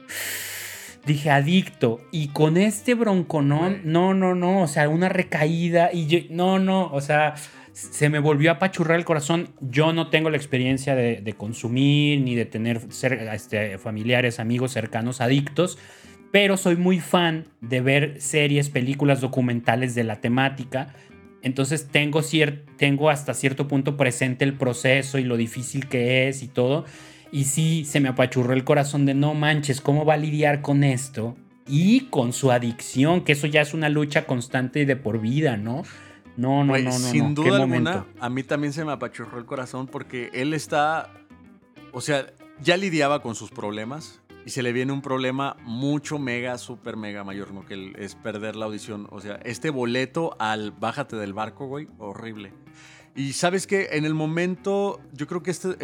dije, 1.06 1.30
adicto. 1.30 2.00
Y 2.10 2.30
con 2.30 2.56
este 2.56 2.94
bronconón, 2.94 3.82
no, 3.84 4.14
no, 4.14 4.34
no, 4.34 4.62
o 4.62 4.66
sea, 4.66 4.88
una 4.88 5.08
recaída 5.08 5.90
y 5.92 6.08
yo, 6.08 6.18
no, 6.28 6.58
no, 6.58 6.90
o 6.92 7.00
sea, 7.00 7.36
se 7.72 8.08
me 8.08 8.18
volvió 8.18 8.50
a 8.50 8.54
apachurrar 8.54 8.98
el 8.98 9.04
corazón. 9.04 9.50
Yo 9.60 9.92
no 9.92 10.10
tengo 10.10 10.28
la 10.28 10.38
experiencia 10.38 10.96
de, 10.96 11.34
consumir 11.38 12.20
ni 12.20 12.34
de 12.34 12.46
tener 12.46 12.80
este, 13.32 13.78
familiares, 13.78 14.40
amigos 14.40 14.72
cercanos 14.72 15.20
adictos 15.20 15.78
pero 16.32 16.56
soy 16.56 16.76
muy 16.76 16.98
fan 16.98 17.44
de 17.60 17.82
ver 17.82 18.20
series, 18.20 18.70
películas, 18.70 19.20
documentales 19.20 19.94
de 19.94 20.02
la 20.02 20.20
temática. 20.20 20.94
Entonces 21.42 21.88
tengo, 21.88 22.22
tengo 22.76 23.10
hasta 23.10 23.34
cierto 23.34 23.68
punto 23.68 23.96
presente 23.96 24.44
el 24.44 24.54
proceso 24.54 25.18
y 25.18 25.24
lo 25.24 25.36
difícil 25.36 25.88
que 25.88 26.28
es 26.28 26.42
y 26.42 26.48
todo. 26.48 26.86
Y 27.30 27.44
sí, 27.44 27.84
se 27.84 28.00
me 28.00 28.08
apachurró 28.08 28.54
el 28.54 28.64
corazón 28.64 29.04
de 29.04 29.14
no 29.14 29.34
manches, 29.34 29.80
¿cómo 29.80 30.04
va 30.04 30.14
a 30.14 30.16
lidiar 30.18 30.62
con 30.62 30.84
esto? 30.84 31.36
Y 31.68 32.06
con 32.06 32.32
su 32.32 32.50
adicción, 32.50 33.24
que 33.24 33.32
eso 33.32 33.46
ya 33.46 33.60
es 33.60 33.74
una 33.74 33.90
lucha 33.90 34.24
constante 34.24 34.80
y 34.80 34.84
de 34.86 34.96
por 34.96 35.20
vida, 35.20 35.56
¿no? 35.58 35.82
No, 36.36 36.64
no, 36.64 36.78
no, 36.78 36.84
no. 36.84 36.92
Sin 36.92 37.34
duda 37.34 37.62
alguna, 37.62 38.06
a 38.18 38.30
mí 38.30 38.42
también 38.42 38.72
se 38.72 38.84
me 38.86 38.92
apachurró 38.92 39.38
el 39.38 39.44
corazón 39.44 39.86
porque 39.86 40.30
él 40.32 40.54
está, 40.54 41.10
o 41.92 42.00
sea, 42.00 42.26
ya 42.62 42.76
lidiaba 42.76 43.20
con 43.20 43.34
sus 43.34 43.50
problemas, 43.50 44.21
y 44.44 44.50
se 44.50 44.62
le 44.62 44.72
viene 44.72 44.92
un 44.92 45.02
problema 45.02 45.56
mucho 45.62 46.18
mega, 46.18 46.58
súper 46.58 46.96
mega 46.96 47.24
mayor, 47.24 47.52
¿no? 47.52 47.64
Que 47.64 47.92
es 47.96 48.14
perder 48.14 48.56
la 48.56 48.66
audición. 48.66 49.06
O 49.10 49.20
sea, 49.20 49.36
este 49.44 49.70
boleto 49.70 50.36
al 50.38 50.72
bájate 50.72 51.16
del 51.16 51.32
barco, 51.32 51.66
güey, 51.66 51.88
horrible. 51.98 52.52
Y 53.14 53.34
sabes 53.34 53.66
que 53.66 53.90
en 53.92 54.04
el 54.04 54.14
momento, 54.14 55.00
yo 55.12 55.26
creo 55.26 55.42
que 55.42 55.50
este, 55.50 55.76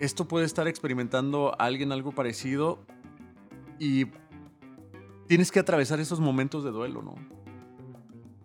esto 0.00 0.28
puede 0.28 0.46
estar 0.46 0.68
experimentando 0.68 1.54
alguien 1.58 1.92
algo 1.92 2.12
parecido 2.12 2.84
y 3.78 4.06
tienes 5.26 5.50
que 5.50 5.60
atravesar 5.60 6.00
esos 6.00 6.20
momentos 6.20 6.64
de 6.64 6.70
duelo, 6.70 7.02
¿no? 7.02 7.14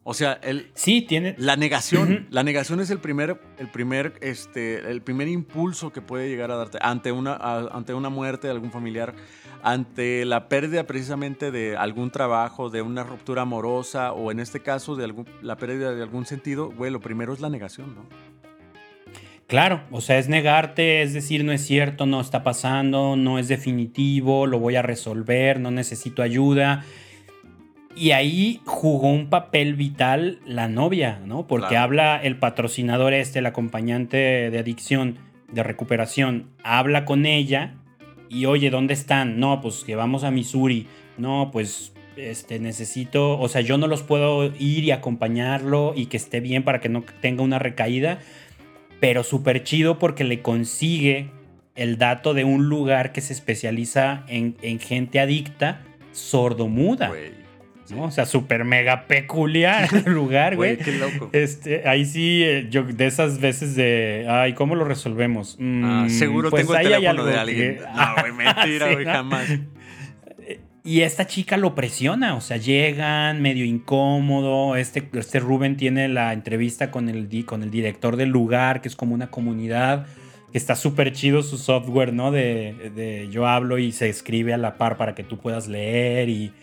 O 0.07 0.13
sea, 0.13 0.33
el, 0.43 0.69
sí, 0.75 1.01
tiene. 1.01 1.33
La 1.39 1.55
negación. 1.55 2.27
La 2.29 2.43
negación 2.43 2.79
es 2.79 2.91
el 2.91 2.99
primer, 2.99 3.41
el, 3.57 3.71
primer, 3.71 4.13
este, 4.21 4.91
el 4.91 5.01
primer 5.01 5.27
impulso 5.27 5.91
que 5.91 5.99
puede 5.99 6.29
llegar 6.29 6.51
a 6.51 6.57
darte 6.57 6.77
ante 6.79 7.11
una, 7.11 7.33
ante 7.33 7.95
una 7.95 8.09
muerte 8.09 8.45
de 8.45 8.53
algún 8.53 8.71
familiar, 8.71 9.15
ante 9.63 10.23
la 10.25 10.47
pérdida 10.47 10.85
precisamente 10.85 11.49
de 11.49 11.75
algún 11.75 12.11
trabajo, 12.11 12.69
de 12.69 12.83
una 12.83 13.03
ruptura 13.03 13.41
amorosa 13.41 14.13
o 14.13 14.29
en 14.29 14.39
este 14.39 14.59
caso 14.59 14.95
de 14.95 15.05
algún, 15.05 15.25
la 15.41 15.57
pérdida 15.57 15.95
de 15.95 16.03
algún 16.03 16.27
sentido. 16.27 16.69
Güey, 16.69 16.91
lo 16.91 16.99
primero 16.99 17.33
es 17.33 17.39
la 17.39 17.49
negación, 17.49 17.95
¿no? 17.95 18.05
Claro, 19.47 19.81
o 19.89 20.01
sea, 20.01 20.19
es 20.19 20.29
negarte, 20.29 21.01
es 21.01 21.15
decir, 21.15 21.43
no 21.43 21.51
es 21.51 21.65
cierto, 21.65 22.05
no 22.05 22.21
está 22.21 22.43
pasando, 22.43 23.15
no 23.15 23.39
es 23.39 23.47
definitivo, 23.47 24.45
lo 24.45 24.59
voy 24.59 24.75
a 24.75 24.83
resolver, 24.83 25.59
no 25.59 25.71
necesito 25.71 26.21
ayuda 26.21 26.85
y 27.95 28.11
ahí 28.11 28.61
jugó 28.65 29.09
un 29.09 29.29
papel 29.29 29.75
vital 29.75 30.39
la 30.45 30.67
novia, 30.67 31.21
¿no? 31.25 31.47
Porque 31.47 31.77
habla 31.77 32.17
el 32.21 32.37
patrocinador 32.37 33.13
este, 33.13 33.39
el 33.39 33.45
acompañante 33.45 34.17
de 34.51 34.59
adicción, 34.59 35.17
de 35.51 35.63
recuperación 35.63 36.49
habla 36.63 37.05
con 37.05 37.25
ella 37.25 37.75
y 38.29 38.45
oye, 38.45 38.69
¿dónde 38.69 38.93
están? 38.93 39.39
No, 39.39 39.61
pues 39.61 39.83
que 39.83 39.95
vamos 39.95 40.23
a 40.23 40.31
Missouri. 40.31 40.87
No, 41.17 41.49
pues 41.53 41.93
este, 42.17 42.59
necesito, 42.59 43.39
o 43.39 43.47
sea, 43.47 43.61
yo 43.61 43.77
no 43.77 43.87
los 43.87 44.03
puedo 44.03 44.45
ir 44.45 44.83
y 44.83 44.91
acompañarlo 44.91 45.93
y 45.95 46.07
que 46.07 46.17
esté 46.17 46.39
bien 46.39 46.63
para 46.63 46.79
que 46.79 46.89
no 46.89 47.03
tenga 47.21 47.43
una 47.43 47.59
recaída, 47.59 48.19
pero 48.99 49.23
súper 49.23 49.63
chido 49.63 49.99
porque 49.99 50.23
le 50.23 50.41
consigue 50.41 51.29
el 51.75 51.97
dato 51.97 52.33
de 52.33 52.43
un 52.43 52.67
lugar 52.69 53.11
que 53.11 53.21
se 53.21 53.33
especializa 53.33 54.25
en, 54.27 54.79
gente 54.79 55.19
adicta 55.19 55.83
sordomuda. 56.11 57.11
¿No? 57.89 58.03
O 58.03 58.11
sea, 58.11 58.25
súper 58.25 58.65
mega 58.65 59.07
peculiar 59.07 59.89
el 59.93 60.13
lugar, 60.13 60.55
güey. 60.55 60.77
Qué 60.77 60.93
loco. 60.93 61.29
Este, 61.33 61.87
ahí 61.87 62.05
sí, 62.05 62.43
eh, 62.43 62.67
yo 62.69 62.83
de 62.83 63.05
esas 63.05 63.39
veces 63.39 63.75
de, 63.75 64.25
ay, 64.29 64.53
¿cómo 64.53 64.75
lo 64.75 64.85
resolvemos? 64.85 65.57
Ah, 65.59 66.05
mm, 66.05 66.09
seguro 66.09 66.49
pues 66.49 66.63
tengo 66.63 66.75
el 66.75 66.83
teléfono 66.83 67.25
de 67.25 67.37
alguien. 67.37 67.77
No, 67.95 68.21
güey, 68.21 68.33
mentira, 68.33 68.93
güey, 68.93 69.05
jamás. 69.05 69.49
Y 70.85 71.01
esta 71.01 71.25
chica 71.25 71.57
lo 71.57 71.73
presiona, 71.73 72.35
o 72.35 72.41
sea, 72.41 72.57
llegan 72.57 73.41
medio 73.41 73.65
incómodo. 73.65 74.75
Este, 74.75 75.09
este 75.13 75.39
Rubén 75.39 75.77
tiene 75.77 76.07
la 76.07 76.31
entrevista 76.31 76.91
con 76.91 77.09
el, 77.09 77.27
con 77.45 77.63
el 77.63 77.71
director 77.71 78.17
del 78.17 78.29
lugar, 78.29 78.81
que 78.81 78.89
es 78.89 78.95
como 78.95 79.15
una 79.15 79.31
comunidad, 79.31 80.05
que 80.51 80.59
está 80.59 80.75
súper 80.75 81.11
chido 81.11 81.41
su 81.41 81.57
software, 81.57 82.13
¿no? 82.13 82.31
De, 82.31 82.91
de, 82.95 83.27
yo 83.31 83.47
hablo 83.47 83.79
y 83.79 83.91
se 83.93 84.09
escribe 84.09 84.53
a 84.53 84.57
la 84.57 84.77
par 84.77 84.95
para 84.95 85.15
que 85.15 85.23
tú 85.23 85.39
puedas 85.39 85.67
leer 85.67 86.29
y 86.29 86.53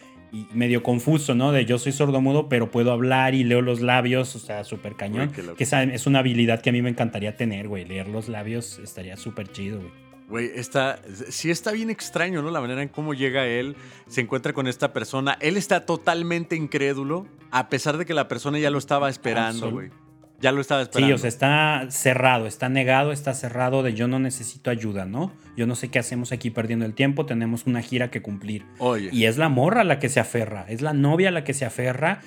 medio 0.52 0.82
confuso, 0.82 1.34
¿no? 1.34 1.52
De 1.52 1.64
yo 1.66 1.78
soy 1.78 1.92
sordomudo, 1.92 2.48
pero 2.48 2.70
puedo 2.70 2.92
hablar 2.92 3.34
y 3.34 3.44
leo 3.44 3.60
los 3.60 3.80
labios, 3.80 4.34
o 4.34 4.38
sea, 4.38 4.64
súper 4.64 4.94
cañón. 4.94 5.30
que 5.30 5.64
esa 5.64 5.82
es 5.82 6.06
una 6.06 6.20
habilidad 6.20 6.62
que 6.62 6.70
a 6.70 6.72
mí 6.72 6.80
me 6.82 6.90
encantaría 6.90 7.36
tener, 7.36 7.68
güey. 7.68 7.84
Leer 7.84 8.08
los 8.08 8.28
labios 8.28 8.78
estaría 8.78 9.16
súper 9.16 9.52
chido, 9.52 9.78
güey. 9.80 10.02
Güey, 10.28 10.50
está, 10.54 11.02
sí 11.28 11.50
está 11.50 11.72
bien 11.72 11.90
extraño, 11.90 12.40
¿no? 12.40 12.50
La 12.50 12.62
manera 12.62 12.82
en 12.82 12.88
cómo 12.88 13.12
llega 13.12 13.46
él, 13.46 13.76
se 14.06 14.22
encuentra 14.22 14.54
con 14.54 14.66
esta 14.66 14.94
persona. 14.94 15.36
Él 15.40 15.58
está 15.58 15.84
totalmente 15.84 16.56
incrédulo, 16.56 17.26
a 17.50 17.68
pesar 17.68 17.98
de 17.98 18.06
que 18.06 18.14
la 18.14 18.28
persona 18.28 18.58
ya 18.58 18.70
lo 18.70 18.78
estaba 18.78 19.10
esperando, 19.10 19.70
güey. 19.70 19.90
Ya 20.42 20.52
lo 20.52 20.60
estaba 20.60 20.82
esperando. 20.82 21.06
Sí, 21.06 21.12
o 21.14 21.18
sea, 21.18 21.28
está 21.28 21.86
cerrado, 21.90 22.46
está 22.46 22.68
negado, 22.68 23.12
está 23.12 23.32
cerrado 23.32 23.82
de 23.82 23.94
yo 23.94 24.08
no 24.08 24.18
necesito 24.18 24.70
ayuda, 24.70 25.06
¿no? 25.06 25.32
Yo 25.56 25.66
no 25.66 25.76
sé 25.76 25.88
qué 25.88 26.00
hacemos 26.00 26.32
aquí 26.32 26.50
perdiendo 26.50 26.84
el 26.84 26.94
tiempo, 26.94 27.24
tenemos 27.26 27.66
una 27.66 27.80
gira 27.80 28.10
que 28.10 28.22
cumplir. 28.22 28.66
Oye. 28.78 29.08
Y 29.12 29.26
es 29.26 29.38
la 29.38 29.48
morra 29.48 29.84
la 29.84 30.00
que 30.00 30.08
se 30.08 30.18
aferra, 30.18 30.66
es 30.68 30.82
la 30.82 30.92
novia 30.92 31.30
la 31.30 31.44
que 31.44 31.54
se 31.54 31.64
aferra, 31.64 32.20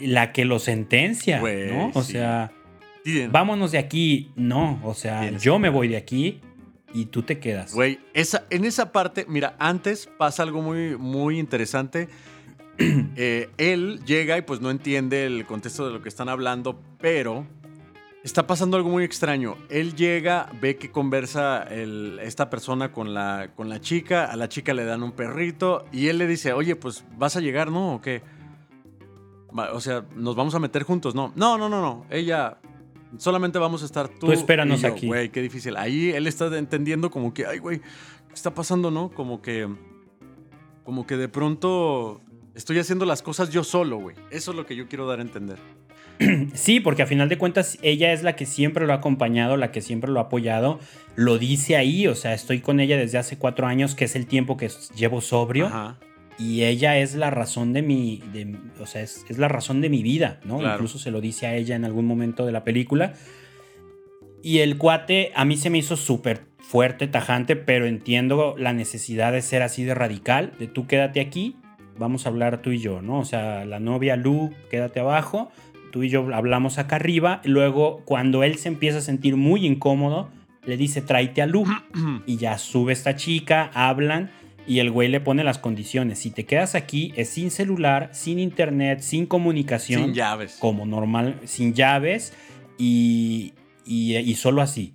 la 0.00 0.32
que 0.32 0.46
lo 0.46 0.58
sentencia, 0.58 1.40
¿no? 1.40 1.90
O 1.94 2.02
sea, 2.02 2.52
vámonos 3.30 3.70
de 3.72 3.78
aquí. 3.78 4.30
No, 4.34 4.80
o 4.82 4.94
sea, 4.94 5.30
yo 5.32 5.58
me 5.58 5.68
voy 5.68 5.88
de 5.88 5.98
aquí 5.98 6.40
y 6.94 7.06
tú 7.06 7.22
te 7.22 7.38
quedas. 7.38 7.74
Güey, 7.74 8.00
esa, 8.14 8.44
en 8.50 8.64
esa 8.64 8.92
parte, 8.92 9.26
mira, 9.28 9.56
antes 9.58 10.08
pasa 10.18 10.42
algo 10.42 10.62
muy, 10.62 10.96
muy 10.96 11.38
interesante. 11.38 12.08
Eh, 13.14 13.50
él 13.58 14.00
llega 14.06 14.38
y 14.38 14.42
pues 14.42 14.60
no 14.60 14.70
entiende 14.70 15.26
el 15.26 15.44
contexto 15.44 15.86
de 15.86 15.92
lo 15.92 16.02
que 16.02 16.08
están 16.08 16.30
hablando, 16.30 16.80
pero 16.98 17.46
está 18.24 18.46
pasando 18.46 18.76
algo 18.76 18.88
muy 18.88 19.04
extraño. 19.04 19.56
Él 19.68 19.94
llega, 19.94 20.50
ve 20.60 20.76
que 20.76 20.90
conversa 20.90 21.62
esta 21.64 22.48
persona 22.48 22.90
con 22.90 23.14
la, 23.14 23.50
con 23.54 23.68
la 23.68 23.80
chica, 23.80 24.24
a 24.24 24.36
la 24.36 24.48
chica 24.48 24.72
le 24.74 24.84
dan 24.84 25.02
un 25.02 25.12
perrito 25.12 25.84
y 25.92 26.08
él 26.08 26.18
le 26.18 26.26
dice, 26.26 26.52
oye, 26.52 26.74
pues 26.74 27.04
vas 27.18 27.36
a 27.36 27.40
llegar, 27.40 27.70
¿no? 27.70 27.94
¿O 27.94 28.00
qué? 28.00 28.22
O 29.50 29.80
sea, 29.80 30.04
nos 30.16 30.34
vamos 30.34 30.54
a 30.54 30.58
meter 30.58 30.82
juntos, 30.82 31.14
¿no? 31.14 31.32
No, 31.36 31.58
no, 31.58 31.68
no, 31.68 31.82
no. 31.82 32.06
Ella, 32.10 32.58
Solamente 33.18 33.58
vamos 33.58 33.82
a 33.82 33.86
estar 33.86 34.08
tú. 34.08 34.26
Tú 34.26 34.32
espéranos 34.32 34.84
aquí. 34.84 35.06
Güey, 35.06 35.30
qué 35.30 35.42
difícil. 35.42 35.76
Ahí 35.76 36.10
él 36.10 36.26
está 36.26 36.46
entendiendo 36.56 37.10
como 37.10 37.34
que, 37.34 37.44
ay, 37.46 37.58
güey, 37.58 37.80
¿qué 37.80 38.34
está 38.34 38.54
pasando, 38.54 38.90
no? 38.90 39.10
Como 39.10 39.42
que. 39.42 39.68
Como 40.84 41.06
que 41.06 41.16
de 41.16 41.28
pronto 41.28 42.20
estoy 42.54 42.78
haciendo 42.78 43.04
las 43.04 43.22
cosas 43.22 43.50
yo 43.50 43.64
solo, 43.64 43.98
güey. 43.98 44.16
Eso 44.30 44.50
es 44.50 44.56
lo 44.56 44.66
que 44.66 44.76
yo 44.76 44.88
quiero 44.88 45.06
dar 45.06 45.18
a 45.18 45.22
entender. 45.22 45.58
Sí, 46.54 46.78
porque 46.78 47.02
a 47.02 47.06
final 47.06 47.28
de 47.28 47.38
cuentas 47.38 47.78
ella 47.82 48.12
es 48.12 48.22
la 48.22 48.36
que 48.36 48.46
siempre 48.46 48.86
lo 48.86 48.92
ha 48.92 48.96
acompañado, 48.96 49.56
la 49.56 49.72
que 49.72 49.80
siempre 49.80 50.10
lo 50.10 50.20
ha 50.20 50.24
apoyado. 50.24 50.78
Lo 51.16 51.38
dice 51.38 51.76
ahí, 51.76 52.06
o 52.06 52.14
sea, 52.14 52.34
estoy 52.34 52.60
con 52.60 52.78
ella 52.78 52.96
desde 52.96 53.18
hace 53.18 53.38
cuatro 53.38 53.66
años, 53.66 53.94
que 53.94 54.04
es 54.04 54.14
el 54.14 54.26
tiempo 54.26 54.56
que 54.56 54.70
llevo 54.94 55.20
sobrio. 55.20 55.66
Ajá 55.66 55.98
y 56.38 56.64
ella 56.64 56.98
es 56.98 57.14
la 57.14 57.30
razón 57.30 57.72
de 57.72 57.82
mi, 57.82 58.20
o 58.80 58.86
sea, 58.86 59.02
es, 59.02 59.24
la 59.38 59.48
razón 59.48 59.80
de 59.80 59.88
mi 59.88 60.02
vida, 60.02 60.40
¿no? 60.44 60.62
Incluso 60.62 60.98
se 60.98 61.10
lo 61.10 61.20
dice 61.20 61.46
a 61.46 61.54
ella 61.54 61.76
en 61.76 61.84
algún 61.84 62.06
momento 62.06 62.46
de 62.46 62.52
la 62.52 62.64
película. 62.64 63.14
Y 64.42 64.58
el 64.58 64.76
cuate 64.76 65.30
a 65.34 65.44
mí 65.44 65.56
se 65.56 65.70
me 65.70 65.78
hizo 65.78 65.96
súper 65.96 66.42
fuerte, 66.58 67.06
tajante, 67.06 67.54
pero 67.54 67.86
entiendo 67.86 68.56
la 68.58 68.72
necesidad 68.72 69.32
de 69.32 69.42
ser 69.42 69.62
así 69.62 69.84
de 69.84 69.94
radical, 69.94 70.52
de 70.58 70.66
tú 70.66 70.86
quédate 70.86 71.20
aquí, 71.20 71.56
vamos 71.98 72.26
a 72.26 72.30
hablar 72.30 72.62
tú 72.62 72.70
y 72.70 72.78
yo, 72.78 73.02
¿no? 73.02 73.18
O 73.18 73.24
sea, 73.24 73.64
la 73.64 73.80
novia 73.80 74.16
Lu, 74.16 74.52
quédate 74.70 75.00
abajo, 75.00 75.50
tú 75.90 76.02
y 76.02 76.08
yo 76.08 76.34
hablamos 76.34 76.78
acá 76.78 76.96
arriba, 76.96 77.40
luego 77.44 78.02
cuando 78.04 78.42
él 78.42 78.56
se 78.58 78.68
empieza 78.68 78.98
a 78.98 79.02
sentir 79.02 79.36
muy 79.36 79.66
incómodo, 79.66 80.30
le 80.64 80.76
dice 80.76 81.02
tráete 81.02 81.42
a 81.42 81.46
Lu 81.46 81.64
y 82.26 82.36
ya 82.36 82.58
sube 82.58 82.92
esta 82.92 83.16
chica, 83.16 83.70
hablan 83.74 84.30
y 84.66 84.78
el 84.78 84.90
güey 84.90 85.08
le 85.08 85.20
pone 85.20 85.44
las 85.44 85.58
condiciones. 85.58 86.20
Si 86.20 86.30
te 86.30 86.44
quedas 86.44 86.74
aquí, 86.74 87.12
es 87.16 87.28
sin 87.28 87.50
celular, 87.50 88.10
sin 88.12 88.38
internet, 88.38 89.00
sin 89.00 89.26
comunicación. 89.26 90.04
Sin 90.04 90.14
llaves. 90.14 90.56
Como 90.60 90.86
normal, 90.86 91.40
sin 91.44 91.74
llaves 91.74 92.32
y, 92.78 93.54
y, 93.84 94.16
y 94.16 94.34
solo 94.36 94.62
así. 94.62 94.94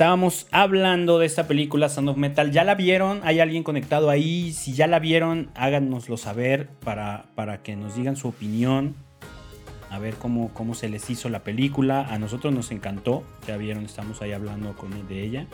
Estábamos 0.00 0.46
hablando 0.50 1.18
de 1.18 1.26
esta 1.26 1.46
película 1.46 1.90
Sound 1.90 2.08
of 2.08 2.16
Metal. 2.16 2.50
¿Ya 2.50 2.64
la 2.64 2.74
vieron? 2.74 3.20
¿Hay 3.22 3.38
alguien 3.38 3.62
conectado 3.62 4.08
ahí? 4.08 4.54
Si 4.54 4.72
ya 4.72 4.86
la 4.86 4.98
vieron, 4.98 5.50
háganoslo 5.54 6.16
saber 6.16 6.70
para, 6.70 7.26
para 7.34 7.62
que 7.62 7.76
nos 7.76 7.96
digan 7.96 8.16
su 8.16 8.28
opinión. 8.28 8.94
A 9.90 9.98
ver 9.98 10.14
cómo, 10.14 10.54
cómo 10.54 10.74
se 10.74 10.88
les 10.88 11.10
hizo 11.10 11.28
la 11.28 11.40
película. 11.40 12.06
A 12.08 12.18
nosotros 12.18 12.50
nos 12.50 12.70
encantó. 12.70 13.24
Ya 13.46 13.58
vieron, 13.58 13.84
estamos 13.84 14.22
ahí 14.22 14.32
hablando 14.32 14.74
con 14.74 15.06
de 15.06 15.22
ella. 15.22 15.46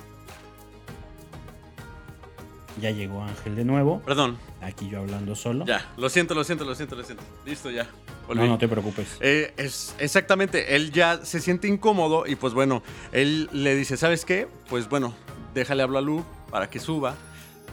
Ya 2.81 2.93
llegó 2.93 3.25
Ángel 3.25 3.57
de 3.57 3.65
nuevo. 3.65 4.01
Perdón. 4.03 4.39
Aquí 4.61 4.89
yo 4.89 5.01
hablando 5.01 5.35
solo. 5.35 5.65
Ya, 5.67 5.91
lo 5.97 6.09
siento, 6.09 6.37
lo 6.37 6.45
siento, 6.45 6.65
lo 6.65 6.77
siento, 6.77 6.95
lo 6.95 7.03
siento. 7.03 7.25
Listo, 7.45 7.73
ya. 7.73 7.89
No, 8.35 8.47
no 8.47 8.59
te 8.59 8.69
preocupes. 8.69 9.17
Eh, 9.21 9.53
es, 9.57 9.95
exactamente, 9.99 10.77
él 10.77 10.93
ya 10.93 11.25
se 11.25 11.41
siente 11.41 11.69
incómodo 11.69 12.27
y 12.27 12.37
pues 12.37 12.55
bueno, 12.55 12.83
él 13.13 13.49
le 13.53 13.75
dice, 13.75 13.97
¿sabes 13.97 14.25
qué? 14.25 14.49
Pues 14.69 14.89
bueno, 14.89 15.15
déjale 15.55 15.83
hablar 15.83 16.03
a 16.03 16.07
Lu 16.07 16.25
para 16.51 16.69
que 16.69 16.79
suba. 16.79 17.15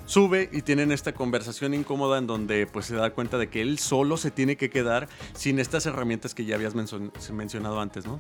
Sube 0.05 0.49
y 0.51 0.61
tienen 0.61 0.91
esta 0.91 1.13
conversación 1.13 1.73
incómoda 1.73 2.17
en 2.17 2.27
donde 2.27 2.67
pues 2.67 2.85
se 2.87 2.95
da 2.95 3.11
cuenta 3.11 3.37
de 3.37 3.47
que 3.47 3.61
él 3.61 3.79
solo 3.79 4.17
se 4.17 4.31
tiene 4.31 4.57
que 4.57 4.69
quedar 4.69 5.07
sin 5.33 5.59
estas 5.59 5.85
herramientas 5.85 6.35
que 6.35 6.43
ya 6.43 6.55
habías 6.55 6.75
mencionado 6.75 7.79
antes, 7.79 8.05
¿no? 8.05 8.19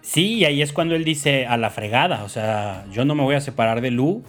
Sí, 0.00 0.34
y 0.34 0.44
ahí 0.44 0.60
es 0.60 0.72
cuando 0.72 0.96
él 0.96 1.04
dice 1.04 1.46
a 1.46 1.56
la 1.56 1.70
fregada, 1.70 2.24
o 2.24 2.28
sea, 2.28 2.84
yo 2.90 3.04
no 3.04 3.14
me 3.14 3.22
voy 3.22 3.36
a 3.36 3.40
separar 3.40 3.80
de 3.80 3.92
Lu, 3.92 4.24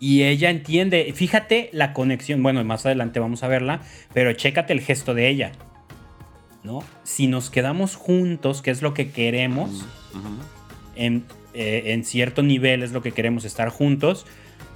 y 0.00 0.24
ella 0.24 0.50
entiende, 0.50 1.12
fíjate 1.14 1.70
la 1.72 1.92
conexión, 1.92 2.42
bueno, 2.42 2.62
más 2.64 2.86
adelante 2.86 3.18
vamos 3.18 3.42
a 3.42 3.48
verla, 3.48 3.80
pero 4.12 4.32
chécate 4.32 4.72
el 4.72 4.80
gesto 4.80 5.14
de 5.14 5.28
ella. 5.28 5.52
¿No? 6.62 6.82
Si 7.04 7.26
nos 7.26 7.50
quedamos 7.50 7.96
juntos, 7.96 8.62
que 8.62 8.70
es 8.70 8.82
lo 8.82 8.94
que 8.94 9.10
queremos, 9.10 9.86
en, 10.96 11.24
eh, 11.54 11.84
en, 11.86 12.04
cierto 12.04 12.42
nivel 12.42 12.82
es 12.82 12.92
lo 12.92 13.00
que 13.00 13.12
queremos 13.12 13.44
estar 13.44 13.68
juntos, 13.68 14.26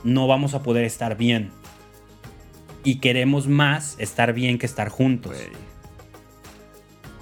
no 0.05 0.27
vamos 0.27 0.55
a 0.55 0.63
poder 0.63 0.85
estar 0.85 1.17
bien. 1.17 1.51
Y 2.85 2.97
queremos 2.97 3.47
más 3.47 3.97
estar 3.99 4.33
bien 4.33 4.59
que 4.59 4.67
estar 4.67 4.89
juntos. 4.89 5.37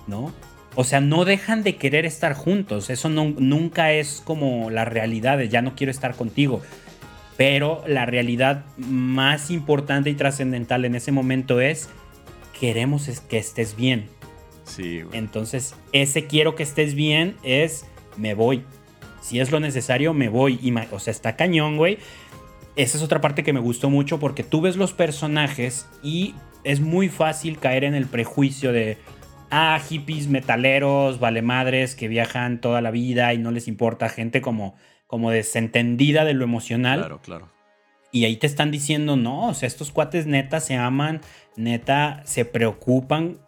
¿No? 0.06 0.32
O 0.76 0.84
sea, 0.84 1.00
no 1.00 1.24
dejan 1.24 1.62
de 1.62 1.76
querer 1.76 2.06
estar 2.06 2.34
juntos. 2.34 2.90
Eso 2.90 3.08
no, 3.08 3.34
nunca 3.38 3.92
es 3.92 4.22
como 4.24 4.70
la 4.70 4.84
realidad 4.84 5.38
de 5.38 5.48
ya 5.48 5.62
no 5.62 5.74
quiero 5.74 5.90
estar 5.90 6.14
contigo 6.14 6.62
pero 7.40 7.82
la 7.86 8.04
realidad 8.04 8.66
más 8.76 9.50
importante 9.50 10.10
y 10.10 10.14
trascendental 10.14 10.84
en 10.84 10.94
ese 10.94 11.10
momento 11.10 11.62
es, 11.62 11.88
queremos 12.60 13.08
que 13.30 13.38
estés 13.38 13.76
bien. 13.76 14.10
Sí. 14.64 15.02
Entonces, 15.12 15.74
ese 15.92 16.26
quiero 16.26 16.54
que 16.54 16.62
estés 16.62 16.94
bien 16.94 17.36
es, 17.42 17.86
me 18.16 18.34
voy. 18.34 18.64
Si 19.20 19.40
es 19.40 19.50
lo 19.50 19.60
necesario, 19.60 20.14
me 20.14 20.28
voy. 20.28 20.58
o 20.90 20.98
sea, 20.98 21.10
está 21.10 21.36
cañón, 21.36 21.76
güey. 21.76 21.98
esa 22.76 22.96
es 22.96 23.02
otra 23.02 23.20
parte 23.20 23.42
que 23.42 23.52
me 23.52 23.60
gustó 23.60 23.90
mucho 23.90 24.18
porque 24.18 24.42
tú 24.42 24.60
ves 24.60 24.76
los 24.76 24.92
personajes 24.92 25.88
y 26.02 26.34
es 26.64 26.80
muy 26.80 27.08
fácil 27.08 27.58
caer 27.58 27.84
en 27.84 27.94
el 27.94 28.06
prejuicio 28.06 28.72
de, 28.72 28.98
ah, 29.50 29.78
hippies, 29.86 30.28
metaleros, 30.28 31.18
vale 31.20 31.42
madres 31.42 31.94
que 31.94 32.08
viajan 32.08 32.60
toda 32.60 32.80
la 32.80 32.90
vida 32.90 33.34
y 33.34 33.38
no 33.38 33.50
les 33.50 33.68
importa, 33.68 34.08
gente 34.08 34.40
como, 34.40 34.76
como 35.06 35.30
desentendida 35.30 36.24
de 36.24 36.34
lo 36.34 36.44
emocional. 36.44 37.00
Claro, 37.00 37.20
claro. 37.20 37.48
Y 38.12 38.24
ahí 38.24 38.36
te 38.36 38.46
están 38.46 38.70
diciendo, 38.70 39.16
no, 39.16 39.48
o 39.48 39.54
sea, 39.54 39.66
estos 39.66 39.92
cuates 39.92 40.26
neta 40.26 40.60
se 40.60 40.74
aman, 40.76 41.20
neta 41.56 42.22
se 42.24 42.44
preocupan 42.44 43.38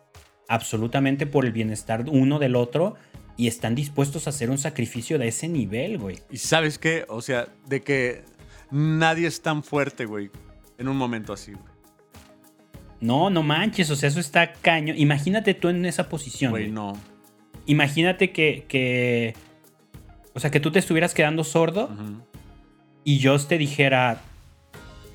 absolutamente 0.53 1.27
por 1.27 1.45
el 1.47 1.53
bienestar 1.53 2.05
uno 2.09 2.39
del 2.39 2.57
otro 2.57 2.95
y 3.37 3.47
están 3.47 3.75
dispuestos 3.75 4.27
a 4.27 4.31
hacer 4.31 4.51
un 4.51 4.59
sacrificio 4.59 5.19
de 5.19 5.29
ese 5.29 5.49
nivel, 5.49 5.99
güey. 5.99 6.19
Y 6.31 6.37
sabes 6.37 6.79
qué, 6.79 7.07
o 7.09 7.23
sea, 7.23 7.49
de 7.67 7.81
que 7.81 8.23
nadie 8.71 9.27
es 9.27 9.41
tan 9.41 9.63
fuerte, 9.63 10.05
güey, 10.05 10.31
en 10.79 10.89
un 10.89 10.97
momento 10.97 11.33
así, 11.33 11.53
güey. 11.53 11.65
No, 13.01 13.31
no 13.31 13.43
manches, 13.43 13.91
o 13.91 13.97
sea, 13.97 14.09
eso 14.11 14.21
está 14.21 14.53
caño. 14.53 14.95
Imagínate 14.97 15.55
tú 15.55 15.69
en 15.71 15.85
esa 15.87 16.09
posición. 16.09 16.51
Güey, 16.53 16.71
no. 16.71 16.93
Imagínate 17.67 18.31
que, 18.31 18.65
que, 18.69 19.35
o 20.35 20.41
sea, 20.41 20.51
que 20.51 20.61
tú 20.61 20.71
te 20.71 20.79
estuvieras 20.79 21.15
quedando 21.15 21.43
sordo 21.45 21.91
y 23.05 23.19
yo 23.19 23.37
te 23.41 23.59
dijera 23.59 24.21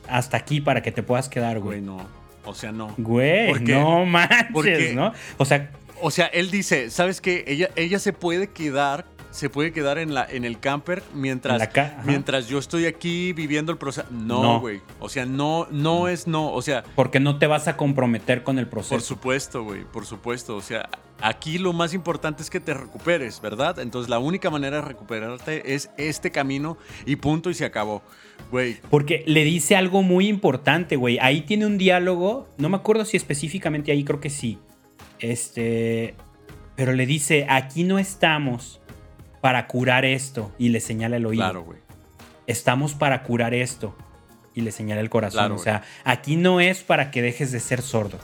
hasta 0.10 0.36
aquí 0.38 0.60
para 0.62 0.82
que 0.82 0.92
te 0.92 1.04
puedas 1.04 1.30
quedar, 1.30 1.60
Güey, 1.60 1.80
güey. 1.80 1.82
no. 1.82 2.17
O 2.48 2.54
sea, 2.56 2.72
no. 2.72 2.94
Güey, 2.98 3.54
no 3.62 4.06
manches, 4.06 4.48
Porque- 4.54 4.94
¿no? 4.96 5.14
O 5.38 5.46
sea, 5.46 5.70
O 6.00 6.12
sea, 6.12 6.28
él 6.28 6.52
dice, 6.52 6.92
¿sabes 6.92 7.22
qué? 7.22 7.44
Ella, 7.48 7.70
ella 7.76 7.98
se 7.98 8.14
puede 8.14 8.48
quedar, 8.52 9.06
se 9.32 9.50
puede 9.50 9.72
quedar 9.72 9.98
en, 10.00 10.14
la, 10.14 10.26
en 10.30 10.46
el 10.46 10.60
camper 10.60 11.04
mientras, 11.14 11.68
ca- 11.68 12.02
mientras 12.06 12.48
yo 12.48 12.58
estoy 12.58 12.86
aquí 12.86 13.34
viviendo 13.34 13.72
el 13.72 13.78
proceso. 13.78 14.08
No, 14.10 14.42
No. 14.42 14.60
güey. 14.60 14.82
O 15.00 15.10
sea, 15.10 15.26
no, 15.26 15.68
no 15.70 16.08
es 16.08 16.28
no. 16.28 16.52
O 16.52 16.62
sea, 16.62 16.84
porque 16.96 17.20
no 17.20 17.38
te 17.38 17.46
vas 17.48 17.68
a 17.68 17.78
comprometer 17.78 18.44
con 18.44 18.58
el 18.60 18.66
por 18.66 18.80
proceso. 18.80 19.00
supuesto, 19.02 19.64
güey, 19.64 19.84
por 19.84 20.06
supuesto. 20.06 20.56
O 20.56 20.62
sea, 20.62 20.90
aquí 21.22 21.58
lo 21.58 21.74
más 21.74 21.94
importante 21.94 22.42
es 22.42 22.50
que 22.50 22.60
te 22.60 22.74
recuperes, 22.74 23.40
¿verdad? 23.42 23.80
Entonces 23.80 24.10
la 24.10 24.18
única 24.20 24.50
manera 24.50 24.78
de 24.78 24.82
recuperarte 24.84 25.76
es 25.76 25.90
este 25.98 26.32
camino 26.32 26.78
y 27.06 27.18
punto 27.18 27.50
y 27.50 27.54
se 27.54 27.66
acabó. 27.66 28.02
Güey, 28.52 28.78
Porque 28.90 29.24
le 29.28 29.44
dice 29.44 29.76
algo 29.76 30.04
muy 30.04 30.28
importante, 30.28 30.96
güey. 30.96 31.20
Ahí 31.20 31.42
tiene 31.42 31.66
un 31.66 31.78
diálogo, 31.78 32.48
no 32.58 32.70
me 32.70 32.78
acuerdo 32.78 33.04
si 33.06 33.18
específicamente 33.18 33.92
ahí, 33.92 34.04
creo 34.04 34.20
que 34.22 34.30
sí. 34.30 34.58
Este, 35.20 36.16
pero 36.76 36.94
le 36.94 37.06
dice, 37.06 37.46
aquí 37.50 37.84
no 37.84 38.00
estamos 38.00 38.80
para 39.48 39.66
curar 39.66 40.04
esto. 40.04 40.52
Y 40.58 40.70
le 40.70 40.82
señala 40.82 41.16
el 41.16 41.26
oído. 41.26 41.42
claro, 41.42 41.64
güey. 41.64 41.80
Estamos 42.48 42.96
para 42.96 43.24
curar 43.24 43.54
esto. 43.54 43.96
Y 44.54 44.60
le 44.60 44.74
señala 44.74 45.00
el 45.00 45.10
corazón. 45.10 45.40
Claro, 45.40 45.56
o 45.56 45.58
sea, 45.58 45.84
aquí 46.04 46.36
no 46.36 46.60
es 46.60 46.84
para 46.84 47.12
que 47.12 47.22
dejes 47.22 47.54
de 47.54 47.62
ser 47.62 47.82
sordo. 47.82 48.20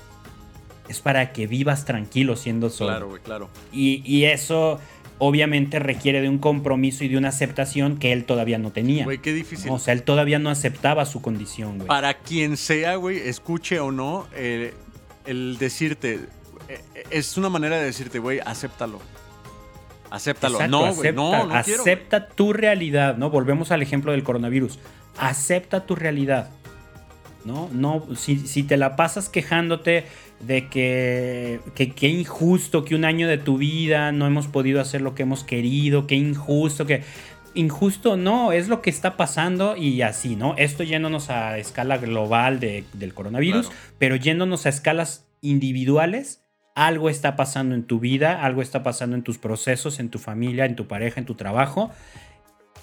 Es 0.90 1.00
para 1.00 1.32
que 1.32 1.48
vivas 1.48 1.86
tranquilo 1.86 2.36
siendo 2.36 2.70
sordo. 2.70 2.92
Claro, 2.92 3.08
güey, 3.08 3.22
claro. 3.22 3.50
Y, 3.72 4.04
y 4.04 4.26
eso 4.26 4.82
obviamente 5.18 5.80
requiere 5.80 6.20
de 6.20 6.28
un 6.28 6.40
compromiso 6.40 7.06
y 7.06 7.08
de 7.08 7.16
una 7.16 7.30
aceptación 7.30 7.96
que 8.00 8.12
él 8.12 8.26
todavía 8.26 8.58
no 8.58 8.74
tenía. 8.74 9.06
Güey, 9.06 9.20
qué 9.20 9.32
difícil. 9.32 9.72
O 9.72 9.80
sea, 9.80 9.94
él 9.94 10.04
todavía 10.04 10.40
no 10.40 10.50
aceptaba 10.50 11.06
su 11.06 11.22
condición, 11.22 11.78
güey. 11.78 11.88
Para 11.88 12.16
quien 12.16 12.58
sea, 12.58 12.98
güey, 12.98 13.18
escuche 13.18 13.80
o 13.80 13.94
no, 13.94 14.28
eh, 14.36 14.74
el 15.26 15.58
decirte, 15.58 16.20
eh, 16.68 16.82
es 17.12 17.38
una 17.38 17.48
manera 17.48 17.78
de 17.78 17.86
decirte, 17.86 18.20
güey, 18.20 18.42
acéptalo. 18.46 19.00
Acéptalo. 20.14 20.56
Exacto, 20.56 20.78
no, 20.80 20.86
acepta, 20.86 21.12
no, 21.14 21.46
no 21.48 21.62
quiero. 21.64 21.82
acepta 21.82 22.28
tu 22.28 22.54
realidad, 22.54 23.18
¿no? 23.18 23.30
Volvemos 23.32 23.72
al 23.72 23.82
ejemplo 23.82 24.12
del 24.12 24.24
coronavirus. 24.24 24.80
Acepta 25.18 25.86
tu 25.86 25.96
realidad. 25.96 26.50
¿No? 27.46 27.68
No, 27.74 28.06
si, 28.16 28.38
si 28.48 28.64
te 28.64 28.78
la 28.78 28.96
pasas 28.96 29.28
quejándote 29.28 30.06
de 30.40 30.70
que, 30.70 31.60
que 31.76 31.92
qué 31.92 32.08
injusto 32.08 32.86
que 32.86 32.96
un 32.96 33.04
año 33.04 33.28
de 33.28 33.38
tu 33.38 33.58
vida 33.58 34.12
no 34.14 34.26
hemos 34.28 34.48
podido 34.48 34.80
hacer 34.80 35.02
lo 35.02 35.14
que 35.14 35.24
hemos 35.24 35.44
querido, 35.44 36.08
qué 36.08 36.16
injusto 36.16 36.86
que 36.86 37.04
injusto 37.54 38.16
no, 38.18 38.52
es 38.54 38.68
lo 38.70 38.82
que 38.82 38.90
está 38.90 39.18
pasando 39.18 39.76
y 39.76 40.04
así, 40.04 40.36
¿no? 40.38 40.56
Esto 40.58 40.84
yéndonos 40.84 41.30
a 41.30 41.58
escala 41.58 41.98
global 41.98 42.60
de- 42.62 42.86
del 42.94 43.14
coronavirus, 43.14 43.68
Claro. 43.68 43.82
pero 44.00 44.16
yéndonos 44.16 44.66
a 44.66 44.70
escalas 44.70 45.28
individuales, 45.42 46.43
algo 46.76 47.10
está 47.10 47.36
pasando 47.36 47.76
en 47.76 47.84
tu 47.84 48.00
vida, 48.00 48.44
algo 48.44 48.62
está 48.62 48.82
pasando 48.84 49.16
en 49.16 49.24
tus 49.24 49.38
procesos, 49.38 50.00
en 50.00 50.10
tu 50.10 50.20
familia, 50.20 50.66
en 50.66 50.76
tu 50.76 50.88
pareja, 50.88 51.20
en 51.20 51.26
tu 51.26 51.36
trabajo, 51.36 51.92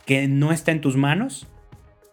que 0.06 0.28
no 0.28 0.52
está 0.52 0.72
en 0.72 0.80
tus 0.80 0.96
manos 0.96 1.46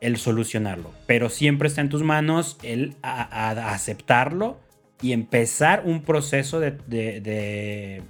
el 0.01 0.17
solucionarlo, 0.17 0.91
pero 1.07 1.29
siempre 1.29 1.67
está 1.67 1.81
en 1.81 1.89
tus 1.89 2.03
manos 2.03 2.57
el 2.63 2.95
a- 3.01 3.21
a- 3.21 3.51
a 3.51 3.73
aceptarlo 3.73 4.59
y 5.01 5.11
empezar 5.13 5.83
un 5.85 6.01
proceso 6.01 6.59
de, 6.59 6.71
de- 6.71 7.21
de- 7.21 8.03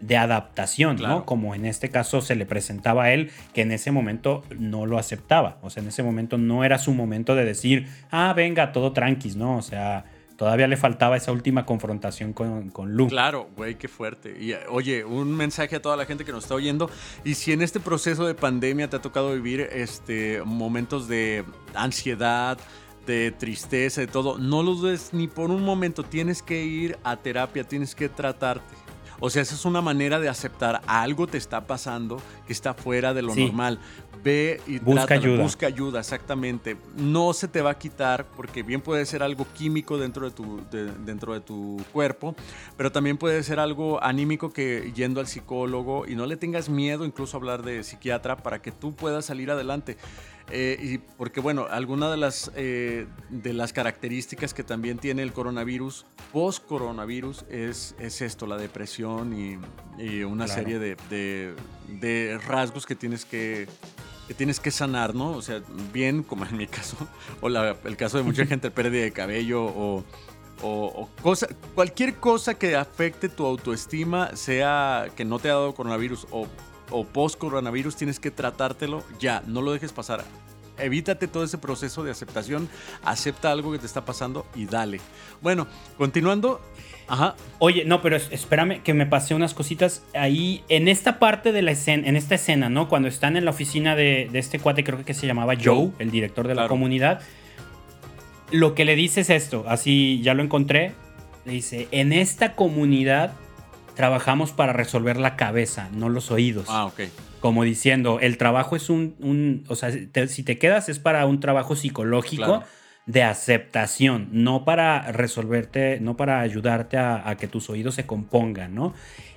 de 0.00 0.16
adaptación, 0.18 0.96
Claro. 0.98 1.14
¿no? 1.20 1.24
Como 1.24 1.54
en 1.54 1.64
este 1.64 1.88
caso 1.90 2.20
se 2.20 2.34
le 2.36 2.44
presentaba 2.44 3.04
a 3.04 3.12
él, 3.12 3.30
que 3.54 3.62
en 3.62 3.72
ese 3.72 3.90
momento 3.92 4.42
no 4.58 4.84
lo 4.84 4.98
aceptaba. 4.98 5.56
O 5.62 5.70
sea, 5.70 5.82
en 5.82 5.88
ese 5.88 6.02
momento 6.02 6.36
no 6.36 6.64
era 6.64 6.78
su 6.78 6.92
momento 6.92 7.34
de 7.34 7.46
decir, 7.46 7.88
ah, 8.10 8.34
venga, 8.34 8.72
todo 8.72 8.92
tranquis, 8.92 9.36
¿no? 9.36 9.56
O 9.56 9.62
sea, 9.62 10.04
todavía 10.36 10.66
le 10.68 10.76
faltaba 10.76 11.16
esa 11.16 11.32
última 11.32 11.64
confrontación 11.66 12.32
con, 12.32 12.70
con 12.70 12.92
Luke. 12.92 13.10
Claro, 13.10 13.48
güey, 13.56 13.76
qué 13.76 13.88
fuerte. 13.88 14.36
Y 14.40 14.52
eh, 14.52 14.60
oye, 14.68 15.04
un 15.04 15.34
mensaje 15.34 15.76
a 15.76 15.82
toda 15.82 15.96
la 15.96 16.04
gente 16.06 16.24
que 16.24 16.32
nos 16.32 16.44
está 16.44 16.54
oyendo. 16.54 16.90
Y 17.24 17.34
si 17.34 17.52
en 17.52 17.62
este 17.62 17.80
proceso 17.80 18.26
de 18.26 18.34
pandemia 18.34 18.88
te 18.88 18.96
ha 18.96 19.00
tocado 19.02 19.32
vivir 19.32 19.60
este, 19.72 20.42
momentos 20.44 21.08
de 21.08 21.44
ansiedad, 21.74 22.58
de 23.06 23.30
tristeza, 23.30 24.00
de 24.00 24.08
todo, 24.08 24.36
no 24.38 24.62
lo 24.62 24.74
dudes 24.74 25.10
ni 25.12 25.28
por 25.28 25.50
un 25.50 25.62
momento. 25.62 26.02
Tienes 26.02 26.42
que 26.42 26.64
ir 26.64 26.98
a 27.04 27.16
terapia, 27.16 27.64
tienes 27.64 27.94
que 27.94 28.08
tratarte. 28.08 28.74
O 29.18 29.30
sea, 29.30 29.40
esa 29.40 29.54
es 29.54 29.64
una 29.64 29.80
manera 29.80 30.20
de 30.20 30.28
aceptar 30.28 30.82
algo 30.86 31.26
te 31.26 31.38
está 31.38 31.66
pasando 31.66 32.20
que 32.46 32.52
está 32.52 32.74
fuera 32.74 33.14
de 33.14 33.22
lo 33.22 33.32
Sí. 33.32 33.46
normal. 33.46 33.78
Ve 34.26 34.60
y 34.66 34.80
Busca 34.80 35.06
trátalo, 35.06 35.20
ayuda. 35.32 35.42
Busca 35.44 35.66
ayuda, 35.68 36.00
exactamente. 36.00 36.76
No 36.96 37.32
se 37.32 37.46
te 37.46 37.60
va 37.62 37.70
a 37.70 37.78
quitar 37.78 38.26
porque 38.36 38.64
bien 38.64 38.80
puede 38.80 39.06
ser 39.06 39.22
algo 39.22 39.46
químico 39.54 39.98
dentro 39.98 40.24
de 40.28 40.32
tu, 40.34 40.60
de- 40.68 40.90
dentro 41.04 41.32
de 41.32 41.40
tu 41.40 41.80
cuerpo, 41.92 42.34
pero 42.76 42.90
también 42.90 43.18
puede 43.18 43.44
ser 43.44 43.60
algo 43.60 44.02
anímico 44.02 44.52
que 44.52 44.90
yendo 44.96 45.20
al 45.20 45.28
psicólogo 45.28 46.08
y 46.08 46.16
no 46.16 46.26
le 46.26 46.36
tengas 46.36 46.68
miedo 46.68 47.04
incluso 47.04 47.36
a 47.36 47.38
hablar 47.38 47.62
de 47.62 47.84
psiquiatra 47.84 48.36
para 48.36 48.60
que 48.60 48.72
tú 48.72 48.96
puedas 48.96 49.26
salir 49.26 49.48
adelante. 49.48 49.96
Eh, 50.50 50.76
y 50.80 50.98
porque 50.98 51.40
bueno, 51.40 51.66
alguna 51.70 52.08
de 52.10 52.16
las, 52.16 52.50
eh, 52.56 53.06
de 53.30 53.52
las 53.52 53.72
características 53.72 54.54
que 54.54 54.62
también 54.64 54.98
tiene 54.98 55.22
el 55.22 55.32
coronavirus, 55.32 56.04
post-coronavirus, 56.32 57.44
es, 57.50 57.94
es 57.98 58.22
esto, 58.22 58.46
la 58.46 58.56
depresión 58.56 59.32
y, 59.38 59.58
y 60.02 60.22
una 60.22 60.44
Claro. 60.46 60.60
serie 60.60 60.78
de, 60.78 60.96
de- 61.10 61.54
de 62.00 62.38
rasgos 62.46 62.86
que 62.86 62.94
tienes 62.94 63.24
que, 63.24 63.66
que 64.26 64.34
tienes 64.34 64.60
que 64.60 64.70
sanar, 64.70 65.14
¿no? 65.14 65.30
O 65.32 65.42
sea, 65.42 65.62
bien 65.92 66.22
como 66.22 66.44
en 66.46 66.56
mi 66.56 66.66
caso, 66.66 66.96
o 67.40 67.48
la- 67.48 67.76
el 67.84 67.96
caso 67.96 68.16
de 68.18 68.24
mucha 68.24 68.46
gente, 68.46 68.70
pérdida 68.70 69.02
de 69.02 69.12
cabello 69.12 69.64
o, 69.64 70.04
o, 70.62 70.86
o 70.86 71.08
cosa, 71.22 71.46
cualquier 71.74 72.16
cosa 72.16 72.54
que 72.54 72.76
afecte 72.76 73.28
tu 73.28 73.44
autoestima, 73.46 74.34
sea 74.36 75.06
que 75.16 75.24
no 75.24 75.38
te 75.38 75.48
ha 75.50 75.54
dado 75.54 75.74
coronavirus 75.74 76.26
o, 76.30 76.46
o 76.90 77.04
post-coronavirus, 77.06 77.96
tienes 77.96 78.18
que 78.20 78.30
tratártelo 78.30 79.02
ya, 79.18 79.42
no 79.46 79.62
lo 79.62 79.72
dejes 79.72 79.92
pasar. 79.92 80.24
Evítate 80.78 81.26
todo 81.26 81.42
ese 81.44 81.56
proceso 81.56 82.04
de 82.04 82.10
aceptación, 82.10 82.68
acepta 83.02 83.50
algo 83.50 83.72
que 83.72 83.78
te 83.78 83.86
está 83.86 84.04
pasando 84.04 84.44
y 84.54 84.66
dale. 84.66 85.00
Bueno, 85.40 85.66
continuando. 85.96 86.60
Ajá, 87.08 87.36
Oye, 87.58 87.84
no, 87.84 88.02
pero 88.02 88.16
es- 88.16 88.28
espérame 88.32 88.80
que 88.82 88.92
me 88.94 89.06
pasé 89.06 89.34
unas 89.34 89.54
cositas 89.54 90.02
ahí 90.14 90.62
en 90.68 90.88
esta 90.88 91.18
parte 91.18 91.52
de 91.52 91.62
la 91.62 91.70
escena, 91.70 92.06
en 92.08 92.16
esta 92.16 92.34
escena, 92.34 92.68
¿no? 92.68 92.88
Cuando 92.88 93.08
están 93.08 93.36
en 93.36 93.44
la 93.44 93.52
oficina 93.52 93.94
de, 93.94 94.28
de 94.32 94.38
este 94.40 94.58
cuate, 94.58 94.82
creo 94.84 95.04
que 95.04 95.14
se 95.14 95.26
llamaba 95.26 95.54
Joe, 95.54 95.64
Joe. 95.74 95.90
el 96.00 96.10
director 96.10 96.48
de 96.48 96.54
la 96.54 96.62
Claro. 96.62 96.68
comunidad. 96.70 97.20
Lo 98.50 98.74
que 98.74 98.84
le 98.84 98.94
dice 98.96 99.20
es 99.22 99.30
esto, 99.30 99.64
así 99.68 100.20
ya 100.22 100.34
lo 100.34 100.42
encontré. 100.42 100.92
Le 101.44 101.52
dice, 101.52 101.88
en 101.92 102.12
esta 102.12 102.54
comunidad 102.54 103.32
trabajamos 103.94 104.52
para 104.52 104.72
resolver 104.72 105.16
la 105.16 105.36
cabeza, 105.36 105.88
no 105.92 106.08
los 106.08 106.30
oídos. 106.30 106.66
ah, 106.68 106.86
ok. 106.86 107.00
Como 107.40 107.62
diciendo, 107.64 108.18
el 108.20 108.38
trabajo 108.38 108.74
es 108.76 108.90
un, 108.90 109.14
un- 109.20 109.64
o 109.68 109.76
sea, 109.76 109.90
te- 110.12 110.26
si 110.28 110.42
te 110.42 110.58
quedas 110.58 110.88
es 110.88 110.98
para 110.98 111.24
un 111.26 111.38
trabajo 111.40 111.76
psicológico 111.76 112.44
Claro. 112.44 112.62
De 113.06 113.22
aceptación, 113.22 114.28
no 114.32 114.64
para 114.64 115.12
resolverte, 115.12 116.00
no 116.00 116.16
para 116.16 116.40
ayudarte 116.40 116.98
a, 116.98 117.36
que 117.38 117.46
tus 117.46 117.70
oídos 117.70 117.94
se 117.94 118.04
compongan, 118.04 118.74
¿no? 118.74 118.94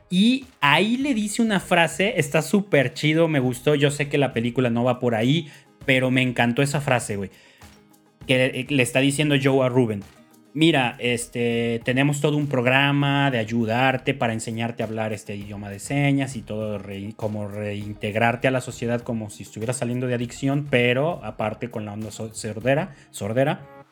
Y 0.10 0.48
ahí 0.60 0.98
le 0.98 1.14
dice 1.14 1.44
una 1.44 1.60
frase, 1.60 2.20
está 2.20 2.42
súper 2.42 2.94
chido, 2.94 3.28
me 3.28 3.40
gustó, 3.40 3.76
yo 3.76 3.92
sé 3.92 4.10
que 4.10 4.18
la 4.18 4.34
película 4.34 4.72
no 4.72 4.84
va 4.84 5.00
por 5.00 5.14
ahí, 5.14 5.52
pero 5.86 6.10
me 6.10 6.24
encantó 6.24 6.64
esa 6.64 6.82
frase, 6.82 7.16
güey. 7.16 7.30
Que 8.26 8.66
le 8.68 8.84
está 8.84 9.00
diciendo 9.00 9.36
Joe 9.42 9.66
a 9.66 9.70
Ruben. 9.70 10.04
Mira, 10.60 10.98
este, 11.00 11.80
tenemos 11.86 12.20
todo 12.20 12.36
un 12.36 12.48
programa 12.48 13.32
de 13.32 13.38
ayudarte 13.38 14.14
para 14.14 14.34
enseñarte 14.34 14.84
a 14.84 14.88
hablar 14.88 15.14
este 15.14 15.34
idioma 15.34 15.70
de 15.70 15.80
señas 15.80 16.36
y 16.36 16.42
todo, 16.42 16.82
como 17.16 17.48
reintegrarte 17.48 18.50
a 18.50 18.52
la 18.52 18.60
sociedad 18.60 19.00
como 19.00 19.30
si 19.30 19.44
estuvieras 19.44 19.78
saliendo 19.78 20.06
de 20.06 20.16
adicción, 20.16 20.68
pero 20.70 21.24
aparte 21.24 21.70
con 21.70 21.86
la 21.86 21.94
onda 21.94 22.12
sordera, 22.12 22.94
sordera. 23.10 23.86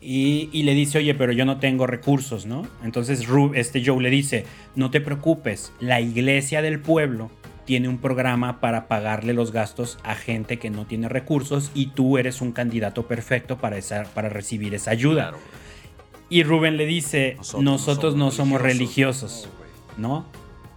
Y, 0.00 0.62
le 0.62 0.74
dice, 0.74 0.98
oye, 0.98 1.14
pero 1.14 1.32
yo 1.32 1.44
no 1.44 1.58
tengo 1.58 1.88
recursos, 1.88 2.46
¿no? 2.46 2.64
Entonces 2.84 3.26
este 3.54 3.84
Joe 3.84 4.00
le 4.00 4.10
dice, 4.10 4.44
no 4.76 4.92
te 4.92 5.00
preocupes, 5.00 5.72
la 5.80 6.00
iglesia 6.00 6.62
del 6.62 6.78
pueblo 6.78 7.28
tiene 7.64 7.88
un 7.88 7.98
programa 7.98 8.60
para 8.60 8.86
pagarle 8.86 9.32
los 9.32 9.50
gastos 9.50 9.98
a 10.04 10.14
gente 10.14 10.60
que 10.60 10.70
no 10.70 10.86
tiene 10.86 11.08
recursos 11.08 11.72
y 11.74 11.86
tú 11.86 12.18
eres 12.18 12.40
un 12.40 12.52
candidato 12.52 13.08
perfecto 13.08 13.58
para, 13.58 13.78
esa, 13.78 14.04
para 14.14 14.28
recibir 14.28 14.74
esa 14.74 14.92
ayuda. 14.92 15.32
Y 16.32 16.44
Rubén 16.44 16.78
le 16.78 16.86
dice, 16.86 17.36
nosotros, 17.60 18.16
no 18.16 18.30
somos 18.30 18.62
religiosos, 18.62 19.50
¿no? 19.98 20.24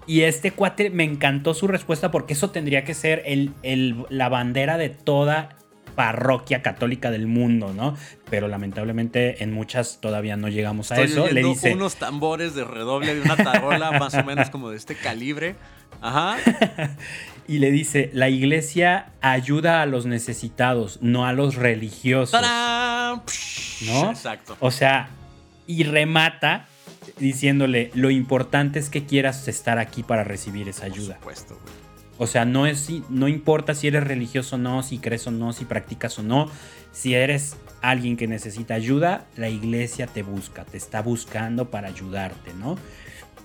Y 0.05 0.23
este 0.23 0.51
cuate 0.51 0.89
me 0.89 1.05
encantó 1.05 1.53
su 1.53 1.67
respuesta 1.67 2.11
porque 2.11 2.33
eso 2.33 2.49
tendría 2.49 2.83
que 2.83 2.93
ser 2.93 3.23
el, 3.25 3.53
la 4.09 4.27
bandera 4.27 4.77
de 4.77 4.89
toda 4.89 5.55
parroquia 5.95 6.61
católica 6.61 7.09
del 7.09 7.27
mundo, 7.27 7.71
¿no? 7.73 7.95
Pero 8.29 8.49
lamentablemente 8.49 9.43
en 9.45 9.53
muchas 9.53 10.01
todavía 10.01 10.35
no 10.35 10.49
llegamos 10.49 10.91
a 10.91 11.01
eso. 11.01 11.25
Le 11.31 11.41
dice 11.41 11.73
unos 11.73 11.95
tambores 11.95 12.53
de 12.53 12.65
redoble 12.65 13.15
de 13.15 13.21
una 13.21 13.37
tarola 13.37 13.93
más 13.97 14.13
o 14.15 14.25
menos 14.25 14.49
como 14.49 14.71
de 14.71 14.75
este 14.75 14.95
calibre. 14.95 15.55
Ajá. 16.01 16.35
y 17.47 17.59
le 17.59 17.71
dice, 17.71 18.09
la 18.11 18.27
iglesia 18.27 19.13
ayuda 19.21 19.81
a 19.81 19.85
los 19.85 20.05
necesitados, 20.05 20.99
no 21.01 21.25
a 21.25 21.31
los 21.31 21.55
religiosos. 21.55 22.41
¿No? 22.41 24.11
Exacto. 24.11 24.57
O 24.59 24.69
sea, 24.69 25.09
y 25.67 25.83
remata 25.83 26.67
diciéndole, 27.19 27.91
lo 27.93 28.09
importante 28.09 28.79
es 28.79 28.89
que 28.89 29.05
quieras 29.05 29.47
estar 29.47 29.79
aquí 29.79 30.03
para 30.03 30.23
recibir 30.23 30.67
esa 30.69 30.85
ayuda. 30.85 31.19
Por 31.19 31.35
supuesto, 31.35 31.59
O 32.17 32.27
sea, 32.27 32.45
no, 32.45 32.65
es, 32.65 32.89
no 33.09 33.27
importa 33.27 33.75
si 33.75 33.87
eres 33.87 34.03
religioso 34.03 34.55
o 34.55 34.59
no, 34.59 34.83
si 34.83 34.97
crees 34.99 35.27
o 35.27 35.31
no, 35.31 35.53
si 35.53 35.65
practicas 35.65 36.17
o 36.19 36.23
no. 36.23 36.49
Si 36.91 37.13
eres 37.13 37.57
alguien 37.81 38.17
que 38.17 38.27
necesita 38.27 38.73
ayuda, 38.73 39.25
la 39.35 39.49
iglesia 39.49 40.07
te 40.07 40.23
busca, 40.23 40.65
te 40.65 40.77
está 40.77 41.01
buscando 41.01 41.69
para 41.69 41.87
ayudarte, 41.89 42.53
¿no? 42.53 42.77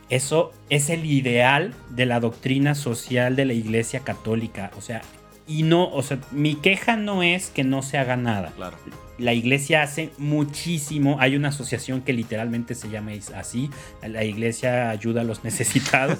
Eso 0.09 0.53
es 0.71 0.91
el 0.91 1.05
ideal 1.05 1.73
de 1.91 2.07
la 2.07 2.19
doctrina 2.19 2.75
social 2.75 3.37
de 3.37 3.45
la 3.45 3.53
iglesia 3.53 4.01
católica. 4.01 4.73
O 4.77 4.81
sea, 4.81 5.03
y 5.51 5.65
no, 5.65 5.91
o 5.91 6.03
sea, 6.03 6.19
mi 6.31 6.55
queja 6.55 6.97
no 6.97 7.23
es 7.23 7.49
que 7.51 7.65
no 7.65 7.83
se 7.83 7.99
haga 7.99 8.17
nada. 8.17 8.53
Claro 8.57 8.77
la 9.21 9.35
iglesia 9.35 9.83
hace 9.83 10.11
muchísimo. 10.19 11.17
Hay 11.21 11.37
una 11.37 11.49
asociación 11.49 12.01
que 12.01 12.13
literalmente 12.13 12.75
se 12.75 12.89
llama 12.89 13.13
así. 13.37 13.71
La 14.03 14.25
iglesia 14.25 14.91
ayuda 14.91 15.21
a 15.21 15.25
los 15.25 15.45
necesitados. 15.45 16.19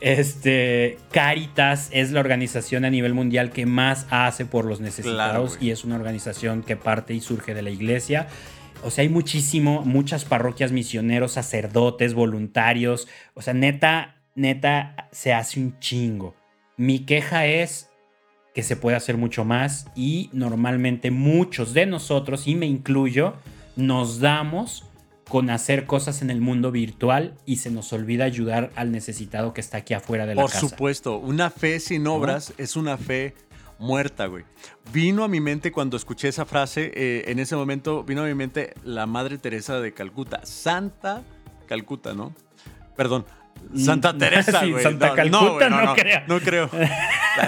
este, 0.00 0.98
Caritas 1.12 1.90
es 1.92 2.10
la 2.12 2.20
organización 2.20 2.84
a 2.84 2.90
nivel 2.90 3.14
mundial 3.14 3.50
que 3.50 3.66
más 3.66 4.06
hace 4.10 4.46
por 4.46 4.64
los 4.64 4.80
necesitados 4.80 5.58
y 5.60 5.70
es 5.70 5.84
una 5.84 5.96
organización 5.96 6.62
que 6.62 6.76
parte 6.76 7.14
y 7.14 7.20
surge 7.20 7.54
de 7.54 7.62
la 7.62 7.70
iglesia. 7.70 8.26
O 8.82 8.90
sea, 8.90 9.02
hay 9.02 9.08
muchísimo, 9.08 9.82
muchas 9.82 10.24
parroquias, 10.24 10.72
misioneros, 10.72 11.32
sacerdotes, 11.32 12.14
voluntarios. 12.14 13.06
O 13.34 13.42
sea, 13.42 13.54
neta, 13.54 14.22
neta, 14.34 15.08
se 15.12 15.32
hace 15.32 15.60
un 15.60 15.78
chingo. 15.78 16.34
Mi 16.76 17.00
queja 17.00 17.46
es 17.46 17.90
que 18.54 18.62
se 18.62 18.76
puede 18.76 18.96
hacer 18.96 19.16
mucho 19.16 19.44
más 19.44 19.86
y 19.96 20.30
normalmente 20.32 21.10
muchos 21.10 21.74
de 21.74 21.86
nosotros, 21.86 22.46
y 22.46 22.54
me 22.54 22.66
incluyo, 22.66 23.34
nos 23.76 24.20
damos 24.20 24.84
con 25.28 25.50
hacer 25.50 25.86
cosas 25.86 26.22
en 26.22 26.30
el 26.30 26.40
mundo 26.40 26.70
virtual 26.70 27.34
y 27.46 27.56
se 27.56 27.70
nos 27.70 27.92
olvida 27.92 28.24
ayudar 28.24 28.70
al 28.76 28.92
necesitado 28.92 29.52
que 29.52 29.60
está 29.60 29.78
aquí 29.78 29.94
afuera 29.94 30.26
de 30.26 30.34
la 30.34 30.42
casa. 30.42 30.60
Por 30.60 30.70
supuesto, 30.70 31.18
una 31.18 31.50
fe 31.50 31.80
sin 31.80 32.06
obras 32.06 32.54
es 32.56 32.76
una 32.76 32.96
fe 32.96 33.34
muerta, 33.78 34.26
güey. 34.26 34.44
Vino 34.92 35.24
a 35.24 35.28
mi 35.28 35.40
mente 35.40 35.72
cuando 35.72 35.96
escuché 35.96 36.28
esa 36.28 36.44
frase, 36.44 36.92
eh, 36.94 37.24
en 37.26 37.38
ese 37.40 37.56
momento 37.56 38.04
vino 38.04 38.22
a 38.22 38.26
mi 38.26 38.34
mente 38.34 38.74
la 38.84 39.06
Madre 39.06 39.38
Teresa 39.38 39.80
de 39.80 39.92
Calcuta, 39.92 40.44
Santa 40.44 41.24
Calcuta, 41.66 42.14
¿no? 42.14 42.32
Perdón, 42.96 43.24
Santa 43.76 44.12
Teresa, 44.18 44.64
güey. 44.66 44.82
Santa 44.82 45.14
Calcuta, 45.14 45.68
no, 45.68 45.82
no, 45.82 45.94
creo. 45.94 46.22
No 46.26 46.40
creo. 46.40 46.70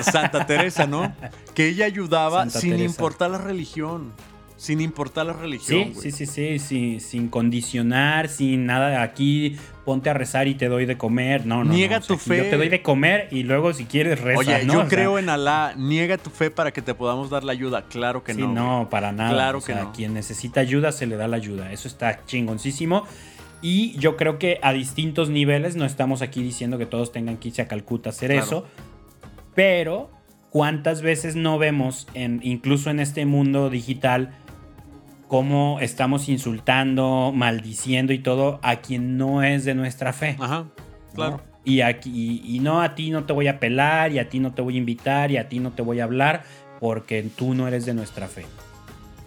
Santa 0.03 0.47
Teresa, 0.47 0.87
¿no? 0.87 1.15
Que 1.55 1.69
ella 1.69 1.87
ayudaba 1.87 2.49
sin 2.51 2.79
importar 2.81 3.31
la 3.31 3.39
religión. 3.39 4.13
Sin 4.57 4.81
importar 4.81 5.27
la 5.27 5.35
religión. 5.35 5.93
Sí, 6.01 6.11
sí, 6.13 6.27
sí, 6.27 6.59
sí, 6.59 7.01
sin 7.01 7.29
condicionar, 7.29 8.29
sin 8.29 8.65
nada 8.65 8.89
de 8.89 8.97
aquí, 8.97 9.57
ponte 9.85 10.09
a 10.09 10.15
rezar 10.15 10.49
y 10.49 10.55
te 10.55 10.69
doy 10.69 10.87
de 10.87 10.97
comer. 10.97 11.45
No, 11.45 11.63
no. 11.63 11.73
Niega 11.73 12.01
tu 12.01 12.17
fe. 12.17 12.39
Yo 12.39 12.45
te 12.45 12.57
doy 12.57 12.71
de 12.71 12.81
comer 12.81 13.29
y 13.31 13.43
luego 13.43 13.75
si 13.75 13.85
quieres 13.85 14.19
rezar. 14.19 14.39
Oye, 14.39 14.67
yo 14.67 14.89
creo 14.89 15.19
en 15.19 15.29
Alá. 15.29 15.75
Niega 15.77 16.17
tu 16.17 16.31
fe 16.31 16.51
para 16.51 16.73
que 16.73 16.81
te 16.81 16.95
podamos 16.95 17.29
dar 17.29 17.45
la 17.45 17.53
ayuda. 17.53 17.83
Claro 17.83 18.25
que 18.25 18.33
no. 18.33 18.47
Sí, 18.47 18.53
no, 18.53 18.89
para 18.91 19.13
nada. 19.13 19.31
Claro 19.31 19.61
que 19.61 19.75
no. 19.75 19.93
Quien 19.93 20.15
necesita 20.15 20.61
ayuda 20.61 20.91
se 20.91 21.07
le 21.07 21.17
da 21.17 21.29
la 21.29 21.37
ayuda. 21.37 21.71
Eso 21.71 21.87
está 21.87 22.25
chingoncísimo. 22.25 23.05
Y 23.63 23.99
yo 23.99 24.17
creo 24.17 24.39
que 24.39 24.59
a 24.63 24.73
distintos 24.73 25.31
niveles, 25.31 25.77
no 25.77 25.85
estamos 25.85 26.23
aquí 26.23 26.43
diciendo 26.43 26.79
que 26.79 26.87
todos 26.87 27.13
tengan 27.13 27.37
que 27.39 27.49
irse 27.49 27.63
a 27.63 27.69
Calcuta 27.69 28.11
a 28.11 28.13
hacer 28.13 28.31
eso, 28.31 28.67
pero 29.55 30.11
¿cuántas 30.51 31.03
veces 31.03 31.37
no 31.37 31.59
vemos, 31.59 32.07
en, 32.15 32.41
incluso 32.43 32.91
en 32.91 33.01
este 33.01 33.25
mundo 33.27 33.71
digital, 33.71 34.35
cómo 35.29 35.79
estamos 35.81 36.29
insultando, 36.29 37.33
maldiciendo 37.35 38.13
y 38.13 38.19
todo 38.19 38.61
a 38.63 38.77
quien 38.77 39.17
no 39.17 39.43
es 39.43 39.65
de 39.65 39.75
nuestra 39.75 40.13
fe? 40.13 40.37
Ajá, 40.39 40.67
claro. 41.15 41.41
Y, 41.65 41.81
aquí, 41.81 42.43
y 42.45 42.61
no, 42.61 42.81
a 42.81 42.95
ti 42.95 43.11
no 43.11 43.25
te 43.25 43.33
voy 43.33 43.49
a 43.49 43.59
pelar, 43.59 44.13
y 44.13 44.21
a 44.21 44.29
ti 44.29 44.39
no 44.39 44.55
te 44.55 44.63
voy 44.63 44.77
a 44.77 44.79
invitar, 44.79 45.33
y 45.33 45.37
a 45.37 45.49
ti 45.49 45.59
no 45.59 45.73
te 45.73 45.83
voy 45.83 45.99
a 45.99 46.05
hablar, 46.05 46.45
porque 46.79 47.29
tú 47.35 47.55
no 47.55 47.67
eres 47.67 47.87
de 47.87 47.95
nuestra 47.95 48.29
fe. 48.29 48.47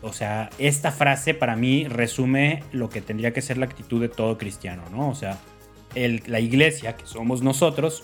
O 0.01 0.13
sea, 0.13 0.49
esta 0.57 0.91
frase 0.91 1.33
para 1.33 1.55
mí 1.55 1.87
resume 1.87 2.63
lo 2.71 2.89
que 2.89 3.01
tendría 3.01 3.33
que 3.33 3.41
ser 3.41 3.57
la 3.57 3.65
actitud 3.65 3.99
de 4.01 4.09
todo 4.09 4.37
cristiano, 4.37 4.83
¿no? 4.91 5.09
O 5.09 5.15
sea, 5.15 5.39
la 5.95 6.39
iglesia, 6.39 6.95
que 6.95 7.05
somos 7.05 7.41
nosotros, 7.41 8.03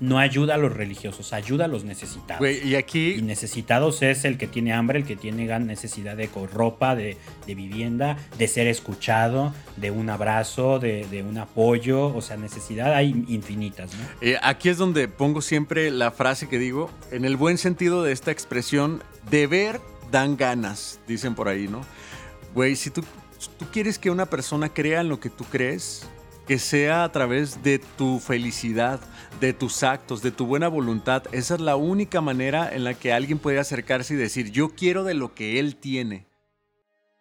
no 0.00 0.18
ayuda 0.18 0.54
a 0.54 0.56
los 0.56 0.72
religiosos, 0.72 1.32
ayuda 1.32 1.66
a 1.66 1.68
los 1.68 1.84
necesitados. 1.84 2.46
y 2.64 2.74
aquí. 2.74 3.16
Y 3.18 3.22
necesitados 3.22 4.02
es 4.02 4.24
el 4.24 4.38
que 4.38 4.46
tiene 4.46 4.72
hambre, 4.72 4.98
el 4.98 5.04
que 5.04 5.14
tiene 5.14 5.46
necesidad 5.60 6.16
de 6.16 6.28
ropa, 6.52 6.96
de, 6.96 7.16
vivienda, 7.46 8.16
de 8.38 8.48
ser 8.48 8.66
escuchado, 8.66 9.54
de 9.76 9.90
un 9.90 10.08
abrazo, 10.08 10.78
de, 10.78 11.24
un 11.28 11.38
apoyo. 11.38 12.06
O 12.14 12.22
sea, 12.22 12.36
necesidad 12.36 12.94
hay 12.94 13.24
infinitas, 13.28 13.92
¿no? 13.94 14.00
Eh, 14.22 14.36
aquí 14.42 14.70
es 14.70 14.78
donde 14.78 15.06
pongo 15.06 15.42
siempre 15.42 15.90
la 15.90 16.10
frase 16.10 16.48
que 16.48 16.58
digo, 16.58 16.90
en 17.12 17.24
el 17.24 17.36
buen 17.36 17.58
sentido 17.58 18.02
de 18.02 18.12
esta 18.12 18.30
expresión, 18.30 19.02
deber 19.30 19.80
dan 20.10 20.36
ganas, 20.36 21.00
dicen 21.06 21.34
por 21.34 21.48
ahí, 21.48 21.68
¿no? 21.68 21.82
Güey, 22.54 22.76
si 22.76 22.90
tú, 22.90 23.02
quieres 23.72 23.98
que 23.98 24.10
una 24.10 24.26
persona 24.26 24.68
crea 24.68 25.00
en 25.00 25.08
lo 25.08 25.20
que 25.20 25.30
tú 25.30 25.44
crees, 25.44 26.08
que 26.46 26.58
sea 26.58 27.04
a 27.04 27.12
través 27.12 27.62
de 27.62 27.78
tu 27.78 28.18
felicidad, 28.18 29.00
de 29.40 29.52
tus 29.52 29.82
actos, 29.82 30.20
de 30.20 30.32
tu 30.32 30.46
buena 30.46 30.68
voluntad, 30.68 31.22
esa 31.32 31.54
es 31.54 31.60
la 31.60 31.76
única 31.76 32.20
manera 32.20 32.74
en 32.74 32.84
la 32.84 32.94
que 32.94 33.12
alguien 33.12 33.38
puede 33.38 33.60
acercarse 33.60 34.14
y 34.14 34.16
decir, 34.16 34.50
yo 34.50 34.70
quiero 34.70 35.04
de 35.04 35.14
lo 35.14 35.34
que 35.34 35.60
él 35.60 35.76
tiene. 35.76 36.26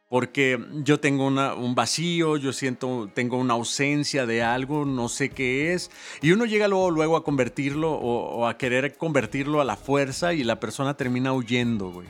Porque 0.09 0.59
yo 0.83 0.99
tengo 0.99 1.27
un 1.27 1.75
vacío, 1.75 2.37
yo 2.37 2.51
siento, 2.51 3.11
tengo 3.13 3.37
una 3.37 3.53
ausencia 3.53 4.25
de 4.25 4.41
algo, 4.41 4.83
no 4.83 5.07
sé 5.07 5.29
qué 5.29 5.73
es. 5.73 5.91
Y 6.23 6.31
uno 6.31 6.45
llega 6.45 6.67
luego, 6.67 6.89
luego 6.89 7.15
a 7.15 7.23
convertirlo 7.23 7.91
o, 7.91 8.37
o 8.37 8.47
a 8.47 8.57
querer 8.57 8.97
convertirlo 8.97 9.61
a 9.61 9.65
la 9.65 9.75
fuerza 9.75 10.33
y 10.33 10.43
la 10.43 10.59
persona 10.59 10.97
termina 10.97 11.31
huyendo, 11.31 11.91
güey 11.91 12.07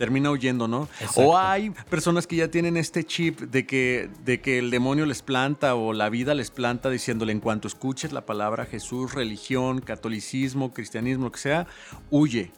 termina 0.00 0.30
huyendo, 0.30 0.66
¿no? 0.66 0.88
O 1.14 1.36
hay 1.36 1.68
personas 1.90 2.26
que 2.26 2.36
ya 2.36 2.50
tienen 2.50 2.78
este 2.78 3.04
chip 3.04 3.38
de 3.38 3.66
que, 3.66 4.08
de 4.24 4.40
que 4.40 4.58
el 4.58 4.70
demonio 4.70 5.04
les 5.04 5.20
planta 5.20 5.74
o 5.74 5.92
la 5.92 6.08
vida 6.08 6.32
les 6.32 6.50
planta 6.50 6.88
diciéndole 6.88 7.32
en 7.32 7.40
cuanto 7.40 7.68
escuches 7.68 8.10
la 8.10 8.24
palabra 8.24 8.64
Jesús, 8.64 9.12
religión, 9.12 9.82
catolicismo, 9.82 10.72
cristianismo, 10.72 11.24
lo 11.24 11.32
que 11.32 11.38
sea, 11.38 11.66
huye. 12.10 12.50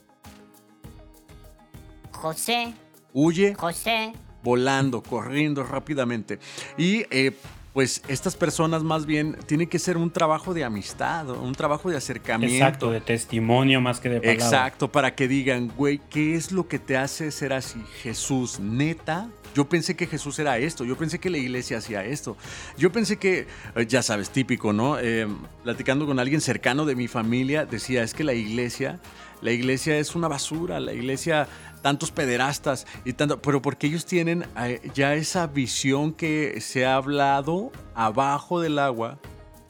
José. 2.13 2.75
Huye. 3.13 3.57
José. 3.57 4.13
Volando, 4.45 5.03
corriendo 5.03 5.65
rápidamente. 5.65 6.39
Y 6.79 7.07
eh, 7.11 7.37
pues 7.73 8.03
estas 8.09 8.37
personas 8.37 8.83
más 8.83 9.07
bien 9.07 9.37
tienen 9.47 9.69
que 9.69 9.79
ser 9.79 9.97
un 9.97 10.11
trabajo 10.11 10.53
de 10.53 10.65
amistad, 10.65 11.31
un 11.31 11.55
trabajo 11.55 11.91
de 11.91 11.97
acercamiento. 11.97 12.55
Exacto, 12.55 12.91
de 12.91 13.01
testimonio 13.01 13.81
más 13.81 13.99
que 13.99 14.11
de 14.11 14.21
palabra. 14.21 14.45
Exacto, 14.45 14.93
para 14.93 15.15
que 15.15 15.27
digan, 15.27 15.73
güey, 15.75 16.01
¿qué 16.11 16.35
es 16.35 16.53
lo 16.53 16.69
que 16.69 16.79
te 16.79 16.97
hace 16.97 17.31
ser 17.31 17.53
así? 17.53 17.83
Jesús, 18.03 18.61
neta. 18.61 19.29
Yo 19.55 19.69
pensé 19.69 19.97
que 19.97 20.07
Jesús 20.07 20.39
era 20.39 20.57
esto, 20.59 20.85
yo 20.85 20.97
pensé 20.97 21.19
que 21.19 21.29
la 21.29 21.37
iglesia 21.37 21.79
hacía 21.79 22.05
esto. 22.05 22.37
Yo 22.79 22.91
pensé 22.91 23.19
que, 23.19 23.47
eh, 23.75 23.87
ya 23.87 24.03
sabes, 24.03 24.31
típico, 24.31 24.73
¿no? 24.73 24.99
Eh, 24.99 25.27
platicando 25.63 26.07
con 26.07 26.19
alguien 26.19 26.41
cercano 26.41 26.87
de 26.87 26.95
mi 26.95 27.07
familia, 27.07 27.67
decía, 27.67 28.03
es 28.03 28.15
que 28.15 28.25
la 28.25 28.33
iglesia 28.33 28.99
la 29.43 29.51
iglesia 29.51 29.99
es 29.99 30.15
una 30.15 30.29
basura, 30.29 30.81
la 30.81 30.95
iglesia 30.95 31.49
tantos 31.83 32.13
pederastas 32.13 32.87
y 33.05 33.13
tanto, 33.13 33.43
pero 33.43 33.61
porque 33.61 33.89
ellos 33.89 34.07
tienen 34.07 34.47
eh, 34.57 34.81
ya 34.95 35.15
esa 35.15 35.49
visión 35.49 36.13
que 36.13 36.61
se 36.61 36.87
ha 36.87 36.95
hablado 36.95 37.73
abajo 37.95 38.61
del 38.61 38.79
agua 38.79 39.19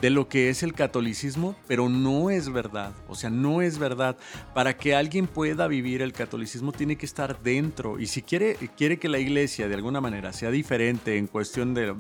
de 0.02 0.10
lo 0.10 0.28
que 0.28 0.50
es 0.50 0.64
el 0.64 0.74
catolicismo, 0.74 1.54
pero 1.68 1.88
no 1.88 2.28
es 2.28 2.52
verdad. 2.52 2.92
O 3.06 3.14
sea, 3.14 3.30
no 3.30 3.62
es 3.62 3.78
verdad. 3.78 4.16
Para 4.52 4.76
que 4.76 4.96
alguien 4.96 5.28
pueda 5.28 5.68
vivir 5.68 6.02
el 6.02 6.12
catolicismo 6.12 6.72
tiene 6.72 6.96
que 6.96 7.06
estar 7.06 7.40
dentro. 7.40 8.00
Y 8.00 8.08
si 8.08 8.20
quiere, 8.20 8.56
quiere 8.76 8.98
que 8.98 9.08
la 9.08 9.20
iglesia 9.20 9.68
de 9.68 9.74
alguna 9.76 10.00
manera 10.00 10.32
sea 10.32 10.50
diferente 10.50 11.18
en 11.18 11.28
cuestión 11.28 11.72
de, 11.72 11.94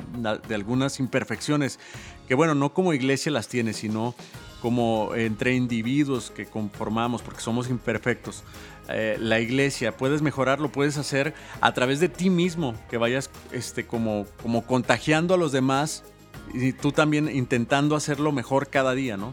de 0.48 0.54
algunas 0.56 0.98
imperfecciones, 0.98 1.78
que 2.26 2.34
bueno, 2.34 2.56
no 2.56 2.74
como 2.74 2.92
iglesia 2.92 3.30
las 3.30 3.46
tiene, 3.46 3.72
sino 3.72 4.16
como 4.60 5.14
entre 5.14 5.54
individuos 5.54 6.32
que 6.32 6.46
conformamos, 6.46 7.22
porque 7.22 7.40
somos 7.40 7.70
imperfectos. 7.70 8.42
Eh, 8.88 9.16
la 9.20 9.38
iglesia, 9.38 9.96
puedes 9.96 10.22
mejorarlo, 10.22 10.72
puedes 10.72 10.98
hacer 10.98 11.34
a 11.60 11.72
través 11.72 12.00
de 12.00 12.08
ti 12.08 12.30
mismo, 12.30 12.74
que 12.90 12.96
vayas 12.96 13.30
este, 13.52 13.86
como, 13.86 14.26
como 14.42 14.66
contagiando 14.66 15.34
a 15.34 15.36
los 15.36 15.52
demás 15.52 16.02
y 16.52 16.72
tú 16.72 16.92
también 16.92 17.28
intentando 17.34 17.96
hacerlo 17.96 18.32
mejor 18.32 18.68
cada 18.68 18.94
día, 18.94 19.16
¿no? 19.16 19.32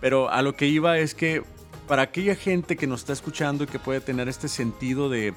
Pero 0.00 0.30
a 0.30 0.42
lo 0.42 0.56
que 0.56 0.66
iba 0.66 0.98
es 0.98 1.14
que 1.14 1.42
para 1.86 2.02
aquella 2.02 2.34
gente 2.34 2.76
que 2.76 2.86
nos 2.86 3.00
está 3.00 3.12
escuchando 3.12 3.64
y 3.64 3.66
que 3.66 3.78
puede 3.78 4.00
tener 4.00 4.28
este 4.28 4.48
sentido 4.48 5.08
de 5.08 5.34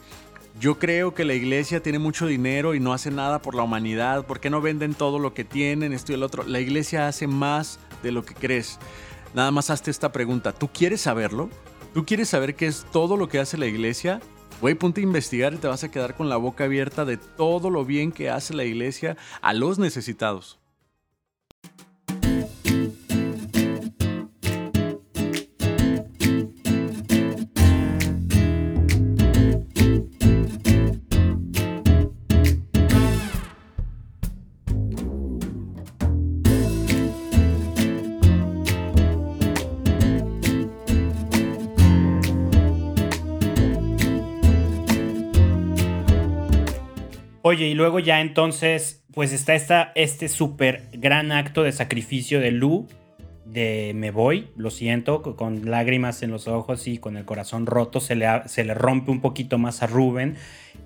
yo 0.59 0.79
creo 0.79 1.13
que 1.13 1.25
la 1.25 1.35
iglesia 1.35 1.81
tiene 1.81 1.99
mucho 1.99 2.25
dinero 2.25 2.75
y 2.75 2.79
no 2.79 2.93
hace 2.93 3.11
nada 3.11 3.41
por 3.41 3.55
la 3.55 3.63
humanidad, 3.63 4.25
¿por 4.25 4.39
qué 4.39 4.49
no 4.49 4.61
venden 4.61 4.93
todo 4.93 5.19
lo 5.19 5.33
que 5.33 5.45
tienen, 5.45 5.93
esto 5.93 6.11
y 6.11 6.15
el 6.15 6.23
otro? 6.23 6.43
La 6.43 6.59
iglesia 6.59 7.07
hace 7.07 7.27
más 7.27 7.79
de 8.03 8.11
lo 8.11 8.25
que 8.25 8.33
crees. 8.33 8.79
Nada 9.33 9.51
más 9.51 9.69
hazte 9.69 9.91
esta 9.91 10.11
pregunta, 10.11 10.51
¿tú 10.51 10.67
quieres 10.67 11.01
saberlo? 11.01 11.49
¿Tú 11.93 12.05
quieres 12.05 12.29
saber 12.29 12.55
qué 12.55 12.67
es 12.67 12.85
todo 12.91 13.15
lo 13.15 13.29
que 13.29 13.39
hace 13.39 13.57
la 13.57 13.67
iglesia? 13.67 14.19
Güey, 14.59 14.75
ponte 14.75 14.99
a 15.01 15.03
investigar 15.03 15.53
y 15.53 15.57
te 15.57 15.67
vas 15.67 15.83
a 15.83 15.91
quedar 15.91 16.15
con 16.15 16.27
la 16.27 16.37
boca 16.37 16.65
abierta 16.65 17.05
de 17.05 17.17
todo 17.17 17.69
lo 17.69 17.85
bien 17.85 18.11
que 18.11 18.29
hace 18.29 18.53
la 18.53 18.65
iglesia 18.65 19.15
a 19.41 19.53
los 19.53 19.79
necesitados. 19.79 20.59
Oye, 47.51 47.65
y 47.65 47.73
luego 47.73 47.97
ya 47.97 48.21
entonces, 48.21 49.03
pues 49.11 49.33
está 49.33 49.55
esta, 49.55 49.91
este 49.95 50.27
súper 50.27 50.83
gran 50.91 51.31
acto 51.31 51.63
de 51.63 51.71
sacrificio 51.71 52.39
de 52.39 52.51
Lu, 52.51 52.85
de 53.43 53.93
me 53.95 54.11
voy, 54.11 54.49
lo 54.55 54.69
siento, 54.69 55.23
con 55.23 55.71
lágrimas 55.71 56.21
en 56.21 56.29
los 56.29 56.47
ojos 56.47 56.87
y 56.87 56.99
con 56.99 57.17
el 57.17 57.25
corazón 57.25 57.65
roto, 57.65 58.01
se 58.01 58.13
le, 58.13 58.27
se 58.45 58.63
le 58.63 58.75
rompe 58.75 59.09
un 59.09 59.19
poquito 59.19 59.57
más 59.57 59.81
a 59.81 59.87
Rubén 59.87 60.35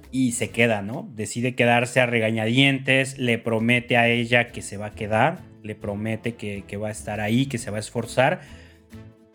y 0.10 0.32
se 0.32 0.52
queda, 0.52 0.82
¿no? 0.82 1.06
Decide 1.14 1.54
quedarse 1.54 2.00
a 2.00 2.06
regañadientes, 2.06 3.18
le 3.18 3.38
promete 3.40 3.98
a 3.98 4.08
ella 4.08 4.54
que 4.54 4.62
se 4.62 4.78
va 4.78 4.86
a 4.86 4.92
quedar, 4.92 5.42
le 5.64 5.76
promete 5.76 6.36
que, 6.36 6.64
que 6.66 6.78
va 6.78 6.88
a 6.88 6.92
estar 6.92 7.20
ahí, 7.20 7.48
que 7.48 7.58
se 7.58 7.72
va 7.72 7.76
a 7.76 7.82
esforzar 7.82 8.40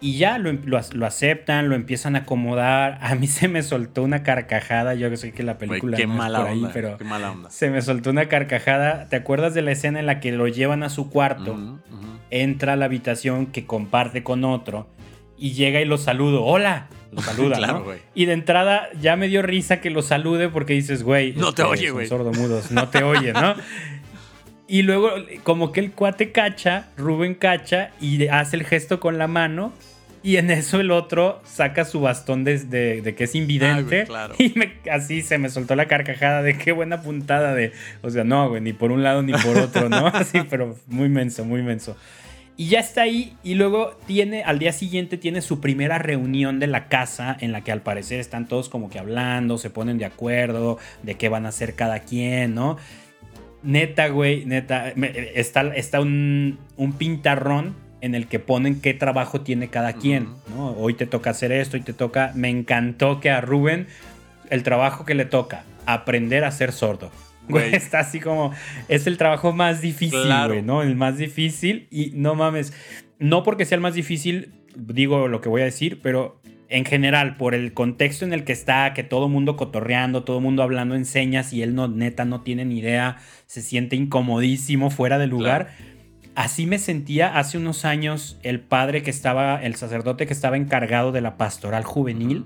y 0.00 0.16
ya 0.16 0.38
lo, 0.38 0.52
lo, 0.52 1.06
aceptan, 1.06 1.68
lo 1.68 1.74
empiezan 1.74 2.14
a 2.14 2.20
acomodar. 2.20 2.98
A 3.02 3.14
mí 3.14 3.26
se 3.26 3.48
me 3.48 3.62
soltó 3.62 4.02
una 4.02 4.22
carcajada. 4.22 4.94
Yo 4.94 5.14
sé 5.16 5.32
que 5.32 5.42
la 5.42 5.58
película 5.58 5.96
qué 5.96 6.06
mala 6.06 6.40
por 6.40 6.48
ahí, 6.48 6.66
pero 6.72 6.98
qué 6.98 7.04
mala 7.04 7.32
onda. 7.32 7.50
se 7.50 7.70
me 7.70 7.82
soltó 7.82 8.10
una 8.10 8.26
carcajada. 8.26 9.08
¿Te 9.08 9.16
acuerdas 9.16 9.54
de 9.54 9.62
la 9.62 9.72
escena 9.72 9.98
en 9.98 10.06
la 10.06 10.20
que 10.20 10.32
lo 10.32 10.46
llevan 10.46 10.82
a 10.82 10.88
su 10.88 11.10
cuarto? 11.10 11.80
Entra 12.30 12.74
a 12.74 12.76
la 12.76 12.84
habitación 12.84 13.46
que 13.46 13.66
comparte 13.66 14.22
con 14.22 14.44
otro 14.44 14.86
y 15.36 15.52
llega 15.52 15.80
y 15.80 15.84
lo 15.84 15.98
saludo. 15.98 16.44
¡Hola! 16.44 16.88
Lo 17.10 17.22
saluda, 17.22 17.58
¿no? 17.66 17.84
Y 18.14 18.26
de 18.26 18.34
entrada 18.34 18.88
ya 19.00 19.16
me 19.16 19.28
dio 19.28 19.42
risa 19.42 19.80
que 19.80 19.90
lo 19.90 20.02
salude 20.02 20.48
porque 20.48 20.74
dices, 20.74 21.02
güey, 21.02 21.32
no 21.32 21.54
te 21.54 21.62
oye, 21.62 21.90
güey. 21.90 22.06
Sordomudos, 22.06 22.70
no 22.70 22.88
te 22.88 23.02
oye, 23.02 23.32
¿no? 23.32 23.54
Y 24.70 24.82
luego, 24.82 25.12
como 25.44 25.72
que 25.72 25.80
el 25.80 25.92
cuate 25.92 26.30
cacha, 26.30 26.90
Rubén 26.98 27.34
cacha 27.34 27.92
y 28.02 28.26
hace 28.26 28.56
el 28.56 28.64
gesto 28.64 29.00
con 29.00 29.16
la 29.16 29.26
mano 29.26 29.72
y 30.22 30.36
en 30.36 30.50
eso 30.50 30.80
el 30.80 30.90
otro 30.90 31.40
saca 31.44 31.84
su 31.84 32.00
bastón 32.00 32.44
de, 32.44 32.58
de, 32.58 33.14
que 33.14 33.24
es 33.24 33.34
invidente. 33.34 34.06
Y 34.38 34.54
así 34.90 35.22
se 35.22 35.38
me 35.38 35.48
soltó 35.48 35.74
la 35.76 35.86
carcajada 35.86 36.42
de 36.42 36.56
qué 36.56 36.72
buena 36.72 37.02
puntada 37.02 37.54
de. 37.54 37.72
O 38.02 38.10
sea, 38.10 38.24
no, 38.24 38.48
güey, 38.48 38.60
ni 38.60 38.72
por 38.72 38.92
un 38.92 39.02
lado 39.02 39.22
ni 39.22 39.32
por 39.32 39.56
otro, 39.56 39.88
¿no? 39.88 40.06
Así, 40.12 40.40
pero 40.48 40.76
muy 40.86 41.08
menso, 41.08 41.44
muy 41.44 41.62
menso. 41.62 41.96
Y 42.56 42.68
ya 42.68 42.80
está 42.80 43.02
ahí. 43.02 43.36
Y 43.44 43.54
luego 43.54 43.96
tiene, 44.06 44.42
al 44.42 44.58
día 44.58 44.72
siguiente, 44.72 45.16
tiene 45.16 45.42
su 45.42 45.60
primera 45.60 45.98
reunión 45.98 46.58
de 46.58 46.66
la 46.66 46.88
casa. 46.88 47.36
En 47.40 47.52
la 47.52 47.62
que 47.62 47.70
al 47.70 47.82
parecer 47.82 48.18
están 48.20 48.48
todos 48.48 48.68
como 48.68 48.90
que 48.90 48.98
hablando, 48.98 49.58
se 49.58 49.70
ponen 49.70 49.98
de 49.98 50.04
acuerdo 50.04 50.78
de 51.02 51.14
qué 51.14 51.28
van 51.28 51.46
a 51.46 51.50
hacer 51.50 51.74
cada 51.74 52.00
quien, 52.00 52.54
¿no? 52.54 52.76
Neta, 53.62 54.08
güey, 54.08 54.44
neta. 54.44 54.88
Está, 54.88 55.62
está 55.74 56.00
un, 56.00 56.58
un 56.76 56.92
pintarrón 56.92 57.87
en 58.00 58.14
el 58.14 58.26
que 58.26 58.38
ponen 58.38 58.80
qué 58.80 58.94
trabajo 58.94 59.40
tiene 59.40 59.68
cada 59.68 59.94
quien, 59.94 60.28
¿no? 60.54 60.72
Hoy 60.72 60.94
te 60.94 61.06
toca 61.06 61.30
hacer 61.30 61.52
esto, 61.52 61.76
y 61.76 61.80
te 61.80 61.92
toca... 61.92 62.32
Me 62.34 62.48
encantó 62.48 63.20
que 63.20 63.30
a 63.30 63.40
Rubén 63.40 63.86
el 64.50 64.62
trabajo 64.62 65.04
que 65.04 65.14
le 65.14 65.24
toca, 65.24 65.64
aprender 65.86 66.44
a 66.44 66.50
ser 66.50 66.72
sordo. 66.72 67.10
Güey. 67.48 67.74
Está 67.74 68.00
así 68.00 68.20
como, 68.20 68.52
es 68.88 69.06
el 69.06 69.16
trabajo 69.16 69.54
más 69.54 69.80
difícil, 69.80 70.30
güey, 70.46 70.60
¿no? 70.60 70.82
El 70.82 70.96
más 70.96 71.16
difícil 71.16 71.88
y 71.90 72.10
no 72.14 72.34
mames, 72.34 72.74
no 73.18 73.42
porque 73.42 73.64
sea 73.64 73.76
el 73.76 73.80
más 73.80 73.94
difícil, 73.94 74.52
digo 74.76 75.28
lo 75.28 75.40
que 75.40 75.48
voy 75.48 75.62
a 75.62 75.64
decir, 75.64 75.98
pero 76.02 76.42
en 76.68 76.84
general, 76.84 77.36
por 77.38 77.54
el 77.54 77.72
contexto 77.72 78.26
en 78.26 78.34
el 78.34 78.44
que 78.44 78.52
está, 78.52 78.92
que 78.92 79.02
todo 79.02 79.28
mundo 79.28 79.56
cotorreando, 79.56 80.24
todo 80.24 80.40
mundo 80.40 80.62
hablando 80.62 80.94
en 80.94 81.06
señas 81.06 81.54
y 81.54 81.62
él 81.62 81.74
no, 81.74 81.88
neta, 81.88 82.26
no 82.26 82.42
tiene 82.42 82.66
ni 82.66 82.80
idea, 82.80 83.16
se 83.46 83.62
siente 83.62 83.96
incomodísimo, 83.96 84.90
fuera 84.90 85.18
de 85.18 85.26
lugar. 85.26 85.70
Así 86.38 86.66
me 86.66 86.78
sentía 86.78 87.36
hace 87.36 87.58
unos 87.58 87.84
años 87.84 88.38
el 88.44 88.60
padre 88.60 89.02
que 89.02 89.10
estaba, 89.10 89.60
el 89.60 89.74
sacerdote 89.74 90.24
que 90.24 90.32
estaba 90.32 90.56
encargado 90.56 91.10
de 91.10 91.20
la 91.20 91.36
pastoral 91.36 91.82
juvenil. 91.82 92.44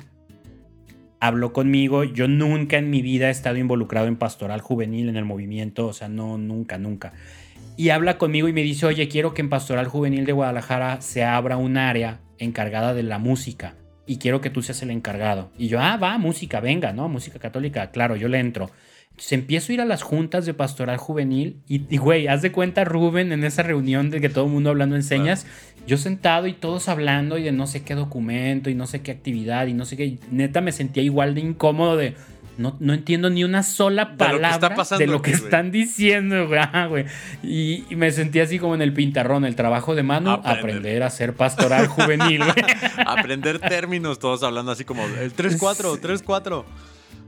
Habló 1.20 1.53
conmigo, 1.53 2.03
yo 2.03 2.26
nunca 2.26 2.78
en 2.78 2.88
mi 2.88 3.03
vida 3.03 3.28
he 3.28 3.30
estado 3.30 3.59
involucrado 3.59 4.07
en 4.07 4.16
pastoral 4.16 4.62
juvenil, 4.62 5.11
en 5.11 5.18
el 5.18 5.26
movimiento, 5.26 5.88
o 5.88 5.93
sea, 5.93 6.09
no, 6.09 6.38
nunca, 6.38 6.78
nunca. 6.78 7.12
Y 7.76 7.90
habla 7.90 8.16
conmigo 8.16 8.49
y 8.49 8.55
me 8.55 8.62
dice, 8.62 8.86
oye, 8.86 9.09
quiero 9.09 9.34
que 9.34 9.43
en 9.43 9.51
pastoral 9.51 9.88
juvenil 9.88 10.24
de 10.24 10.32
Guadalajara 10.32 11.03
se 11.03 11.22
abra 11.22 11.59
un 11.59 11.76
área 11.76 12.18
encargada 12.38 12.95
de 12.95 13.03
la 13.03 13.18
música 13.18 13.74
y 14.07 14.16
quiero 14.16 14.40
que 14.40 14.49
tú 14.49 14.62
seas 14.62 14.80
el 14.80 14.90
encargado. 14.90 15.53
Y 15.59 15.68
yo, 15.68 15.80
ah, 15.80 15.99
va, 15.99 16.16
música, 16.16 16.61
venga, 16.61 16.95
¿no? 16.95 17.11
Música 17.11 17.38
católica, 17.38 17.90
claro, 17.90 18.16
yo 18.16 18.28
le 18.28 18.38
entro. 18.38 18.70
Se 19.17 19.35
empiezo 19.35 19.71
a 19.71 19.75
ir 19.75 19.81
a 19.81 19.85
las 19.85 20.03
juntas 20.03 20.47
de 20.47 20.55
pastoral 20.55 20.97
juvenil 20.97 21.61
y, 21.69 21.97
güey, 21.97 22.27
haz 22.27 22.43
de 22.43 22.51
cuenta 22.51 22.85
Rubén 22.85 23.33
en 23.33 23.45
esa 23.45 23.63
reunión 23.63 24.11
de 24.11 24.21
que 24.21 24.29
todo 24.29 24.47
el 24.47 24.51
mundo 24.51 24.71
hablando 24.71 24.97
en 24.97 25.03
señas, 25.03 25.47
yo 25.87 25.97
sentado 25.97 26.47
y 26.47 26.55
todos 26.55 26.89
hablando 26.89 27.39
y 27.39 27.43
de 27.43 27.53
no 27.53 27.67
sé 27.67 27.83
qué 27.83 27.95
documento 27.95 28.71
y 28.71 28.75
no 28.75 28.87
sé 28.87 29.03
qué 29.03 29.13
actividad 29.13 29.67
y 29.67 29.75
no 29.75 29.85
sé 29.85 29.97
qué, 29.97 30.19
neta 30.31 30.61
me 30.61 30.73
sentía 30.73 31.03
igual 31.03 31.35
de 31.35 31.43
incómodo 31.43 31.97
de... 31.97 32.15
No, 32.59 32.77
no 32.81 32.93
entiendo 32.93 33.31
ni 33.31 33.45
una 33.45 33.63
sola 33.63 34.19
palabra 34.19 34.59
de 34.99 35.07
lo 35.07 35.23
que, 35.23 35.31
están 35.31 35.71
diciendo, 35.71 36.49
güey. 36.91 37.07
Y, 37.43 37.87
y, 37.89 37.97
me 37.97 38.13
sentía 38.13 38.43
así 38.43 38.59
como 38.59 38.75
en 38.75 38.83
el 38.83 38.93
pintarrón, 38.93 39.47
el 39.47 39.57
trabajo 39.57 39.95
de 39.95 40.03
mano, 40.03 40.33
aprender, 40.45 41.03
a 41.03 41.09
ser 41.09 41.33
pastoral 41.33 41.87
juvenil, 41.87 42.45
güey. 42.45 42.55
aprender 43.07 43.59
términos, 43.59 44.19
todos 44.19 44.43
hablando 44.43 44.71
así 44.71 44.85
como 44.85 45.03
el 45.07 45.35
3-4, 45.35 45.99
3-4 45.99 46.65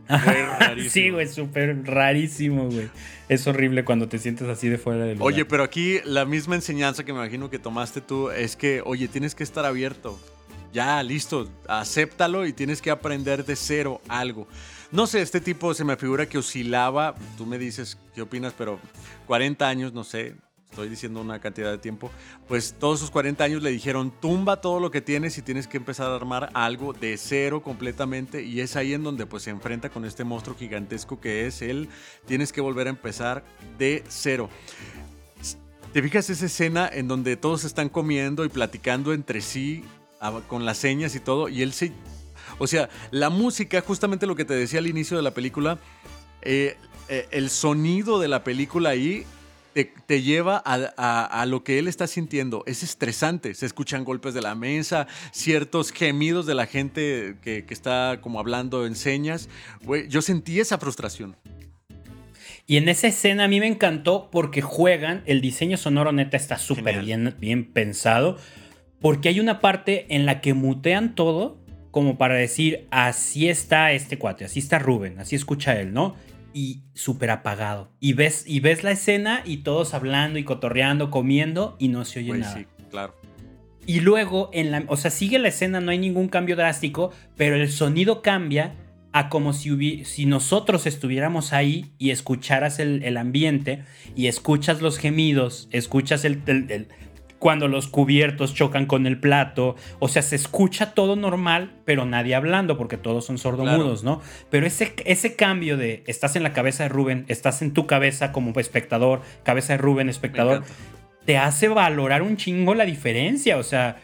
sí, 0.89 1.11
güey, 1.11 1.29
súper 1.29 1.85
rarísimo, 1.85 2.69
güey. 2.69 2.89
Es 3.29 3.47
horrible 3.47 3.85
cuando 3.85 4.09
te 4.09 4.19
sientes 4.19 4.49
así 4.49 4.69
de 4.69 4.79
fuera 4.79 5.05
del 5.05 5.19
lugar. 5.19 5.33
Oye, 5.33 5.45
pero 5.45 5.63
aquí 5.63 6.01
la 6.05 6.25
misma 6.25 6.55
enseñanza 6.55 7.05
que 7.05 7.13
me 7.13 7.21
imagino 7.21 7.51
que 7.51 7.59
tomaste 7.59 8.01
tú 8.01 8.31
es 8.31 8.57
que, 8.57 8.83
oye, 8.85 9.09
tienes 9.09 9.35
que 9.35 9.45
estar 9.45 9.65
abierto. 9.65 10.19
Ya, 10.73 11.03
listo, 11.03 11.49
acéptalo 11.69 12.47
y 12.47 12.53
tienes 12.53 12.83
que 12.83 12.91
aprender 12.91 13.45
de 13.45 13.55
cero 13.55 14.01
algo. 14.09 14.49
No 14.91 15.07
sé, 15.07 15.23
este 15.23 15.41
tipo 15.41 15.73
se 15.73 15.85
me 15.85 15.97
figura 15.97 16.27
que 16.27 16.39
oscilaba, 16.39 17.15
tú 17.37 17.47
me 17.47 17.59
dices 17.59 17.99
qué 18.15 18.23
opinas, 18.23 18.55
pero 18.57 18.79
40 19.27 19.69
años, 19.69 19.93
no 19.93 20.05
sé, 20.05 20.35
estoy 20.75 20.89
diciendo 20.89 21.21
una 21.21 21.41
cantidad 21.41 21.71
de 21.71 21.79
tiempo, 21.79 22.11
pues 22.49 22.75
todos 22.79 22.99
sus 22.99 23.11
40 23.11 23.45
años 23.45 23.63
le 23.63 23.71
dijeron, 23.71 24.13
tumba 24.21 24.61
todo 24.61 24.81
lo 24.81 24.91
que 24.91 25.01
tienes 25.01 25.39
y 25.39 25.43
tienes 25.43 25.69
que 25.69 25.77
empezar 25.77 26.11
a 26.11 26.17
armar 26.17 26.51
algo 26.53 26.93
de 26.93 27.17
cero 27.17 27.63
completamente 27.63 28.43
y 28.43 28.61
es 28.61 28.75
ahí 28.75 28.93
en 28.93 29.05
donde 29.05 29.25
pues 29.25 29.45
se 29.45 29.51
enfrenta 29.51 29.89
con 29.89 30.05
este 30.05 30.25
monstruo 30.25 30.57
gigantesco 30.57 31.21
que 31.21 31.47
es 31.47 31.63
él, 31.63 31.89
tienes 32.27 32.53
que 32.53 32.61
volver 32.61 32.89
a 32.89 32.91
empezar 32.91 33.45
de 33.79 34.03
cero. 34.09 34.51
¿Te 35.93 36.03
fijas 36.03 36.29
esa 36.29 36.47
escena 36.47 36.91
en 36.93 37.07
donde 37.07 37.37
todos 37.37 37.63
están 37.63 37.89
comiendo 37.89 38.45
y 38.45 38.49
platicando 38.49 39.13
entre 39.13 39.41
sí 39.41 39.85
con 40.49 40.65
las 40.65 40.79
señas 40.79 41.15
y 41.15 41.21
todo 41.21 41.49
y 41.49 41.63
él 41.63 41.73
se 41.73 41.93
O 42.59 42.67
sea, 42.67 42.89
la 43.13 43.31
música, 43.31 43.81
justamente 43.81 44.27
lo 44.27 44.35
que 44.35 44.45
te 44.45 44.55
decía 44.55 44.81
al 44.81 44.89
inicio 44.89 45.17
de 45.17 45.23
la 45.23 45.31
película, 45.31 45.79
eh, 46.43 46.77
eh, 47.09 47.29
el 47.31 47.49
sonido 47.49 48.19
de 48.19 48.27
la 48.27 48.43
película 48.43 48.91
ahí 48.91 49.25
te, 49.75 50.23
lleva 50.23 50.57
a, 50.57 51.47
lo 51.47 51.65
que 51.65 51.79
él 51.79 51.89
está 51.89 52.07
sintiendo. 52.07 52.63
Es 52.67 52.83
estresante. 52.83 53.55
Se 53.55 53.67
escuchan 53.67 54.05
golpes 54.05 54.35
de 54.35 54.41
la 54.41 54.55
mesa, 54.55 55.07
ciertos 55.33 55.91
gemidos 55.91 56.47
de 56.47 56.55
la 56.55 56.67
gente 56.67 57.37
que, 57.43 57.65
está 57.69 58.21
como 58.21 58.39
hablando 58.39 58.87
en 58.87 58.95
señas. 58.95 59.49
yo 60.09 60.23
sentí 60.23 60.61
esa 60.61 60.79
frustración. 60.79 61.37
Y 62.67 62.79
en 62.79 62.89
esa 62.89 63.09
escena 63.09 63.45
a 63.45 63.49
mí 63.49 63.61
me 63.61 63.67
encantó 63.67 64.31
porque 64.31 64.63
juegan, 64.63 65.23
el 65.27 65.41
diseño 65.41 65.77
sonoro 65.77 66.13
neta 66.13 66.37
está 66.37 66.57
súper 66.57 67.03
bien, 67.03 67.35
bien 67.39 67.71
pensado, 67.71 68.39
porque 69.01 69.29
hay 69.29 69.41
una 69.41 69.61
parte 69.61 70.07
en 70.15 70.25
la 70.25 70.41
que 70.41 70.55
mutean 70.55 71.15
todo 71.15 71.59
como 71.91 72.17
para 72.17 72.35
decir, 72.35 72.89
así 72.91 73.49
está 73.49 73.93
este 73.93 74.19
cuate, 74.19 74.45
así 74.47 74.61
está 74.61 74.79
Rubén, 74.79 75.21
así 75.21 75.37
escucha 75.37 75.79
él, 75.79 75.93
¿no? 75.93 76.17
Y 76.55 76.85
súper 76.95 77.31
apagado. 77.31 77.91
Y 78.01 78.15
ves, 78.15 78.45
y 78.47 78.61
ves 78.61 78.83
la 78.83 78.93
escena 78.93 79.43
y 79.45 79.59
todos 79.59 79.93
hablando 79.93 80.39
y 80.39 80.45
cotorreando, 80.45 81.11
comiendo 81.11 81.77
y 81.79 81.89
no 81.89 82.07
se 82.07 82.21
oye 82.21 82.39
nada. 82.39 82.57
Sí, 82.57 82.67
claro. 82.91 83.15
Y 83.87 84.01
luego, 84.01 84.49
en 84.55 84.71
la, 84.71 84.85
o 84.87 84.97
sea, 84.97 85.11
sigue 85.11 85.39
la 85.39 85.49
escena, 85.49 85.81
no 85.81 85.91
hay 85.91 85.99
ningún 85.99 86.29
cambio 86.29 86.57
drástico, 86.57 87.13
pero 87.37 87.57
el 87.57 87.71
sonido 87.71 88.23
cambia 88.23 88.77
a 89.13 89.29
como 89.29 89.53
si, 89.53 90.05
si 90.05 90.27
nosotros 90.27 90.87
estuviéramos 90.87 91.53
ahí 91.53 91.93
y 91.99 92.11
escucharas 92.11 92.81
el, 92.81 93.17
ambiente 93.17 93.85
y 94.17 94.27
escuchas 94.27 94.81
los 94.81 94.99
gemidos, 94.99 95.69
escuchas 95.71 96.25
el, 96.25 96.89
cuando 97.45 97.69
los 97.69 97.89
cubiertos 97.89 98.55
chocan 98.55 98.87
con 98.87 99.07
el 99.07 99.21
plato. 99.21 99.77
O 99.99 100.09
sea, 100.09 100.23
se 100.23 100.35
escucha 100.35 100.95
todo 100.95 101.15
normal, 101.15 101.73
pero 101.85 102.07
nadie 102.07 102.35
hablando, 102.35 102.79
porque 102.79 102.97
todos 102.97 103.27
son 103.27 103.37
sordomudos, 103.37 104.03
¿no? 104.03 104.23
Pero 104.49 104.67
ese, 104.67 104.95
ese 105.05 105.37
cambio 105.37 105.77
de 105.77 106.05
estás 106.07 106.37
en 106.37 106.43
la 106.43 106.55
cabeza 106.55 106.85
de 106.85 106.89
Rubén, 106.89 107.27
estás 107.29 107.61
en 107.61 107.75
tu 107.75 107.87
cabeza 107.87 108.33
como 108.33 108.59
espectador, 108.59 109.21
cabeza 109.43 109.75
de 109.75 109.77
Rubén, 109.77 110.09
espectador, 110.09 110.65
te 111.27 111.37
hace 111.37 111.69
valorar 111.69 112.23
un 112.23 112.39
chingo 112.39 112.75
la 112.75 112.87
diferencia. 112.87 113.59
O 113.59 113.63
sea, 113.63 113.99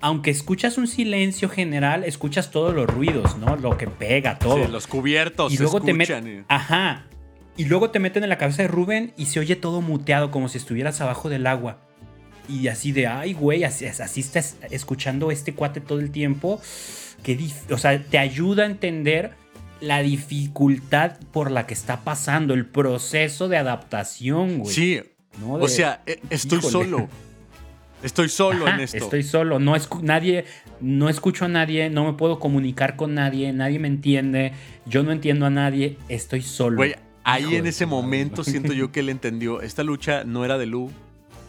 aunque 0.00 0.32
escuchas 0.32 0.76
un 0.76 0.88
silencio 0.88 1.48
general, 1.50 2.02
escuchas 2.02 2.50
todos 2.50 2.74
los 2.74 2.88
ruidos, 2.88 3.38
¿no? 3.38 3.54
Lo 3.54 3.78
que 3.78 3.86
pega, 3.86 4.40
todo. 4.40 4.56
Sí, 4.56 4.72
los 4.72 4.88
cubiertos. 4.88 5.52
Y 5.52 5.58
luego 5.58 5.80
te 5.80 5.94
meten. 5.94 6.46
Ajá. 6.48 7.06
Y 7.56 7.66
luego 7.66 7.90
te 7.90 8.00
meten 8.00 8.24
en 8.24 8.28
la 8.28 8.38
cabeza 8.38 8.62
de 8.62 8.68
Rubén 8.68 9.12
y 9.16 9.26
se 9.26 9.38
oye 9.38 9.54
todo 9.54 9.82
muteado, 9.82 10.32
como 10.32 10.48
si 10.48 10.58
estuvieras 10.58 11.00
abajo 11.00 11.28
del 11.28 11.46
agua 11.46 11.86
y 12.50 12.68
así 12.68 12.92
de, 12.92 13.06
ay, 13.06 13.32
güey, 13.32 13.64
así, 13.64 13.86
así 13.86 14.20
estás 14.20 14.56
escuchando 14.70 15.30
este 15.30 15.54
cuate 15.54 15.80
todo 15.80 16.00
el 16.00 16.10
tiempo. 16.10 16.60
Que, 17.22 17.38
o 17.70 17.78
sea, 17.78 18.02
te 18.02 18.18
ayuda 18.18 18.64
a 18.64 18.66
entender 18.66 19.32
la 19.80 20.02
dificultad 20.02 21.18
por 21.32 21.50
la 21.50 21.66
que 21.66 21.74
está 21.74 22.00
pasando, 22.00 22.54
el 22.54 22.66
proceso 22.66 23.48
de 23.48 23.56
adaptación, 23.56 24.58
güey. 24.58 24.74
Sí. 24.74 25.00
o 25.42 25.68
sea, 25.68 26.02
e, 26.06 26.20
estoy 26.30 26.60
solo. 26.62 27.08
Estoy 28.02 28.30
solo 28.30 28.66
en 28.66 28.80
esto. 28.80 28.96
Estoy 28.96 29.22
solo, 29.22 29.58
no, 29.58 29.74
nadie, 30.02 30.46
no 30.80 31.08
escucho 31.10 31.44
a 31.44 31.48
nadie, 31.48 31.90
no 31.90 32.06
me 32.06 32.14
puedo 32.14 32.38
comunicar 32.38 32.96
con 32.96 33.14
nadie, 33.14 33.52
nadie 33.52 33.78
me 33.78 33.88
entiende, 33.88 34.52
yo 34.86 35.02
no 35.02 35.12
entiendo 35.12 35.44
a 35.44 35.50
nadie, 35.50 35.98
estoy 36.08 36.40
solo. 36.40 36.78
Güey, 36.78 36.94
ahí 37.24 37.56
en 37.56 37.66
ese 37.66 37.84
momento 37.84 38.42
siento 38.42 38.72
yo 38.72 38.90
que 38.90 39.00
él 39.00 39.10
entendió, 39.10 39.60
esta 39.60 39.82
lucha 39.82 40.24
no 40.24 40.46
era 40.46 40.56
de 40.56 40.64
Lu, 40.64 40.90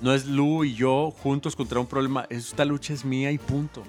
no 0.02 0.14
es 0.14 0.26
Lu 0.26 0.64
y 0.64 0.74
yo 0.74 1.12
juntos 1.12 1.56
contra 1.56 1.80
un 1.80 1.88
problema. 1.88 2.26
Esta 2.30 2.66
lucha 2.66 2.94
es 2.94 3.06
mía 3.06 3.32
y 3.32 3.38
punto. 3.38 3.84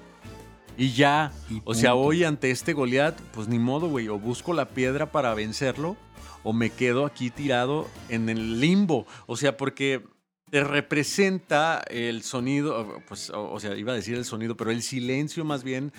Y 0.77 0.93
ya, 0.93 1.33
o 1.65 1.75
sea, 1.75 1.95
hoy 1.95 2.25
ante 2.25 2.51
este 2.51 2.73
Goliat, 2.73 3.21
pues 3.33 3.49
ni 3.49 3.59
modo, 3.59 3.89
güey. 3.89 4.09
O 4.09 4.19
busco 4.19 4.53
la 4.53 4.69
piedra 4.71 5.13
para 5.13 5.35
vencerlo, 5.35 5.97
o 6.43 6.53
me 6.53 6.71
quedo 6.71 7.05
aquí 7.05 7.31
tirado 7.31 7.89
en 8.09 8.29
el 8.29 8.61
limbo. 8.61 9.07
O 9.27 9.37
sea, 9.37 9.57
porque 9.57 10.03
te 10.51 10.65
representa 10.65 11.83
el 11.89 12.23
sonido, 12.23 13.01
pues, 13.09 13.31
o, 13.31 13.59
sea, 13.61 13.77
iba 13.77 13.93
a 13.93 13.97
decir 13.97 14.17
el 14.17 14.25
sonido, 14.25 14.57
pero 14.57 14.71
el 14.71 14.83
silencio 14.83 15.45
más 15.45 15.63
bien 15.63 15.93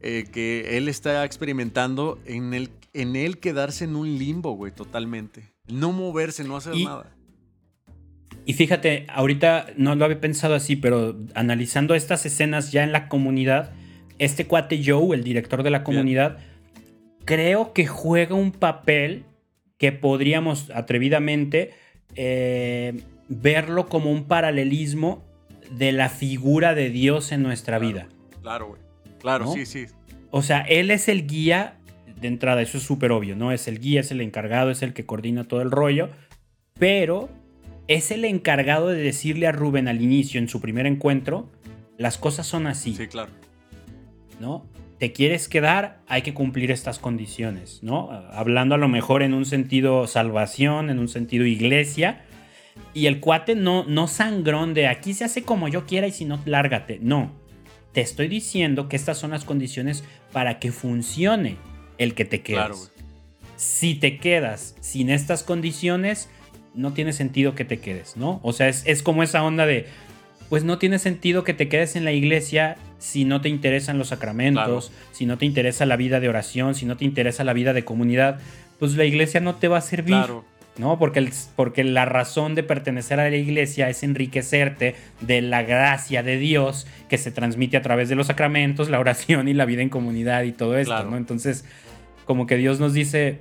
eh, 0.00 0.24
que 0.30 0.78
él 0.78 0.88
está 0.88 1.24
experimentando 1.24 2.18
en 2.24 2.54
el, 2.54 2.70
en 2.92 3.16
él 3.16 3.38
quedarse 3.38 3.84
en 3.84 3.96
un 3.96 4.18
limbo, 4.18 4.52
güey, 4.52 4.72
totalmente. 4.72 5.52
No 5.66 5.92
moverse, 5.92 6.44
no 6.44 6.56
hacer 6.56 6.76
nada. 6.76 7.14
Y 8.46 8.54
fíjate, 8.54 9.06
ahorita 9.08 9.66
no 9.76 9.94
lo 9.94 10.04
había 10.04 10.20
pensado 10.20 10.54
así, 10.54 10.76
pero 10.76 11.16
analizando 11.34 11.94
estas 11.94 12.26
escenas 12.26 12.72
ya 12.72 12.82
en 12.82 12.92
la 12.92 13.08
comunidad, 13.08 13.72
este 14.18 14.46
cuate 14.46 14.82
Joe, 14.84 15.14
el 15.16 15.24
director 15.24 15.62
de 15.62 15.70
la 15.70 15.84
comunidad, 15.84 16.38
creo 17.24 17.72
que 17.72 17.86
juega 17.86 18.34
un 18.34 18.52
papel 18.52 19.24
que 19.78 19.92
podríamos 19.92 20.70
atrevidamente 20.74 21.70
eh, 22.16 23.02
verlo 23.28 23.88
como 23.88 24.10
un 24.10 24.24
paralelismo 24.24 25.24
de 25.70 25.92
la 25.92 26.08
figura 26.08 26.74
de 26.74 26.90
Dios 26.90 27.32
en 27.32 27.42
nuestra 27.42 27.78
vida. 27.78 28.08
Claro, 28.42 28.68
güey. 28.68 28.80
Claro, 29.20 29.52
sí, 29.52 29.66
sí. 29.66 29.86
O 30.30 30.42
sea, 30.42 30.60
él 30.62 30.90
es 30.90 31.08
el 31.08 31.26
guía 31.26 31.76
de 32.20 32.28
entrada, 32.28 32.62
eso 32.62 32.78
es 32.78 32.84
súper 32.84 33.12
obvio, 33.12 33.36
¿no? 33.36 33.52
Es 33.52 33.68
el 33.68 33.80
guía, 33.80 34.00
es 34.00 34.10
el 34.10 34.20
encargado, 34.20 34.70
es 34.70 34.82
el 34.82 34.92
que 34.92 35.06
coordina 35.06 35.44
todo 35.44 35.62
el 35.62 35.70
rollo, 35.70 36.10
pero 36.78 37.28
es 37.90 38.12
el 38.12 38.24
encargado 38.24 38.86
de 38.86 39.02
decirle 39.02 39.48
a 39.48 39.52
Rubén 39.52 39.88
al 39.88 40.00
inicio, 40.00 40.38
en 40.38 40.48
su 40.48 40.60
primer 40.60 40.86
encuentro, 40.86 41.50
las 41.98 42.18
cosas 42.18 42.46
son 42.46 42.68
así. 42.68 42.94
Sí, 42.94 43.08
claro. 43.08 43.32
¿No? 44.38 44.64
Te 44.98 45.10
quieres 45.10 45.48
quedar, 45.48 46.00
hay 46.06 46.22
que 46.22 46.32
cumplir 46.32 46.70
estas 46.70 47.00
condiciones, 47.00 47.82
¿no? 47.82 48.10
Hablando 48.30 48.76
a 48.76 48.78
lo 48.78 48.86
mejor 48.86 49.24
en 49.24 49.34
un 49.34 49.44
sentido 49.44 50.06
salvación, 50.06 50.88
en 50.88 51.00
un 51.00 51.08
sentido 51.08 51.46
iglesia. 51.46 52.24
Y 52.94 53.06
el 53.06 53.18
cuate 53.18 53.56
no, 53.56 53.84
no 53.84 54.06
sangrón 54.06 54.72
de 54.72 54.86
aquí 54.86 55.12
se 55.12 55.24
hace 55.24 55.42
como 55.42 55.66
yo 55.66 55.84
quiera 55.84 56.06
y 56.06 56.12
si 56.12 56.24
no, 56.24 56.40
lárgate. 56.44 57.00
No. 57.02 57.32
Te 57.92 58.02
estoy 58.02 58.28
diciendo 58.28 58.88
que 58.88 58.94
estas 58.94 59.18
son 59.18 59.32
las 59.32 59.44
condiciones 59.44 60.04
para 60.30 60.60
que 60.60 60.70
funcione 60.70 61.56
el 61.98 62.14
que 62.14 62.24
te 62.24 62.40
quedes. 62.40 62.66
Claro, 62.66 62.76
si 63.56 63.96
te 63.96 64.18
quedas 64.18 64.76
sin 64.80 65.10
estas 65.10 65.42
condiciones, 65.42 66.28
no 66.74 66.92
tiene 66.92 67.12
sentido 67.12 67.54
que 67.54 67.64
te 67.64 67.78
quedes, 67.78 68.16
¿no? 68.16 68.40
O 68.42 68.52
sea, 68.52 68.68
es, 68.68 69.02
como 69.02 69.22
esa 69.22 69.42
onda 69.42 69.66
de, 69.66 69.86
pues 70.48 70.64
no 70.64 70.78
tiene 70.78 70.98
sentido 70.98 71.44
que 71.44 71.54
te 71.54 71.68
quedes 71.68 71.96
en 71.96 72.04
la 72.04 72.12
iglesia 72.12 72.76
si 72.98 73.24
no 73.24 73.40
te 73.40 73.48
interesan 73.48 73.98
los 73.98 74.08
sacramentos, 74.08 74.92
si 75.12 75.26
no 75.26 75.38
te 75.38 75.46
interesa 75.46 75.86
la 75.86 75.96
vida 75.96 76.20
de 76.20 76.28
oración, 76.28 76.74
si 76.74 76.86
no 76.86 76.96
te 76.96 77.04
interesa 77.04 77.44
la 77.44 77.52
vida 77.52 77.72
de 77.72 77.84
comunidad, 77.84 78.40
pues 78.78 78.94
la 78.96 79.04
iglesia 79.04 79.40
no 79.40 79.56
te 79.56 79.68
va 79.68 79.78
a 79.78 79.82
servir. 79.82 80.24
¿no? 80.78 80.98
Porque, 80.98 81.30
porque 81.56 81.84
la 81.84 82.06
razón 82.06 82.54
de 82.54 82.62
pertenecer 82.62 83.20
a 83.20 83.28
la 83.28 83.36
iglesia 83.36 83.90
es 83.90 84.02
enriquecerte 84.02 84.94
de 85.20 85.42
la 85.42 85.62
gracia 85.62 86.22
de 86.22 86.38
Dios 86.38 86.86
que 87.08 87.18
se 87.18 87.30
transmite 87.30 87.76
a 87.76 87.82
través 87.82 88.08
de 88.08 88.14
los 88.14 88.28
sacramentos, 88.28 88.88
la 88.88 88.98
oración 88.98 89.48
y 89.48 89.52
la 89.52 89.66
vida 89.66 89.82
en 89.82 89.90
comunidad 89.90 90.44
y 90.44 90.52
todo 90.52 90.78
esto, 90.78 91.04
¿no? 91.04 91.16
Entonces, 91.16 91.64
como 92.24 92.46
que 92.46 92.56
Dios 92.56 92.80
nos 92.80 92.94
dice, 92.94 93.40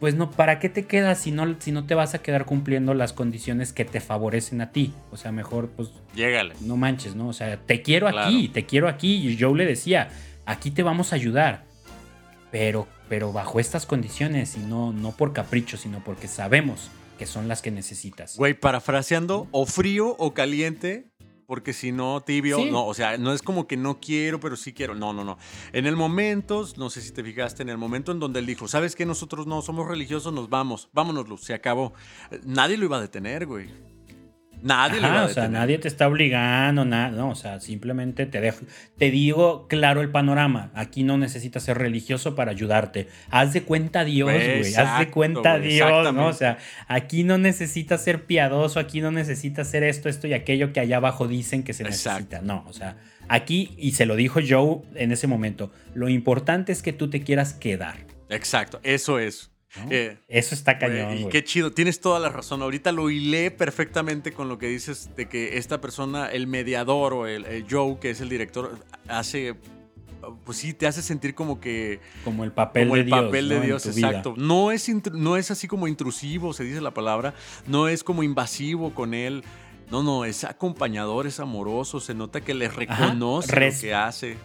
pues 0.00 0.14
no, 0.14 0.30
¿para 0.30 0.58
qué 0.58 0.68
te 0.68 0.86
quedas 0.86 1.18
si 1.18 1.32
no, 1.32 1.56
si 1.58 1.72
no 1.72 1.86
te 1.86 1.94
vas 1.94 2.14
a 2.14 2.22
quedar 2.22 2.44
cumpliendo 2.44 2.94
las 2.94 3.12
condiciones 3.12 3.72
que 3.72 3.84
te 3.84 4.00
favorecen 4.00 4.60
a 4.60 4.70
ti? 4.70 4.94
O 5.10 5.16
sea, 5.16 5.32
mejor 5.32 5.70
pues... 5.70 5.90
Llégale. 6.14 6.54
No 6.60 6.76
manches, 6.76 7.14
¿no? 7.14 7.28
O 7.28 7.32
sea, 7.32 7.56
te 7.56 7.82
quiero 7.82 8.08
aquí, 8.08 8.48
te 8.48 8.64
quiero 8.64 8.88
aquí. 8.88 9.28
Y 9.28 9.38
Joe 9.38 9.56
le 9.56 9.66
decía, 9.66 10.08
aquí 10.46 10.70
te 10.70 10.82
vamos 10.82 11.12
a 11.12 11.16
ayudar. 11.16 11.64
Pero, 12.50 12.86
pero 13.08 13.32
bajo 13.32 13.60
estas 13.60 13.86
condiciones 13.86 14.56
y 14.56 14.60
no, 14.60 14.92
no 14.92 15.12
por 15.12 15.32
capricho, 15.32 15.76
sino 15.76 16.02
porque 16.02 16.28
sabemos 16.28 16.90
que 17.18 17.26
son 17.26 17.48
las 17.48 17.60
que 17.60 17.70
necesitas. 17.70 18.36
Güey, 18.36 18.54
parafraseando, 18.54 19.48
o 19.50 19.66
frío 19.66 20.14
o 20.18 20.32
caliente, 20.32 21.08
porque 21.48 21.72
si 21.72 21.92
no, 21.92 22.20
tibio, 22.20 22.62
no, 22.66 22.84
o 22.84 22.92
sea, 22.92 23.16
no 23.16 23.32
es 23.32 23.40
como 23.40 23.66
que 23.66 23.78
no 23.78 24.00
quiero, 24.00 24.38
pero 24.38 24.54
sí 24.54 24.74
quiero. 24.74 24.94
No, 24.94 25.14
no, 25.14 25.24
no. 25.24 25.38
En 25.72 25.86
el 25.86 25.96
momento, 25.96 26.68
no 26.76 26.90
sé 26.90 27.00
si 27.00 27.10
te 27.10 27.24
fijaste, 27.24 27.62
en 27.62 27.70
el 27.70 27.78
momento 27.78 28.12
en 28.12 28.20
donde 28.20 28.40
él 28.40 28.44
dijo, 28.44 28.68
¿sabes 28.68 28.94
qué? 28.94 29.06
Nosotros 29.06 29.46
no 29.46 29.62
somos 29.62 29.88
religiosos, 29.88 30.30
nos 30.30 30.50
vamos, 30.50 30.90
vámonos, 30.92 31.26
Luz, 31.26 31.40
se 31.40 31.54
acabó. 31.54 31.94
Nadie 32.44 32.76
lo 32.76 32.84
iba 32.84 32.98
a 32.98 33.00
detener, 33.00 33.46
güey. 33.46 33.70
Nadie 34.62 34.98
Ajá, 34.98 35.24
O 35.24 35.28
sea, 35.28 35.48
nadie 35.48 35.78
te 35.78 35.88
está 35.88 36.08
obligando, 36.08 36.84
nada, 36.84 37.10
no, 37.10 37.30
o 37.30 37.34
sea, 37.34 37.60
simplemente 37.60 38.26
te 38.26 38.40
dejo, 38.40 38.58
te 38.96 39.10
digo 39.10 39.66
claro 39.68 40.00
el 40.00 40.10
panorama. 40.10 40.70
Aquí 40.74 41.04
no 41.04 41.16
necesitas 41.16 41.62
ser 41.62 41.78
religioso 41.78 42.34
para 42.34 42.50
ayudarte. 42.50 43.08
Haz 43.30 43.52
de 43.52 43.62
cuenta 43.62 44.04
Dios, 44.04 44.30
güey. 44.30 44.74
Haz 44.74 44.98
de 44.98 45.10
cuenta 45.10 45.58
Dios, 45.58 46.12
¿no? 46.12 46.26
O 46.26 46.32
sea, 46.32 46.58
aquí 46.88 47.24
no 47.24 47.38
necesitas 47.38 48.02
ser 48.02 48.24
piadoso, 48.24 48.80
aquí 48.80 49.00
no 49.00 49.10
necesitas 49.10 49.68
ser 49.68 49.84
esto, 49.84 50.08
esto 50.08 50.26
y 50.26 50.32
aquello 50.32 50.72
que 50.72 50.80
allá 50.80 50.96
abajo 50.96 51.28
dicen 51.28 51.62
que 51.62 51.72
se 51.72 51.84
necesita. 51.84 52.40
No, 52.42 52.64
o 52.66 52.72
sea, 52.72 52.96
aquí, 53.28 53.74
y 53.78 53.92
se 53.92 54.06
lo 54.06 54.16
dijo 54.16 54.40
Joe 54.46 54.82
en 54.94 55.12
ese 55.12 55.26
momento, 55.26 55.70
lo 55.94 56.08
importante 56.08 56.72
es 56.72 56.82
que 56.82 56.92
tú 56.92 57.10
te 57.10 57.22
quieras 57.22 57.54
quedar. 57.54 57.96
Exacto, 58.28 58.80
eso 58.82 59.18
es. 59.18 59.50
Eh, 59.90 60.18
Eso 60.28 60.54
está 60.54 60.78
cañón. 60.78 61.16
Y 61.18 61.28
qué 61.28 61.44
chido, 61.44 61.72
tienes 61.72 62.00
toda 62.00 62.18
la 62.18 62.28
razón. 62.28 62.62
Ahorita 62.62 62.92
lo 62.92 63.10
hilé 63.10 63.50
perfectamente 63.50 64.32
con 64.32 64.48
lo 64.48 64.58
que 64.58 64.66
dices 64.68 65.10
de 65.16 65.28
que 65.28 65.58
esta 65.58 65.80
persona, 65.80 66.26
el 66.28 66.46
mediador 66.46 67.12
o 67.12 67.26
el, 67.26 67.66
Joe, 67.68 67.98
que 68.00 68.10
es 68.10 68.20
el 68.20 68.28
director, 68.28 68.78
hace 69.08 69.56
pues 70.44 70.58
sí, 70.58 70.74
te 70.74 70.86
hace 70.86 71.00
sentir 71.00 71.34
como 71.34 71.60
que... 71.60 72.00
Como 72.24 72.44
el 72.44 72.52
papel 72.52 72.88
como 72.88 72.96
de 72.96 73.00
el 73.02 73.06
Dios. 73.06 73.24
papel 73.24 73.48
de 73.48 73.60
Dios, 73.60 73.94
vida. 73.94 74.08
exacto. 74.08 74.34
No 74.36 74.72
es, 74.72 74.90
no 75.12 75.36
es 75.36 75.50
así 75.50 75.68
como 75.68 75.86
intrusivo, 75.88 76.52
se 76.52 76.64
dice 76.64 76.80
la 76.80 76.92
palabra. 76.92 77.34
No 77.66 77.88
es 77.88 78.04
como 78.04 78.22
invasivo 78.22 78.94
con 78.94 79.14
él. 79.14 79.44
No, 79.90 80.02
no, 80.02 80.24
es 80.24 80.44
acompañador, 80.44 81.26
es 81.26 81.40
amoroso. 81.40 82.00
Se 82.00 82.14
nota 82.14 82.40
que 82.40 82.52
le 82.52 82.68
reconoce 82.68 83.70
lo 83.70 83.80
que 83.80 83.94
hace. 83.94 84.36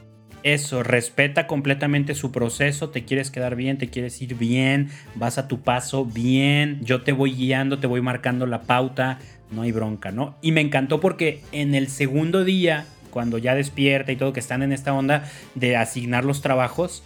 Eso, 0.43 0.83
respeta 0.83 1.47
completamente 1.47 2.15
su 2.15 2.33
proceso, 2.33 2.89
te 2.89 3.05
quieres 3.05 3.31
quedar 3.31 3.55
bien, 3.55 3.77
te 3.77 3.89
quieres 3.89 4.21
ir 4.21 4.35
bien, 4.35 4.89
vas 5.15 5.37
a 5.37 5.47
tu 5.47 5.61
paso 5.61 6.05
bien, 6.05 6.81
yo 6.83 7.01
te 7.01 7.13
voy 7.13 7.33
guiando, 7.33 7.79
te 7.79 7.87
voy 7.87 8.01
marcando 8.01 8.45
la 8.45 8.63
pauta, 8.63 9.19
no 9.51 9.61
hay 9.61 9.71
bronca, 9.71 10.11
¿no? 10.11 10.35
Y 10.41 10.51
me 10.51 10.59
encantó 10.59 10.99
porque 10.99 11.41
en 11.53 11.75
el 11.75 11.87
segundo 11.87 12.43
día, 12.43 12.85
cuando 13.09 13.37
ya 13.37 13.55
despierta 13.55 14.11
y 14.11 14.17
todo, 14.17 14.33
que 14.33 14.41
están 14.41 14.63
en 14.63 14.73
esta 14.73 14.93
onda 14.93 15.23
de 15.55 15.77
asignar 15.77 16.25
los 16.25 16.41
trabajos, 16.41 17.03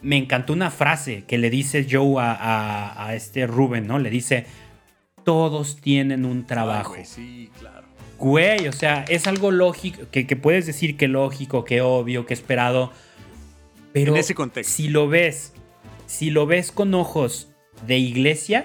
me 0.00 0.16
encantó 0.16 0.52
una 0.52 0.70
frase 0.70 1.24
que 1.26 1.38
le 1.38 1.50
dice 1.50 1.86
Joe 1.90 2.14
a, 2.20 3.10
este 3.14 3.46
Rubén, 3.46 3.88
¿no? 3.88 3.98
Le 3.98 4.10
dice, 4.10 4.46
todos 5.24 5.80
tienen 5.80 6.24
un 6.24 6.46
trabajo. 6.46 6.94
Sí, 7.02 7.50
claro. 7.58 7.77
Güey, 8.18 8.66
o 8.68 8.72
sea, 8.72 9.04
es 9.08 9.26
algo 9.26 9.50
lógico, 9.50 10.02
que, 10.10 10.26
que 10.26 10.36
puedes 10.36 10.66
decir 10.66 10.96
que 10.96 11.06
lógico, 11.08 11.64
que 11.64 11.80
obvio, 11.80 12.26
que 12.26 12.34
esperado. 12.34 12.92
Pero 13.92 14.12
En 14.14 14.18
ese 14.20 14.34
contexto. 14.34 14.72
si 14.72 14.88
lo 14.88 15.08
ves, 15.08 15.52
si 16.06 16.30
lo 16.30 16.46
ves 16.46 16.72
con 16.72 16.94
ojos 16.94 17.48
de 17.86 17.98
iglesia, 17.98 18.64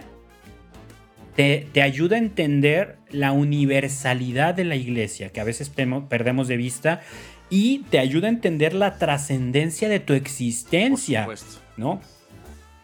te, 1.36 1.68
te 1.72 1.82
ayuda 1.82 2.16
a 2.16 2.20
entender 2.20 2.98
la 3.10 3.32
universalidad 3.32 4.54
de 4.56 4.66
la 4.66 4.76
iglesia, 4.76 5.30
que 5.30 5.40
a 5.40 5.44
veces 5.44 5.72
temo- 5.76 6.08
perdemos 6.08 6.48
de 6.48 6.58
vista, 6.58 7.02
y 7.50 7.80
te 7.92 8.00
ayuda 8.00 8.28
a 8.28 8.32
entender 8.32 8.74
la 8.74 8.98
trascendencia 8.98 9.88
de 9.90 10.00
tu 10.00 10.08
Por 10.14 10.16
existencia. 10.18 11.22
supuesto. 11.22 11.60
¿no? 11.78 12.02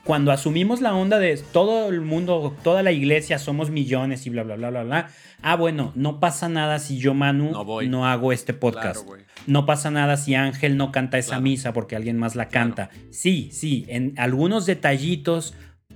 Cuando 0.04 0.32
asumimos 0.32 0.82
la 0.82 0.96
onda 0.96 1.20
de 1.20 1.38
todo 1.38 1.90
el 1.90 2.02
mundo, 2.02 2.56
toda 2.64 2.82
la 2.84 2.92
iglesia, 2.92 3.38
somos 3.38 3.70
millones 3.70 4.26
y 4.26 4.30
bla, 4.30 4.44
bla, 4.44 4.56
bla, 4.56 4.70
bla, 4.72 4.84
bla. 4.84 5.08
Ah, 5.42 5.56
bueno, 5.56 5.92
no 5.96 6.20
pasa 6.20 6.50
nada 6.50 6.80
si 6.80 6.98
yo, 6.98 7.14
Manu, 7.14 7.52
No 7.88 8.06
hago 8.08 8.32
este 8.32 8.54
podcast. 8.54 9.06
Claro, 9.06 9.24
no 9.46 9.66
pasa 9.66 9.92
nada 9.92 10.18
si 10.18 10.36
Ángel 10.36 10.78
no 10.78 10.92
canta 10.92 11.18
esa 11.18 11.30
Claro. 11.32 11.42
misa 11.44 11.74
porque 11.74 11.96
alguien 11.96 12.18
más 12.18 12.36
la 12.36 12.48
canta. 12.48 12.90
Sí, 13.12 13.50
sí, 13.52 13.86
en 13.88 14.14
algunos 14.18 14.66
detallitos 14.66 15.54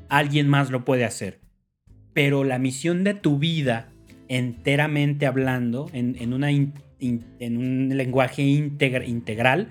alguien 0.09 0.47
más 0.47 0.69
lo 0.69 0.85
puede 0.85 1.05
hacer. 1.05 1.39
Pero 2.13 2.43
la 2.43 2.59
misión 2.59 3.03
de 3.03 3.15
tu 3.15 3.39
vida, 3.39 3.89
enteramente 4.27 5.25
hablando, 5.25 5.89
en, 5.93 6.15
en 6.19 6.33
una 6.33 6.51
in- 6.51 6.73
in- 6.99 7.25
en 7.39 7.57
un 7.57 7.97
lenguaje 7.97 8.43
integra- 8.43 9.07
integral, 9.07 9.69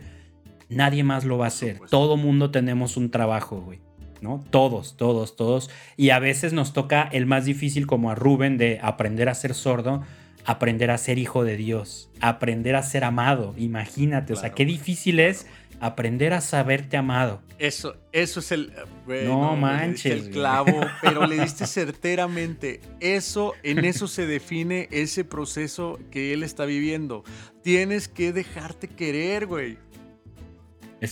nadie 0.69 1.05
más 1.05 1.25
lo 1.25 1.39
va 1.39 1.45
a 1.45 1.49
hacer. 1.49 1.79
Todo 1.91 2.17
mundo 2.17 2.51
tenemos 2.51 2.97
un 2.97 3.11
trabajo, 3.11 3.61
güey. 3.61 3.79
¿No? 4.23 4.43
Todos, 4.51 4.97
todos, 4.97 5.37
todos. 5.37 5.69
Y 5.97 6.11
a 6.11 6.19
veces 6.21 6.53
nos 6.53 6.73
toca 6.73 7.03
el 7.13 7.27
más 7.27 7.45
difícil, 7.45 7.87
como 7.87 8.11
a 8.11 8.15
Rubén, 8.15 8.57
de 8.57 8.79
aprender 8.81 9.29
a 9.29 9.35
ser 9.35 9.53
sordo, 9.53 10.03
aprender 10.45 10.91
a 10.91 10.97
ser 10.99 11.19
hijo 11.19 11.45
de 11.45 11.57
Dios, 11.57 12.09
aprender 12.21 12.77
a 12.77 12.83
ser 12.83 13.05
amado. 13.05 13.55
Imagínate, 13.59 14.33
o 14.33 14.37
sea, 14.37 14.51
qué 14.55 14.65
difícil 14.65 15.17
claro, 15.17 15.31
es 15.31 15.47
aprender 15.81 16.33
a 16.33 16.41
saberte 16.41 16.97
amado. 16.97 17.43
Eso, 17.59 17.97
eso 18.13 18.41
es 18.41 18.53
el. 18.53 18.73
No 19.07 19.57
manches, 19.57 20.13
El 20.13 20.21
güey. 20.21 20.33
clavo, 20.33 20.81
pero 21.01 21.27
le 21.27 21.41
diste 21.43 21.67
certeramente. 21.67 22.81
Eso, 23.01 23.55
en 23.65 23.85
eso 23.85 24.07
se 24.07 24.27
define 24.27 24.89
ese 24.93 25.25
proceso 25.25 25.99
que 26.11 26.33
él 26.33 26.45
está 26.45 26.65
viviendo. 26.65 27.25
Tienes 27.63 28.09
que 28.09 28.33
dejarte 28.33 28.89
querer, 28.89 29.47
güey. 29.47 29.79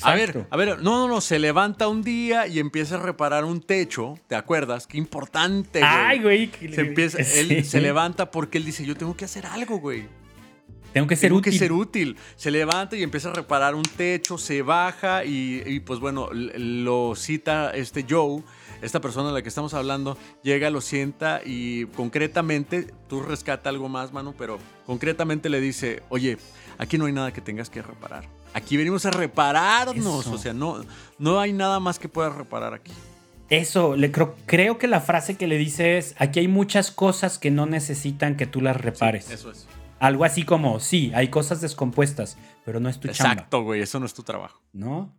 A 0.03 0.15
ver, 0.15 0.47
a 0.51 0.57
ver, 0.57 0.81
no, 0.83 0.99
no, 0.99 1.09
no, 1.09 1.21
se 1.21 1.39
levanta 1.39 1.89
un 1.89 2.03
día 2.03 2.47
y 2.47 2.59
empieza 2.59 2.97
a 2.97 2.99
reparar 2.99 3.45
un 3.45 3.61
techo, 3.61 4.15
¿te 4.29 4.37
acuerdas? 4.37 4.87
Qué 4.87 4.99
importante, 4.99 5.81
güey. 5.81 5.91
Ay, 5.93 6.19
güey. 6.21 6.51
Se 6.73 6.81
empieza, 6.83 7.19
él 7.19 7.65
se 7.65 7.81
levanta 7.81 8.31
porque 8.31 8.59
él 8.59 8.65
dice, 8.65 8.85
yo 8.85 8.97
tengo 8.97 9.17
que 9.17 9.25
hacer 9.25 9.47
algo, 9.47 9.79
güey. 9.79 10.05
Tengo 10.93 11.07
que 11.07 11.15
ser 11.17 11.29
Tengo 11.29 11.39
útil. 11.39 11.53
que 11.53 11.59
ser 11.59 11.73
útil. 11.73 12.17
Se 12.37 12.51
levanta 12.51 12.97
y 12.97 13.03
empieza 13.03 13.31
a 13.31 13.33
reparar 13.33 13.75
un 13.75 13.85
techo, 13.85 14.39
se 14.39 14.63
baja 14.63 15.25
y, 15.25 15.63
y, 15.65 15.81
pues 15.81 16.01
bueno, 16.01 16.29
lo 16.33 17.15
cita 17.15 17.71
este 17.71 18.05
Joe, 18.09 18.43
esta 18.83 19.01
persona 19.01 19.29
de 19.29 19.35
la 19.35 19.43
que 19.43 19.49
estamos 19.49 19.75
hablando, 19.75 20.19
llega, 20.43 20.71
lo 20.71 20.81
sienta 20.81 21.43
y 21.45 21.87
concretamente, 21.87 22.89
tú 23.09 23.23
rescata 23.23 23.71
algo 23.71 23.89
más, 23.89 24.13
mano, 24.13 24.35
pero 24.37 24.59
concretamente 24.87 25.49
le 25.49 25.61
dice, 25.61 26.03
oye, 26.09 26.39
aquí 26.79 26.99
no 26.99 27.07
hay 27.07 27.13
nada 27.13 27.33
que 27.33 27.41
tengas 27.41 27.71
que 27.71 27.83
reparar. 27.83 28.40
Aquí 28.55 28.77
venimos 28.77 29.07
a 29.07 29.11
repararnos. 29.11 30.27
Eso. 30.27 30.35
O 30.35 30.39
sea, 30.39 30.53
no, 30.53 30.85
no 31.19 31.41
hay 31.41 31.53
nada 31.53 31.81
más 31.81 31.99
que 31.99 32.09
puedas 32.09 32.35
reparar 32.35 32.75
aquí. 32.75 32.93
Eso, 33.49 33.97
le 33.97 34.13
creo, 34.13 34.37
creo 34.47 34.79
que 34.79 34.87
la 34.87 35.01
frase 35.01 35.37
que 35.37 35.49
le 35.49 35.59
dice 35.59 35.99
es, 35.99 36.15
aquí 36.19 36.39
hay 36.39 36.49
muchas 36.49 36.91
cosas 36.93 37.39
que 37.39 37.51
no 37.51 37.67
necesitan 37.67 38.37
que 38.37 38.47
tú 38.47 38.61
las 38.61 38.77
repares. 38.77 39.25
Sí, 39.25 39.35
eso 39.35 39.51
es. 39.51 39.67
Algo 39.99 40.25
así 40.25 40.45
como, 40.45 40.81
sí, 40.81 41.11
hay 41.15 41.29
cosas 41.29 41.61
descompuestas, 41.61 42.39
pero 42.65 42.81
no 42.81 42.89
es 42.89 42.99
tu 43.01 43.09
chamba, 43.09 43.33
Exacto, 43.33 43.63
güey, 43.63 43.83
eso 43.83 43.99
no 44.01 44.07
es 44.07 44.15
tu 44.15 44.23
trabajo. 44.23 44.61
¿no? 44.73 45.13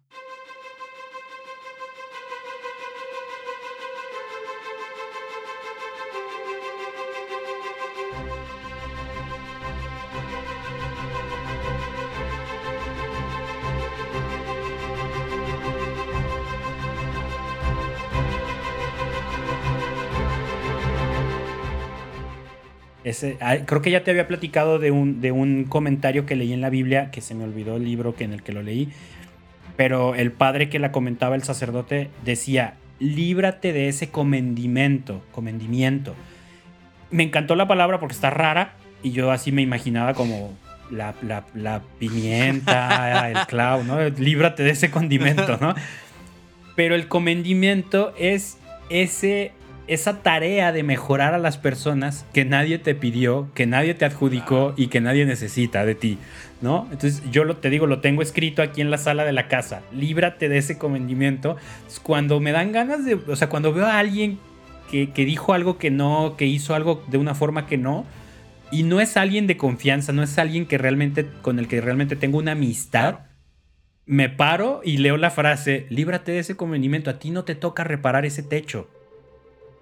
Ese, 23.12 23.38
creo 23.66 23.82
que 23.82 23.91
ya 23.91 24.03
te 24.03 24.12
había 24.12 24.28
platicado 24.28 24.80
de 24.80 24.91
un, 24.91 25.22
de 25.22 25.32
un 25.32 25.66
comentario 25.66 26.26
que 26.26 26.36
leí 26.36 26.51
en 26.53 26.62
la 26.62 26.70
Biblia, 26.70 27.12
que 27.12 27.22
se 27.22 27.36
me 27.36 27.43
olvidó 27.43 27.76
el 27.78 27.86
libro 27.86 28.16
que 28.16 28.24
en 28.24 28.34
el 28.34 28.41
que 28.43 28.51
lo 28.51 28.64
leí, 28.64 28.89
pero 29.78 30.16
el 30.16 30.32
padre 30.32 30.70
que 30.70 30.80
la 30.80 30.91
comentaba, 30.91 31.36
el 31.36 31.43
sacerdote, 31.43 32.09
decía, 32.26 32.76
líbrate 32.99 33.74
de 33.74 33.88
ese 33.88 34.09
comendimento, 34.09 35.24
comendimiento. 35.32 36.16
Me 37.09 37.24
encantó 37.24 37.55
la 37.55 37.68
palabra 37.68 37.99
porque 37.99 38.14
está 38.14 38.30
rara 38.30 38.74
y 39.03 39.12
yo 39.12 39.32
así 39.32 39.51
me 39.51 39.62
imaginaba 39.62 40.14
como 40.14 40.53
la, 40.91 41.14
la- 41.22 41.45
la 41.55 41.82
pimienta, 41.99 43.30
el 43.32 43.38
clavo, 43.47 43.84
¿no? 43.84 43.99
Líbrate 44.09 44.64
de 44.64 44.72
ese 44.72 44.91
condimento, 44.91 45.57
¿no? 45.59 45.74
Pero 46.76 46.95
el 46.95 47.07
comendimiento 47.07 48.14
es 48.18 48.57
ese, 48.89 49.51
esa 49.88 50.22
tarea 50.22 50.72
de 50.72 50.84
mejorar 50.84 51.34
a 51.34 51.38
las 51.38 51.58
personas 51.58 52.26
que 52.34 52.46
nadie 52.46 52.80
te 52.80 52.96
pidió, 52.96 53.50
que 53.54 53.66
nadie 53.66 53.94
te 53.94 54.06
adjudicó 54.06 54.74
y 54.78 54.88
que 54.88 55.02
nadie 55.02 55.26
necesita 55.26 55.86
de 55.86 55.96
ti, 55.96 56.18
¿no? 56.62 56.88
Entonces 56.92 57.24
yo 57.32 57.44
lo, 57.44 57.58
te 57.58 57.70
digo, 57.70 57.88
lo 57.88 58.00
tengo 58.00 58.22
escrito 58.22 58.62
aquí 58.62 58.82
en 58.82 58.92
la 58.92 58.98
sala 58.98 59.26
de 59.26 59.34
la 59.34 59.48
casa. 59.48 59.82
Líbrate 59.92 60.50
de 60.50 60.58
ese 60.60 60.78
comendimiento. 60.78 61.58
Cuando 62.04 62.40
me 62.40 62.52
dan 62.52 62.72
ganas 62.72 63.06
de, 63.06 63.16
o 63.16 63.36
sea, 63.36 63.50
cuando 63.50 63.74
veo 63.74 63.86
a 63.86 64.00
alguien 64.00 64.40
que, 64.90 65.12
que 65.12 65.26
dijo 65.26 65.54
algo 65.54 65.78
que 65.78 65.92
no, 65.92 66.36
que 66.38 66.46
hizo 66.46 66.76
algo 66.76 67.04
de 67.08 67.18
una 67.18 67.36
forma 67.36 67.66
que 67.68 67.78
no, 67.78 68.06
y 68.72 68.84
no 68.84 69.02
es 69.02 69.18
alguien 69.18 69.48
de 69.48 69.58
confianza, 69.58 70.14
no 70.14 70.24
es 70.24 70.38
alguien 70.38 70.66
que 70.66 70.78
realmente, 70.78 71.28
con 71.42 71.60
el 71.60 71.68
que 71.68 71.82
realmente 71.82 72.16
tengo 72.16 72.38
una 72.38 72.54
amistad, 72.54 73.16
Claro. 73.16 73.26
me 74.06 74.30
paro 74.30 74.82
y 74.84 74.98
leo 74.98 75.18
la 75.18 75.30
frase, 75.30 75.86
líbrate 75.90 76.32
de 76.32 76.40
ese 76.40 76.56
convenimiento, 76.56 77.10
a 77.10 77.20
ti 77.20 77.32
no 77.32 77.44
te 77.44 77.56
toca 77.56 77.84
reparar 77.84 78.26
ese 78.26 78.44
techo. 78.44 78.88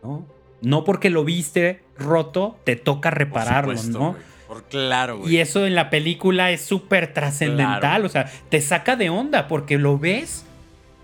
¿No? 0.03 0.25
No 0.61 0.83
porque 0.83 1.09
lo 1.09 1.23
viste 1.23 1.81
roto, 1.97 2.57
te 2.63 2.75
toca 2.75 3.11
repararlo, 3.11 3.75
supuesto, 3.77 3.99
¿no? 3.99 4.15
Por 4.47 4.63
claro, 4.63 5.19
güey. 5.19 5.35
Y 5.35 5.37
eso 5.39 5.65
en 5.65 5.75
la 5.75 5.89
película 5.89 6.51
es 6.51 6.61
súper 6.61 7.13
trascendental, 7.13 7.79
Claro. 7.79 8.05
o 8.05 8.09
sea, 8.09 8.29
te 8.49 8.59
saca 8.61 8.95
de 8.95 9.09
onda 9.09 9.47
porque 9.47 9.77
lo 9.77 9.97
ves 9.99 10.45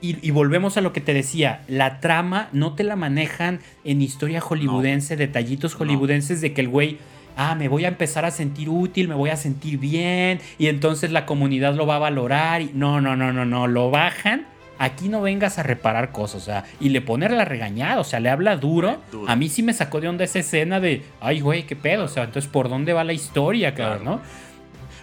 y, 0.02 0.18
y 0.28 0.32
volvemos 0.32 0.78
a 0.78 0.82
lo 0.82 0.92
que 0.94 1.00
te 1.02 1.14
decía, 1.14 1.64
la 1.68 2.00
trama 2.00 2.50
no 2.52 2.74
te 2.74 2.84
la 2.84 2.96
manejan 2.96 3.60
en 3.84 4.02
historia 4.02 4.42
hollywoodense, 4.42 5.16
detallitos 5.16 5.74
No. 5.74 5.80
hollywoodenses 5.80 6.42
de 6.42 6.54
que 6.54 6.62
el 6.62 6.70
güey, 6.70 6.98
ah, 7.38 7.56
me 7.56 7.68
voy 7.70 7.86
a 7.86 7.88
empezar 7.90 8.26
a 8.26 8.32
sentir 8.32 8.68
útil, 8.70 9.08
me 9.08 9.16
voy 9.16 9.30
a 9.30 9.38
sentir 9.38 9.78
bien 9.78 10.40
y 10.58 10.68
entonces 10.68 11.12
la 11.12 11.26
comunidad 11.26 11.76
lo 11.76 11.86
va 11.86 11.96
a 11.96 12.00
valorar 12.00 12.62
y 12.62 12.72
no, 12.74 13.00
no, 13.00 13.16
no, 13.16 13.32
no, 13.32 13.46
no, 13.46 13.68
lo 13.68 13.90
bajan. 13.92 14.48
Aquí 14.78 15.08
no 15.10 15.22
vengas 15.22 15.58
a 15.58 15.64
reparar 15.64 16.12
cosas, 16.12 16.42
o 16.42 16.46
sea, 16.46 16.66
y 16.80 16.90
le 16.90 17.02
pone 17.02 17.30
la 17.30 17.46
regañada, 17.46 18.00
o 18.00 18.04
sea, 18.04 18.20
le 18.20 18.30
habla 18.30 18.58
duro. 18.58 19.02
Duro. 19.12 19.30
A 19.32 19.36
mí 19.36 19.48
sí 19.50 19.64
me 19.64 19.74
sacó 19.74 20.02
de 20.02 20.10
onda 20.10 20.24
esa 20.26 20.40
escena 20.40 20.80
de, 20.80 21.04
ay, 21.22 21.40
güey, 21.40 21.66
qué 21.66 21.76
pedo, 21.76 22.04
o 22.06 22.08
sea, 22.10 22.24
entonces, 22.26 22.52
¿por 22.52 22.68
dónde 22.70 22.92
va 22.94 23.04
la 23.04 23.14
historia, 23.14 23.74
cabrón, 23.74 24.02
Claro. 24.04 24.18
no? 24.18 24.46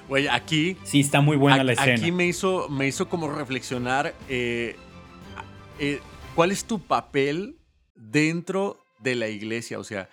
Güey, 0.08 0.28
aquí 0.28 0.76
Sí, 0.84 1.00
está 1.00 1.20
muy 1.22 1.36
buena 1.38 1.64
la 1.64 1.72
escena. 1.72 1.94
Aquí 1.94 2.12
me 2.12 2.26
hizo, 2.26 2.68
me 2.68 2.86
hizo 2.86 3.08
como 3.08 3.30
reflexionar 3.30 4.14
eh, 4.28 4.76
eh, 5.78 6.00
cuál 6.34 6.50
es 6.50 6.64
tu 6.66 6.78
papel 6.80 7.56
dentro 7.94 8.78
de 8.98 9.14
la 9.14 9.28
iglesia. 9.28 9.78
O 9.78 9.84
sea, 9.84 10.10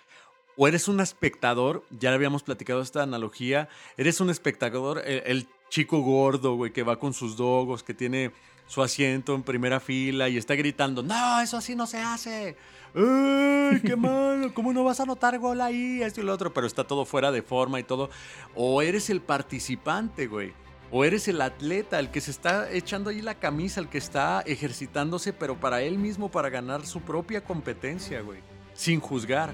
o 0.56 0.68
eres 0.68 0.88
un 0.88 1.02
espectador, 1.02 1.84
ya 1.90 2.12
le 2.12 2.16
habíamos 2.16 2.44
platicado 2.44 2.82
esta 2.82 3.04
analogía, 3.04 3.68
eres 3.98 4.22
un 4.22 4.30
espectador, 4.30 5.02
el, 5.06 5.24
el 5.26 5.48
chico 5.70 6.00
gordo, 6.00 6.56
güey, 6.56 6.72
que 6.72 6.84
va 6.84 6.98
con 7.00 7.14
sus 7.14 7.36
dogos, 7.36 7.84
que 7.84 7.94
tiene 7.94 8.32
su 8.70 8.84
asiento 8.84 9.34
en 9.34 9.42
primera 9.42 9.80
fila 9.80 10.30
y 10.30 10.38
está 10.38 10.54
gritando, 10.54 11.02
no, 11.02 11.42
eso 11.42 11.58
así 11.58 11.76
no 11.76 11.88
se 11.88 11.98
hace. 11.98 12.56
¡Ay, 12.94 13.82
qué 13.82 13.96
mal! 13.98 14.54
¿Cómo 14.54 14.72
no 14.72 14.84
vas 14.84 15.00
a 15.00 15.04
anotar 15.04 15.40
gol 15.40 15.60
ahí? 15.60 16.04
Esto 16.04 16.22
y 16.22 16.24
lo 16.24 16.32
otro, 16.32 16.54
pero 16.54 16.68
está 16.68 16.84
todo 16.84 17.04
fuera 17.04 17.32
de 17.32 17.42
forma 17.42 17.80
y 17.80 17.84
todo. 17.84 18.12
O 18.54 18.84
eres 18.84 19.10
el 19.10 19.22
participante, 19.22 20.28
güey. 20.28 20.54
O 20.92 21.04
eres 21.04 21.28
el 21.28 21.42
atleta, 21.42 21.98
el 21.98 22.12
que 22.12 22.22
se 22.22 22.30
está 22.30 22.72
echando 22.72 23.10
ahí 23.10 23.24
la 23.24 23.34
camisa, 23.34 23.82
el 23.82 23.90
que 23.90 23.98
está 23.98 24.42
ejercitándose, 24.42 25.34
pero 25.34 25.60
para 25.60 25.82
él 25.82 25.98
mismo, 25.98 26.30
para 26.30 26.50
ganar 26.50 26.86
su 26.86 27.02
propia 27.02 27.44
competencia, 27.44 28.22
güey. 28.22 28.42
Sin 28.76 29.00
juzgar. 29.00 29.52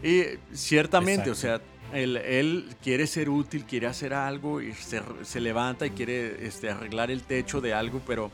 Y 0.00 0.38
ciertamente, 0.52 1.28
o 1.28 1.34
sea, 1.34 1.60
él, 1.94 2.66
quiere 2.82 3.06
ser 3.06 3.28
útil, 3.28 3.64
quiere 3.64 3.86
hacer 3.86 4.14
algo 4.14 4.60
y 4.60 4.72
se, 4.72 5.40
levanta 5.40 5.86
y 5.86 5.90
quiere 5.90 6.46
este, 6.46 6.70
arreglar 6.70 7.10
el 7.10 7.22
techo 7.22 7.60
de 7.60 7.74
algo, 7.74 8.00
pero 8.06 8.30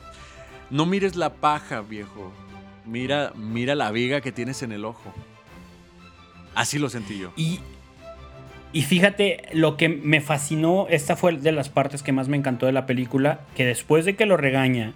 no 0.69 0.85
mires 0.85 1.15
la 1.15 1.33
paja, 1.33 1.81
viejo. 1.81 2.31
Mira, 2.85 3.31
mira 3.35 3.75
la 3.75 3.91
viga 3.91 4.21
que 4.21 4.31
tienes 4.31 4.63
en 4.63 4.71
el 4.71 4.85
ojo. 4.85 5.13
Así 6.55 6.79
lo 6.79 6.89
sentí 6.89 7.19
yo. 7.19 7.31
Y, 7.35 8.81
fíjate, 8.81 9.49
lo 9.53 9.77
que 9.77 9.89
me 9.89 10.21
fascinó, 10.21 10.87
esta 10.89 11.15
fue 11.15 11.37
de 11.37 11.51
las 11.51 11.69
partes 11.69 12.03
que 12.03 12.11
más 12.11 12.27
me 12.27 12.37
encantó 12.37 12.65
de 12.65 12.71
la 12.71 12.85
película, 12.85 13.41
que 13.55 13.65
después 13.65 14.05
de 14.05 14.15
que 14.15 14.25
lo 14.25 14.37
regaña 14.37 14.93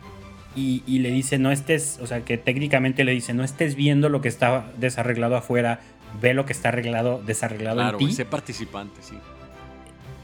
y, 0.56 0.82
y, 0.88 1.00
le 1.00 1.12
dice, 1.12 1.38
no 1.38 1.52
estés, 1.52 2.00
o 2.02 2.08
sea, 2.08 2.22
que 2.22 2.38
técnicamente 2.38 3.04
le 3.04 3.12
dice, 3.12 3.34
no 3.34 3.44
estés 3.44 3.76
viendo 3.76 4.08
lo 4.10 4.22
que 4.22 4.30
está 4.30 4.72
desarreglado 4.78 5.36
afuera, 5.36 5.82
ve 6.22 6.34
lo 6.34 6.46
que 6.46 6.54
está 6.54 6.70
arreglado, 6.70 7.22
desarreglado 7.24 7.82
en 7.82 7.98
ti. 7.98 8.12
sé 8.12 8.26
participante, 8.26 9.02
sí. 9.02 9.18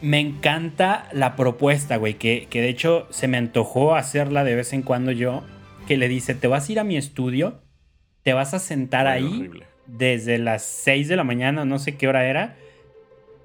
Me 0.01 0.19
encanta 0.19 1.07
la 1.11 1.35
propuesta, 1.35 1.97
güey, 1.97 2.15
que, 2.15 2.47
que 2.49 2.61
de 2.61 2.69
hecho 2.69 3.07
se 3.11 3.27
me 3.27 3.37
antojó 3.37 3.95
hacerla 3.95 4.43
de 4.43 4.55
vez 4.55 4.73
en 4.73 4.81
cuando 4.81 5.11
yo, 5.11 5.43
que 5.87 5.97
le 5.97 6.07
dice, 6.07 6.33
te 6.33 6.47
vas 6.47 6.67
a 6.67 6.71
ir 6.71 6.79
a 6.79 6.83
mi 6.83 6.97
estudio, 6.97 7.61
te 8.23 8.33
vas 8.33 8.53
a 8.53 8.59
sentar 8.59 9.07
ahí 9.07 9.51
desde 9.85 10.37
las 10.37 10.63
6 10.63 11.07
de 11.07 11.15
la 11.15 11.23
mañana, 11.23 11.65
no 11.65 11.77
sé 11.77 11.97
qué 11.97 12.07
hora 12.07 12.25
era, 12.25 12.55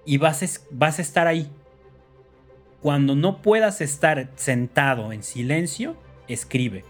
y 0.05 0.19
vas 0.19 0.43
a, 0.43 0.47
vas 0.71 0.99
a 0.99 1.03
estar 1.03 1.27
ahí. 1.27 1.51
Cuando 2.81 3.15
no 3.17 3.43
puedas 3.43 3.81
estar 3.81 4.31
sentado 4.37 5.13
en 5.13 5.23
silencio, 5.23 5.97
escribe. 6.29 6.85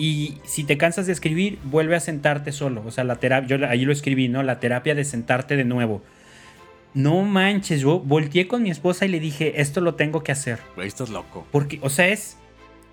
Y 0.00 0.38
si 0.44 0.64
te 0.64 0.78
cansas 0.78 1.06
de 1.06 1.12
escribir, 1.12 1.58
vuelve 1.62 1.94
a 1.94 2.00
sentarte 2.00 2.52
solo. 2.52 2.82
O 2.86 2.90
sea, 2.90 3.04
la 3.04 3.16
terapia, 3.16 3.58
yo 3.58 3.68
ahí 3.68 3.84
lo 3.84 3.92
escribí, 3.92 4.28
¿no? 4.28 4.42
La 4.42 4.58
terapia 4.58 4.94
de 4.94 5.04
sentarte 5.04 5.56
de 5.56 5.66
nuevo. 5.66 6.00
No 6.94 7.22
manches, 7.24 7.82
yo 7.82 8.00
volteé 8.00 8.48
con 8.48 8.62
mi 8.62 8.70
esposa 8.70 9.04
y 9.04 9.08
le 9.08 9.20
dije, 9.20 9.60
esto 9.60 9.82
lo 9.82 9.96
tengo 9.96 10.22
que 10.22 10.32
hacer. 10.32 10.58
Güey, 10.74 10.88
estás 10.88 11.10
loco. 11.10 11.46
Porque, 11.50 11.80
o 11.82 11.90
sea, 11.90 12.08
es, 12.08 12.38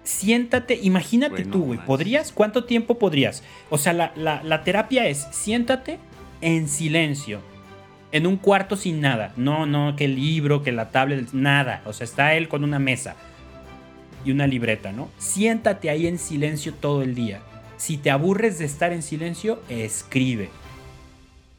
siéntate, 0.04 0.82
imagínate 0.84 1.46
tú, 1.46 1.64
güey, 1.64 1.80
¿podrías? 1.80 2.34
¿Cuánto 2.34 2.66
tiempo 2.66 3.00
podrías? 3.00 3.42
O 3.70 3.78
sea, 3.78 3.94
la, 3.94 4.12
la, 4.18 4.64
terapia 4.66 5.08
es, 5.08 5.30
siéntate 5.32 6.00
en 6.42 6.68
silencio, 6.68 7.40
en 8.12 8.28
un 8.28 8.36
cuarto 8.36 8.76
sin 8.76 9.00
nada. 9.00 9.32
No, 9.38 9.66
no, 9.66 9.96
que 9.96 10.04
el 10.04 10.18
libro, 10.18 10.62
que 10.62 10.74
la 10.74 10.90
tablet, 10.90 11.32
nada. 11.32 11.84
O 11.86 11.94
sea, 11.94 12.04
está 12.04 12.34
él 12.34 12.50
con 12.50 12.66
una 12.66 12.80
mesa 12.80 13.16
y 14.26 14.32
una 14.32 14.48
libreta, 14.48 14.92
¿no? 14.92 15.10
Siéntate 15.18 15.90
ahí 15.90 16.08
en 16.08 16.18
silencio 16.18 16.74
todo 16.74 17.02
el 17.02 17.16
día. 17.16 17.42
Si 17.78 17.98
te 17.98 18.10
aburres 18.10 18.60
de 18.60 18.66
estar 18.66 18.92
en 18.92 19.04
silencio, 19.04 19.62
escribe. 19.70 20.50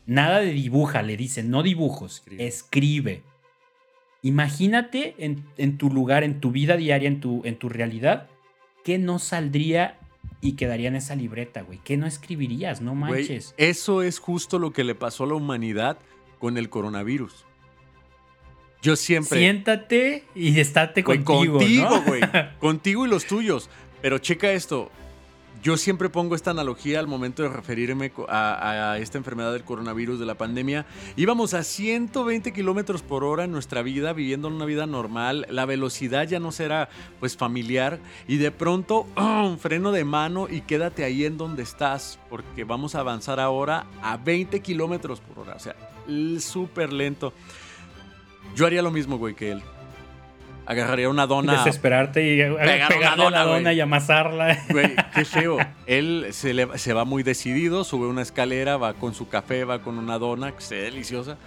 Nada 0.07 0.41
de 0.41 0.53
dibuja, 0.53 1.03
le 1.03 1.17
dicen, 1.17 1.51
no 1.51 1.63
dibujos, 1.63 2.23
escribe. 2.39 3.23
Imagínate 4.23 5.15
en, 5.19 5.79
tu 5.79 5.91
lugar, 5.91 6.25
en 6.25 6.41
tu 6.41 6.51
vida 6.51 6.77
diaria, 6.77 7.09
en 7.09 7.21
tu, 7.21 7.43
en 7.45 7.57
tu 7.57 7.69
realidad, 7.69 8.29
¿qué 8.85 8.99
no 8.99 9.19
saldría 9.19 9.99
y 10.41 10.53
quedaría 10.53 10.89
en 10.89 10.97
esa 10.97 11.15
libreta, 11.15 11.63
güey? 11.63 11.79
¿Qué 11.85 11.97
no 11.97 12.07
escribirías? 12.07 12.81
No 12.81 12.95
manches. 12.95 13.55
eso 13.57 14.03
es 14.03 14.19
justo 14.19 14.59
lo 14.59 14.73
que 14.73 14.83
le 14.83 14.95
pasó 14.95 15.25
a 15.25 15.29
la 15.29 15.35
humanidad 15.35 15.99
con 16.39 16.59
el 16.59 16.69
coronavirus. 16.69 17.45
Yo 18.83 18.97
siempre. 18.97 19.39
Siéntate 19.39 20.25
y 20.35 20.59
estate 20.61 21.03
contigo. 21.03 21.59
Contigo, 21.59 22.03
güey. 22.07 22.21
contigo 22.61 23.07
y 23.07 23.09
los 23.09 23.27
tuyos. 23.27 23.69
Pero 24.01 24.19
checa 24.19 24.53
esto. 24.53 24.91
Yo 25.61 25.77
siempre 25.77 26.09
pongo 26.09 26.37
esta 26.37 26.53
analogía 26.53 27.01
al 27.01 27.09
momento 27.09 27.43
de 27.43 27.49
referirme 27.49 28.13
a, 28.29 28.97
esta 29.01 29.19
enfermedad 29.19 29.53
del 29.53 29.65
coronavirus, 29.65 30.21
de 30.21 30.27
la 30.27 30.37
pandemia. 30.37 30.87
Íbamos 31.17 31.53
a 31.53 31.65
120 31.65 32.53
kilómetros 32.53 33.03
por 33.03 33.25
hora 33.25 33.43
en 33.43 33.51
nuestra 33.51 33.83
vida, 33.83 34.13
viviendo 34.13 34.47
una 34.47 34.65
vida 34.67 34.87
normal. 34.87 35.49
La 35.51 35.67
velocidad 35.67 36.29
ya 36.29 36.39
no 36.39 36.53
será 36.53 36.89
pues 37.19 37.37
familiar. 37.37 37.99
Y 38.29 38.37
de 38.37 38.53
pronto, 38.53 39.09
un 39.17 39.59
freno 39.59 39.91
de 39.91 40.05
mano 40.05 40.47
y 40.49 40.61
quédate 40.61 41.03
ahí 41.03 41.25
en 41.25 41.37
donde 41.37 41.65
estás, 41.65 42.21
porque 42.31 42.63
vamos 42.63 42.95
a 42.95 43.01
avanzar 43.01 43.41
ahora 43.41 43.87
a 44.01 44.17
20 44.17 44.61
kilómetros 44.61 45.21
por 45.21 45.41
hora. 45.41 45.57
O 45.57 45.59
sea, 45.59 45.75
súper 46.39 46.93
lento. 46.93 47.33
Yo 48.55 48.67
haría 48.67 48.83
lo 48.83 48.91
mismo, 48.91 49.19
güey, 49.19 49.35
que 49.35 49.53
él. 49.53 49.63
Agarraría 50.67 51.09
una 51.09 51.27
dona. 51.27 51.65
Desesperarte 51.65 52.35
y 52.35 52.37
pegarle 52.37 52.99
una 52.99 53.17
dona, 53.17 53.31
la 53.31 53.45
dona 53.45 53.73
y 53.73 53.81
amasarla. 53.81 54.59
Güey, 54.69 54.95
qué 55.15 55.25
feo. 55.25 55.57
Él 55.87 56.27
se, 56.33 56.79
se 56.79 56.93
va 56.93 57.05
muy 57.07 57.23
decidido, 57.23 57.85
sube 57.85 58.07
una 58.07 58.21
escalera, 58.21 58.77
va 58.77 58.93
con 58.93 59.15
su 59.15 59.29
café, 59.29 59.65
va 59.65 59.81
con 59.81 59.97
una 59.97 60.19
dona, 60.19 60.53
que 60.53 60.61
sea 60.61 60.83
deliciosa. 60.83 61.39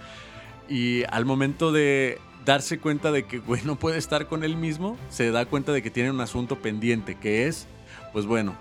Y 0.68 1.04
al 1.10 1.24
momento 1.24 1.70
de 1.70 2.18
darse 2.44 2.78
cuenta 2.78 3.12
de 3.12 3.24
que, 3.24 3.38
güey, 3.38 3.62
no 3.64 3.76
puede 3.76 3.98
estar 3.98 4.26
con 4.26 4.42
él 4.42 4.56
mismo, 4.56 4.96
se 5.08 5.30
da 5.30 5.46
cuenta 5.46 5.72
de 5.72 5.82
que 5.82 5.90
tiene 5.90 6.10
un 6.10 6.20
asunto 6.20 6.58
pendiente, 6.58 7.14
que 7.14 7.46
es, 7.46 7.68
pues 8.12 8.26
bueno, 8.26 8.56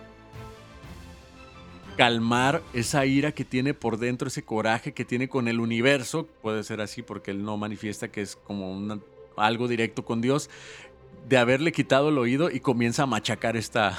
calmar 1.95 2.61
esa 2.73 3.05
ira 3.05 3.31
que 3.31 3.45
tiene 3.45 3.73
por 3.73 3.97
dentro, 3.97 4.27
ese 4.27 4.43
coraje 4.43 4.93
que 4.93 5.05
tiene 5.05 5.29
con 5.29 5.47
el 5.47 5.59
universo, 5.59 6.27
puede 6.41 6.63
ser 6.63 6.81
así 6.81 7.01
porque 7.01 7.31
él 7.31 7.43
no 7.43 7.57
manifiesta 7.57 8.09
que 8.09 8.21
es 8.21 8.35
como 8.35 8.99
algo 9.37 9.67
directo 9.67 10.03
con 10.05 10.21
Dios, 10.21 10.49
de 11.27 11.37
haberle 11.37 11.71
quitado 11.71 12.09
el 12.09 12.17
oído 12.17 12.49
y 12.49 12.59
comienza 12.59 13.03
a 13.03 13.05
machacar 13.05 13.55
esta, 13.55 13.97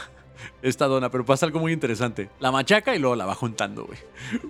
esta 0.63 0.87
dona, 0.87 1.11
pero 1.11 1.25
pasa 1.25 1.47
algo 1.47 1.61
muy 1.61 1.73
interesante. 1.73 2.31
La 2.41 2.51
machaca 2.51 2.95
y 2.95 2.99
luego 2.99 3.17
la 3.17 3.27
va 3.27 3.35
juntando, 3.35 3.85
güey. 3.85 3.99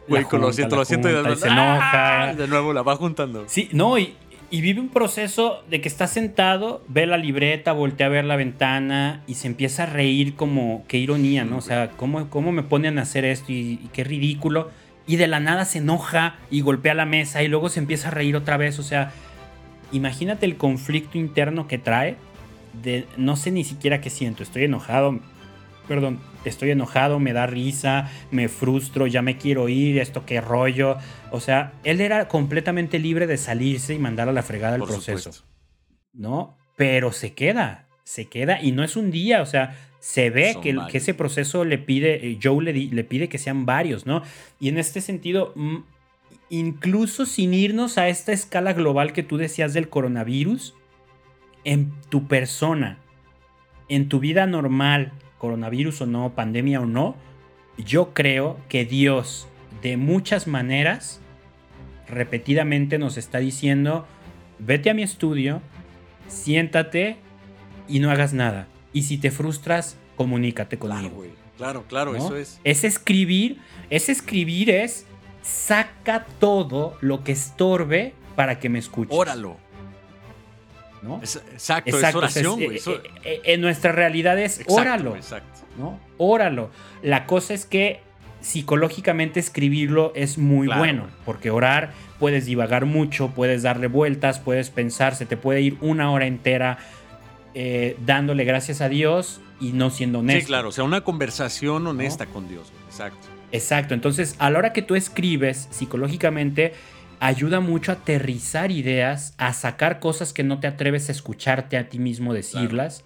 Güey, 0.08 0.24
con 0.24 0.40
lo 0.40 0.52
siento, 0.52 0.76
lo 0.76 0.84
siento 0.84 1.08
y, 1.08 1.36
se 1.36 1.48
enoja. 1.48 2.30
¡ah! 2.30 2.34
de 2.34 2.48
nuevo 2.48 2.72
la 2.72 2.82
va 2.82 2.96
juntando. 2.96 3.44
Sí, 3.46 3.68
no, 3.72 3.98
y, 3.98 4.16
y 4.52 4.60
vive 4.60 4.82
un 4.82 4.90
proceso 4.90 5.64
de 5.70 5.80
que 5.80 5.88
está 5.88 6.06
sentado, 6.06 6.84
ve 6.86 7.06
la 7.06 7.16
libreta, 7.16 7.72
voltea 7.72 8.08
a 8.08 8.10
ver 8.10 8.26
la 8.26 8.36
ventana 8.36 9.22
y 9.26 9.36
se 9.36 9.46
empieza 9.46 9.84
a 9.84 9.86
reír 9.86 10.34
como, 10.36 10.84
qué 10.88 10.98
ironía, 10.98 11.46
¿no? 11.46 11.56
O 11.56 11.60
sea, 11.62 11.88
¿cómo, 11.92 12.28
cómo 12.28 12.52
me 12.52 12.62
ponen 12.62 12.98
a 12.98 13.02
hacer 13.02 13.24
esto 13.24 13.50
y, 13.50 13.78
qué 13.94 14.04
ridículo? 14.04 14.70
Y 15.06 15.16
de 15.16 15.26
la 15.26 15.40
nada 15.40 15.64
se 15.64 15.78
enoja 15.78 16.36
y 16.50 16.60
golpea 16.60 16.92
la 16.92 17.06
mesa 17.06 17.42
y 17.42 17.48
luego 17.48 17.70
se 17.70 17.80
empieza 17.80 18.08
a 18.08 18.10
reír 18.10 18.36
otra 18.36 18.58
vez. 18.58 18.78
O 18.78 18.82
sea, 18.82 19.12
imagínate 19.90 20.44
el 20.44 20.58
conflicto 20.58 21.16
interno 21.16 21.66
que 21.66 21.78
trae 21.78 22.16
de 22.82 23.06
no 23.16 23.36
sé 23.36 23.52
ni 23.52 23.64
siquiera 23.64 24.02
qué 24.02 24.10
siento. 24.10 24.42
Estoy 24.42 24.64
enojado, 24.64 25.18
perdón, 25.88 26.20
estoy 26.48 26.70
enojado, 26.70 27.18
me 27.18 27.32
da 27.32 27.46
risa, 27.46 28.10
me 28.30 28.48
frustro, 28.48 29.06
ya 29.06 29.22
me 29.22 29.36
quiero 29.36 29.68
ir, 29.68 29.98
esto 29.98 30.24
qué 30.26 30.40
rollo. 30.40 30.96
O 31.30 31.40
sea, 31.40 31.72
él 31.84 32.00
era 32.00 32.28
completamente 32.28 32.98
libre 32.98 33.26
de 33.26 33.36
salirse 33.36 33.94
y 33.94 33.98
mandar 33.98 34.28
a 34.28 34.32
la 34.32 34.42
fregada 34.42 34.76
el 34.76 34.82
proceso. 34.82 35.30
¿No? 36.12 36.56
Pero 36.76 37.12
se 37.12 37.32
queda, 37.34 37.86
se 38.04 38.26
queda 38.26 38.60
y 38.60 38.72
no 38.72 38.84
es 38.84 38.96
un 38.96 39.10
día, 39.10 39.42
o 39.42 39.46
sea, 39.46 39.76
se 40.00 40.30
ve 40.30 40.56
que, 40.62 40.76
que, 40.90 40.98
ese 40.98 41.14
proceso 41.14 41.64
le 41.64 41.78
pide, 41.78 42.26
eh, 42.26 42.38
Joe 42.42 42.62
le, 42.64 42.72
le, 42.72 43.04
pide 43.04 43.28
que 43.28 43.38
sean 43.38 43.66
varios, 43.66 44.04
¿no? 44.04 44.22
Y 44.58 44.68
en 44.68 44.78
este 44.78 45.00
sentido, 45.00 45.52
mm, 45.54 45.76
incluso 46.50 47.24
sin 47.24 47.54
irnos 47.54 47.98
a 47.98 48.08
esta 48.08 48.32
escala 48.32 48.72
global 48.72 49.12
que 49.12 49.22
tú 49.22 49.36
decías 49.36 49.74
del 49.74 49.88
coronavirus, 49.88 50.74
en 51.64 51.92
tu 52.08 52.26
persona, 52.26 52.98
en 53.88 54.08
tu 54.08 54.20
vida 54.20 54.46
normal, 54.46 55.12
coronavirus 55.42 56.02
o 56.02 56.06
no, 56.06 56.36
pandemia 56.36 56.80
o 56.80 56.86
no, 56.86 57.16
yo 57.76 58.14
creo 58.14 58.60
que 58.68 58.84
Dios 58.84 59.48
de 59.82 59.96
muchas 59.96 60.46
maneras 60.46 61.20
repetidamente 62.06 62.96
nos 62.96 63.16
está 63.16 63.38
diciendo, 63.38 64.06
vete 64.60 64.88
a 64.88 64.94
mi 64.94 65.02
estudio, 65.02 65.60
siéntate 66.28 67.16
y 67.88 67.98
no 67.98 68.12
hagas 68.12 68.32
nada. 68.32 68.68
Y 68.92 69.02
si 69.02 69.18
te 69.18 69.32
frustras, 69.32 69.96
comunícate 70.14 70.78
conmigo. 70.78 71.24
Claro, 71.56 71.86
claro, 71.88 72.14
eso 72.14 72.36
es. 72.36 72.60
Es 72.62 72.84
escribir, 72.84 73.58
es 73.90 74.08
escribir 74.08 74.70
es 74.70 75.06
saca 75.42 76.24
todo 76.38 76.96
lo 77.00 77.24
que 77.24 77.32
estorbe 77.32 78.14
para 78.36 78.60
que 78.60 78.68
me 78.68 78.78
escuches. 78.78 79.16
Óralo. 79.18 79.56
¿No? 81.02 81.20
exacto, 81.20 81.98
es 81.98 82.14
oración, 82.14 82.62
güey. 82.62 82.76
Eh, 82.76 83.02
eh, 83.24 83.40
en 83.44 83.60
nuestra 83.60 83.92
realidad 83.92 84.38
es 84.38 84.62
óralo. 84.66 85.16
Exacto. 85.16 85.60
¿no? 85.78 85.98
Óralo. 86.18 86.70
La 87.02 87.26
cosa 87.26 87.54
es 87.54 87.66
que 87.66 88.00
psicológicamente 88.40 89.40
escribirlo 89.40 90.12
es 90.14 90.36
muy 90.36 90.66
bueno, 90.66 91.06
porque 91.24 91.50
orar 91.50 91.92
puedes 92.18 92.46
divagar 92.46 92.86
mucho, 92.86 93.28
puedes 93.28 93.62
darle 93.62 93.86
vueltas, 93.86 94.38
puedes 94.38 94.70
pensar, 94.70 95.14
se 95.14 95.26
te 95.26 95.36
puede 95.36 95.60
ir 95.60 95.76
una 95.80 96.10
hora 96.10 96.26
entera 96.26 96.78
eh, 97.54 97.96
dándole 98.04 98.44
gracias 98.44 98.80
a 98.80 98.88
Dios 98.88 99.40
y 99.60 99.72
no 99.72 99.90
siendo 99.90 100.20
honesto. 100.20 100.40
Sí, 100.40 100.46
claro, 100.46 100.68
o 100.68 100.72
sea, 100.72 100.84
una 100.84 101.02
conversación 101.02 101.86
honesta 101.86 102.26
con 102.26 102.48
Dios. 102.48 102.72
Exacto. 102.88 103.28
Exacto, 103.52 103.94
entonces 103.94 104.34
a 104.38 104.50
la 104.50 104.58
hora 104.58 104.72
que 104.72 104.82
tú 104.82 104.94
escribes 104.94 105.68
psicológicamente, 105.70 106.72
ayuda 107.22 107.60
mucho 107.60 107.92
a 107.92 107.94
aterrizar 107.94 108.72
ideas, 108.72 109.34
a 109.38 109.52
sacar 109.52 110.00
cosas 110.00 110.32
que 110.32 110.42
no 110.42 110.58
te 110.58 110.66
atreves 110.66 111.08
a 111.08 111.12
escucharte 111.12 111.76
a 111.76 111.88
ti 111.88 112.00
mismo 112.00 112.34
decirlas. 112.34 113.04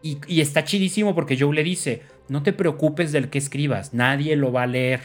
Y, 0.00 0.18
y, 0.28 0.40
está 0.40 0.62
chidísimo 0.62 1.12
porque 1.12 1.36
Joe 1.36 1.52
le 1.52 1.64
dice, 1.64 2.02
no 2.28 2.44
te 2.44 2.52
preocupes 2.52 3.10
del 3.10 3.28
que 3.28 3.38
escribas, 3.38 3.92
nadie 3.92 4.36
lo 4.36 4.52
va 4.52 4.62
a 4.62 4.68
leer, 4.68 5.00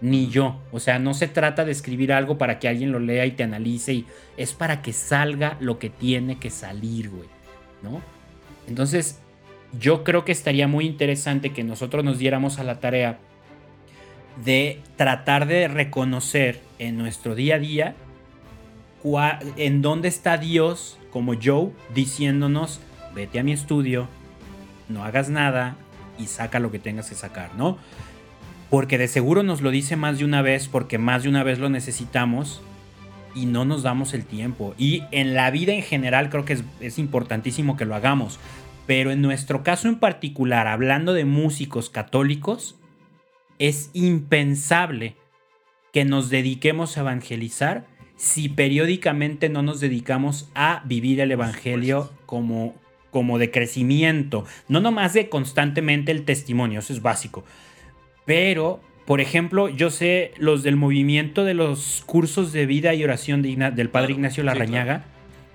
ni 0.00 0.30
yo. 0.30 0.58
O 0.72 0.80
sea, 0.80 0.98
no 0.98 1.12
se 1.12 1.28
trata 1.28 1.66
de 1.66 1.72
escribir 1.72 2.14
algo 2.14 2.38
para 2.38 2.58
que 2.58 2.66
alguien 2.66 2.92
lo 2.92 2.98
lea 2.98 3.26
y 3.26 3.32
te 3.32 3.42
analice, 3.42 3.92
y 3.92 4.06
es 4.38 4.54
para 4.54 4.80
que 4.80 4.94
salga 4.94 5.58
lo 5.60 5.78
que 5.78 5.90
tiene 5.90 6.38
que 6.38 6.48
salir, 6.48 7.10
güey. 7.10 7.28
¿No? 7.82 8.00
Entonces, 8.66 9.20
yo 9.78 10.02
creo 10.02 10.24
que 10.24 10.32
estaría 10.32 10.66
muy 10.66 10.86
interesante 10.86 11.52
que 11.52 11.62
nosotros 11.62 12.04
nos 12.04 12.18
diéramos 12.18 12.58
a 12.58 12.64
la 12.64 12.80
tarea 12.80 13.18
de 14.42 14.80
tratar 14.96 15.46
de 15.46 15.68
reconocer 15.68 16.60
en 16.86 16.98
nuestro 16.98 17.34
día 17.34 17.56
a 17.56 17.58
día 17.58 17.96
en 19.56 19.82
dónde 19.82 20.08
está 20.08 20.38
Dios 20.38 20.98
como 21.10 21.34
Joe 21.40 21.70
diciéndonos, 21.94 22.80
vete 23.14 23.38
a 23.38 23.44
mi 23.44 23.52
estudio, 23.52 24.08
no 24.88 25.04
hagas 25.04 25.28
nada 25.28 25.76
y 26.18 26.26
saca 26.26 26.58
lo 26.58 26.70
que 26.70 26.78
tengas 26.78 27.10
que 27.10 27.14
sacar, 27.14 27.54
¿no? 27.56 27.76
Porque 28.70 28.98
de 28.98 29.08
seguro 29.08 29.42
nos 29.42 29.60
lo 29.60 29.70
dice 29.70 29.96
más 29.96 30.18
de 30.18 30.24
una 30.24 30.42
vez 30.42 30.68
porque 30.68 30.98
más 30.98 31.22
de 31.22 31.28
una 31.28 31.42
vez 31.42 31.58
lo 31.58 31.68
necesitamos 31.68 32.62
y 33.34 33.46
no 33.46 33.64
nos 33.64 33.82
damos 33.82 34.14
el 34.14 34.24
tiempo. 34.24 34.74
Y 34.78 35.02
en 35.10 35.34
la 35.34 35.50
vida 35.50 35.72
en 35.74 35.82
general 35.82 36.30
creo 36.30 36.44
que 36.44 36.54
es, 36.54 36.64
es 36.80 36.98
importantísimo 36.98 37.76
que 37.76 37.84
lo 37.84 37.94
hagamos. 37.94 38.38
Pero 38.86 39.10
en 39.10 39.22
nuestro 39.22 39.62
caso 39.62 39.88
en 39.88 39.98
particular, 39.98 40.66
hablando 40.66 41.12
de 41.12 41.24
músicos 41.24 41.90
católicos, 41.90 42.76
es 43.58 43.90
impensable 43.92 45.16
que 45.94 46.04
nos 46.04 46.28
dediquemos 46.28 46.96
a 46.96 47.02
evangelizar 47.02 47.86
si 48.16 48.48
periódicamente 48.48 49.48
no 49.48 49.62
nos 49.62 49.78
dedicamos 49.78 50.50
a 50.56 50.82
vivir 50.86 51.20
el 51.20 51.30
evangelio 51.30 52.10
como, 52.26 52.74
como 53.12 53.38
de 53.38 53.52
crecimiento, 53.52 54.44
no 54.66 54.80
nomás 54.80 55.12
de 55.12 55.28
constantemente 55.28 56.10
el 56.10 56.24
testimonio, 56.24 56.80
eso 56.80 56.92
es 56.92 57.00
básico. 57.00 57.44
Pero, 58.24 58.80
por 59.06 59.20
ejemplo, 59.20 59.68
yo 59.68 59.88
sé 59.90 60.32
los 60.36 60.64
del 60.64 60.74
movimiento 60.74 61.44
de 61.44 61.54
los 61.54 62.02
cursos 62.06 62.52
de 62.52 62.66
vida 62.66 62.92
y 62.94 63.04
oración 63.04 63.40
del 63.42 63.88
padre 63.88 64.14
Ignacio 64.14 64.42
Larrañaga, 64.42 65.04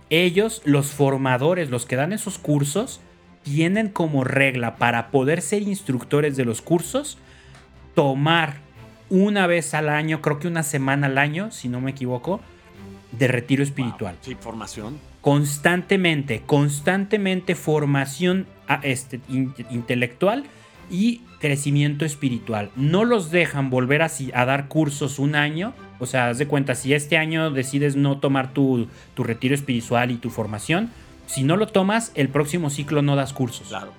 ellos, 0.10 0.62
los 0.64 0.94
formadores, 0.94 1.70
los 1.70 1.86
que 1.86 1.98
dan 1.98 2.14
esos 2.14 2.38
cursos, 2.38 3.02
tienen 3.44 3.90
como 3.90 4.24
regla 4.24 4.78
para 4.78 5.12
poder 5.12 5.42
ser 5.42 5.64
instructores 5.64 6.38
de 6.38 6.46
los 6.46 6.62
cursos, 6.62 7.18
tomar 7.94 8.69
una 9.10 9.48
vez 9.48 9.74
al 9.74 9.90
año, 9.90 10.22
creo 10.22 10.40
que 10.40 10.48
una 10.48 10.64
semana 10.64 11.08
al 11.08 11.18
año, 11.18 11.52
si 11.52 11.70
no 11.70 11.82
me 11.82 11.92
equivoco, 11.92 12.42
de 13.12 13.28
retiro 13.28 13.64
espiritual. 13.64 14.16
Sí, 14.22 14.36
formación. 14.40 14.98
Constantemente, 15.22 16.44
constantemente 16.46 17.56
formación 17.56 18.48
ah, 18.68 18.80
este, 18.84 19.20
intelectual 19.70 20.46
y 20.90 21.22
crecimiento 21.40 22.06
espiritual. 22.06 22.72
No 22.76 23.06
los 23.06 23.32
dejan 23.32 23.70
volver 23.70 24.02
a, 24.02 24.10
a, 24.34 24.46
dar 24.46 24.68
cursos 24.68 25.20
un 25.20 25.36
año. 25.36 25.74
O 26.00 26.06
sea, 26.06 26.30
haz 26.30 26.38
de 26.38 26.48
cuenta, 26.48 26.76
si 26.76 26.94
este 26.94 27.18
año 27.18 27.52
decides 27.52 27.96
no 27.96 28.20
tomar 28.20 28.54
tu, 28.54 28.88
tu 29.14 29.24
retiro 29.24 29.56
espiritual 29.56 30.12
y 30.12 30.18
tu 30.18 30.30
formación, 30.30 30.90
si 31.28 31.44
no 31.44 31.58
lo 31.58 31.68
tomas, 31.68 32.12
el 32.16 32.30
próximo 32.30 32.70
ciclo 32.70 33.02
no 33.02 33.16
das 33.16 33.34
cursos. 33.34 33.68
Claro. 33.68 33.92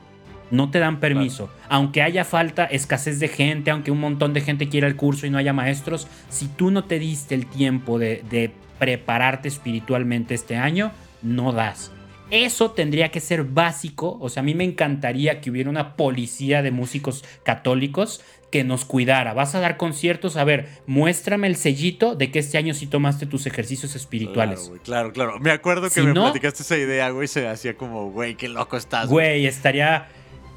No 0.51 0.71
te 0.71 0.79
dan 0.79 1.01
permiso. 1.01 1.51
Aunque 1.69 2.03
haya 2.03 2.25
falta, 2.25 2.65
escasez 2.65 3.21
de 3.21 3.29
gente, 3.29 3.71
aunque 3.71 3.91
un 3.91 4.01
montón 4.01 4.33
de 4.33 4.41
gente 4.41 4.69
quiera 4.69 4.87
el 4.87 4.97
curso 4.97 5.27
y 5.27 5.31
no 5.31 5.39
haya 5.39 5.53
maestros, 5.53 6.09
si 6.29 6.49
tú 6.49 6.71
no 6.71 6.85
te 6.85 6.99
diste 6.99 7.35
el 7.35 7.47
tiempo 7.47 7.99
de, 7.99 8.25
de 8.29 8.53
prepararte 8.79 9.49
espiritualmente 9.49 10.35
este 10.35 10.57
año, 10.57 10.93
no 11.23 11.53
das. 11.53 11.93
Eso 12.31 12.71
tendría 12.71 13.11
que 13.11 13.21
ser 13.21 13.45
básico. 13.45 14.17
O 14.21 14.29
sea, 14.29 14.43
a 14.43 14.45
mí 14.45 14.55
me 14.55 14.65
encantaría 14.65 15.41
que 15.41 15.51
hubiera 15.51 15.69
una 15.69 15.97
policía 15.97 16.63
de 16.63 16.71
músicos 16.71 17.25
católicos 17.43 18.23
que 18.51 18.65
nos 18.65 18.85
cuidara. 18.85 19.33
Vas 19.33 19.55
a 19.55 19.61
dar 19.61 19.77
conciertos, 19.77 20.37
a 20.37 20.45
ver, 20.45 20.69
muéstrame 20.87 21.47
el 21.47 21.57
sellito 21.57 22.15
de 22.15 22.31
que 22.31 22.41
este 22.41 22.59
año 22.59 22.75
sí 22.75 22.87
tomaste 22.87 23.27
tus 23.27 23.47
ejercicios 23.47 23.95
espirituales. 23.95 24.71
Claro, 24.85 25.13
claro, 25.13 25.39
Me 25.41 25.51
acuerdo 25.51 25.89
que 25.89 26.03
me 26.03 26.13
platicaste 26.13 26.63
esa 26.63 26.77
idea, 26.77 27.11
güey, 27.11 27.29
se 27.29 27.49
hacía 27.49 27.77
como, 27.77 28.11
güey, 28.11 28.35
qué 28.35 28.49
loco 28.49 28.77
estás. 28.77 29.09
Güey, 29.09 29.47
estaría, 29.47 30.09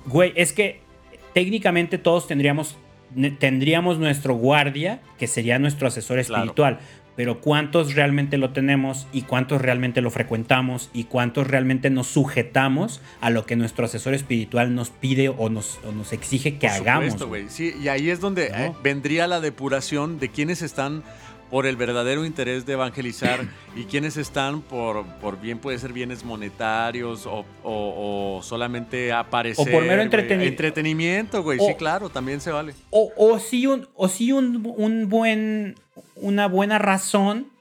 güey, 0.06 0.34
es 0.36 0.54
que 0.54 0.82
técnicamente 1.34 1.98
todos 1.98 2.28
tendríamos 2.28 2.78
tendríamos 3.40 4.00
nuestro 4.00 4.36
guardia, 4.36 5.02
que 5.18 5.28
sería 5.28 5.60
nuestro 5.60 5.88
asesor 5.88 6.20
espiritual, 6.20 6.80
pero 7.16 7.42
cuántos 7.42 7.94
realmente 7.94 8.38
lo 8.38 8.52
tenemos 8.52 9.08
y 9.14 9.22
cuántos 9.24 9.62
realmente 9.62 10.02
lo 10.02 10.10
frecuentamos 10.10 10.90
y 10.94 11.04
cuántos 11.04 11.48
realmente 11.48 11.90
nos 11.90 12.08
sujetamos 12.08 13.02
a 13.22 13.30
lo 13.30 13.46
que 13.46 13.56
nuestro 13.56 13.86
asesor 13.86 14.16
espiritual 14.16 14.74
nos 14.74 14.90
pide 14.90 15.30
o 15.30 15.50
nos, 15.50 15.80
nos 15.96 16.12
exige 16.12 16.58
que 16.58 16.68
hagamos. 16.68 17.16
Sí, 17.50 17.76
y 17.82 17.88
ahí 17.88 18.10
es 18.10 18.20
donde 18.20 18.48
eh, 18.48 18.72
vendría 18.82 19.28
la 19.28 19.42
depuración 19.42 20.20
de 20.20 20.30
quienes 20.30 20.64
están 20.64 21.04
por 21.54 21.68
el 21.68 21.76
verdadero 21.76 22.26
interés 22.26 22.66
de 22.66 22.74
evangelizar 22.74 23.42
y 23.76 23.84
quienes 23.84 24.18
están 24.18 24.62
por, 24.62 25.06
por 25.22 25.40
bien 25.40 25.60
puede 25.60 25.78
ser 25.78 25.94
bienes 25.94 26.26
monetarios 26.26 27.28
o, 27.28 28.40
solamente 28.42 29.14
aparecer. 29.14 29.68
O 29.68 29.72
por 29.72 29.86
mero 29.86 30.02
entretenimiento. 30.02 30.50
Entretenimiento, 30.50 31.44
güey. 31.44 31.60
sí, 31.60 31.76
claro, 31.76 32.10
también 32.10 32.42
se 32.42 32.50
vale. 32.50 32.74
O, 32.90 33.12
o 33.16 33.38
sí, 33.38 33.68
un, 33.68 33.88
o 33.94 34.08
sí 34.08 34.32
un, 34.32 34.74
un 34.78 35.10
buen 35.10 35.76
una 36.16 36.48
buena 36.48 36.80
razón, 36.80 37.52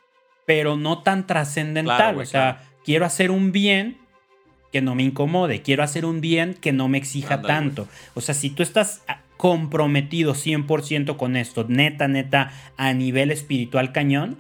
pero 0.46 0.78
no 0.78 1.02
tan 1.02 1.26
trascendental. 1.26 2.16
o 2.16 2.24
sea, 2.24 2.62
quiero 2.86 3.04
hacer 3.04 3.30
un 3.30 3.52
bien 3.52 3.98
que 4.72 4.80
no 4.80 4.94
me 4.94 5.02
incomode, 5.02 5.60
quiero 5.60 5.82
hacer 5.82 6.06
un 6.06 6.22
bien 6.22 6.54
que 6.54 6.72
no 6.72 6.88
me 6.88 6.96
exija 6.96 7.42
tanto. 7.42 7.86
O 8.14 8.22
sea, 8.22 8.34
si 8.34 8.48
tú 8.48 8.62
estás 8.62 9.02
comprometido 9.42 10.34
100% 10.34 11.16
con 11.16 11.34
esto, 11.34 11.66
neta, 11.68 12.06
neta, 12.06 12.52
a 12.76 12.92
nivel 12.92 13.32
espiritual 13.32 13.90
cañón, 13.90 14.38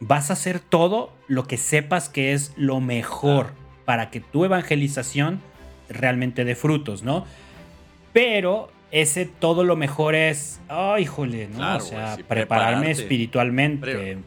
vas 0.00 0.30
a 0.30 0.32
hacer 0.32 0.58
todo 0.58 1.12
lo 1.28 1.46
que 1.46 1.56
sepas 1.56 2.08
que 2.08 2.32
es 2.32 2.52
lo 2.56 2.80
mejor 2.80 3.52
para 3.84 4.10
que 4.10 4.18
tu 4.18 4.44
evangelización 4.44 5.40
realmente 5.88 6.44
dé 6.44 6.56
frutos, 6.56 7.04
¿no? 7.04 7.26
Pero 8.12 8.72
ese 8.90 9.24
todo 9.24 9.62
lo 9.62 9.76
mejor 9.76 10.16
es, 10.16 10.60
ay, 10.66 11.04
híjole, 11.04 11.46
¿no? 11.46 11.76
o 11.76 11.80
sea, 11.80 12.18
prepararme 12.26 12.90
espiritualmente. 12.90 14.18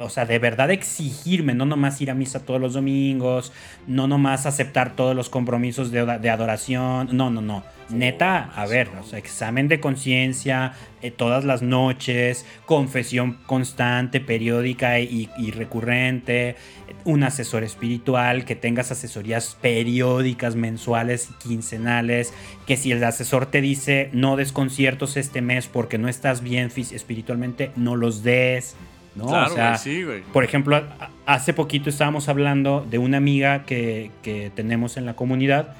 o 0.00 0.10
sea, 0.10 0.26
de 0.26 0.38
verdad 0.38 0.70
exigirme, 0.70 1.54
no 1.54 1.64
nomás 1.64 1.98
ir 2.02 2.10
a 2.10 2.14
misa 2.14 2.44
todos 2.44 2.60
los 2.60 2.74
domingos, 2.74 3.54
no 3.86 4.06
nomás 4.06 4.44
aceptar 4.44 4.96
todos 4.96 5.16
los 5.16 5.30
compromisos 5.30 5.90
de, 5.90 6.04
de 6.18 6.28
adoración, 6.28 7.08
no, 7.12 7.30
no, 7.30 7.40
no. 7.40 7.64
Neta, 7.92 8.50
a 8.54 8.66
ver, 8.66 8.88
o 9.00 9.04
sea, 9.04 9.18
examen 9.18 9.68
de 9.68 9.80
conciencia 9.80 10.72
eh, 11.02 11.10
todas 11.10 11.44
las 11.44 11.62
noches, 11.62 12.46
confesión 12.64 13.38
constante, 13.46 14.20
periódica 14.20 15.00
y, 15.00 15.28
recurrente, 15.50 16.56
un 17.04 17.24
asesor 17.24 17.64
espiritual, 17.64 18.44
que 18.44 18.54
tengas 18.56 18.92
asesorías 18.92 19.56
periódicas, 19.60 20.54
mensuales 20.54 21.30
y 21.30 21.48
quincenales, 21.48 22.32
que 22.66 22.76
si 22.76 22.92
el 22.92 23.02
asesor 23.04 23.46
te 23.46 23.60
dice 23.60 24.10
no 24.12 24.36
des 24.36 24.52
conciertos 24.52 25.16
este 25.16 25.42
mes 25.42 25.66
porque 25.66 25.98
no 25.98 26.08
estás 26.08 26.42
bien 26.42 26.70
espiritualmente, 26.76 27.72
no 27.76 27.96
los 27.96 28.22
des. 28.22 28.76
¿no? 29.14 29.26
Claro, 29.26 29.52
o 29.52 29.54
sea, 29.54 29.76
sí, 29.76 30.04
güey. 30.04 30.22
Por 30.22 30.44
ejemplo, 30.44 30.82
hace 31.26 31.52
poquito 31.52 31.90
estábamos 31.90 32.28
hablando 32.28 32.86
de 32.88 32.98
una 32.98 33.18
amiga 33.18 33.64
que, 33.64 34.10
que 34.22 34.50
tenemos 34.54 34.96
en 34.96 35.04
la 35.04 35.14
comunidad 35.14 35.74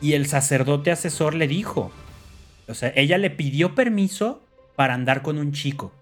y 0.00 0.12
el 0.12 0.26
sacerdote 0.26 0.90
asesor 0.90 1.34
le 1.34 1.48
dijo, 1.48 1.90
o 2.68 2.74
sea, 2.74 2.92
ella 2.96 3.18
le 3.18 3.30
pidió 3.30 3.74
permiso 3.74 4.42
para 4.74 4.94
andar 4.94 5.22
con 5.22 5.38
un 5.38 5.52
chico. 5.52 5.92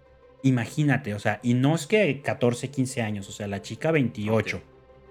Imagínate, 0.43 1.15
o 1.15 1.19
sea, 1.19 1.41
y 1.43 1.55
no 1.55 1.75
es 1.75 1.87
que 1.87 2.21
14, 2.21 2.71
15 2.71 3.03
años, 3.03 3.29
o 3.29 3.33
sea, 3.33 3.47
la 3.47 3.63
chica 3.63 3.91
28. 3.91 4.61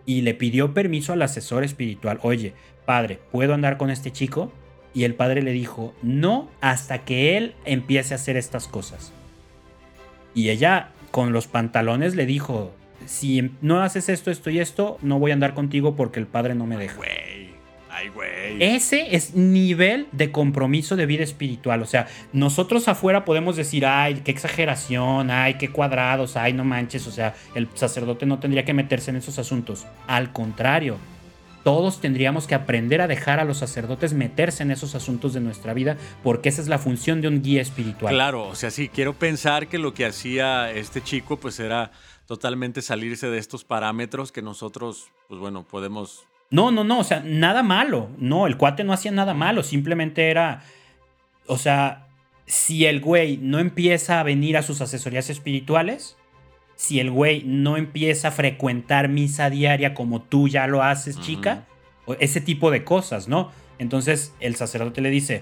Y 0.05 0.22
le 0.22 0.34
pidió 0.34 0.73
permiso 0.73 1.14
al 1.14 1.22
asesor 1.22 1.64
espiritual, 1.64 2.19
oye, 2.23 2.53
padre, 2.85 3.19
¿puedo 3.31 3.53
andar 3.53 3.77
con 3.77 3.89
este 3.89 4.11
chico? 4.11 4.51
Y 4.93 5.05
el 5.05 5.15
padre 5.15 5.41
le 5.41 5.51
dijo, 5.51 5.93
no, 6.03 6.49
hasta 6.61 7.05
que 7.05 7.38
él 7.38 7.55
empiece 7.65 8.14
a 8.14 8.18
hacer 8.18 8.38
estas 8.38 8.68
cosas. 8.68 9.11
Y 10.35 10.49
ella, 10.49 10.89
con 11.11 11.31
los 11.31 11.47
pantalones, 11.47 12.15
le 12.15 12.26
dijo, 12.26 12.73
si 13.05 13.51
no 13.61 13.81
haces 13.81 14.10
esto, 14.10 14.30
esto 14.30 14.49
y 14.49 14.60
esto, 14.60 14.97
no 15.01 15.19
voy 15.19 15.31
a 15.31 15.35
andar 15.35 15.53
contigo 15.53 15.95
porque 15.95 16.19
el 16.19 16.27
padre 16.27 16.53
no 16.53 16.65
me 16.65 16.77
deja. 16.77 16.99
Ese 18.60 19.15
es 19.15 19.36
nivel 19.36 20.07
de 20.11 20.32
compromiso 20.32 20.95
de 20.95 21.06
vida 21.06 21.24
espiritual. 21.24 21.82
O 21.82 21.86
sea, 21.86 22.07
nosotros 22.32 22.88
afuera 22.88 23.26
podemos 23.26 23.56
decir, 23.56 23.86
ay, 23.86 24.22
qué 24.24 24.32
exageración, 24.32 25.30
ay, 25.32 25.56
qué 25.56 25.70
cuadrados, 25.70 26.36
ay, 26.36 26.53
no 26.53 26.64
manches. 26.64 27.07
O 27.07 27.11
sea, 27.11 27.36
el 27.56 27.68
sacerdote 27.74 28.26
no 28.26 28.40
tendría 28.40 28.65
que 28.65 28.74
meterse 28.74 29.11
en 29.11 29.18
esos 29.18 29.40
asuntos. 29.40 29.86
Al 30.07 30.32
contrario, 30.32 30.98
todos 31.64 32.02
tendríamos 32.02 32.45
que 32.45 32.56
aprender 32.56 33.02
a 33.02 33.07
dejar 33.07 33.40
a 33.40 33.45
los 33.45 33.57
sacerdotes 33.57 34.14
meterse 34.14 34.64
en 34.64 34.72
esos 34.72 34.95
asuntos 34.95 35.34
de 35.34 35.40
nuestra 35.40 35.74
vida, 35.74 35.98
porque 36.22 36.49
esa 36.49 36.61
es 36.61 36.68
la 36.68 36.78
función 36.78 37.22
de 37.22 37.30
un 37.30 37.41
guía 37.41 37.61
espiritual. 37.61 38.14
Claro, 38.14 38.48
o 38.48 38.56
sea, 38.56 38.70
sí, 38.70 38.90
quiero 38.90 39.14
pensar 39.14 39.68
que 39.68 39.78
lo 39.78 39.94
que 39.94 40.06
hacía 40.06 40.72
este 40.72 41.02
chico, 41.02 41.38
pues 41.38 41.60
era 41.60 41.91
totalmente 42.26 42.82
salirse 42.82 43.28
de 43.28 43.38
estos 43.38 43.64
parámetros 43.64 44.32
que 44.32 44.41
nosotros, 44.41 45.11
pues 45.28 45.40
bueno, 45.40 45.65
podemos... 45.65 46.26
No, 46.54 46.70
no, 46.70 46.84
no, 46.84 47.00
o 47.00 47.04
sea, 47.04 47.24
nada 47.26 47.64
malo. 47.64 48.12
No, 48.20 48.46
el 48.46 48.58
cuate 48.58 48.84
no 48.84 48.94
hacía 48.94 49.10
nada 49.10 49.34
malo, 49.34 49.64
simplemente 49.64 50.30
era, 50.30 50.62
o 51.48 51.58
sea, 51.58 52.06
si 52.46 52.86
el 52.86 53.02
güey 53.02 53.38
no 53.38 53.58
empieza 53.58 54.20
a 54.20 54.24
venir 54.24 54.56
a 54.56 54.62
sus 54.62 54.80
asesorías 54.80 55.32
espirituales, 55.32 56.16
si 56.76 57.00
el 57.00 57.10
güey 57.10 57.42
no 57.44 57.76
empieza 57.76 58.28
a 58.28 58.32
frecuentar 58.32 59.10
misa 59.10 59.50
diaria 59.50 59.96
como 59.96 60.22
tú 60.22 60.48
ya 60.48 60.68
lo 60.68 60.84
haces, 60.84 61.20
chica, 61.20 61.66
ese 62.20 62.40
tipo 62.40 62.70
de 62.70 62.84
cosas, 62.84 63.28
¿no? 63.28 63.50
Entonces 63.80 64.36
el 64.40 64.56
sacerdote 64.56 65.02
le 65.02 65.10
dice, 65.10 65.42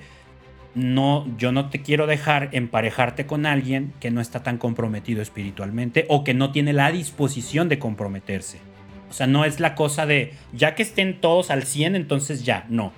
no, 0.75 1.27
yo 1.37 1.51
no 1.51 1.69
te 1.69 1.81
quiero 1.81 2.07
dejar 2.07 2.47
emparejarte 2.53 3.25
con 3.25 3.45
alguien 3.45 3.91
que 3.99 4.11
no 4.11 4.21
está 4.21 4.43
tan 4.43 4.57
comprometido 4.57 5.21
espiritualmente 5.21 6.05
o 6.07 6.23
que 6.23 6.33
no 6.33 6.53
tiene 6.53 6.71
la 6.71 6.89
disposición 6.89 7.67
de 7.67 7.79
comprometerse. 7.79 8.70
O 9.11 9.13
sea, 9.13 9.27
no 9.27 9.45
es 9.45 9.59
la 9.59 9.75
cosa 9.75 10.05
de, 10.07 10.33
ya 10.53 10.73
que 10.73 10.81
estén 10.81 11.19
todos 11.21 11.51
al 11.51 11.63
100, 11.63 11.95
entonces 11.95 12.43
ya, 12.43 12.65
no. 12.69 12.91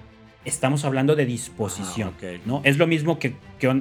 Estamos 0.45 0.85
hablando 0.85 1.15
de 1.15 1.25
disposición, 1.25 2.13
Ah. 2.21 2.37
¿no? 2.45 2.61
Es 2.63 2.77
lo 2.77 2.85
mismo 2.87 3.17
que, 3.19 3.35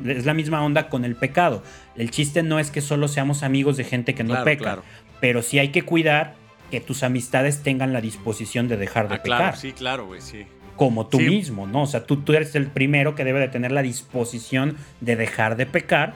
es 0.07 0.25
la 0.27 0.33
misma 0.35 0.65
onda 0.65 0.89
con 0.89 1.05
el 1.05 1.15
pecado. 1.15 1.63
El 1.97 2.11
chiste 2.11 2.43
no 2.43 2.59
es 2.59 2.71
que 2.71 2.81
solo 2.81 3.07
seamos 3.09 3.43
amigos 3.43 3.77
de 3.77 3.85
gente 3.85 4.15
que 4.15 4.25
no 4.25 4.31
Claro, 4.31 4.45
peca, 4.45 4.63
claro. 4.63 4.83
pero 5.21 5.43
sí 5.43 5.59
hay 5.59 5.69
que 5.69 5.83
cuidar 5.83 6.35
que 6.71 6.81
tus 6.81 7.03
amistades 7.03 7.63
tengan 7.63 7.93
la 7.93 8.01
disposición 8.01 8.67
de 8.69 8.77
dejar 8.79 9.09
de 9.09 9.17
Ah, 9.17 9.23
pecar 9.23 9.39
claro, 9.39 9.57
sí, 9.59 9.73
claro, 9.73 10.07
güey, 10.07 10.21
sí. 10.23 10.47
como 10.77 11.07
tú 11.07 11.19
Sí. 11.19 11.25
mismo, 11.29 11.67
¿no? 11.67 11.83
O 11.83 11.87
sea, 11.87 12.05
tú, 12.07 12.17
tú 12.23 12.33
eres 12.33 12.55
el 12.55 12.67
primero 12.69 13.15
que 13.15 13.25
debe 13.25 13.41
de 13.41 13.49
tener 13.49 13.73
la 13.73 13.83
disposición 13.83 14.77
de 15.03 15.17
dejar 15.17 15.57
de 15.57 15.67
pecar, 15.67 16.15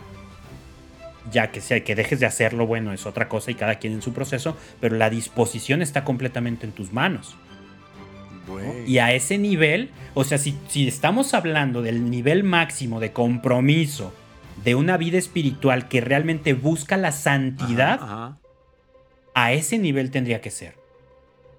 ya 1.31 1.51
que 1.51 1.61
sea 1.61 1.83
que 1.83 1.95
dejes 1.95 2.21
de 2.21 2.27
hacerlo, 2.27 2.67
bueno, 2.67 2.93
es 2.93 3.07
otra 3.07 3.29
cosa 3.29 3.51
y 3.51 3.55
cada 3.55 3.77
quien 3.77 3.93
en 3.93 4.03
su 4.03 4.13
proceso, 4.13 4.57
pero 4.81 4.97
la 4.97 5.11
disposición 5.11 5.83
está 5.83 6.05
completamente 6.05 6.67
en 6.67 6.73
tus 6.73 6.93
manos. 6.93 7.37
Y 8.87 8.99
a 8.99 9.13
ese 9.13 9.39
nivel, 9.39 9.91
o 10.15 10.23
sea, 10.23 10.39
si, 10.39 10.57
si 10.69 10.87
estamos 10.87 11.35
hablando 11.35 11.83
del 11.83 12.09
nivel 12.11 12.45
máximo 12.45 13.01
de 13.01 13.13
compromiso 13.13 14.13
de 14.63 14.77
una 14.77 14.97
vida 14.97 15.19
espiritual 15.19 15.89
que 15.89 16.01
realmente 16.01 16.55
busca 16.55 16.97
la 16.97 17.11
santidad, 17.11 17.95
Ajá, 17.95 18.05
ajá. 18.05 18.39
a 19.35 19.53
ese 19.53 19.79
nivel 19.79 20.13
tendría 20.13 20.41
que 20.41 20.51
ser. 20.51 20.77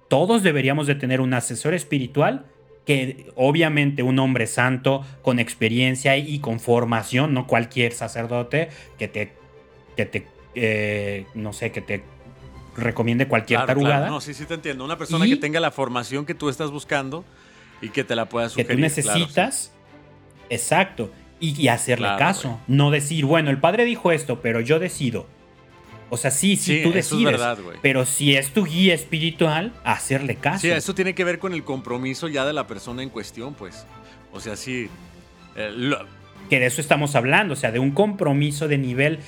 Todos 0.08 0.42
deberíamos 0.42 0.86
de 0.86 0.94
tener 0.94 1.20
un 1.20 1.34
asesor 1.34 1.74
espiritual 1.74 2.46
que 2.86 3.30
obviamente 3.36 4.02
un 4.02 4.18
hombre 4.18 4.46
santo 4.46 5.04
con 5.20 5.38
experiencia 5.38 6.16
y 6.16 6.38
con 6.38 6.58
formación, 6.58 7.34
no 7.34 7.46
cualquier 7.46 7.92
sacerdote 7.92 8.70
que 8.98 9.08
te, 9.08 9.34
que 9.98 10.06
te 10.06 10.26
eh, 10.54 11.26
no 11.34 11.52
sé, 11.52 11.72
que 11.72 11.80
te 11.80 12.02
recomiende 12.76 13.26
cualquier 13.26 13.58
Claro, 13.58 13.66
tarugada, 13.66 13.96
claro. 13.98 14.12
No, 14.14 14.20
sí, 14.20 14.32
sí 14.32 14.44
te 14.44 14.54
entiendo. 14.54 14.84
Una 14.84 14.96
persona 14.96 15.26
Y- 15.26 15.30
que 15.30 15.36
tenga 15.36 15.58
la 15.60 15.70
formación 15.72 16.24
que 16.24 16.34
tú 16.34 16.48
estás 16.48 16.70
buscando 16.70 17.24
y 17.82 17.88
que 17.90 18.04
te 18.04 18.14
la 18.16 18.28
pueda 18.28 18.46
que 18.46 18.50
sugerir. 18.50 18.68
tú 18.70 19.02
claro, 19.02 19.18
necesitas, 19.18 19.72
exacto, 20.50 21.10
y, 21.40 21.60
y 21.60 21.68
hacerle 21.68 22.08
caso, 22.18 22.60
no 22.68 22.90
decir, 22.90 23.24
bueno, 23.24 23.50
el 23.50 23.58
padre 23.58 23.84
dijo 23.84 24.10
esto, 24.12 24.40
pero 24.40 24.60
yo 24.60 24.78
decido. 24.78 25.26
O 26.10 26.16
sea, 26.16 26.30
sí, 26.30 26.56
sí, 26.56 26.76
Sí, 26.78 26.82
tú 26.82 26.88
es 26.90 26.94
decides, 26.94 27.24
verdad, 27.32 27.58
pero 27.82 28.06
si 28.06 28.34
es 28.36 28.50
tu 28.52 28.64
guía 28.64 28.94
espiritual, 28.94 29.72
hacerle 29.84 30.36
caso. 30.36 30.60
Sí, 30.60 30.70
eso 30.70 30.94
tiene 30.94 31.14
que 31.14 31.24
ver 31.24 31.38
con 31.38 31.52
el 31.52 31.64
compromiso 31.64 32.28
ya 32.28 32.46
de 32.46 32.52
la 32.52 32.66
persona 32.66 33.02
en 33.02 33.10
cuestión, 33.10 33.54
pues. 33.54 33.84
O 34.32 34.40
sea, 34.40 34.56
sí. 34.56 34.88
eh, 35.56 35.70
lo- 35.74 36.06
que 36.48 36.58
de 36.60 36.66
eso 36.66 36.80
estamos 36.80 37.14
hablando, 37.14 37.52
o 37.52 37.56
sea, 37.56 37.70
de 37.72 37.78
un 37.78 37.90
compromiso 37.90 38.68
de 38.68 38.78
nivel 38.78 39.18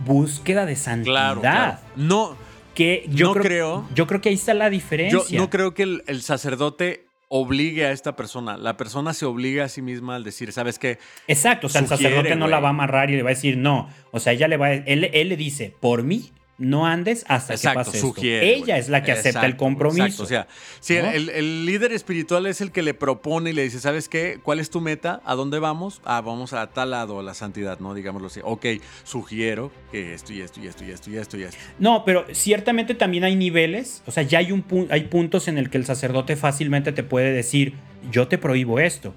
búsqueda 0.00 0.66
de 0.66 0.76
santidad. 0.76 1.12
claro, 1.12 1.40
claro. 1.40 1.78
No, 1.96 2.36
Que 2.74 3.06
yo 3.08 3.28
No 3.28 3.32
creo, 3.34 3.44
creo. 3.44 3.88
Yo 3.94 4.06
creo 4.06 4.20
que 4.20 4.28
ahí 4.30 4.34
está 4.34 4.54
la 4.54 4.66
yo 4.66 4.70
diferencia. 4.70 5.38
no 5.38 5.50
creo 5.50 5.74
que 5.74 5.84
el, 5.84 6.02
el 6.06 6.22
sacerdote 6.22 7.06
obligue 7.28 7.86
a 7.86 7.92
esta 7.92 8.16
persona. 8.16 8.56
La 8.56 8.76
persona 8.76 9.12
se 9.14 9.24
obliga 9.26 9.64
a 9.64 9.68
sí 9.68 9.82
misma 9.82 10.16
al 10.16 10.24
decir, 10.24 10.52
¿sabes 10.52 10.78
qué? 10.78 10.98
Exacto, 11.26 11.66
o 11.68 11.70
sea, 11.70 11.80
el 11.80 11.88
sacerdote 11.88 12.36
no 12.36 12.46
la 12.48 12.60
va 12.60 12.68
a 12.68 12.70
amarrar 12.70 13.10
y 13.10 13.16
le 13.16 13.22
va 13.22 13.30
a 13.30 13.34
decir 13.34 13.56
no. 13.56 13.88
O 14.12 14.20
sea, 14.20 14.32
ella 14.32 14.48
le 14.48 14.56
va 14.56 14.66
a, 14.66 14.72
él, 14.74 15.10
él 15.12 15.28
le 15.28 15.36
dice, 15.36 15.74
por 15.80 16.02
mí 16.02 16.32
no 16.56 16.86
andes 16.86 17.24
hasta 17.26 17.54
Exacto, 17.54 17.80
que 17.80 17.84
pase 17.86 17.96
esto. 17.98 18.08
sugiere. 18.08 18.54
Ella 18.54 18.64
güey. 18.66 18.78
es 18.78 18.88
la 18.88 19.02
que 19.02 19.10
acepta 19.10 19.44
el 19.44 19.56
compromiso. 19.56 20.04
Exacto. 20.04 20.22
O 20.22 20.26
sea, 20.26 20.46
si 20.78 20.94
¿no? 20.94 21.10
el, 21.10 21.28
el 21.30 21.66
líder 21.66 21.90
espiritual 21.92 22.46
es 22.46 22.60
el 22.60 22.70
que 22.70 22.82
le 22.82 22.94
propone 22.94 23.50
y 23.50 23.52
le 23.54 23.64
dice, 23.64 23.80
¿sabes 23.80 24.08
qué? 24.08 24.38
¿Cuál 24.42 24.60
es 24.60 24.70
tu 24.70 24.80
meta? 24.80 25.20
¿A 25.24 25.34
dónde 25.34 25.58
vamos? 25.58 26.00
Ah, 26.04 26.20
vamos 26.20 26.52
a 26.52 26.68
tal 26.68 26.92
lado, 26.92 27.18
a 27.18 27.22
la 27.24 27.34
santidad, 27.34 27.80
¿no? 27.80 27.92
Digámoslo 27.92 28.28
así. 28.28 28.38
Ok, 28.44 28.66
sugiero 29.02 29.72
que 29.90 30.14
esto 30.14 30.32
y 30.32 30.42
esto 30.42 30.60
y 30.60 30.68
esto 30.68 30.84
y 30.84 30.90
esto 30.92 31.10
y 31.10 31.16
esto 31.16 31.36
y 31.38 31.42
esto. 31.42 31.58
No, 31.80 32.04
pero 32.04 32.24
ciertamente 32.32 32.94
también 32.94 33.24
hay 33.24 33.34
niveles, 33.34 34.02
o 34.06 34.12
sea, 34.12 34.22
ya 34.22 34.38
hay, 34.38 34.52
un 34.52 34.64
pu- 34.66 34.86
hay 34.90 35.02
puntos 35.08 35.48
en 35.48 35.58
el 35.58 35.70
que 35.70 35.78
el 35.78 35.86
sacerdote 35.86 36.36
fácilmente 36.36 36.92
te 36.92 37.02
puede 37.02 37.32
decir, 37.32 37.74
yo 38.12 38.28
te 38.28 38.38
prohíbo 38.38 38.78
esto. 38.78 39.12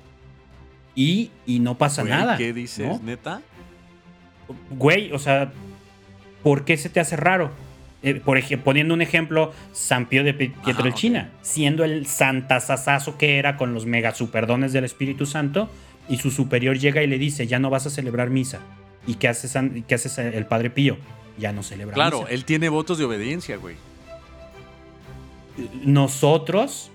Y, 0.96 1.30
y 1.46 1.60
no 1.60 1.78
pasa 1.78 2.02
Güey, 2.02 2.14
nada. 2.14 2.36
¿Qué 2.38 2.52
dices, 2.54 2.88
¿no? 2.88 3.00
neta? 3.04 3.44
Güey, 4.72 5.12
o 5.12 5.20
sea, 5.20 5.52
¿por 6.48 6.64
qué 6.64 6.78
se 6.78 6.88
te 6.88 7.02
hace 7.02 7.18
raro? 7.18 7.52
Eh, 8.04 8.22
por 8.24 8.38
ejemplo, 8.38 8.64
poniendo 8.64 8.94
un 8.94 9.02
ejemplo, 9.02 9.52
San 9.74 10.06
Pío 10.06 10.24
de 10.24 10.34
Pi- 10.34 10.54
Ajá, 10.56 10.64
Pietrelcina, 10.64 11.30
siendo 11.42 11.84
el 11.84 12.06
santasasazo 12.08 13.18
que 13.18 13.38
era 13.38 13.58
con 13.58 13.74
los 13.74 13.86
mega 13.86 14.16
superdones 14.16 14.72
del 14.72 14.86
Espíritu 14.86 15.26
Santo, 15.26 15.70
y 16.08 16.20
su 16.20 16.32
superior 16.32 16.78
llega 16.80 17.04
y 17.04 17.08
le 17.08 17.18
dice, 17.18 17.48
ya 17.48 17.60
no 17.60 17.70
vas 17.70 17.86
a 17.86 17.90
celebrar 17.90 18.30
misa. 18.30 18.60
¿Y 19.06 19.16
qué 19.16 19.28
hace, 19.28 19.50
San- 19.50 19.84
qué 19.84 19.96
hace 19.96 20.38
el 20.38 20.46
Padre 20.46 20.70
Pío? 20.70 20.96
Ya 21.38 21.52
no 21.52 21.64
celebra 21.64 21.96
Claro, 21.96 22.20
misa. 22.22 22.32
él 22.32 22.46
tiene 22.46 22.70
votos 22.70 22.98
de 22.98 23.04
obediencia, 23.04 23.58
güey. 23.58 23.76
Nosotros, 25.84 26.92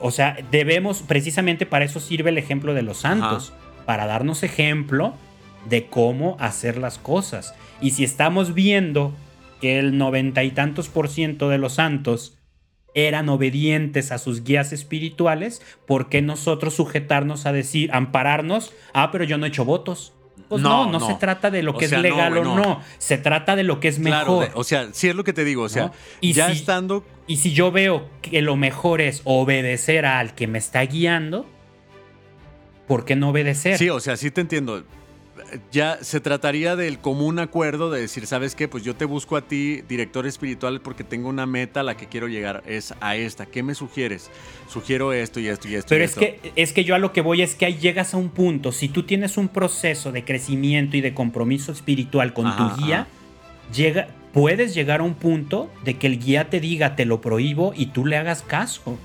o 0.00 0.10
sea, 0.10 0.38
debemos, 0.50 1.02
precisamente 1.02 1.66
para 1.66 1.84
eso 1.84 2.00
sirve 2.00 2.30
el 2.30 2.38
ejemplo 2.38 2.72
de 2.72 2.80
los 2.82 2.96
santos, 2.98 3.52
para 3.84 4.06
darnos 4.06 4.42
ejemplo 4.42 5.14
de 5.68 5.86
cómo 5.86 6.36
hacer 6.40 6.78
las 6.78 6.98
cosas. 6.98 7.54
Y 7.84 7.90
si 7.90 8.02
estamos 8.04 8.54
viendo 8.54 9.12
que 9.60 9.78
el 9.78 9.98
noventa 9.98 10.42
y 10.42 10.50
tantos 10.50 10.88
por 10.88 11.08
ciento 11.10 11.50
de 11.50 11.58
los 11.58 11.74
santos 11.74 12.38
eran 12.94 13.28
obedientes 13.28 14.10
a 14.10 14.18
sus 14.18 14.42
guías 14.42 14.72
espirituales, 14.72 15.60
¿por 15.86 16.08
qué 16.08 16.22
nosotros 16.22 16.74
sujetarnos 16.74 17.44
a 17.44 17.52
decir, 17.52 17.90
ampararnos? 17.92 18.72
Ah, 18.94 19.10
pero 19.12 19.24
yo 19.24 19.36
no 19.36 19.44
he 19.44 19.48
hecho 19.48 19.64
votos. 19.66 20.14
Pues 20.48 20.62
no, 20.62 20.86
No, 20.86 20.92
no, 20.92 20.98
no. 21.00 21.06
se 21.06 21.14
trata 21.14 21.50
de 21.50 21.62
lo 21.62 21.72
O 21.72 21.78
que 21.78 21.88
sea, 21.88 21.98
es 21.98 22.02
legal 22.02 22.36
o 22.38 22.44
no. 22.44 22.80
Se 22.98 23.18
trata 23.18 23.54
de 23.56 23.64
lo 23.64 23.80
que 23.80 23.88
es 23.88 23.98
Claro, 23.98 24.32
mejor. 24.40 24.48
de- 24.48 24.52
o 24.54 24.64
sea, 24.64 24.88
sí 24.92 25.08
es 25.08 25.14
lo 25.14 25.24
que 25.24 25.32
te 25.34 25.44
digo. 25.44 25.62
O 25.64 25.68
sea, 25.68 25.92
ya 26.22 26.46
si- 26.46 26.52
estando. 26.60 27.04
Y 27.26 27.36
si 27.36 27.52
yo 27.52 27.70
veo 27.70 28.08
que 28.22 28.40
lo 28.42 28.56
mejor 28.56 29.00
es 29.00 29.20
obedecer 29.24 30.06
al 30.06 30.34
que 30.34 30.46
me 30.46 30.58
está 30.58 30.80
guiando, 30.82 31.46
¿por 32.86 33.04
qué 33.04 33.16
no 33.16 33.30
obedecer? 33.30 33.78
Sí, 33.78 33.88
o 33.90 34.00
sea, 34.00 34.16
sí 34.16 34.30
te 34.30 34.40
entiendo. 34.40 34.84
Ya 35.70 35.98
se 36.02 36.20
trataría 36.20 36.76
del 36.76 36.98
común 36.98 37.38
acuerdo 37.38 37.90
de 37.90 38.00
decir, 38.00 38.26
¿sabes 38.26 38.54
qué? 38.54 38.68
Pues 38.68 38.82
yo 38.84 38.94
te 38.96 39.04
busco 39.04 39.36
a 39.36 39.42
ti, 39.42 39.82
director 39.88 40.26
espiritual, 40.26 40.80
porque 40.80 41.04
tengo 41.04 41.28
una 41.28 41.46
meta 41.46 41.80
a 41.80 41.82
la 41.82 41.96
que 41.96 42.06
quiero 42.06 42.28
llegar. 42.28 42.62
Es 42.66 42.94
a 43.00 43.16
esta. 43.16 43.46
¿Qué 43.46 43.62
me 43.62 43.74
sugieres? 43.74 44.30
Sugiero 44.68 45.12
esto 45.12 45.40
y 45.40 45.48
esto 45.48 45.68
y 45.68 45.74
esto. 45.74 45.88
Pero 45.90 46.02
y 46.02 46.04
es 46.04 46.10
esto. 46.10 46.20
que, 46.20 46.52
es 46.56 46.72
que 46.72 46.84
yo 46.84 46.94
a 46.94 46.98
lo 46.98 47.12
que 47.12 47.20
voy 47.20 47.42
es 47.42 47.54
que 47.54 47.66
ahí 47.66 47.76
llegas 47.78 48.14
a 48.14 48.16
un 48.16 48.30
punto. 48.30 48.72
Si 48.72 48.88
tú 48.88 49.02
tienes 49.04 49.36
un 49.36 49.48
proceso 49.48 50.12
de 50.12 50.24
crecimiento 50.24 50.96
y 50.96 51.00
de 51.00 51.14
compromiso 51.14 51.72
espiritual 51.72 52.32
con 52.34 52.46
Ajá, 52.46 52.74
tu 52.76 52.84
guía, 52.84 53.00
ajá. 53.02 53.08
llega, 53.74 54.08
puedes 54.32 54.74
llegar 54.74 55.00
a 55.00 55.02
un 55.04 55.14
punto 55.14 55.70
de 55.84 55.94
que 55.98 56.06
el 56.06 56.18
guía 56.18 56.50
te 56.50 56.60
diga 56.60 56.96
te 56.96 57.04
lo 57.04 57.20
prohíbo 57.20 57.72
y 57.76 57.86
tú 57.86 58.06
le 58.06 58.16
hagas 58.16 58.42
caso. 58.42 58.98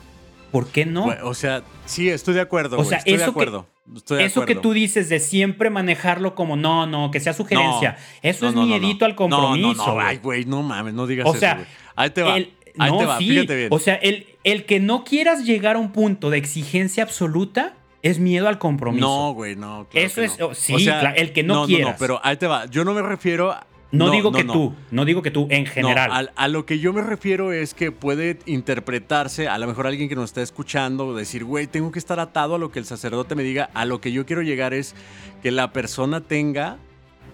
¿Por 0.52 0.68
qué 0.70 0.86
no? 0.88 1.06
O 1.24 1.36
sea, 1.36 1.62
sí, 1.86 2.10
estoy 2.10 2.34
de 2.34 2.42
acuerdo. 2.42 2.80
O 2.80 2.84
sea, 2.86 2.98
estoy 2.98 3.14
de 3.14 3.20
que- 3.20 3.30
acuerdo. 3.30 3.68
Estoy 3.96 4.24
Eso 4.24 4.46
que 4.46 4.56
tú 4.56 4.74
dices 4.74 5.10
de 5.10 5.20
siempre 5.20 5.70
manejarlo 5.70 6.36
como 6.36 6.56
no, 6.56 6.86
no, 6.86 7.12
que 7.12 7.20
sea 7.20 7.34
sugerencia. 7.34 7.98
eso 8.22 8.46
No, 8.46 8.50
es 8.50 8.56
no, 8.56 8.62
no, 8.62 8.68
miedito 8.68 9.00
no. 9.02 9.06
al 9.08 9.16
compromiso. 9.16 9.74
No, 9.74 9.86
no, 9.88 9.94
no, 9.96 10.00
ay, 10.00 10.18
güey, 10.18 10.46
no 10.46 10.62
mames, 10.64 10.94
no 10.94 11.08
digas 11.08 11.26
O 11.28 11.32
eso, 11.32 11.40
sea, 11.40 11.56
güey. 11.56 11.66
Ahí 11.96 12.10
te 12.12 12.22
va. 12.22 12.38
El- 12.38 12.54
ahí 12.78 12.92
no, 12.92 12.98
te 13.00 13.06
va, 13.06 13.18
sí. 13.18 13.30
fíjate 13.30 13.56
bien. 13.56 13.68
O 13.72 13.80
sea, 13.80 13.96
el, 13.96 14.28
el 14.44 14.66
que 14.66 14.80
no 14.80 15.04
quieras 15.04 15.44
llegar 15.46 15.76
a 15.76 15.80
un 15.80 15.92
punto 15.92 16.30
de 16.30 16.38
exigencia 16.38 17.04
absoluta 17.04 17.74
es 18.02 18.20
miedo 18.20 18.48
al 18.48 18.58
compromiso. 18.60 19.06
no, 19.06 19.34
güey, 19.34 19.56
no. 19.58 19.88
claro 19.90 20.08
Eso 20.08 20.22
que 20.22 20.26
es- 20.28 20.40
no. 20.40 20.46
oh, 20.48 20.54
sí, 20.56 20.74
claro, 20.76 21.14
el 21.18 21.34
que 21.34 21.44
no 21.44 21.54
No, 21.56 21.62
no, 21.62 21.68
quieras. 21.68 21.96
pero 22.00 22.22
ahí 22.24 22.38
te 22.38 22.48
va. 22.48 22.66
Yo 22.68 22.86
no 22.86 22.94
me 22.94 23.02
refiero 23.02 23.54
a. 23.92 23.96
No, 23.96 24.12
digo 24.12 24.32
que 24.32 24.44
no. 24.44 24.54
tú, 24.54 24.74
no 24.92 25.06
digo 25.06 25.22
que 25.22 25.32
tú, 25.32 25.48
en 25.50 25.66
general. 25.66 26.10
Al- 26.12 26.32
a, 26.36 26.48
lo 26.48 26.66
que 26.66 26.80
yo 26.80 26.94
me 26.94 27.02
refiero 27.02 27.52
es 27.52 27.74
que 27.74 27.92
puede 27.92 28.38
interpretarse, 28.46 29.48
a 29.48 29.58
lo 29.58 29.68
mejor 29.68 29.88
alguien 29.88 30.10
que 30.10 30.16
nos 30.16 30.26
está 30.26 30.42
escuchando, 30.42 31.16
decir, 31.16 31.44
güey, 31.44 31.68
tengo 31.68 31.92
que 31.92 32.00
estar 32.00 32.20
atado 32.20 32.56
a 32.56 32.58
lo 32.60 32.72
que 32.72 32.80
el 32.80 32.86
sacerdote 32.86 33.36
me 33.36 33.44
diga. 33.44 33.70
A 33.74 33.86
lo 33.86 34.00
que 34.02 34.12
yo 34.12 34.26
quiero 34.26 34.42
llegar 34.42 34.74
es 34.74 34.96
que 35.42 35.52
la 35.52 35.72
persona 35.74 36.22
tenga 36.22 36.78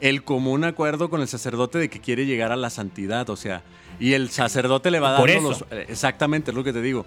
el 0.02 0.24
común 0.24 0.64
acuerdo 0.64 1.10
con 1.10 1.22
el 1.22 1.28
sacerdote 1.28 1.78
de 1.78 1.90
que 1.90 2.00
quiere 2.00 2.26
llegar 2.26 2.52
a 2.52 2.56
la 2.58 2.70
santidad, 2.70 3.30
o 3.30 3.36
sea, 3.36 3.64
y 4.00 4.14
el 4.14 4.30
sacerdote 4.30 4.92
le 4.92 5.00
va 5.00 5.18
Por 5.18 5.30
dando 5.32 5.52
eso. 5.52 5.66
los... 5.70 5.80
eh, 5.80 5.86
Exactamente, 5.90 6.52
es 6.52 6.56
lo 6.58 6.64
que 6.64 6.74
te 6.74 6.82
digo. 6.82 7.06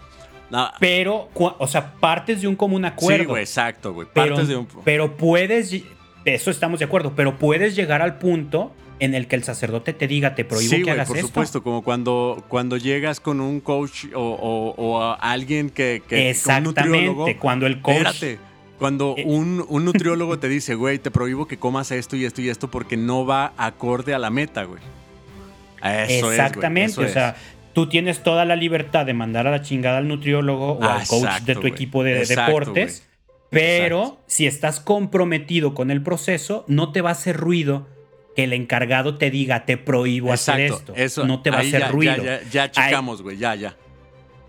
No. 0.50 0.70
Pero, 0.80 1.28
o 1.34 1.66
sea, 1.66 1.92
partes 1.96 2.40
de 2.40 2.48
un 2.48 2.56
común 2.56 2.86
acuerdo. 2.86 3.24
Sí, 3.24 3.28
güey, 3.28 3.42
exacto, 3.42 3.92
güey. 3.92 4.08
pero, 4.14 4.42
de 4.46 4.56
un. 4.56 4.66
pero 4.84 5.14
puedes, 5.18 5.74
eso 6.24 6.50
estamos 6.50 6.78
de 6.78 6.86
acuerdo, 6.86 7.12
pero 7.14 7.36
puedes 7.38 7.76
llegar 7.76 8.00
al 8.00 8.16
punto 8.18 8.72
en 9.00 9.14
el 9.14 9.26
que 9.28 9.36
el 9.36 9.44
sacerdote 9.44 9.92
te 9.92 10.06
diga, 10.08 10.34
te 10.34 10.44
prohíbo 10.44 10.70
sí, 10.70 10.76
que 10.78 10.82
güey, 10.82 10.94
hagas 10.94 11.08
por 11.08 11.16
esto. 11.18 11.28
supuesto, 11.28 11.62
como 11.62 11.82
cuando, 11.82 12.44
cuando 12.48 12.76
llegas 12.76 13.20
con 13.20 13.40
un 13.40 13.60
coach 13.60 14.06
o, 14.14 14.20
o- 14.20 14.74
o 14.76 15.02
a 15.02 15.14
alguien 15.14 15.70
que, 15.70 16.02
que 16.08 16.14
un 16.16 16.20
Exactamente, 16.22 16.82
nutriólogo, 16.82 17.26
cuando 17.40 17.66
el 17.66 17.80
coach... 17.80 17.96
Espérate. 17.96 18.38
Cuando 18.78 19.14
Eh. 19.16 19.24
un, 19.26 19.64
un 19.68 19.84
nutriólogo 19.84 20.38
te 20.38 20.48
dice, 20.48 20.76
güey, 20.76 21.00
te 21.00 21.10
prohíbo 21.10 21.48
que 21.48 21.58
comas 21.58 21.90
esto 21.90 22.14
y 22.14 22.24
esto 22.24 22.40
y 22.42 22.48
esto 22.48 22.70
porque 22.70 22.96
no 22.96 23.26
va 23.26 23.52
acorde 23.56 24.14
a 24.14 24.18
la 24.20 24.30
meta, 24.30 24.62
güey. 24.64 24.80
Eso 25.82 26.30
es, 26.32 26.38
Exactamente, 26.38 26.94
güey, 26.94 27.06
o 27.06 27.08
eso 27.10 27.14
sea, 27.14 27.28
es. 27.30 27.36
tú 27.72 27.88
tienes 27.88 28.22
toda 28.22 28.44
la 28.44 28.54
libertad 28.56 29.06
de 29.06 29.14
mandar 29.14 29.46
a 29.46 29.50
la 29.50 29.62
chingada 29.62 29.98
al 29.98 30.06
nutriólogo 30.08 30.72
o 30.72 30.82
Ah, 30.84 31.00
al 31.00 31.06
coach 31.08 31.40
de 31.44 31.54
tu 31.56 31.66
equipo 31.66 32.02
de 32.04 32.18
Exacto, 32.18 32.46
deportes, 32.52 33.04
pero 33.50 33.98
Exacto. 34.02 34.24
si 34.28 34.46
estás 34.46 34.78
comprometido 34.80 35.74
con 35.74 35.90
el 35.90 36.02
proceso, 36.02 36.64
no 36.68 36.92
te 36.92 37.00
va 37.00 37.10
a 37.10 37.12
hacer 37.12 37.36
ruido 37.36 37.88
que 38.38 38.44
el 38.44 38.52
encargado 38.52 39.16
te 39.16 39.32
diga, 39.32 39.64
te 39.64 39.76
prohíbo 39.76 40.32
hacer 40.32 40.60
esto. 40.60 40.92
eso, 40.94 41.26
no 41.26 41.42
te 41.42 41.50
va 41.50 41.56
a 41.56 41.60
hacer 41.62 41.80
ya, 41.80 41.88
ruido. 41.88 42.16
Ya, 42.18 42.40
ya, 42.42 42.66
ya 42.66 42.70
checamos, 42.70 43.20
güey, 43.20 43.36
ya, 43.36 43.56
ya. 43.56 43.74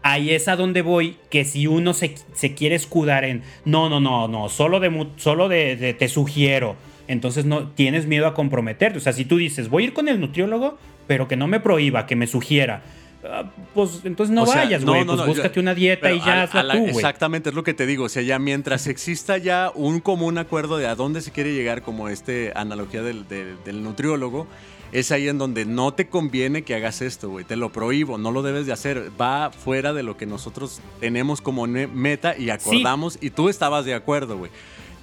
Ahí 0.04 0.30
es 0.30 0.48
a 0.48 0.56
donde 0.56 0.84
voy, 0.84 1.18
que 1.32 1.44
si 1.44 1.66
uno 1.66 1.96
se, 1.96 2.14
se 2.34 2.54
quiere 2.54 2.76
escudar 2.76 3.24
en, 3.26 3.42
no, 3.66 3.90
no, 3.90 4.00
no, 4.00 4.28
no, 4.28 4.48
solo 4.48 4.80
de, 4.80 5.08
solo 5.16 5.50
de, 5.50 5.76
de- 5.76 5.96
te 5.96 6.08
sugiero, 6.08 6.76
entonces 7.08 7.46
no 7.46 7.70
tienes 7.70 8.06
miedo 8.06 8.28
a 8.28 8.36
comprometerte. 8.36 9.00
O 9.00 9.02
sea, 9.02 9.12
si 9.12 9.26
tú 9.26 9.38
dices, 9.38 9.70
voy 9.70 9.82
a 9.82 9.88
ir 9.88 9.94
con 9.94 10.08
el 10.08 10.20
nutriólogo, 10.20 10.78
pero 11.08 11.28
que 11.28 11.36
no 11.36 11.48
me 11.48 11.60
prohíba, 11.60 12.06
que 12.06 12.16
me 12.16 12.28
sugiera, 12.28 12.84
ah, 13.24 13.44
pues 13.74 14.02
entonces 14.04 14.34
no 14.34 14.44
O 14.44 14.46
sea, 14.46 14.64
vayas, 14.64 14.84
güey, 14.86 15.02
no, 15.02 15.08
pues 15.08 15.18
no, 15.20 15.26
búscate 15.28 15.56
yo- 15.56 15.62
una 15.62 15.74
dieta 15.76 16.12
y 16.12 16.20
ya 16.20 16.42
a- 16.42 16.44
hazla 16.44 16.74
tú, 16.74 16.80
güey. 16.80 16.90
Exactamente, 16.92 17.50
es 17.50 17.56
lo 17.56 17.64
que 17.64 17.74
te 17.74 17.86
digo. 17.86 18.06
O 18.06 18.10
sea, 18.10 18.22
ya 18.22 18.40
mientras 18.40 18.88
exista 18.88 19.38
ya 19.38 19.72
un 19.76 20.00
común 20.00 20.38
acuerdo 20.38 20.78
de 20.78 20.88
a 20.88 20.96
dónde 20.96 21.22
se 21.22 21.32
quiere 21.32 21.54
llegar, 21.54 21.82
como 21.82 22.10
este 22.10 22.52
analogía 22.56 23.02
del, 23.04 23.28
del- 23.28 23.58
del 23.64 23.84
nutriólogo, 23.84 24.48
es 24.92 25.12
ahí 25.12 25.28
en 25.28 25.38
donde 25.38 25.66
no 25.66 25.94
te 25.94 26.08
conviene 26.08 26.64
que 26.64 26.74
hagas 26.74 27.02
esto, 27.04 27.30
güey. 27.30 27.46
Te 27.46 27.56
lo 27.56 27.72
prohíbo, 27.72 28.18
no 28.18 28.32
lo 28.32 28.42
debes 28.42 28.66
de 28.66 28.74
hacer. 28.74 29.12
Va 29.22 29.52
fuera 29.52 29.94
de 29.94 30.02
lo 30.02 30.18
que 30.18 30.26
nosotros 30.26 30.82
tenemos 31.00 31.42
como 31.42 31.68
meta 31.68 32.36
y 32.36 32.50
acordamos. 32.50 33.20
Y 33.22 33.30
tú 33.30 33.50
estabas 33.50 33.86
de 33.86 33.94
acuerdo, 33.94 34.38
güey. 34.40 34.50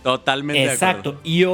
Totalmente 0.02 0.60
de 0.60 0.72
acuerdo. 0.72 1.12
Exacto. 1.12 1.20
Y, 1.22 1.44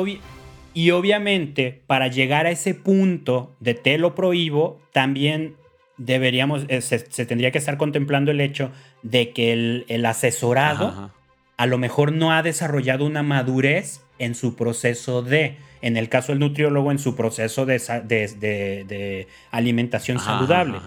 y 0.75 0.91
obviamente, 0.93 1.83
para 1.87 2.09
llegar 2.09 2.47
a 2.47 2.51
ese 2.51 2.75
punto 2.75 3.53
de 3.61 3.75
te 3.75 3.99
lo 3.99 4.15
prohíbo, 4.15 4.81
también 4.93 5.57
deberíamos, 5.99 6.65
eh, 6.69 6.81
se, 6.81 6.99
se 7.11 7.27
tendría 7.27 7.51
que 7.51 7.59
estar 7.59 7.77
contemplando 7.77 8.31
el 8.31 8.41
hecho 8.41 8.71
de 9.03 9.31
que 9.33 9.53
el, 9.53 9.85
el 9.89 10.05
asesorado 10.07 10.89
Ajá, 10.89 10.99
ajá. 11.05 11.15
a 11.57 11.67
lo 11.67 11.79
mejor 11.79 12.13
no 12.13 12.33
ha 12.33 12.43
desarrollado 12.43 13.05
una 13.05 13.23
madurez 13.23 14.01
en 14.19 14.35
su 14.35 14.57
proceso 14.57 15.23
de, 15.23 15.57
en 15.81 15.97
el 15.97 16.09
caso 16.09 16.33
del 16.33 16.39
nutriólogo, 16.39 16.91
en 16.93 16.99
su 16.99 17.15
proceso 17.17 17.67
de, 17.67 17.79
de- 18.05 18.29
de- 18.39 18.85
de 18.89 19.29
alimentación 19.51 20.17
Ajá, 20.19 20.27
saludable. 20.35 20.79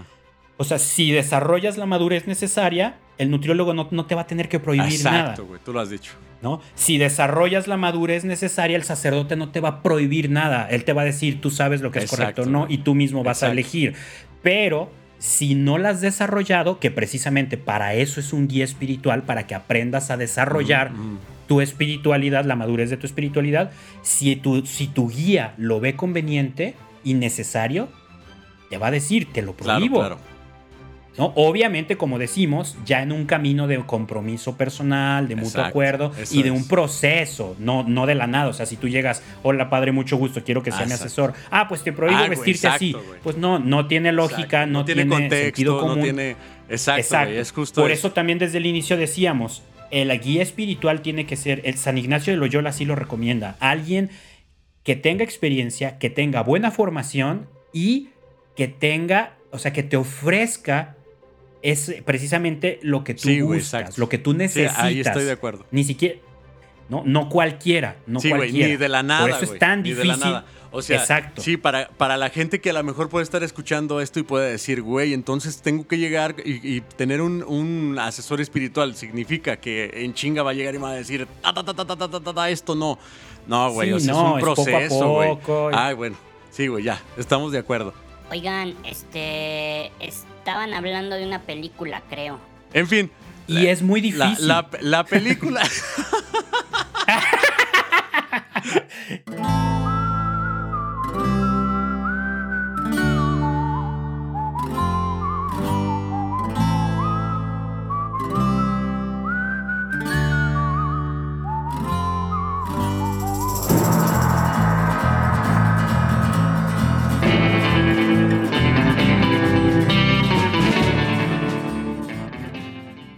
O 0.57 0.63
sea, 0.63 0.79
si 0.79 1.11
desarrollas 1.11 1.77
la 1.77 1.85
madurez 1.85 2.27
necesaria, 2.27 2.95
el 3.17 3.29
nutriólogo 3.29 3.73
no, 3.73 3.89
no 3.91 4.05
te 4.05 4.15
va 4.15 4.21
a 4.21 4.27
tener 4.27 4.47
que 4.47 4.59
prohibir 4.59 5.03
nada. 5.03 5.19
Exacto, 5.19 5.45
güey. 5.45 5.59
Tú 5.63 5.73
lo 5.73 5.81
has 5.81 5.89
dicho. 5.89 6.13
¿no? 6.41 6.61
Si 6.75 6.97
desarrollas 6.97 7.67
la 7.67 7.75
madurez 7.75 8.23
necesaria, 8.23 8.77
el 8.77 8.83
sacerdote 8.83 9.35
no 9.35 9.49
te 9.51 9.59
va 9.59 9.69
a 9.69 9.83
prohibir 9.83 10.29
nada. 10.29 10.67
Él 10.69 10.83
te 10.85 10.93
va 10.93 11.01
a 11.01 11.05
decir, 11.05 11.41
tú 11.41 11.49
sabes 11.49 11.81
lo 11.81 11.91
que 11.91 11.99
es 11.99 12.09
correcto 12.09 12.43
o 12.43 12.45
no, 12.45 12.67
y 12.69 12.79
tú 12.79 12.93
mismo 12.95 13.23
vas 13.23 13.41
a 13.43 13.51
elegir. 13.51 13.95
Pero 14.45 14.91
si 15.17 15.55
no 15.55 15.79
la 15.79 15.89
has 15.89 16.01
desarrollado, 16.01 16.79
que 16.79 16.91
precisamente 16.91 17.57
para 17.57 17.95
eso 17.95 18.19
es 18.19 18.31
un 18.31 18.47
guía 18.47 18.63
espiritual, 18.63 19.23
para 19.23 19.47
que 19.47 19.55
aprendas 19.55 20.11
a 20.11 20.17
desarrollar 20.17 20.91
tu 21.47 21.61
espiritualidad, 21.61 22.45
la 22.45 22.55
madurez 22.55 22.91
de 22.91 22.97
tu 22.97 23.07
espiritualidad, 23.07 23.71
si 24.03 24.35
tu, 24.35 24.63
si 24.67 24.85
tu 24.85 25.09
guía 25.09 25.55
lo 25.57 25.79
ve 25.79 25.95
conveniente 25.95 26.75
y 27.03 27.15
necesario, 27.15 27.87
te 28.69 28.77
va 28.77 28.87
a 28.87 28.91
decir, 28.91 29.33
te 29.33 29.41
lo 29.41 29.53
Claro, 29.55 29.79
prohíbo. 29.79 29.99
claro. 29.99 30.17
¿No? 31.17 31.31
Obviamente, 31.35 31.97
como 31.97 32.19
decimos, 32.19 32.77
ya 32.85 33.01
en 33.01 33.11
un 33.11 33.25
camino 33.25 33.67
de 33.67 33.77
compromiso 33.85 34.57
personal, 34.57 35.27
de 35.27 35.35
mutuo 35.35 35.49
Exacto, 35.49 35.69
acuerdo 35.69 36.11
eso 36.19 36.35
y 36.35 36.43
de 36.43 36.49
es. 36.49 36.55
un 36.55 36.67
proceso, 36.67 37.55
no, 37.59 37.83
no 37.83 38.05
de 38.05 38.15
la 38.15 38.27
nada. 38.27 38.49
O 38.49 38.53
sea, 38.53 38.65
si 38.65 38.75
tú 38.75 38.87
llegas, 38.87 39.23
hola 39.43 39.69
padre, 39.69 39.91
mucho 39.91 40.17
gusto, 40.17 40.43
quiero 40.43 40.63
que 40.63 40.71
sea 40.71 40.85
mi 40.85 40.93
asesor. 40.93 41.33
Ah, 41.51 41.67
pues 41.67 41.83
te 41.83 41.93
prohíbo 41.93 42.19
Ah, 42.19 42.27
vestirte 42.27 42.67
así. 42.67 42.95
Pues 43.23 43.37
no, 43.37 43.59
no 43.59 43.87
tiene 43.87 44.11
lógica, 44.11 44.65
no, 44.65 44.85
tiene, 44.85 45.01
sentido 45.03 45.19
contexto, 45.19 45.79
común. 45.79 45.97
no 45.97 46.03
tiene. 46.03 46.35
Exacto, 46.67 47.17
es 47.31 47.51
justo 47.51 47.81
Por 47.81 47.91
eso 47.91 48.11
también 48.11 48.39
desde 48.39 48.57
el 48.57 48.65
inicio 48.65 48.97
decíamos, 48.97 49.63
el 49.91 50.17
guía 50.19 50.41
espiritual 50.41 51.01
tiene 51.01 51.25
que 51.25 51.35
ser, 51.35 51.61
el 51.65 51.77
San 51.77 51.97
Ignacio 51.97 52.33
de 52.33 52.37
Loyola 52.37 52.71
así 52.71 52.85
lo 52.85 52.95
recomienda, 52.95 53.55
alguien 53.59 54.09
que 54.83 54.95
tenga 54.95 55.23
experiencia, 55.23 55.97
que 55.97 56.09
tenga 56.09 56.41
buena 56.41 56.71
formación 56.71 57.47
y 57.73 58.09
que 58.55 58.67
tenga, 58.67 59.37
o 59.51 59.59
sea, 59.59 59.73
que 59.73 59.83
te 59.83 59.97
ofrezca 59.97 60.94
es 61.65 61.95
precisamente 62.05 62.79
lo 62.83 63.03
que 63.03 63.15
tú 63.15 63.27
sí, 63.27 63.41
buscas, 63.41 63.89
wey, 63.89 63.93
lo 63.97 64.07
que 64.07 64.19
tú 64.19 64.33
necesitas. 64.33 64.77
Ahí 64.77 64.99
estoy 64.99 65.23
de 65.23 65.31
acuerdo. 65.31 65.65
Ni 65.71 65.83
siquiera, 65.83 66.19
no, 66.89 67.01
no 67.05 67.27
cualquiera, 67.27 67.97
no 68.05 68.19
sí, 68.19 68.29
cualquiera. 68.29 68.67
Ni 68.67 68.77
de 68.77 68.87
la 68.87 69.01
nada. 69.01 69.21
Por 69.21 69.29
eso 69.31 69.39
wey, 69.39 69.49
es 69.53 69.59
tan 69.59 69.81
difícil. 69.81 70.03
Ni 70.03 70.11
de 70.11 70.17
la 70.19 70.25
nada. 70.25 70.45
O 70.69 70.81
sea, 70.83 70.99
Exacto. 70.99 71.41
sí, 71.41 71.57
para, 71.57 71.87
para 71.87 72.17
la 72.17 72.29
gente 72.29 72.61
que 72.61 72.69
a 72.69 72.73
lo 72.73 72.83
mejor 72.83 73.09
puede 73.09 73.23
estar 73.23 73.41
escuchando 73.43 73.99
esto 73.99 74.19
y 74.19 74.23
puede 74.23 74.51
decir, 74.51 74.81
güey, 74.81 75.13
entonces 75.13 75.61
tengo 75.61 75.87
que 75.87 75.97
llegar 75.97 76.35
y, 76.43 76.81
tener 76.81 77.21
un, 77.21 77.43
un, 77.43 77.97
asesor 77.97 78.41
espiritual. 78.41 78.93
Significa 78.93 79.55
que 79.55 79.89
en 80.03 80.13
chinga 80.13 80.43
va 80.43 80.51
a 80.51 80.53
llegar 80.53 80.75
y 80.75 80.77
va 80.77 80.91
a 80.91 80.95
decir, 80.95 81.27
ta, 81.41 81.53
ta, 81.53 81.63
ta, 81.63 81.73
ta, 81.73 81.95
ta, 81.95 82.09
ta, 82.09 82.33
ta, 82.33 82.49
esto 82.49 82.75
no. 82.75 82.99
No, 83.47 83.71
güey, 83.71 83.93
o 83.93 83.99
sea, 83.99 84.13
es 84.13 84.19
un 84.19 84.39
proceso, 84.39 85.09
güey. 85.13 85.37
Ay, 85.73 85.95
bueno, 85.95 86.17
sí, 86.51 86.67
güey, 86.67 86.83
ya, 86.83 87.01
estamos 87.17 87.51
de 87.53 87.59
acuerdo. 87.59 87.93
Oigan, 88.29 88.75
este 88.83 89.91
Estaban 90.45 90.75
hablando 90.75 91.15
de 91.15 91.25
una 91.25 91.41
película, 91.41 92.03
creo. 92.07 92.39
En 92.71 92.87
fin. 92.87 93.11
Y 93.47 93.63
la- 93.63 93.71
es 93.71 93.81
muy 93.81 93.99
la- 94.11 94.27
difícil. 94.27 94.47
La, 94.47 94.69
la 94.79 95.03
película. 95.03 95.63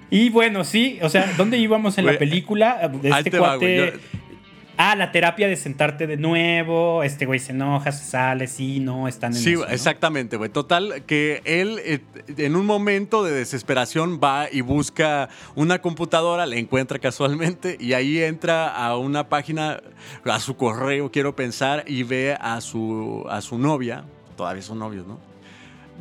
Y 0.09 0.29
bueno, 0.29 0.63
sí, 0.63 0.99
o 1.01 1.09
sea, 1.09 1.33
¿dónde 1.37 1.57
íbamos 1.57 1.97
en 1.97 2.05
la 2.05 2.17
película? 2.17 2.91
Este 3.03 3.31
cuate. 3.37 3.77
yo- 3.77 3.99
Ah, 4.79 4.95
la 4.95 5.11
terapia 5.11 5.47
de 5.47 5.55
sentarte 5.55 6.05
de 6.05 6.17
nuevo. 6.17 7.01
Este 7.01 7.25
güey 7.25 7.39
se 7.39 7.51
enoja, 7.51 7.91
se 7.91 8.05
sale, 8.11 8.45
sí, 8.45 8.79
no, 8.79 9.07
están 9.07 9.33
en 9.33 9.39
Sí, 9.39 9.53
eso, 9.53 9.61
¿no? 9.65 9.67
exactamente, 9.71 10.37
güey. 10.37 10.51
Total, 10.51 11.01
que 11.07 11.41
él 11.45 11.79
eh, 11.83 11.99
en 12.37 12.55
un 12.55 12.67
momento 12.67 13.23
de 13.23 13.31
desesperación 13.31 14.19
va 14.23 14.45
y 14.51 14.61
busca 14.61 15.29
una 15.55 15.79
computadora, 15.81 16.45
la 16.45 16.57
encuentra 16.57 16.99
casualmente 16.99 17.75
y 17.79 17.93
ahí 17.93 18.21
entra 18.21 18.67
a 18.69 18.95
una 18.97 19.29
página, 19.29 19.81
a 20.23 20.39
su 20.39 20.55
correo, 20.55 21.11
quiero 21.11 21.35
pensar, 21.35 21.83
y 21.87 22.03
ve 22.03 22.37
a 22.39 22.61
su, 22.61 23.25
a 23.31 23.41
su 23.41 23.57
novia, 23.57 24.03
todavía 24.35 24.61
son 24.61 24.77
novios, 24.77 25.07
¿no? 25.07 25.19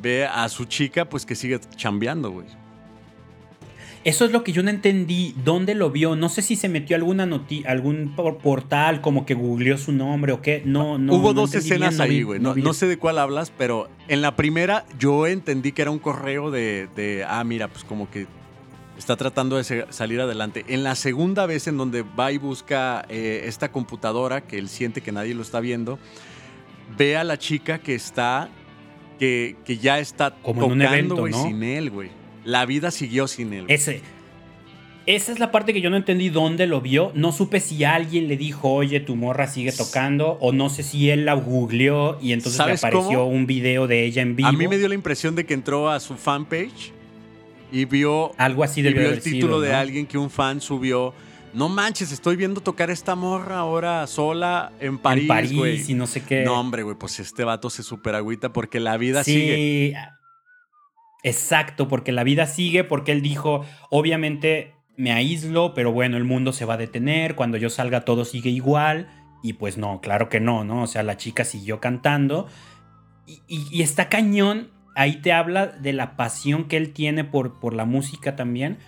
Ve 0.03 0.27
a 0.27 0.47
su 0.51 0.67
chica, 0.67 1.07
pues 1.07 1.25
que 1.25 1.35
sigue 1.35 1.59
chambeando, 1.77 2.31
güey. 2.31 2.47
Eso 4.07 4.25
es 4.25 4.31
lo 4.31 4.45
que 4.45 4.53
yo 4.53 4.63
no 4.63 4.71
entendí. 4.71 5.35
¿Dónde 5.45 5.75
lo 5.75 5.91
vio? 5.91 6.15
No 6.15 6.29
sé 6.29 6.41
si 6.41 6.55
se 6.55 6.69
metió 6.69 6.95
alguna 6.95 7.27
noti 7.27 7.65
algún 7.67 8.15
por- 8.15 8.39
portal, 8.39 9.01
como 9.01 9.27
que 9.27 9.35
googleó 9.35 9.77
su 9.79 9.91
nombre 9.91 10.31
o 10.33 10.41
qué. 10.41 10.63
No, 10.65 10.97
no. 10.97 11.13
Hubo 11.15 11.35
no 11.35 11.41
dos 11.41 11.55
escenas 11.57 11.97
bien, 11.99 12.01
ahí, 12.01 12.23
güey. 12.23 12.39
No, 12.39 12.73
sé 12.73 12.87
de 12.87 12.99
cuál 12.99 13.19
hablas, 13.19 13.53
pero 13.59 13.89
en 14.07 14.23
la 14.23 14.37
primera 14.37 14.87
yo 14.97 15.27
entendí 15.27 15.73
que 15.73 15.83
era 15.83 15.91
un 15.91 15.99
correo 15.99 16.53
de, 16.53 16.89
de, 16.95 17.25
ah, 17.27 17.43
mira, 17.43 17.67
pues 17.67 17.83
como 17.83 18.09
que 18.09 18.29
está 18.97 19.17
tratando 19.17 19.57
de 19.57 19.85
salir 19.91 20.21
adelante. 20.21 20.65
En 20.69 20.85
la 20.85 20.95
segunda 20.95 21.45
vez 21.47 21.67
en 21.67 21.77
donde 21.77 22.03
va 22.03 22.31
y 22.31 22.39
busca 22.39 23.05
eh, 23.09 23.43
esta 23.47 23.73
computadora, 23.73 24.41
que 24.43 24.57
él 24.57 24.69
siente 24.69 25.01
que 25.01 25.11
nadie 25.11 25.35
lo 25.35 25.43
está 25.43 25.59
viendo, 25.59 25.99
ve 26.97 27.17
a 27.17 27.25
la 27.25 27.39
chica 27.39 27.79
que 27.81 27.97
está, 27.97 28.51
que, 29.19 29.57
que 29.65 29.79
ya 29.79 29.99
está 29.99 30.31
Como 30.43 30.65
en 30.65 30.71
un 30.73 30.79
tocando, 30.79 30.95
evento, 30.95 31.17
güey, 31.17 31.33
¿no? 31.33 31.43
sin 31.43 31.63
él, 31.65 31.91
güey. 31.91 32.11
La 32.47 32.65
vida 32.65 32.91
siguió 32.91 33.29
sin 33.29 33.53
él. 33.53 33.65
Ese. 33.69 34.01
Esa 35.05 35.31
es 35.31 35.39
la 35.39 35.53
parte 35.53 35.73
que 35.73 35.81
yo 35.81 35.89
no 35.91 35.97
entendí 35.97 36.31
dónde 36.31 36.67
lo 36.67 36.81
vio. 36.81 37.13
No 37.15 37.31
supe 37.31 37.61
si 37.61 37.85
alguien 37.85 38.27
le 38.27 38.37
dijo, 38.37 38.73
oye, 38.73 38.99
tu 38.99 39.15
morra 39.15 39.47
sigue 39.47 39.71
tocando, 39.71 40.37
o 40.41 40.53
no 40.53 40.69
sé 40.69 40.83
si 40.83 41.11
él 41.11 41.25
la 41.25 41.35
googleó 41.35 42.19
y 42.21 42.33
entonces 42.33 42.59
le 42.59 42.65
¿Sabes 42.65 42.85
apareció 42.85 43.19
cómo? 43.21 43.27
un 43.27 43.47
video 43.47 43.87
de 43.87 44.05
ella 44.05 44.23
en 44.23 44.35
vivo. 44.35 44.49
A 44.49 44.53
mí 44.53 44.67
me 44.67 44.79
dio 44.79 44.89
la 44.89 44.95
impresión 44.97 45.37
de 45.37 45.47
que 45.47 45.55
entró 45.55 45.91
a 45.91 46.01
su 46.01 46.17
fanpage 46.17 46.93
y 47.71 47.85
vio, 47.85 48.33
Algo 48.37 48.65
así 48.65 48.83
vio 48.83 48.91
el 48.91 49.21
sido, 49.23 49.35
título 49.35 49.61
de 49.61 49.71
¿no? 49.71 49.77
alguien 49.77 50.07
que 50.07 50.19
un 50.19 50.31
fan 50.31 50.61
subió. 50.61 51.15
No 51.55 51.69
manches, 51.69 52.11
estoy 52.11 52.35
viendo 52.37 52.61
tocar 52.61 52.91
esta 52.91 53.15
morra 53.15 53.59
ahora 53.59 54.07
sola 54.09 54.73
en 54.81 54.99
París, 54.99 55.23
en 55.23 55.29
París 55.29 55.89
y 55.89 55.95
no 55.95 56.07
sé 56.07 56.23
qué. 56.23 56.43
No, 56.45 56.61
hombre, 56.61 56.83
güey, 56.83 56.97
pues 56.99 57.21
este 57.21 57.45
vato 57.45 57.71
se 57.71 57.83
super 57.85 58.15
agüita 58.17 58.53
porque 58.53 58.81
la 58.81 58.97
vida 58.97 59.23
sí, 59.25 59.33
sigue. 59.33 59.97
Exacto, 61.27 61.89
porque 61.89 62.13
la 62.13 62.23
vida 62.25 62.47
sigue, 62.47 62.85
porque 62.85 63.11
él 63.13 63.21
dijo, 63.21 63.65
obviamente 63.91 64.73
me 64.97 65.13
aíslo, 65.13 65.75
pero 65.75 65.91
bueno, 65.93 66.17
el 66.17 66.25
mundo 66.25 66.53
se 66.53 66.65
va 66.65 66.75
a 66.75 66.77
detener, 66.79 67.35
cuando 67.35 67.57
yo 67.59 67.69
salga 67.69 68.03
todo 68.05 68.25
sigue 68.25 68.51
igual, 68.51 69.09
y 69.43 69.55
pues 69.55 69.77
no, 69.77 70.01
claro 70.01 70.29
que 70.29 70.39
no, 70.41 70.65
¿no? 70.65 70.83
O 70.83 70.87
sea, 70.87 71.03
la 71.03 71.17
chica 71.17 71.45
siguió 71.45 71.81
cantando, 71.81 72.47
y, 73.27 73.41
y- 73.49 73.67
y 73.73 73.83
está 73.83 74.09
cañón, 74.09 74.69
ahí 74.95 75.21
te 75.21 75.33
habla 75.33 75.67
de 75.67 75.93
la 75.93 76.17
pasión 76.17 76.65
que 76.69 76.77
él 76.77 76.93
tiene 76.93 77.25
por, 77.25 77.59
por 77.61 77.75
la 77.75 77.85
música 77.85 78.37
también, 78.37 78.79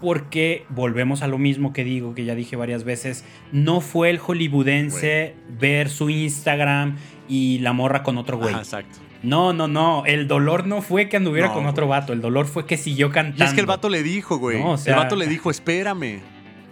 porque 0.00 0.64
volvemos 0.68 1.22
a 1.22 1.26
lo 1.28 1.38
mismo 1.38 1.72
que 1.72 1.82
digo, 1.84 2.14
que 2.14 2.24
ya 2.24 2.34
dije 2.34 2.56
varias 2.56 2.84
veces, 2.84 3.24
no 3.52 3.80
fue 3.80 4.10
el 4.10 4.18
hollywoodense 4.18 5.34
ver 5.58 5.88
su 5.88 6.10
Instagram 6.10 6.96
y 7.28 7.58
la 7.60 7.72
morra 7.72 8.02
con 8.02 8.18
otro 8.18 8.38
güey. 8.38 8.54
Exacto. 8.54 8.98
No, 9.24 9.52
no, 9.52 9.66
no. 9.68 10.04
El 10.06 10.28
dolor 10.28 10.66
no 10.66 10.82
fue 10.82 11.08
que 11.08 11.16
anduviera 11.16 11.48
No, 11.48 11.54
con 11.54 11.66
otro 11.66 11.86
güey. 11.86 11.98
vato. 11.98 12.12
El 12.12 12.20
dolor 12.20 12.46
fue 12.46 12.66
que 12.66 12.76
siguió 12.76 13.10
cantando. 13.10 13.42
Y 13.44 13.46
es 13.48 13.54
que 13.54 13.60
el 13.60 13.66
vato 13.66 13.88
le 13.88 14.02
dijo, 14.02 14.36
güey. 14.36 14.60
No, 14.62 14.72
o 14.72 14.78
sea- 14.78 14.94
el 14.94 15.00
vato 15.00 15.16
le 15.16 15.26
dijo, 15.26 15.50
espérame. 15.50 16.20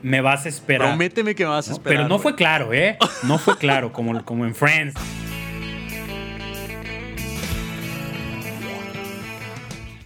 Me 0.03 0.21
vas 0.21 0.47
a 0.47 0.49
esperar. 0.49 0.89
Prométeme 0.89 1.35
que 1.35 1.45
me 1.45 1.51
vas 1.51 1.69
a 1.69 1.73
esperar. 1.73 1.97
Pero 1.99 2.09
no 2.09 2.17
güey. 2.17 2.23
fue 2.23 2.35
claro, 2.35 2.73
¿eh? 2.75 2.99
No 3.23 3.39
fue 3.39 3.57
claro, 3.57 3.93
como, 3.93 4.25
como 4.25 4.45
en 4.45 4.55
Friends. 4.55 4.95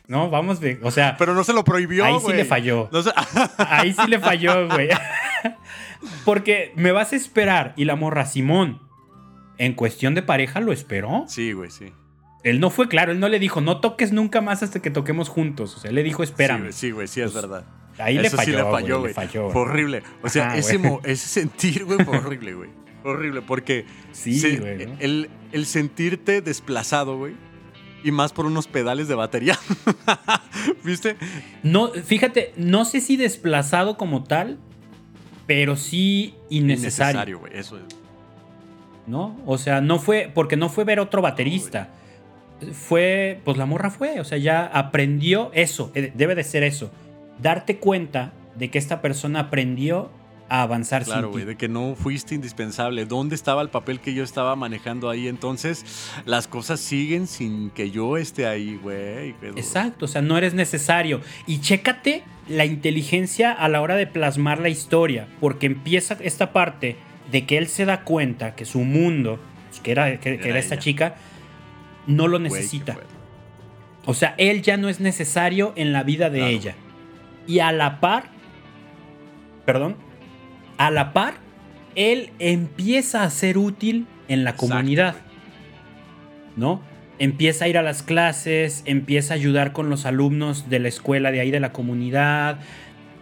No, 0.09 0.31
vamos 0.31 0.60
de. 0.60 0.78
O 0.82 0.90
sea, 0.93 1.16
Pero 1.18 1.35
no 1.35 1.43
se 1.43 1.52
lo 1.52 1.64
prohibió, 1.64 2.05
ahí 2.05 2.14
sí 2.18 2.23
güey. 2.24 2.36
le 2.36 2.44
falló. 2.44 2.89
No 2.93 3.02
se- 3.02 3.10
Ahí 3.59 3.93
sí 3.93 4.06
le 4.06 4.20
falló, 4.20 4.68
güey. 4.68 4.89
Porque 6.24 6.73
me 6.77 6.93
vas 6.93 7.12
a 7.12 7.16
esperar. 7.16 7.73
Y 7.77 7.86
la 7.86 7.97
morra, 7.97 8.24
Simón, 8.27 8.81
en 9.59 9.73
cuestión 9.74 10.14
de 10.14 10.23
pareja 10.23 10.60
lo 10.60 10.73
esperó. 10.73 11.24
sí, 11.27 11.52
güey, 11.52 11.70
sí. 11.70 11.93
Él 12.47 12.60
no 12.60 12.70
fue 12.70 12.89
claro, 12.89 13.12
él 13.12 13.18
no 13.20 13.28
le 13.28 13.39
dijo, 13.39 13.60
no 13.60 13.81
toques 13.81 14.12
nunca 14.12 14.40
más 14.40 14.62
hasta 14.62 14.81
que 14.81 14.90
toquemos 14.90 15.28
juntos. 15.28 15.77
O 15.77 15.81
sea, 15.81 15.89
él 15.89 15.94
le 15.97 16.02
dijo, 16.02 16.24
Sí, 16.24 16.31
espérame. 16.31 16.60
güey, 16.60 16.73
Sí, 16.73 16.90
güey, 16.93 17.09
sí, 17.09 17.20
es 17.20 17.32
Pues, 17.32 17.43
verdad. 17.43 17.64
Ahí 17.98 18.18
le 18.18 18.28
falló, 18.31 18.44
sí 18.44 18.51
le 18.52 18.62
güey, 18.62 19.12
falló, 19.14 19.43
güey. 19.51 19.56
horrible. 19.56 20.02
O 20.23 20.28
sea, 20.28 20.48
Ajá, 20.48 20.59
ese, 20.59 20.78
ese 21.05 21.28
sentir, 21.28 21.85
güey, 21.85 22.05
fue 22.05 22.18
horrible, 22.18 22.55
güey. 22.55 22.70
Horrible, 23.05 23.43
porque 23.43 23.85
Sí, 24.12 24.39
se- 24.39 24.89
el, 25.01 25.28
el 25.52 25.66
sentirte 25.66 26.40
desplazado, 26.40 27.16
güey, 27.18 27.35
y 28.05 28.10
más 28.12 28.32
por 28.32 28.47
unos 28.47 28.66
pedales 28.68 29.09
de 29.09 29.14
batería. 29.16 29.59
¿Viste? 30.85 31.16
No, 31.62 31.89
fíjate, 31.89 32.52
no 32.56 32.85
sé 32.85 33.01
si 33.01 33.16
desplazado 33.16 33.97
como 33.97 34.24
tal, 34.24 34.59
pero 35.47 35.77
sí 35.77 36.35
innecesario, 36.51 37.39
güey. 37.40 37.52
Eso 37.56 37.78
es. 37.78 37.85
¿no? 39.06 39.40
O 39.47 39.56
sea, 39.59 39.81
no 39.81 39.98
fue, 40.01 40.31
porque 40.35 40.56
no 40.56 40.68
fue 40.68 40.85
ver 40.85 40.98
otro 41.01 41.23
baterista. 41.23 41.90
Fue, 42.72 43.40
pues 43.44 43.58
la 43.58 43.66
morra 43.66 43.90
fue, 43.90 44.20
o 44.20 44.24
sea, 44.24 44.38
ya 44.38 44.64
aprendió 44.64 45.50
eso, 45.52 45.92
eh, 45.94 46.12
debe 46.14 46.34
de 46.34 46.42
ser 46.42 46.62
eso. 46.62 46.90
Darte 47.40 47.76
cuenta 47.78 48.32
de 48.54 48.70
que 48.70 48.78
esta 48.78 49.02
persona 49.02 49.40
aprendió 49.40 50.10
a 50.48 50.62
avanzar 50.62 51.04
Claro, 51.04 51.30
güey, 51.30 51.44
de 51.44 51.56
que 51.56 51.68
no 51.68 51.94
fuiste 51.96 52.34
indispensable. 52.34 53.04
¿Dónde 53.04 53.34
estaba 53.34 53.62
el 53.62 53.68
papel 53.68 54.00
que 54.00 54.14
yo 54.14 54.22
estaba 54.22 54.54
manejando 54.56 55.10
ahí? 55.10 55.28
Entonces, 55.28 56.10
las 56.24 56.46
cosas 56.46 56.80
siguen 56.80 57.26
sin 57.26 57.70
que 57.70 57.90
yo 57.90 58.16
esté 58.16 58.46
ahí, 58.46 58.78
güey. 58.82 59.34
Exacto, 59.56 60.04
o 60.04 60.08
sea, 60.08 60.22
no 60.22 60.38
eres 60.38 60.54
necesario. 60.54 61.20
Y 61.46 61.60
chécate 61.60 62.22
la 62.48 62.64
inteligencia 62.64 63.52
a 63.52 63.68
la 63.68 63.80
hora 63.80 63.96
de 63.96 64.06
plasmar 64.06 64.60
la 64.60 64.68
historia, 64.68 65.26
porque 65.40 65.66
empieza 65.66 66.16
esta 66.20 66.52
parte 66.52 66.96
de 67.30 67.44
que 67.44 67.58
él 67.58 67.66
se 67.66 67.84
da 67.84 68.04
cuenta 68.04 68.54
que 68.54 68.64
su 68.64 68.80
mundo, 68.80 69.40
pues, 69.68 69.80
que 69.80 69.90
era, 69.90 70.12
que, 70.12 70.18
que 70.18 70.34
Era 70.34 70.48
era 70.50 70.58
esta 70.60 70.78
chica, 70.78 71.16
no 72.06 72.28
lo 72.28 72.38
necesita. 72.38 72.96
O 74.04 74.14
sea, 74.14 74.34
él 74.38 74.62
ya 74.62 74.76
no 74.76 74.88
es 74.88 75.00
necesario 75.00 75.72
en 75.76 75.92
la 75.92 76.02
vida 76.04 76.30
de 76.30 76.38
Claro. 76.38 76.52
ella. 76.52 76.74
Y 77.46 77.58
a 77.60 77.72
la 77.72 78.00
par, 78.00 78.24
perdón, 79.64 79.96
a 80.78 80.90
la 80.90 81.12
par, 81.12 81.34
él 81.94 82.30
empieza 82.38 83.22
a 83.22 83.30
ser 83.30 83.58
útil 83.58 84.06
en 84.28 84.44
la 84.44 84.50
Exacto, 84.50 84.74
comunidad. 84.74 85.16
¿no? 86.56 86.80
Empieza 87.18 87.64
a 87.66 87.68
ir 87.68 87.78
a 87.78 87.82
las 87.82 88.02
clases, 88.02 88.82
empieza 88.86 89.34
a 89.34 89.36
ayudar 89.36 89.72
con 89.72 89.90
los 89.90 90.06
alumnos 90.06 90.68
de 90.70 90.78
la 90.80 90.88
escuela 90.88 91.30
de 91.30 91.40
ahí 91.40 91.50
de 91.50 91.60
la 91.60 91.72
comunidad, 91.72 92.60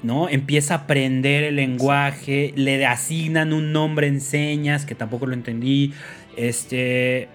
¿no? 0.02 0.28
Empieza 0.28 0.74
a 0.74 0.76
aprender 0.78 1.44
el 1.44 1.56
lenguaje, 1.56 2.52
le 2.56 2.84
asignan 2.86 3.52
un 3.52 3.72
nombre 3.72 4.06
en 4.06 4.20
señas, 4.20 4.84
que 4.84 4.94
tampoco 4.94 5.26
lo 5.26 5.34
entendí. 5.34 5.92
Este, 6.36 7.28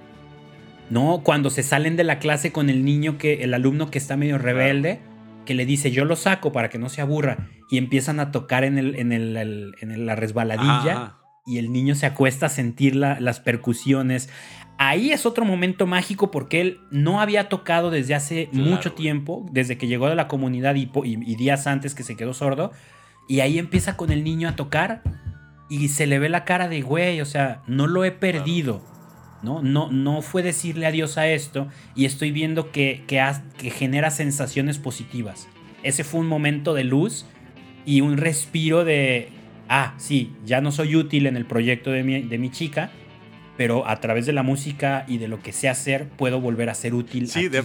¿no? 0.89 1.21
Cuando 1.23 1.49
se 1.49 1.63
salen 1.63 1.95
de 1.95 2.03
la 2.03 2.19
clase 2.19 2.51
con 2.51 2.69
el 2.69 2.83
niño 2.85 3.17
que, 3.17 3.43
el 3.43 3.53
alumno 3.53 3.91
que 3.91 3.97
está 3.97 4.17
medio 4.17 4.37
rebelde, 4.37 4.99
que 5.45 5.53
le 5.55 5.65
dice, 5.65 5.91
yo 5.91 6.05
lo 6.05 6.15
saco 6.15 6.51
para 6.51 6.69
que 6.69 6.77
no 6.77 6.89
se 6.89 7.01
aburra, 7.01 7.49
y 7.71 7.77
empiezan 7.77 8.19
a 8.19 8.31
tocar 8.31 8.63
en, 8.63 8.77
el, 8.77 8.95
en, 8.95 9.11
el- 9.11 9.35
el- 9.37 9.71
en 9.81 10.05
la 10.05 10.15
resbaladilla 10.15 11.15
y 11.45 11.57
el 11.57 11.71
niño 11.71 11.95
se 11.95 12.05
acuesta 12.05 12.47
a 12.47 12.49
sentir 12.49 12.95
la- 12.95 13.19
las 13.19 13.39
percusiones. 13.39 14.29
Ahí 14.77 15.11
es 15.11 15.25
otro 15.25 15.43
momento 15.45 15.87
mágico 15.87 16.31
porque 16.31 16.61
él 16.61 16.79
no 16.91 17.19
había 17.21 17.49
tocado 17.49 17.89
desde 17.91 18.15
hace 18.15 18.47
Claro, 18.51 18.69
mucho 18.69 18.93
tiempo, 18.93 19.45
desde 19.51 19.77
que 19.77 19.87
llegó 19.87 20.07
de 20.07 20.15
la 20.15 20.27
comunidad 20.27 20.75
y, 20.75 20.85
po- 20.85 21.03
y- 21.05 21.19
y 21.25 21.35
días 21.35 21.67
antes 21.67 21.95
que 21.95 22.03
se 22.03 22.15
quedó 22.15 22.33
sordo. 22.33 22.71
Y 23.27 23.41
ahí 23.41 23.59
empieza 23.59 23.97
con 23.97 24.11
el 24.11 24.23
niño 24.23 24.47
a 24.49 24.55
tocar 24.55 25.01
y 25.69 25.89
se 25.89 26.07
le 26.07 26.17
ve 26.19 26.29
la 26.29 26.45
cara 26.45 26.67
de 26.69 26.81
güey, 26.81 27.21
o 27.21 27.25
sea, 27.25 27.61
no 27.67 27.87
lo 27.87 28.03
he 28.05 28.11
perdido. 28.11 28.81
¿No? 29.43 29.61
No, 29.61 29.91
no 29.91 30.21
fue 30.21 30.43
decirle 30.43 30.85
adiós 30.85 31.17
a 31.17 31.27
esto 31.27 31.67
y 31.95 32.05
estoy 32.05 32.31
viendo 32.31 32.71
que, 32.71 33.03
que, 33.07 33.19
has- 33.19 33.41
que 33.57 33.69
genera 33.69 34.11
sensaciones 34.11 34.77
positivas. 34.77 35.47
Ese 35.83 36.03
fue 36.03 36.19
un 36.19 36.27
momento 36.27 36.73
de 36.73 36.83
luz 36.83 37.25
y 37.85 38.01
un 38.01 38.17
respiro 38.17 38.83
de, 38.83 39.29
ah, 39.69 39.93
sí, 39.97 40.33
ya 40.45 40.61
no 40.61 40.71
soy 40.71 40.95
útil 40.95 41.25
en 41.25 41.37
el 41.37 41.45
proyecto 41.45 41.91
de 41.91 42.03
mi, 42.03 42.21
de 42.21 42.37
mi 42.37 42.49
chica, 42.51 42.91
pero 43.57 43.87
a 43.87 43.99
través 43.99 44.25
de 44.25 44.33
la 44.33 44.43
música 44.43 45.05
y 45.07 45.17
de 45.17 45.27
lo 45.27 45.41
que 45.41 45.51
sé 45.53 45.69
hacer 45.69 46.07
puedo 46.09 46.39
volver 46.41 46.69
a 46.69 46.73
ser 46.73 46.93
útil. 46.93 47.27
Sí, 47.29 47.39
aquí". 47.39 47.49
de, 47.49 47.59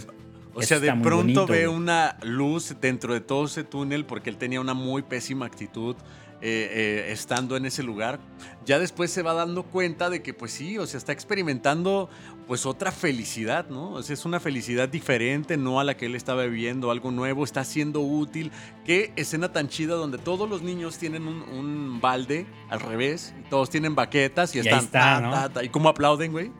o 0.57 0.61
Eso 0.61 0.69
sea, 0.69 0.81
de 0.81 0.89
pronto 0.93 1.17
bonito, 1.17 1.47
ve 1.49 1.67
güey. 1.67 1.77
una 1.77 2.17
luz 2.23 2.77
dentro 2.81 3.13
de 3.13 3.21
todo 3.21 3.47
ese 3.47 3.65
túnel 3.65 4.05
porque 4.05 4.31
él 4.31 4.37
tenía 4.37 4.61
una 4.61 4.75
muy 4.75 5.03
pésima 5.03 5.47
actitud 5.47 5.97
eh, 6.40 7.06
eh, 7.06 7.12
estando 7.12 7.56
en 7.56 7.66
ese 7.66 7.82
lugar. 7.82 8.19
Ya 8.66 8.78
después 8.78 9.11
se 9.11 9.23
va 9.23 9.35
dando 9.35 9.62
cuenta 9.62 10.11
de 10.11 10.23
que, 10.23 10.35
pues 10.35 10.52
sí, 10.52 10.78
o 10.78 10.86
sea, 10.86 10.98
está 10.98 11.12
experimentando 11.12 12.09
pues 12.47 12.66
otra 12.66 12.93
felicidad, 12.93 13.69
¿no? 13.69 13.93
O 13.93 14.02
sea, 14.02 14.15
es 14.15 14.24
una 14.24 14.40
felicidad 14.40 14.89
diferente, 14.89 15.56
no 15.56 15.81
a 15.81 15.85
la 15.85 15.97
que 15.97 16.06
él 16.06 16.15
estaba 16.15 16.44
viviendo, 16.44 16.90
algo 16.90 17.11
nuevo, 17.11 17.44
está 17.44 17.65
siendo 17.65 18.01
útil. 18.01 18.52
Qué 18.85 19.12
escena 19.16 19.52
tan 19.52 19.69
chida 19.69 19.94
donde 19.94 20.19
todos 20.19 20.48
los 20.48 20.62
niños 20.62 20.98
tienen 20.98 21.27
un, 21.27 21.43
un 21.43 22.01
balde 22.01 22.47
al 22.69 22.81
revés, 22.81 23.35
y 23.40 23.48
todos 23.48 23.70
tienen 23.70 23.94
baquetas 23.94 24.55
y, 24.55 24.59
están... 24.59 24.85
está, 24.85 25.01
ta, 25.01 25.20
¿no? 25.20 25.31
ta, 25.31 25.48
ta, 25.48 25.65
y 25.65 25.69
cómo 25.69 25.89
aplauden, 25.89 26.32
güey. 26.32 26.52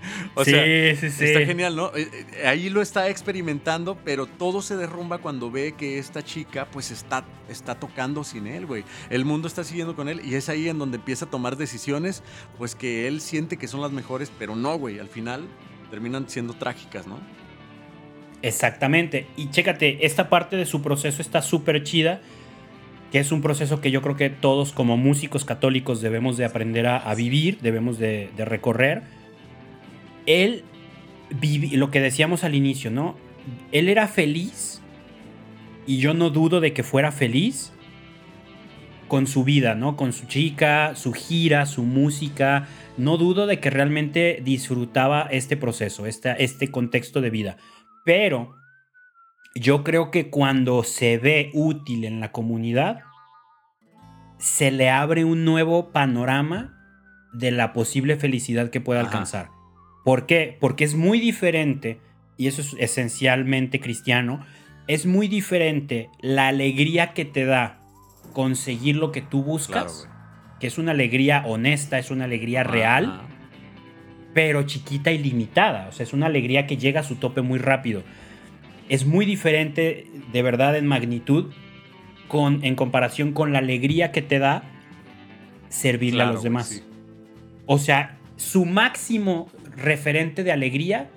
O 0.34 0.44
sí, 0.44 0.52
sea, 0.52 0.64
sí, 0.96 1.10
sí. 1.10 1.24
Está 1.24 1.44
genial, 1.44 1.76
¿no? 1.76 1.92
Eh, 1.94 2.08
eh, 2.12 2.46
Ahí 2.46 2.70
lo 2.70 2.82
está 2.82 3.08
experimentando, 3.08 3.98
pero 4.04 4.26
todo 4.26 4.62
se 4.62 4.76
derrumba 4.76 5.18
cuando 5.18 5.50
ve 5.50 5.74
que 5.76 5.98
esta 5.98 6.22
chica 6.22 6.66
pues 6.70 6.90
está, 6.90 7.24
está 7.48 7.74
tocando 7.74 8.24
sin 8.24 8.46
él, 8.46 8.66
güey. 8.66 8.84
El 9.10 9.24
mundo 9.24 9.48
está 9.48 9.64
siguiendo 9.64 9.96
con 9.96 10.08
él 10.08 10.20
y 10.24 10.34
es 10.34 10.48
ahí 10.48 10.68
en 10.68 10.78
donde 10.78 10.98
empieza 10.98 11.24
a 11.24 11.30
tomar 11.30 11.56
decisiones 11.56 12.22
pues 12.58 12.74
que 12.74 13.08
él 13.08 13.20
siente 13.20 13.56
que 13.56 13.68
son 13.68 13.80
las 13.80 13.92
mejores, 13.92 14.30
pero 14.38 14.54
no, 14.56 14.78
güey. 14.78 14.98
Al 14.98 15.08
final 15.08 15.48
terminan 15.90 16.28
siendo 16.28 16.54
trágicas, 16.54 17.06
¿no? 17.06 17.18
Exactamente. 18.42 19.26
Y 19.36 19.50
chécate, 19.50 20.06
esta 20.06 20.28
parte 20.28 20.56
de 20.56 20.66
su 20.66 20.80
proceso 20.82 21.20
está 21.20 21.42
súper 21.42 21.82
chida, 21.82 22.20
que 23.12 23.18
es 23.18 23.32
un 23.32 23.42
proceso 23.42 23.80
que 23.80 23.90
yo 23.90 24.00
creo 24.02 24.16
que 24.16 24.30
todos 24.30 24.72
como 24.72 24.96
músicos 24.96 25.44
católicos 25.44 26.00
debemos 26.00 26.36
de 26.36 26.44
aprender 26.44 26.86
a, 26.86 26.96
a 26.96 27.14
vivir, 27.14 27.58
debemos 27.60 27.98
de, 27.98 28.30
de 28.36 28.44
recorrer. 28.44 29.02
Él, 30.26 30.64
vivi- 31.30 31.76
lo 31.76 31.90
que 31.90 32.00
decíamos 32.00 32.44
al 32.44 32.54
inicio, 32.54 32.90
¿no? 32.90 33.16
Él 33.72 33.88
era 33.88 34.06
feliz 34.08 34.82
y 35.86 35.98
yo 35.98 36.14
no 36.14 36.30
dudo 36.30 36.60
de 36.60 36.72
que 36.72 36.82
fuera 36.82 37.10
feliz 37.12 37.72
con 39.08 39.26
su 39.26 39.42
vida, 39.44 39.74
¿no? 39.74 39.96
Con 39.96 40.12
su 40.12 40.26
chica, 40.26 40.94
su 40.94 41.12
gira, 41.12 41.66
su 41.66 41.82
música. 41.82 42.68
No 42.96 43.16
dudo 43.16 43.46
de 43.46 43.58
que 43.58 43.70
realmente 43.70 44.40
disfrutaba 44.44 45.22
este 45.30 45.56
proceso, 45.56 46.06
esta- 46.06 46.34
este 46.34 46.70
contexto 46.70 47.20
de 47.20 47.30
vida. 47.30 47.56
Pero 48.04 48.54
yo 49.56 49.82
creo 49.82 50.10
que 50.12 50.30
cuando 50.30 50.84
se 50.84 51.18
ve 51.18 51.50
útil 51.54 52.04
en 52.04 52.20
la 52.20 52.30
comunidad, 52.30 53.00
se 54.38 54.70
le 54.70 54.90
abre 54.90 55.24
un 55.24 55.44
nuevo 55.44 55.90
panorama 55.92 56.76
de 57.32 57.50
la 57.50 57.72
posible 57.72 58.16
felicidad 58.16 58.70
que 58.70 58.80
pueda 58.80 59.00
Ajá. 59.00 59.08
alcanzar. 59.10 59.48
¿Por 60.04 60.26
qué? 60.26 60.56
Porque 60.60 60.84
es 60.84 60.94
muy 60.94 61.20
diferente, 61.20 61.98
y 62.36 62.46
eso 62.46 62.62
es 62.62 62.74
esencialmente 62.78 63.80
cristiano, 63.80 64.44
es 64.86 65.06
muy 65.06 65.28
diferente 65.28 66.08
la 66.20 66.48
alegría 66.48 67.12
que 67.12 67.24
te 67.24 67.44
da 67.44 67.80
conseguir 68.32 68.96
lo 68.96 69.12
que 69.12 69.22
tú 69.22 69.42
buscas, 69.42 70.08
que 70.58 70.66
es 70.66 70.78
una 70.78 70.92
alegría 70.92 71.44
honesta, 71.46 71.98
es 71.98 72.10
una 72.10 72.24
alegría 72.24 72.64
real, 72.64 73.22
pero 74.34 74.62
chiquita 74.62 75.10
y 75.12 75.18
limitada. 75.18 75.88
O 75.88 75.92
sea, 75.92 76.04
es 76.04 76.12
una 76.12 76.26
alegría 76.26 76.66
que 76.66 76.76
llega 76.76 77.00
a 77.00 77.04
su 77.04 77.16
tope 77.16 77.42
muy 77.42 77.58
rápido. 77.58 78.02
Es 78.88 79.06
muy 79.06 79.26
diferente, 79.26 80.06
de 80.32 80.42
verdad, 80.42 80.76
en 80.76 80.86
magnitud, 80.86 81.52
con, 82.28 82.64
en 82.64 82.74
comparación 82.74 83.32
con 83.32 83.52
la 83.52 83.58
alegría 83.58 84.12
que 84.12 84.22
te 84.22 84.38
da 84.38 84.64
servirle 85.68 86.22
a 86.22 86.32
los 86.32 86.42
demás. 86.42 86.84
O 87.66 87.78
sea, 87.78 88.18
su 88.36 88.64
máximo 88.64 89.48
referente 89.82 90.44
de 90.44 90.52
alegría 90.52 91.08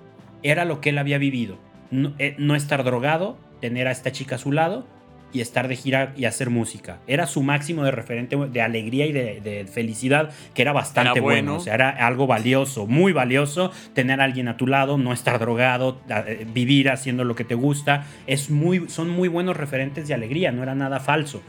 era 0.42 0.66
lo 0.66 0.82
que 0.82 0.90
él 0.90 0.98
había 0.98 1.18
vivido. 1.18 1.58
No, 1.92 2.14
eh, 2.20 2.36
no, 2.38 2.56
estar 2.56 2.84
drogado, 2.84 3.38
tener 3.62 3.88
a 3.88 3.92
esta 3.92 4.12
chica 4.12 4.36
a 4.36 4.40
su 4.40 4.52
lado 4.52 4.86
y 5.34 5.42
estar 5.42 5.68
de 5.68 5.76
gira 5.76 6.14
y 6.16 6.26
hacer 6.26 6.50
música. 6.50 7.00
Era 7.08 7.26
su 7.26 7.42
máximo 7.42 7.84
de 7.84 7.92
referente 7.92 8.36
de 8.36 8.62
alegría 8.62 9.08
y 9.08 9.12
de, 9.12 9.66
felicidad, 9.72 10.30
que 10.54 10.62
era 10.62 10.74
bastante 10.74 11.20
bueno. 11.20 11.56
O 11.56 11.60
sea, 11.60 11.74
era 11.74 11.90
algo 11.90 12.28
valioso, 12.28 12.86
muy 12.86 13.14
valioso 13.14 13.72
tener 13.94 14.22
a 14.22 14.26
alguien 14.26 14.48
a 14.48 14.58
tu 14.58 14.68
lado, 14.68 14.98
no 14.98 15.12
estar 15.12 15.40
drogado, 15.40 16.00
eh, 16.08 16.46
vivir 16.54 16.90
haciendo 16.90 17.24
lo 17.24 17.36
que 17.36 17.44
te 17.44 17.56
gusta. 17.56 18.06
Es 18.28 18.52
muy, 18.52 18.88
son 18.90 19.10
muy 19.10 19.28
buenos 19.28 19.58
referentes 19.58 20.08
de 20.08 20.14
alegría, 20.14 20.52
no 20.52 20.62
era 20.62 20.76
nada 20.76 21.00
falso. 21.00 21.42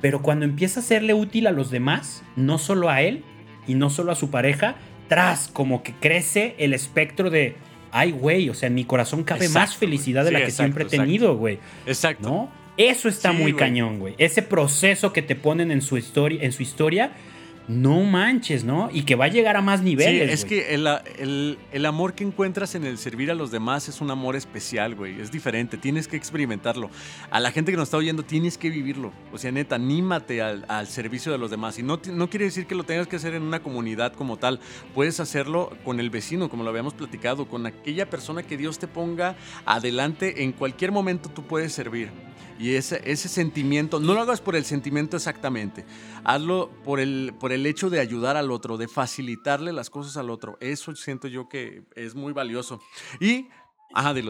Pero 0.00 0.20
cuando 0.20 0.44
empieza 0.44 0.80
a 0.80 0.82
serle 0.82 1.14
útil 1.14 1.46
a 1.46 1.52
los 1.52 1.70
demás, 1.70 2.24
no 2.36 2.58
solo 2.58 2.90
a 2.90 3.00
él 3.00 3.22
y 3.68 3.74
no 3.74 3.90
solo 3.90 4.10
a 4.10 4.16
su 4.16 4.30
pareja, 4.30 4.74
tras 5.08 5.48
como 5.48 5.82
que 5.82 5.92
crece 5.92 6.54
el 6.58 6.74
espectro 6.74 7.30
de, 7.30 7.56
ay, 7.92 8.12
güey, 8.12 8.48
o 8.48 8.54
sea, 8.54 8.66
en 8.66 8.74
mi 8.74 8.84
corazón 8.84 9.24
cabe 9.24 9.48
más 9.48 9.76
felicidad 9.76 10.24
de 10.24 10.32
la 10.32 10.44
que 10.44 10.50
siempre 10.50 10.84
he 10.84 10.88
tenido, 10.88 11.36
güey. 11.36 11.58
Exacto. 11.86 12.28
¿No? 12.28 12.64
Eso 12.76 13.08
está 13.08 13.32
muy 13.32 13.54
cañón, 13.54 14.00
güey. 14.00 14.14
Ese 14.18 14.42
proceso 14.42 15.12
que 15.12 15.22
te 15.22 15.36
ponen 15.36 15.70
en 15.70 15.80
su 15.80 15.96
historia, 15.96 16.42
en 16.42 16.52
su 16.52 16.62
historia 16.62 17.12
no 17.66 18.00
manches, 18.02 18.64
¿no? 18.64 18.90
Y 18.92 19.04
que 19.04 19.14
va 19.14 19.26
a 19.26 19.28
llegar 19.28 19.56
a 19.56 19.62
más 19.62 19.82
niveles. 19.82 20.28
Sí, 20.28 20.34
es 20.34 20.44
que 20.44 20.74
el, 20.74 21.86
amor 21.86 22.14
que 22.14 22.24
encuentras 22.24 22.74
en 22.74 22.84
el 22.84 22.98
servir 22.98 23.30
a 23.30 23.34
los 23.34 23.50
demás 23.50 23.88
es 23.88 24.00
un 24.00 24.10
amor 24.10 24.36
especial, 24.36 24.94
güey. 24.94 25.20
Es 25.20 25.30
diferente, 25.30 25.78
tienes 25.78 26.06
que 26.06 26.16
experimentarlo. 26.16 26.90
A 27.30 27.40
la 27.40 27.50
gente 27.50 27.70
que 27.70 27.76
nos 27.76 27.88
está 27.88 27.96
oyendo, 27.96 28.22
tienes 28.22 28.58
que 28.58 28.68
vivirlo. 28.68 29.12
O 29.32 29.38
sea, 29.38 29.50
neta, 29.50 29.76
anímate 29.76 30.42
al, 30.42 30.86
servicio 30.86 31.32
de 31.32 31.38
los 31.38 31.50
demás. 31.50 31.78
Y 31.78 31.82
no, 31.82 32.00
no 32.12 32.28
quiere 32.28 32.44
decir 32.44 32.66
que 32.66 32.74
lo 32.74 32.84
tengas 32.84 33.06
que 33.06 33.16
hacer 33.16 33.34
en 33.34 33.42
una 33.42 33.62
comunidad 33.62 34.12
como 34.12 34.36
tal. 34.36 34.60
Puedes 34.94 35.20
hacerlo 35.20 35.76
con 35.84 36.00
el 36.00 36.10
vecino, 36.10 36.50
como 36.50 36.64
lo 36.64 36.70
habíamos 36.70 36.94
platicado, 36.94 37.48
con 37.48 37.66
aquella 37.66 38.10
persona 38.10 38.42
que 38.42 38.56
Dios 38.56 38.78
te 38.78 38.88
ponga 38.88 39.36
adelante. 39.64 40.44
En 40.44 40.52
cualquier 40.52 40.92
momento 40.92 41.30
tú 41.30 41.44
puedes 41.44 41.72
servir. 41.72 42.10
Y 42.58 42.74
ese, 42.74 43.02
ese 43.04 43.28
sentimiento, 43.28 43.98
no 43.98 44.14
lo 44.14 44.20
hagas 44.20 44.40
por 44.40 44.54
el 44.54 44.64
sentimiento 44.64 45.16
exactamente, 45.16 45.84
hazlo 46.22 46.70
por 46.84 47.00
el, 47.00 47.34
por 47.38 47.52
el 47.52 47.66
hecho 47.66 47.90
de 47.90 48.00
ayudar 48.00 48.36
al 48.36 48.50
otro, 48.50 48.76
de 48.76 48.86
facilitarle 48.86 49.72
las 49.72 49.90
cosas 49.90 50.16
al 50.16 50.30
otro. 50.30 50.56
Eso 50.60 50.94
siento 50.94 51.26
yo 51.26 51.48
que 51.48 51.82
es 51.96 52.14
muy 52.14 52.32
valioso. 52.32 52.80
Y, 53.20 53.48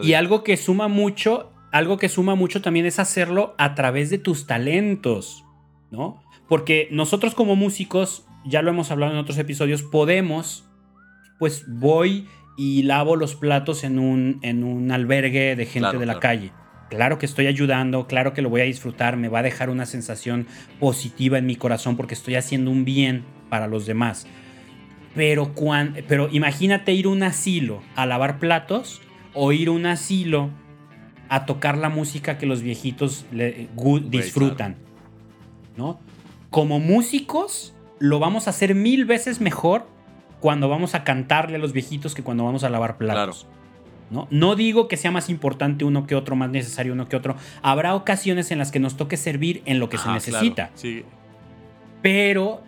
y 0.01 0.13
algo 0.13 0.43
que 0.43 0.57
suma 0.57 0.87
mucho, 0.87 1.51
algo 1.71 1.97
que 1.97 2.09
suma 2.09 2.35
mucho 2.35 2.61
también 2.61 2.87
es 2.87 2.97
hacerlo 2.97 3.53
a 3.57 3.75
través 3.75 4.09
de 4.09 4.17
tus 4.17 4.47
talentos, 4.47 5.45
¿no? 5.91 6.23
Porque 6.47 6.87
nosotros 6.91 7.35
como 7.35 7.55
músicos, 7.55 8.25
ya 8.43 8.61
lo 8.61 8.71
hemos 8.71 8.89
hablado 8.91 9.11
en 9.11 9.19
otros 9.19 9.37
episodios, 9.37 9.83
podemos, 9.83 10.65
pues 11.37 11.65
voy 11.67 12.27
y 12.57 12.83
lavo 12.83 13.15
los 13.15 13.35
platos 13.35 13.83
en 13.83 13.99
un, 13.99 14.39
en 14.41 14.63
un 14.63 14.91
albergue 14.91 15.55
de 15.55 15.65
gente 15.65 15.97
de 15.97 16.05
la 16.05 16.19
calle 16.19 16.53
Claro 16.89 17.17
que 17.17 17.25
estoy 17.25 17.47
ayudando, 17.47 18.07
claro 18.07 18.33
que 18.33 18.41
lo 18.41 18.49
voy 18.49 18.61
a 18.61 18.65
disfrutar, 18.65 19.17
me 19.17 19.27
va 19.27 19.39
a 19.39 19.43
dejar 19.43 19.69
una 19.69 19.85
sensación 19.85 20.47
positiva 20.79 21.37
en 21.37 21.45
mi 21.45 21.55
corazón 21.55 21.97
porque 21.97 22.13
estoy 22.13 22.35
haciendo 22.35 22.69
un 22.71 22.85
bien 22.85 23.23
para 23.49 23.67
los 23.67 23.85
demás. 23.85 24.27
Pero, 25.15 25.53
pero 26.07 26.29
imagínate 26.31 26.93
ir 26.93 27.05
a 27.05 27.09
un 27.09 27.23
asilo 27.23 27.81
a 27.95 28.05
lavar 28.05 28.37
platos 28.37 29.01
o 29.33 29.51
ir 29.51 29.69
a 29.69 29.71
un 29.71 29.85
asilo 29.85 30.51
a 31.29 31.45
tocar 31.45 31.77
la 31.77 31.89
música 31.89 32.37
que 32.37 32.45
los 32.45 32.61
viejitos 32.61 33.25
disfrutan. 34.09 34.75
¿No? 35.77 35.99
Como 36.49 36.79
músicos 36.79 37.73
lo 37.99 38.19
vamos 38.19 38.47
a 38.47 38.51
hacer 38.51 38.75
mil 38.75 39.05
veces 39.05 39.41
mejor 39.41 39.87
cuando 40.39 40.69
vamos 40.69 40.95
a 40.95 41.03
cantarle 41.03 41.55
a 41.55 41.59
los 41.59 41.73
viejitos 41.73 42.13
que 42.13 42.23
cuando 42.23 42.43
vamos 42.43 42.63
a 42.63 42.69
lavar 42.69 42.97
platos. 42.97 43.47
¿No? 44.09 44.55
digo 44.55 44.87
que 44.87 44.97
sea 44.97 45.11
más 45.11 45.29
importante 45.29 45.85
uno 45.85 46.07
que 46.07 46.15
otro, 46.15 46.35
más 46.35 46.49
necesario 46.49 46.93
uno 46.93 47.09
que 47.09 47.15
otro. 47.15 47.35
Habrá 47.61 47.95
ocasiones 47.95 48.51
en 48.51 48.59
las 48.59 48.71
que 48.71 48.79
nos 48.79 48.97
toque 48.97 49.17
servir 49.17 49.61
en 49.65 49.79
lo 49.79 49.89
que 49.89 49.97
se 49.97 50.09
necesita. 50.09 50.71
sí. 50.75 51.03
Pero 52.01 52.61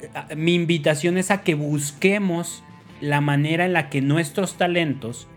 eh, 0.00 0.34
mi 0.34 0.54
invitación 0.54 1.18
es 1.18 1.30
a 1.30 1.42
que 1.42 1.54
busquemos 1.54 2.64
la 3.00 3.20
manera 3.20 3.64
en 3.64 3.72
la 3.72 3.88
que 3.90 4.00
nuestros 4.00 4.56
talentos 4.56 5.28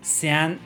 sean 0.00 0.58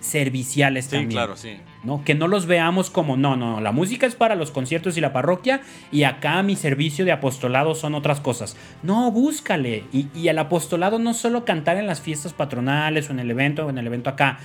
serviciales 0.00 0.86
sí, 0.86 1.06
claro, 1.06 1.36
sí. 1.36 1.58
¿no? 1.84 2.02
Que 2.04 2.14
no 2.14 2.26
los 2.26 2.46
veamos 2.46 2.90
como, 2.90 3.16
no, 3.16 3.36
no, 3.36 3.60
la 3.60 3.72
música 3.72 4.06
es 4.06 4.14
para 4.14 4.34
los 4.34 4.50
conciertos 4.50 4.96
y 4.96 5.00
la 5.00 5.12
parroquia 5.12 5.60
y 5.92 6.04
acá 6.04 6.42
mi 6.42 6.56
servicio 6.56 7.04
de 7.04 7.12
apostolado 7.12 7.74
son 7.74 7.94
otras 7.94 8.20
cosas. 8.20 8.56
No, 8.82 9.10
búscale. 9.12 9.84
Y, 9.92 10.08
y 10.14 10.28
el 10.28 10.38
apostolado 10.38 10.98
no 10.98 11.14
solo 11.14 11.44
cantar 11.44 11.76
en 11.76 11.86
las 11.86 12.00
fiestas 12.00 12.32
patronales 12.32 13.08
o 13.08 13.12
en 13.12 13.20
el 13.20 13.30
evento 13.30 13.66
o 13.66 13.70
en 13.70 13.78
el 13.78 13.86
evento 13.86 14.10
acá. 14.10 14.38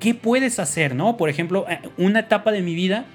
¿Qué 0.00 0.14
puedes 0.14 0.58
hacer, 0.58 0.94
no? 0.94 1.16
Por 1.16 1.28
ejemplo, 1.28 1.66
eh, 1.68 1.80
una 1.96 2.20
etapa 2.20 2.52
de 2.52 2.62
mi 2.62 2.74
vida 2.74 3.06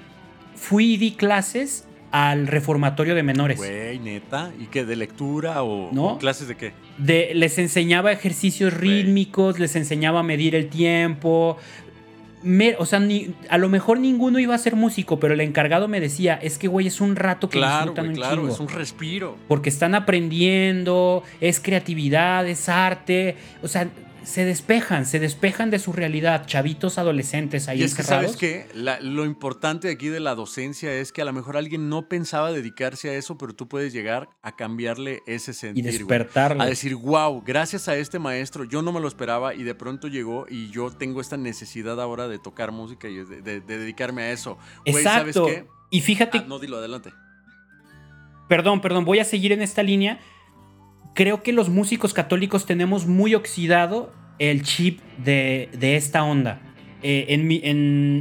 fui 0.54 0.94
y 0.94 0.96
di 0.96 1.12
clases 1.12 1.86
al 2.12 2.46
reformatorio 2.46 3.14
de 3.14 3.22
menores. 3.22 3.58
Güey, 3.58 3.98
neta. 3.98 4.52
¿Y 4.60 4.66
qué? 4.66 4.84
¿De 4.84 4.96
lectura 4.96 5.62
o, 5.64 6.18
clases 6.18 6.46
de 6.46 6.56
qué? 6.56 6.72
De, 6.98 7.32
les 7.34 7.58
enseñaba 7.58 8.12
ejercicios 8.12 8.74
rítmicos, 8.74 9.58
les 9.58 9.74
enseñaba 9.74 10.20
a 10.20 10.22
medir 10.22 10.54
el 10.54 10.68
tiempo, 10.68 11.56
o 12.78 12.86
sea, 12.86 13.00
a 13.50 13.58
lo 13.58 13.68
mejor 13.68 14.00
ninguno 14.00 14.38
iba 14.38 14.54
a 14.54 14.58
ser 14.58 14.74
músico, 14.74 15.20
pero 15.20 15.34
el 15.34 15.40
encargado 15.40 15.88
me 15.88 16.00
decía, 16.00 16.34
es 16.34 16.58
que, 16.58 16.68
güey, 16.68 16.86
es 16.86 17.00
un 17.00 17.16
rato 17.16 17.48
que 17.48 17.58
disfrutan 17.58 18.08
un 18.08 18.14
claro, 18.14 18.48
es 18.48 18.58
un 18.58 18.68
respiro. 18.68 19.36
Porque 19.48 19.68
están 19.68 19.94
aprendiendo, 19.94 21.22
es 21.40 21.60
creatividad, 21.60 22.46
es 22.48 22.68
arte, 22.68 23.36
o 23.62 23.68
sea, 23.68 23.88
se 24.24 24.44
despejan, 24.44 25.06
se 25.06 25.18
despejan 25.18 25.70
de 25.70 25.78
su 25.78 25.92
realidad, 25.92 26.46
chavitos 26.46 26.98
adolescentes 26.98 27.68
ahí 27.68 27.80
y 27.80 27.84
es 27.84 27.94
que, 27.94 28.02
¿sabes 28.02 28.36
qué? 28.36 28.66
lo 28.74 29.24
importante 29.24 29.90
aquí 29.90 30.08
de 30.08 30.20
la 30.20 30.34
docencia 30.34 30.92
es 30.92 31.12
que 31.12 31.22
a 31.22 31.24
lo 31.24 31.32
mejor 31.32 31.56
alguien 31.56 31.88
no 31.88 32.08
pensaba 32.08 32.52
dedicarse 32.52 33.10
a 33.10 33.14
eso, 33.14 33.38
pero 33.38 33.54
tú 33.54 33.68
puedes 33.68 33.92
llegar 33.92 34.28
a 34.42 34.56
cambiarle 34.56 35.22
ese 35.26 35.52
sentido. 35.52 35.88
Y 35.88 35.98
despertarle. 35.98 36.62
A 36.62 36.66
decir, 36.66 36.94
wow, 36.96 37.42
gracias 37.44 37.88
a 37.88 37.96
este 37.96 38.18
maestro, 38.18 38.64
yo 38.64 38.82
no 38.82 38.92
me 38.92 39.00
lo 39.00 39.08
esperaba 39.08 39.54
y 39.54 39.62
de 39.62 39.74
pronto 39.74 40.08
llegó 40.08 40.46
y 40.48 40.70
yo 40.70 40.90
tengo 40.90 41.20
esta 41.20 41.36
necesidad 41.36 42.00
ahora 42.00 42.28
de 42.28 42.38
tocar 42.38 42.72
música 42.72 43.08
y 43.08 43.16
de, 43.24 43.60
dedicarme 43.60 44.22
a 44.22 44.32
eso. 44.32 44.58
Exacto. 44.84 45.44
¿sabes 45.44 45.54
qué? 45.54 45.66
Y 45.90 46.00
fíjate... 46.00 46.38
Ah, 46.38 46.44
no, 46.46 46.58
dilo, 46.58 46.78
adelante. 46.78 47.12
Perdón, 48.48 48.80
perdón, 48.80 49.04
voy 49.04 49.18
a 49.18 49.24
seguir 49.24 49.52
en 49.52 49.62
esta 49.62 49.82
línea 49.82 50.20
creo 51.14 51.42
que 51.42 51.52
los 51.52 51.68
músicos 51.68 52.14
católicos 52.14 52.66
tenemos 52.66 53.06
muy 53.06 53.34
oxidado 53.34 54.12
el 54.38 54.62
chip 54.62 55.00
de, 55.24 55.68
esta 55.80 56.24
onda. 56.24 56.60
Eh, 57.02 57.26
en, 57.30 57.50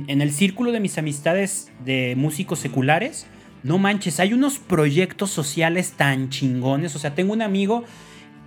en, 0.08 0.22
el 0.22 0.32
círculo 0.32 0.72
de 0.72 0.80
mis 0.80 0.98
amistades 0.98 1.72
de 1.86 2.16
músicos 2.16 2.60
seculares, 2.60 3.28
no 3.64 3.78
manches, 3.78 4.20
hay 4.20 4.34
unos 4.34 4.58
proyectos 4.60 5.30
sociales 5.30 5.94
tan 5.94 6.30
chingones. 6.30 6.96
O 6.96 7.00
sea, 7.00 7.14
tengo 7.14 7.34
un 7.34 7.42
amigo 7.42 7.84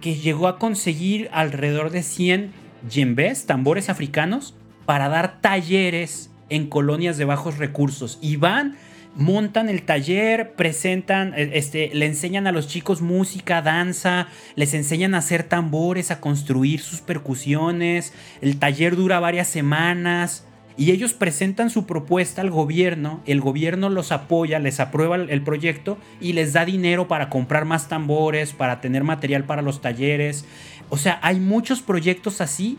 que 0.00 0.16
llegó 0.16 0.48
a 0.48 0.58
conseguir 0.58 1.30
alrededor 1.32 1.90
de 1.90 2.02
100 2.02 2.52
djembes, 2.88 3.46
tambores 3.46 3.88
africanos, 3.88 4.54
para 4.86 5.08
dar 5.08 5.40
talleres 5.40 6.30
en 6.50 6.66
colonias 6.66 7.16
de 7.16 7.24
bajos 7.24 7.58
recursos. 7.58 8.18
Y 8.20 8.36
van 8.36 8.76
montan 9.14 9.68
el 9.68 9.82
taller, 9.82 10.54
presentan, 10.54 11.34
eh, 11.34 11.50
este, 11.54 11.90
le 11.94 12.06
enseñan 12.06 12.46
a 12.46 12.52
los 12.52 12.68
chicos 12.68 13.00
música, 13.00 13.62
danza, 13.62 14.28
les 14.56 14.74
enseñan 14.74 15.14
a 15.14 15.18
hacer 15.18 15.44
tambores, 15.44 16.10
a 16.10 16.20
construir 16.20 16.80
sus 16.80 17.00
percusiones. 17.00 18.12
El 18.40 18.58
taller 18.58 18.96
dura 18.96 19.20
varias 19.20 19.48
semanas 19.48 20.46
y 20.76 20.90
ellos 20.90 21.12
presentan 21.12 21.70
su 21.70 21.86
propuesta 21.86 22.40
al 22.40 22.50
gobierno, 22.50 23.20
el 23.26 23.40
gobierno 23.40 23.90
los 23.90 24.10
apoya, 24.10 24.58
les 24.58 24.80
aprueba 24.80 25.16
el 25.16 25.42
proyecto 25.42 25.98
y 26.20 26.32
les 26.32 26.52
da 26.52 26.64
dinero 26.64 27.06
para 27.06 27.30
comprar 27.30 27.64
más 27.64 27.88
tambores, 27.88 28.52
para 28.52 28.80
tener 28.80 29.04
material 29.04 29.44
para 29.44 29.62
los 29.62 29.80
talleres. 29.80 30.44
O 30.88 30.96
sea, 30.96 31.20
hay 31.22 31.38
muchos 31.38 31.80
proyectos 31.80 32.40
así 32.40 32.78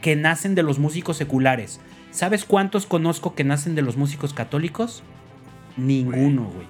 que 0.00 0.14
nacen 0.14 0.54
de 0.54 0.62
los 0.62 0.78
músicos 0.78 1.16
seculares. 1.16 1.80
¿Sabes 2.12 2.44
cuántos 2.44 2.86
conozco 2.86 3.34
que 3.34 3.44
nacen 3.44 3.74
de 3.74 3.82
los 3.82 3.96
músicos 3.96 4.32
católicos? 4.32 5.02
Ninguno, 5.78 6.44
güey. 6.44 6.66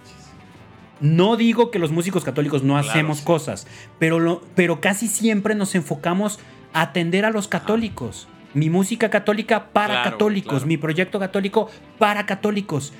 No 1.00 1.36
digo 1.36 1.70
que 1.70 1.78
los 1.78 1.90
músicos 1.92 2.24
católicos 2.24 2.62
no 2.64 2.76
hacemos 2.76 3.20
cosas, 3.20 3.66
pero, 3.98 4.42
pero 4.54 4.80
casi 4.80 5.06
siempre 5.06 5.54
nos 5.54 5.74
enfocamos 5.74 6.38
a 6.72 6.82
atender 6.82 7.24
a 7.24 7.30
los 7.30 7.46
católicos. 7.48 8.26
mi 8.54 8.70
música 8.70 9.08
católica 9.10 9.68
para 9.72 9.94
Claro, 10.02 10.10
católicos, 10.12 10.52
claro. 10.52 10.66
mi 10.66 10.76
proyecto 10.76 11.18
católico 11.20 11.68
para 11.98 12.26
católicos. 12.26 12.92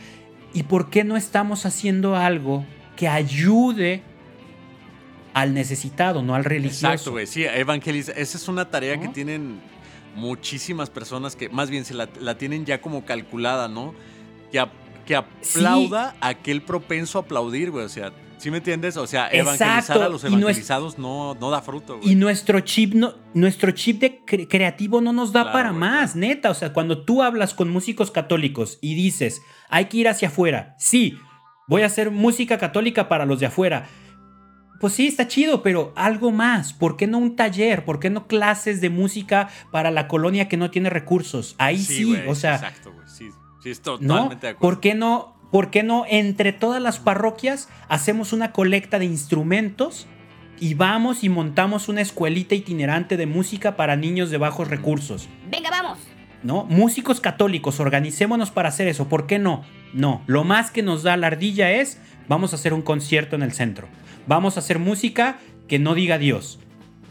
¿Y 0.55 0.63
por 0.65 0.91
qué 0.91 1.03
no 1.05 1.17
estamos 1.17 1.67
haciendo 1.67 2.15
algo 2.17 2.65
que 2.97 3.09
ayude 3.09 4.03
al 5.35 5.55
necesitado, 5.55 6.23
no 6.23 6.35
al 6.35 6.45
religioso? 6.45 6.87
Exacto, 6.87 7.11
güey. 7.13 7.27
Sí, 7.27 7.45
evangelizar. 7.45 8.17
Esa 8.19 8.37
es 8.39 8.47
una 8.49 8.71
tarea 8.71 8.99
que 9.01 9.09
tienen 9.09 9.61
muchísimas 10.15 10.91
personas 10.91 11.35
que, 11.37 11.49
más 11.49 11.71
bien, 11.71 11.85
se 11.85 11.95
la, 11.95 12.09
la 12.21 12.37
tienen 12.39 12.65
ya 12.65 12.81
como 12.81 13.05
calculada, 13.05 13.69
¿no? 13.69 13.95
Ap- 14.59 14.71
que 15.09 15.17
aplauda 15.17 16.15
a 16.21 16.29
aquel 16.29 16.63
propenso 16.63 17.19
a 17.19 17.23
aplaudir, 17.23 17.71
güey. 17.71 17.85
O 17.85 17.89
sea, 17.89 18.13
¿sí 18.37 18.51
me 18.51 18.59
entiendes? 18.59 18.97
O 18.99 19.07
sea, 19.07 19.29
evangelizar 19.33 19.79
Exacto, 19.81 20.03
a 20.05 20.09
los 20.11 20.23
y 20.23 20.27
evangelizados 20.27 20.99
no, 20.99 21.35
no 21.35 21.51
da 21.51 21.63
fruto, 21.63 21.97
Y 21.97 22.01
güey. 22.05 22.15
nuestro 22.15 22.61
chip, 22.61 22.95
no, 22.95 23.15
nuestro 23.35 23.71
chip 23.73 24.01
de 24.01 24.25
cre- 24.25 24.47
creativo 24.49 25.01
no 25.01 25.13
nos 25.13 25.33
da 25.33 25.43
Claro, 25.43 25.53
para 25.59 25.69
güey, 25.71 25.81
más, 25.81 26.15
neta. 26.15 26.51
O 26.51 26.55
sea, 26.55 26.73
cuando 26.73 27.05
tú 27.05 27.23
hablas 27.23 27.55
con 27.55 27.71
músicos 27.71 28.11
católicos 28.11 28.79
y 28.83 28.95
dices, 28.95 29.41
hay 29.71 29.87
que 29.87 29.97
ir 29.97 30.09
hacia 30.09 30.29
afuera, 30.29 30.75
sí, 30.79 31.17
voy 31.67 31.83
a 31.83 31.87
hacer 31.87 32.11
música 32.11 32.59
católica 32.59 33.09
para 33.09 33.25
los 33.27 33.41
de 33.41 33.47
afuera. 33.47 33.89
Pues 34.81 34.93
sí, 34.93 35.09
está 35.09 35.27
chido, 35.27 35.63
pero 35.63 35.93
algo 35.97 36.31
más. 36.31 36.73
¿Por 36.73 36.97
qué 36.97 37.09
no 37.09 37.19
un 37.19 37.35
taller? 37.35 37.85
¿Por 37.85 37.99
qué 37.99 38.11
no 38.11 38.29
clases 38.29 38.81
de 38.81 38.91
música 38.91 39.49
para 39.73 39.91
la 39.91 40.07
colonia 40.07 40.49
que 40.49 40.57
no 40.57 40.71
tiene 40.71 40.89
recursos? 40.89 41.57
Ahí 41.59 41.79
sí, 41.79 42.05
güey, 42.05 42.29
o 42.29 42.35
sea, 42.37 42.55
Exacto, 42.55 42.93
güey. 42.93 43.09
Sí, 43.09 43.29
sí, 43.63 43.73
¿no? 44.01 44.29
de 44.29 44.35
acuerdo. 44.35 44.59
¿Por 44.59 44.81
qué 44.81 44.95
no? 44.95 45.35
¿Por 45.51 45.71
qué 45.71 45.83
no 45.83 46.05
entre 46.09 46.53
todas 46.53 46.83
las 46.83 46.99
parroquias 46.99 47.69
hacemos 47.89 48.33
una 48.35 48.53
colecta 48.53 48.99
de 48.99 49.07
instrumentos 49.07 50.07
y 50.61 50.75
vamos 50.75 51.25
y 51.25 51.29
montamos 51.31 51.89
una 51.89 52.03
escuelita 52.03 52.55
itinerante 52.55 53.17
de 53.17 53.25
música 53.27 53.75
para 53.77 53.97
niños 53.97 54.29
de 54.31 54.37
bajos 54.39 54.69
recursos? 54.69 55.29
Venga, 55.51 55.71
vamos. 55.71 55.99
¿No? 56.43 56.65
Músicos 56.65 57.21
católicos, 57.21 57.81
organicémonos 57.81 58.51
para 58.51 58.69
hacer 58.69 58.89
eso. 58.89 59.09
¿Por 59.09 59.27
qué 59.27 59.39
no? 59.39 59.65
No, 59.95 60.23
lo 60.27 60.45
más 60.45 60.71
que 60.71 60.83
nos 60.83 61.03
da 61.03 61.17
la 61.17 61.29
ardilla 61.29 61.73
es 61.73 61.99
vamos 62.29 62.53
a 62.53 62.57
hacer 62.57 62.75
un 62.75 62.83
concierto 62.83 63.35
en 63.35 63.43
el 63.43 63.53
centro. 63.53 63.89
Vamos 64.27 64.57
a 64.57 64.61
hacer 64.61 64.79
música 64.79 65.39
que 65.67 65.79
no 65.79 65.95
diga 65.95 66.19
Dios. 66.19 66.61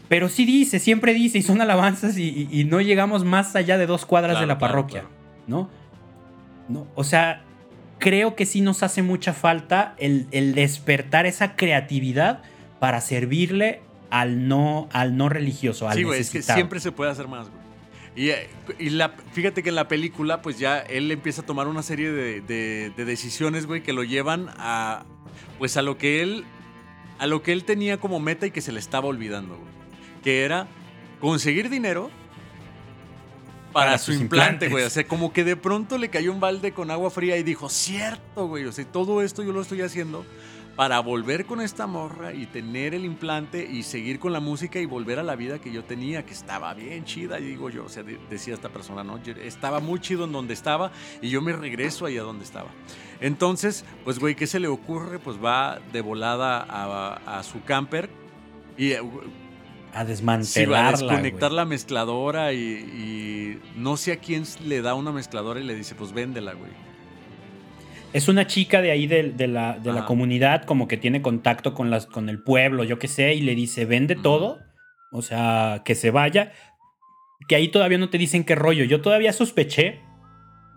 Pero 0.08 0.28
sí 0.28 0.44
dice, 0.46 0.78
siempre 0.78 1.12
dice, 1.12 1.38
y 1.38 1.42
son 1.42 1.60
alabanzas 1.60 2.16
y, 2.16 2.22
y- 2.50 2.60
y 2.60 2.64
no 2.64 2.80
llegamos 2.80 3.24
más 3.24 3.56
allá 3.56 3.76
de 3.78 3.86
dos 3.86 4.06
cuadras 4.06 4.34
Claro, 4.34 4.40
de 4.42 4.46
la 4.46 4.58
claro, 4.58 4.72
parroquia. 4.74 5.00
claro. 5.00 5.16
¿no? 5.48 5.70
¿No? 6.68 6.86
O 6.94 7.04
sea, 7.04 7.42
creo 7.98 8.36
que 8.36 8.46
sí 8.46 8.60
nos 8.60 8.82
hace 8.82 9.02
mucha 9.02 9.32
falta 9.32 9.94
el, 9.98 10.26
el 10.30 10.54
despertar 10.54 11.26
esa 11.26 11.56
creatividad 11.56 12.42
para 12.80 13.00
servirle 13.00 13.80
al 14.10 14.48
no, 14.48 14.88
al 14.92 15.16
no 15.16 15.28
religioso, 15.28 15.88
al 15.88 15.96
Sí, 15.96 16.02
güey, 16.04 16.20
es 16.20 16.30
que 16.30 16.42
siempre 16.54 16.80
se 16.80 16.92
puede 16.92 17.10
hacer 17.10 17.28
más, 17.28 17.48
güey. 17.48 17.58
Y, 18.16 18.30
eh, 18.30 18.48
y 18.78 18.90
la, 18.90 19.10
fíjate 19.32 19.62
que 19.62 19.68
en 19.68 19.74
la 19.76 19.86
película, 19.86 20.42
pues 20.42 20.58
ya 20.58 20.78
él 20.80 21.10
empieza 21.12 21.42
a 21.42 21.46
tomar 21.46 21.68
una 21.68 21.82
serie 21.82 22.10
de, 22.10 22.40
de- 22.40 22.92
de 22.96 23.04
decisiones, 23.04 23.66
güey, 23.66 23.82
que 23.82 23.92
lo 23.92 24.02
llevan 24.02 24.48
a, 24.56 25.04
pues 25.58 25.76
a 25.76 25.82
lo 25.82 25.98
que 25.98 26.22
él, 26.22 26.44
a 27.18 27.26
lo 27.26 27.42
que 27.42 27.52
él 27.52 27.64
tenía 27.64 27.98
como 27.98 28.18
meta 28.18 28.46
y 28.46 28.50
que 28.50 28.60
se 28.60 28.72
le 28.72 28.80
estaba 28.80 29.06
olvidando, 29.06 29.56
güey. 29.56 29.68
Que 30.24 30.44
era 30.44 30.66
conseguir 31.20 31.68
dinero 31.70 32.10
para, 33.72 33.86
Para 33.92 33.98
su 33.98 34.12
implante, 34.12 34.68
güey. 34.68 34.84
O 34.84 34.90
sea, 34.90 35.06
como 35.06 35.32
que 35.32 35.44
de 35.44 35.56
pronto 35.56 35.98
le 35.98 36.08
cayó 36.08 36.32
un 36.32 36.40
balde 36.40 36.72
con 36.72 36.90
agua 36.90 37.10
fría 37.10 37.36
y 37.36 37.42
dijo, 37.42 37.68
cierto, 37.68 38.46
güey. 38.48 38.64
O 38.64 38.72
sea, 38.72 38.84
todo 38.84 39.22
esto 39.22 39.42
yo 39.42 39.52
lo 39.52 39.60
estoy 39.60 39.82
haciendo 39.82 40.24
para 40.76 41.00
volver 41.00 41.44
con 41.44 41.60
esta 41.60 41.88
morra 41.88 42.32
y 42.32 42.46
tener 42.46 42.94
el 42.94 43.04
implante 43.04 43.68
y 43.68 43.82
seguir 43.82 44.20
con 44.20 44.32
la 44.32 44.38
música 44.38 44.78
y 44.78 44.86
volver 44.86 45.18
a 45.18 45.24
la 45.24 45.34
vida 45.34 45.58
que 45.58 45.72
yo 45.72 45.82
tenía, 45.82 46.24
que 46.24 46.32
estaba 46.32 46.72
bien 46.72 47.04
chida, 47.04 47.38
digo 47.38 47.68
yo, 47.68 47.86
o 47.86 47.88
sea, 47.88 48.04
de- 48.04 48.20
decía 48.30 48.54
esta 48.54 48.68
persona, 48.68 49.02
¿no? 49.02 49.20
Yo 49.24 49.32
estaba 49.42 49.80
muy 49.80 49.98
chido 49.98 50.24
en 50.24 50.30
donde 50.30 50.54
estaba 50.54 50.92
y 51.20 51.30
yo 51.30 51.42
me 51.42 51.52
regreso 51.52 52.06
ahí 52.06 52.16
a 52.16 52.22
donde 52.22 52.44
estaba. 52.44 52.68
Entonces, 53.20 53.84
pues, 54.04 54.20
güey, 54.20 54.36
¿qué 54.36 54.46
se 54.46 54.60
le 54.60 54.68
ocurre? 54.68 55.18
Pues 55.18 55.36
va 55.44 55.80
de 55.92 56.00
volada 56.00 56.60
a, 56.60 57.38
a 57.38 57.42
su 57.42 57.60
camper 57.64 58.08
y 58.76 58.92
A 59.92 59.94
sí, 59.94 59.94
va 59.94 60.00
a 60.00 60.04
desmantelarla. 60.06 60.90
desconectar 60.90 61.52
la 61.52 61.64
mezcladora 61.64 62.52
y, 62.52 62.58
y 62.58 63.60
no 63.76 63.96
sé 63.96 64.12
a 64.12 64.16
quién 64.16 64.44
le 64.64 64.82
da 64.82 64.94
una 64.94 65.12
mezcladora 65.12 65.60
y 65.60 65.64
le 65.64 65.74
dice, 65.74 65.94
pues 65.94 66.12
véndela, 66.12 66.52
güey. 66.52 66.70
Es 68.12 68.28
una 68.28 68.46
chica 68.46 68.80
de 68.80 68.90
ahí 68.90 69.06
de, 69.06 69.32
de 69.32 69.48
la, 69.48 69.78
de 69.78 69.92
la 69.92 70.06
comunidad, 70.06 70.64
como 70.64 70.88
que 70.88 70.96
tiene 70.96 71.20
contacto 71.20 71.74
con, 71.74 71.90
las, 71.90 72.06
con 72.06 72.28
el 72.30 72.42
pueblo, 72.42 72.84
yo 72.84 72.98
qué 72.98 73.06
sé, 73.06 73.34
y 73.34 73.42
le 73.42 73.54
dice, 73.54 73.84
vende 73.84 74.16
todo, 74.16 74.60
o 75.12 75.20
sea, 75.20 75.82
que 75.84 75.94
se 75.94 76.10
vaya. 76.10 76.52
Que 77.48 77.56
ahí 77.56 77.68
todavía 77.68 77.98
no 77.98 78.08
te 78.08 78.16
dicen 78.16 78.44
qué 78.44 78.54
rollo. 78.54 78.84
Yo 78.84 79.02
todavía 79.02 79.32
sospeché 79.32 80.00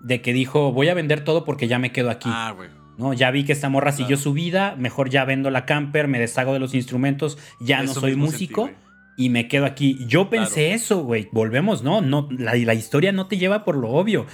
de 0.04 0.22
que 0.22 0.34
dijo, 0.34 0.74
voy 0.74 0.90
a 0.90 0.94
vender 0.94 1.24
todo 1.24 1.46
porque 1.46 1.68
ya 1.68 1.80
me 1.80 1.92
quedo 1.92 2.10
aquí. 2.10 2.30
Ah, 2.32 2.54
güey. 2.56 2.70
¿no? 2.98 3.14
Ya 3.14 3.32
vi 3.32 3.46
que 3.46 3.54
esta 3.54 3.70
morra 3.70 3.94
siguió 3.94 4.18
su 4.18 4.34
vida, 4.34 4.76
mejor 4.78 5.10
ya 5.10 5.24
vendo 5.26 5.50
la 5.50 5.66
camper, 5.66 6.08
me 6.08 6.20
deshago 6.20 6.54
de 6.54 6.60
los 6.60 6.74
instrumentos, 6.74 7.38
ya 7.60 7.82
no 7.82 7.94
soy 7.94 8.16
músico 8.16 8.68
sentí. 8.68 8.82
Y 9.26 9.30
me 9.30 9.48
quedo 9.48 9.66
aquí. 9.66 10.00
Yo 10.08 10.30
pensé 10.30 10.62
Claro. 10.66 10.76
eso, 10.76 11.04
güey. 11.04 11.30
Volvemos, 11.32 11.84
¿no? 11.84 12.02
no 12.02 12.28
la, 12.32 12.56
la 12.56 12.74
historia 12.74 13.12
no 13.12 13.28
te 13.28 13.38
lleva 13.38 13.64
por 13.64 13.76
lo 13.78 13.90
obvio. 13.90 14.26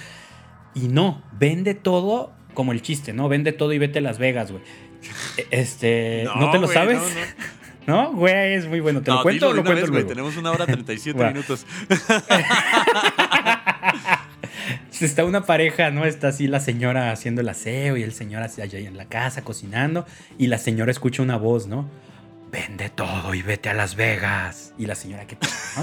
Y 0.74 0.88
no, 0.88 1.22
vende 1.38 1.74
todo 1.74 2.32
como 2.54 2.72
el 2.72 2.82
chiste, 2.82 3.12
¿no? 3.12 3.28
Vende 3.28 3.52
todo 3.52 3.72
y 3.72 3.78
vete 3.78 3.98
a 4.00 4.02
Las 4.02 4.18
Vegas, 4.18 4.50
güey. 4.52 4.62
E- 5.36 5.46
Este, 5.50 6.24
¿no, 6.24 6.50
te 6.50 6.58
lo 6.58 6.66
güey, 6.66 6.74
sabes? 6.74 6.98
no, 6.98 7.04
no. 7.04 7.48
¿No? 7.88 8.12
Güey, 8.12 8.52
es 8.54 8.68
muy 8.68 8.80
bueno. 8.80 9.00
¿Te 9.00 9.10
lo 9.10 9.16
No, 9.18 9.22
cuento 9.22 9.48
o 9.48 9.52
lo 9.54 9.62
cuento 9.64 9.80
vez, 9.80 9.90
güey. 9.90 10.02
luego? 10.02 10.08
Tenemos 10.08 10.36
una 10.36 10.50
hora 10.50 10.66
37 10.66 11.18
Va. 11.18 11.28
minutos. 11.30 11.64
Está 15.00 15.24
una 15.24 15.46
pareja, 15.46 15.90
¿no? 15.90 16.04
Está 16.04 16.28
así 16.28 16.48
la 16.48 16.60
señora 16.60 17.12
haciendo 17.12 17.40
el 17.40 17.48
aseo 17.48 17.96
y 17.96 18.02
el 18.02 18.12
señor 18.12 18.42
así 18.42 18.60
allá 18.60 18.78
en 18.80 18.96
la 18.96 19.04
casa 19.06 19.42
cocinando 19.44 20.04
y 20.38 20.48
la 20.48 20.58
señora 20.58 20.90
escucha 20.90 21.22
una 21.22 21.36
voz, 21.36 21.66
¿no? 21.68 21.88
Vende 22.50 22.88
todo 22.88 23.34
y 23.34 23.42
vete 23.42 23.68
a 23.68 23.74
Las 23.74 23.94
Vegas. 23.94 24.72
Y 24.78 24.86
la 24.86 24.94
señora 24.94 25.26
que 25.26 25.36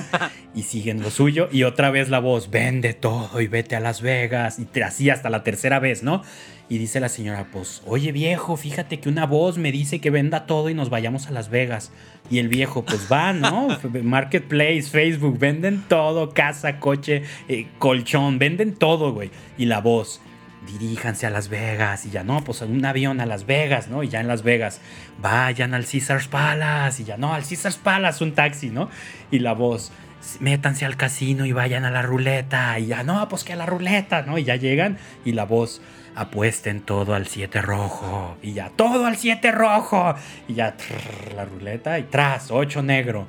Y 0.55 0.63
siguen 0.63 1.01
lo 1.01 1.11
suyo 1.11 1.47
y 1.51 1.63
otra 1.63 1.91
vez 1.91 2.09
la 2.09 2.19
voz, 2.19 2.49
vende 2.49 2.93
todo 2.93 3.39
y 3.39 3.47
vete 3.47 3.75
a 3.75 3.79
Las 3.79 4.01
Vegas. 4.01 4.57
Y 4.59 4.81
así 4.81 5.09
hasta 5.09 5.29
la 5.29 5.43
tercera 5.43 5.79
vez, 5.79 6.01
¿no? 6.01 6.23
Y 6.67 6.79
dice 6.79 6.99
la 6.99 7.09
señora, 7.09 7.45
pues, 7.51 7.83
oye 7.85 8.11
viejo, 8.11 8.57
fíjate 8.57 8.99
que 8.99 9.07
una 9.07 9.27
voz 9.27 9.59
me 9.59 9.71
dice 9.71 10.01
que 10.01 10.09
venda 10.09 10.47
todo 10.47 10.69
y 10.71 10.73
nos 10.73 10.89
vayamos 10.89 11.27
a 11.27 11.31
Las 11.31 11.49
Vegas. 11.49 11.91
Y 12.31 12.39
el 12.39 12.47
viejo, 12.47 12.83
pues 12.83 13.07
va, 13.11 13.33
¿no? 13.33 13.67
Marketplace, 14.03 14.83
Facebook, 14.83 15.37
venden 15.37 15.83
todo, 15.87 16.31
casa, 16.31 16.79
coche, 16.79 17.21
eh, 17.47 17.67
colchón, 17.77 18.39
venden 18.39 18.73
todo, 18.73 19.13
güey. 19.13 19.29
Y 19.59 19.65
la 19.65 19.79
voz, 19.79 20.21
diríjanse 20.65 21.25
a 21.25 21.29
Las 21.29 21.49
Vegas. 21.49 22.05
Y 22.05 22.09
ya 22.09 22.23
no, 22.23 22.43
pues 22.43 22.61
un 22.61 22.83
avión 22.85 23.21
a 23.21 23.25
Las 23.25 23.45
Vegas, 23.45 23.87
¿no? 23.87 24.03
Y 24.03 24.09
ya 24.09 24.19
en 24.19 24.27
Las 24.27 24.43
Vegas, 24.43 24.81
vayan 25.19 25.73
al 25.73 25.85
Caesars 25.85 26.27
Palace. 26.27 27.01
Y 27.01 27.05
ya 27.05 27.17
no, 27.17 27.33
al 27.33 27.43
Caesars 27.43 27.77
Palace, 27.77 28.23
un 28.23 28.33
taxi, 28.33 28.69
¿no? 28.69 28.89
Y 29.31 29.39
la 29.39 29.53
voz, 29.53 29.91
métanse 30.39 30.85
al 30.85 30.97
casino 30.97 31.45
y 31.45 31.51
vayan 31.51 31.85
a 31.85 31.91
la 31.91 32.01
ruleta. 32.01 32.77
Y 32.79 32.87
ya 32.87 33.03
no, 33.03 33.27
pues 33.29 33.43
que 33.43 33.53
a 33.53 33.55
la 33.55 33.65
ruleta, 33.65 34.23
¿no? 34.23 34.37
Y 34.37 34.43
ya 34.43 34.55
llegan 34.55 34.97
y 35.23 35.33
la 35.33 35.45
voz, 35.45 35.81
apuesten 36.15 36.81
todo 36.81 37.13
al 37.13 37.27
7 37.27 37.61
rojo. 37.61 38.37
Y 38.41 38.53
ya, 38.53 38.69
todo 38.69 39.05
al 39.05 39.17
7 39.17 39.51
rojo. 39.51 40.15
Y 40.47 40.55
ya, 40.55 40.75
trrr, 40.75 41.33
la 41.35 41.45
ruleta 41.45 41.99
y 41.99 42.03
tras, 42.03 42.51
8 42.51 42.81
negro. 42.83 43.27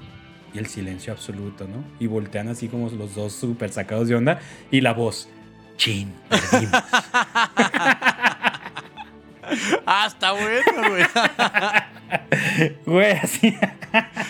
Y 0.55 0.59
el 0.59 0.67
silencio 0.67 1.13
absoluto, 1.13 1.67
¿no? 1.69 1.85
Y 2.01 2.07
voltean 2.07 2.49
así 2.49 2.69
como 2.69 2.89
los 2.89 3.15
dos 3.15 3.35
súper 3.35 3.73
sacados 3.73 4.09
de 4.09 4.15
onda. 4.15 4.41
Y 4.71 4.81
la 4.81 4.95
voz, 4.95 5.29
chin, 5.77 6.15
perdimos. 6.29 6.83
Ah, 9.87 10.07
está 10.09 10.33
bueno, 10.33 10.89
güey. 10.91 11.05
Güey, 12.87 13.13
así. 13.13 13.57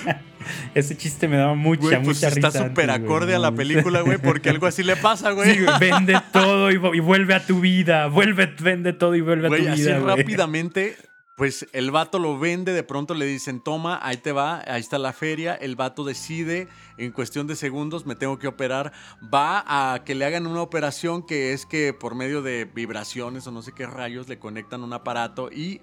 Ese 0.74 0.97
chiste 0.97 1.27
me 1.27 1.36
daba 1.39 1.55
mucha, 1.55 1.81
Güey, 1.82 1.97
pues 1.97 2.06
mucha 2.18 2.28
está 2.28 2.48
risa. 2.48 2.68
súper 2.68 2.90
antes, 2.90 3.05
acorde 3.05 3.27
güey. 3.27 3.36
a 3.36 3.39
la 3.39 3.52
película, 3.52 4.01
güey, 4.02 4.18
porque 4.18 4.51
algo 4.51 4.66
así 4.66 4.82
le 4.82 4.94
pasa, 4.97 5.31
güey. 5.31 5.55
Sí, 5.55 5.62
güey, 5.64 5.78
vende 5.81 6.20
todo 6.32 6.70
y, 6.70 6.74
y 6.74 7.01
vuelve 7.01 7.35
a 7.35 7.44
tu 7.44 7.60
vida. 7.60 8.06
Vuelve, 8.09 8.47
vende 8.60 8.93
todo 8.93 9.14
y 9.14 9.23
vuelve 9.23 9.47
a 9.47 9.51
tu 9.51 9.68
así 9.70 9.82
vida. 9.82 9.98
güey. 9.98 10.16
rápidamente, 10.16 10.97
pues 11.37 11.67
el 11.75 11.91
vato 11.91 12.19
lo 12.19 12.39
vende, 12.39 12.73
de 12.73 12.83
pronto 12.83 13.13
le 13.13 13.27
dicen, 13.27 13.61
toma, 13.61 14.01
ahí 14.03 14.17
te 14.17 14.33
va, 14.33 14.63
ahí 14.67 14.81
está 14.81 14.99
la 14.99 15.13
feria. 15.13 15.55
El 15.55 15.77
vato 15.77 16.03
decide, 16.03 16.67
en 16.97 17.13
cuestión 17.13 17.47
de 17.47 17.57
segundos, 17.57 18.07
me 18.07 18.15
tengo 18.15 18.39
que 18.39 18.47
operar. 18.49 18.93
Va 19.33 19.63
a 19.67 20.03
que 20.03 20.15
le 20.15 20.25
hagan 20.25 20.47
una 20.47 20.63
operación 20.63 21.27
que 21.27 21.53
es 21.53 21.67
que 21.67 21.93
por 21.93 22.15
medio 22.15 22.41
de 22.41 22.65
vibraciones 22.65 23.47
o 23.47 23.51
no 23.53 23.61
sé 23.61 23.73
qué 23.73 23.87
rayos 23.87 24.29
le 24.29 24.39
conectan 24.39 24.83
un 24.83 24.95
aparato 24.95 25.51
y 25.53 25.83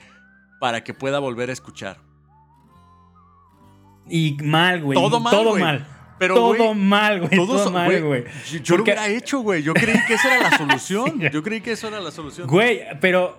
para 0.59 0.83
que 0.83 0.95
pueda 0.95 1.19
volver 1.19 1.51
a 1.51 1.53
escuchar. 1.53 1.97
Y 4.09 4.35
mal, 4.43 4.81
güey. 4.81 4.97
Todo 4.99 5.19
mal, 5.19 5.31
Todo 5.31 5.49
güey. 5.51 5.63
mal. 5.63 5.87
Pero, 6.17 6.33
todo 6.35 6.73
mal, 6.73 7.19
güey. 7.19 7.35
Todo 7.35 7.69
mal, 7.69 8.03
güey. 8.03 8.23
Yo, 8.51 8.57
yo 8.57 8.75
lo 8.77 8.83
Porque- 8.83 8.91
hubiera 8.93 9.07
hecho, 9.07 9.39
güey. 9.41 9.61
Yo 9.61 9.73
creí 9.75 9.99
que 10.07 10.15
esa 10.15 10.35
era 10.35 10.49
la 10.49 10.57
solución. 10.57 11.19
Yo 11.19 11.43
creí 11.43 11.61
que 11.61 11.73
eso 11.73 11.87
era 11.89 11.99
la 11.99 12.09
solución. 12.11 12.47
Güey, 12.47 12.81
pero 12.99 13.37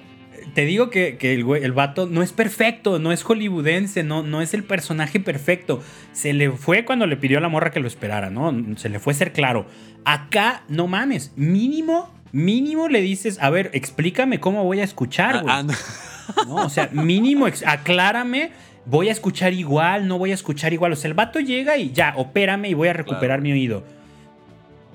te 0.55 0.65
digo 0.65 0.91
que, 0.91 1.19
el, 1.21 1.47
el, 1.63 1.73
vato 1.73 2.07
no 2.07 2.23
es 2.23 2.33
perfecto, 2.33 2.99
no 2.99 3.13
es 3.13 3.23
hollywoodense, 3.23 4.03
no, 4.05 4.23
no 4.23 4.41
es 4.41 4.55
el 4.55 4.65
personaje 4.65 5.21
perfecto. 5.21 5.83
Se 6.13 6.33
le 6.33 6.51
fue 6.51 6.85
cuando 6.85 7.07
le 7.07 7.17
pidió 7.17 7.39
a 7.39 7.41
la 7.41 7.49
morra 7.49 7.71
que 7.71 7.81
lo 7.81 7.89
esperara, 7.89 8.31
¿no? 8.31 8.55
Se 8.77 8.89
le 8.89 8.99
fue 8.99 9.15
ser 9.15 9.33
claro. 9.33 9.67
Acá, 10.05 10.63
no 10.69 10.87
mames, 10.87 11.33
mínimo, 11.37 12.13
mínimo 12.33 12.89
le 12.89 13.01
dices, 13.01 13.39
a 13.41 13.51
ver, 13.51 13.71
explícame 13.75 14.41
cómo 14.41 14.65
voy 14.65 14.81
a 14.81 14.85
escuchar, 14.85 15.43
güey. 15.43 15.55
Ah, 15.55 15.67
ah, 15.69 16.45
no. 16.47 16.55
O 16.57 16.69
sea, 16.69 16.89
mínimo, 16.93 17.47
aclárame 17.67 18.53
voy 18.87 19.09
a 19.09 19.13
escuchar 19.13 19.53
igual, 19.53 20.07
no 20.07 20.19
voy 20.19 20.31
a 20.31 20.35
escuchar 20.35 20.73
igual. 20.73 20.93
O 20.93 20.97
sea, 20.97 21.09
el 21.09 21.15
vato 21.15 21.41
llega 21.41 21.77
y 21.77 21.93
ya, 21.93 22.15
opérame 22.17 22.69
y 22.69 22.75
voy 22.75 22.89
a 22.89 22.93
recuperar 22.93 23.41
mi 23.41 23.53
oído. 23.53 23.85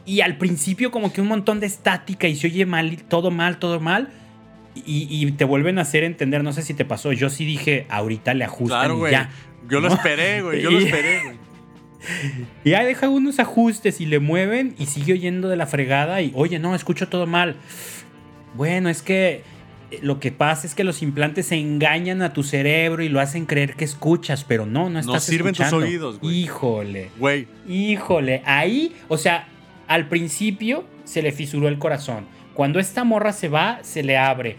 Y 0.06 0.22
al 0.22 0.38
principio 0.38 0.91
como 0.91 1.14
que 1.14 1.22
un 1.22 1.27
montón 1.27 1.60
de 1.60 1.68
estática 1.68 2.27
y 2.27 2.36
se 2.36 2.48
oye 2.48 2.65
mal, 2.65 3.03
todo 3.07 3.31
mal, 3.31 3.60
todo 3.60 3.80
mal. 3.80 4.10
Y, 4.85 5.31
te 5.31 5.45
vuelven 5.45 5.80
a 5.80 5.84
hacer 5.84 6.03
entender, 6.03 6.43
no 6.43 6.53
sé 6.53 6.61
si 6.61 6.73
te 6.73 6.85
pasó, 6.85 7.11
yo 7.14 7.30
sí 7.30 7.45
dije, 7.45 7.85
ahorita 7.89 8.34
le 8.34 8.45
ajustan 8.45 8.80
claro, 8.80 9.07
y 9.07 9.11
ya. 9.11 9.30
Yo 9.69 9.80
lo 9.80 9.88
esperé, 9.89 10.41
güey, 10.41 10.61
yo 10.61 10.72
lo 10.72 10.80
esperé, 10.80 11.23
güey. 11.23 11.49
Y 12.64 12.69
ya 12.69 12.84
deja 12.85 13.10
unos 13.10 13.39
ajustes 13.39 13.99
y 13.99 14.06
le 14.06 14.19
mueven 14.19 14.73
y 14.80 14.85
sigue 14.85 15.14
oyendo 15.14 15.49
de 15.49 15.57
la 15.57 15.68
fregada 15.68 16.22
y, 16.22 16.31
oye, 16.34 16.57
no, 16.57 16.73
escucho 16.73 17.10
todo 17.10 17.27
mal. 17.27 17.57
Bueno, 18.56 18.89
es 18.89 19.01
que 19.01 19.43
lo 20.01 20.19
que 20.19 20.31
pasa 20.31 20.68
es 20.68 20.76
que 20.76 20.84
los 20.84 21.01
implantes 21.01 21.47
se 21.47 21.56
engañan 21.56 22.22
a 22.22 22.34
tu 22.34 22.43
cerebro 22.43 23.03
y 23.03 23.10
lo 23.10 23.19
hacen 23.19 23.45
creer 23.45 23.76
que 23.76 23.85
escuchas, 23.85 24.43
pero 24.43 24.65
no, 24.65 24.89
no 24.89 24.99
estás 24.99 25.14
No 25.14 25.19
sirven 25.19 25.53
tus 25.53 25.73
oídos, 25.73 26.19
güey. 26.19 26.43
Híjole. 26.43 27.10
Güey. 27.18 27.47
Híjole. 27.68 28.41
Ahí, 28.45 28.95
o 29.07 29.18
sea, 29.18 29.47
al 29.88 30.07
principio 30.07 30.85
se 31.03 31.22
le 31.22 31.31
fisuró 31.31 31.68
el 31.68 31.80
corazón. 31.80 32.26
Cuando 32.53 32.80
esta 32.80 33.03
morra 33.03 33.34
se 33.34 33.49
va, 33.49 33.80
se 33.84 34.03
le 34.03 34.18
abre. 34.18 34.57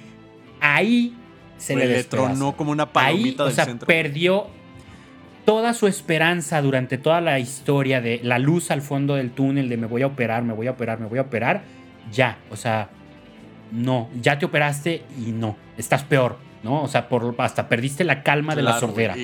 Ahí 0.61 1.15
se 1.57 1.77
le, 1.77 1.87
le 1.87 2.05
tronó 2.05 2.57
como 2.57 2.73
una 2.73 2.93
palomita 2.93 3.45
Ahí, 3.45 3.51
o 3.51 3.53
sea, 3.53 3.66
perdió 3.87 4.49
toda 5.45 5.74
su 5.74 5.87
esperanza 5.87 6.62
durante 6.62 6.99
toda 6.99 7.20
la 7.20 7.39
historia 7.39 8.01
de 8.01 8.20
la 8.23 8.39
luz 8.39 8.70
al 8.70 8.82
fondo 8.82 9.16
del 9.16 9.31
túnel 9.31 9.69
de 9.69 9.77
me 9.77 9.87
voy 9.87 10.03
a 10.03 10.07
operar, 10.07 10.43
me 10.43 10.53
voy 10.53 10.66
a 10.66 10.73
operar, 10.73 11.01
me 11.01 11.07
voy 11.07 11.19
a 11.19 11.23
operar. 11.23 11.62
Ya, 12.12 12.39
o 12.51 12.57
sea, 12.57 12.89
no, 13.73 14.09
ya 14.20 14.39
te 14.39 14.47
operaste 14.47 15.03
y 15.19 15.32
no, 15.32 15.57
estás 15.77 16.03
peor, 16.05 16.39
¿no? 16.62 16.82
O 16.82 16.89
sea, 16.89 17.09
por, 17.09 17.35
hasta 17.39 17.69
perdiste 17.69 18.05
la 18.05 18.23
calma 18.23 18.55
de 18.55 18.62
la 18.62 18.78
sordera. 18.78 19.16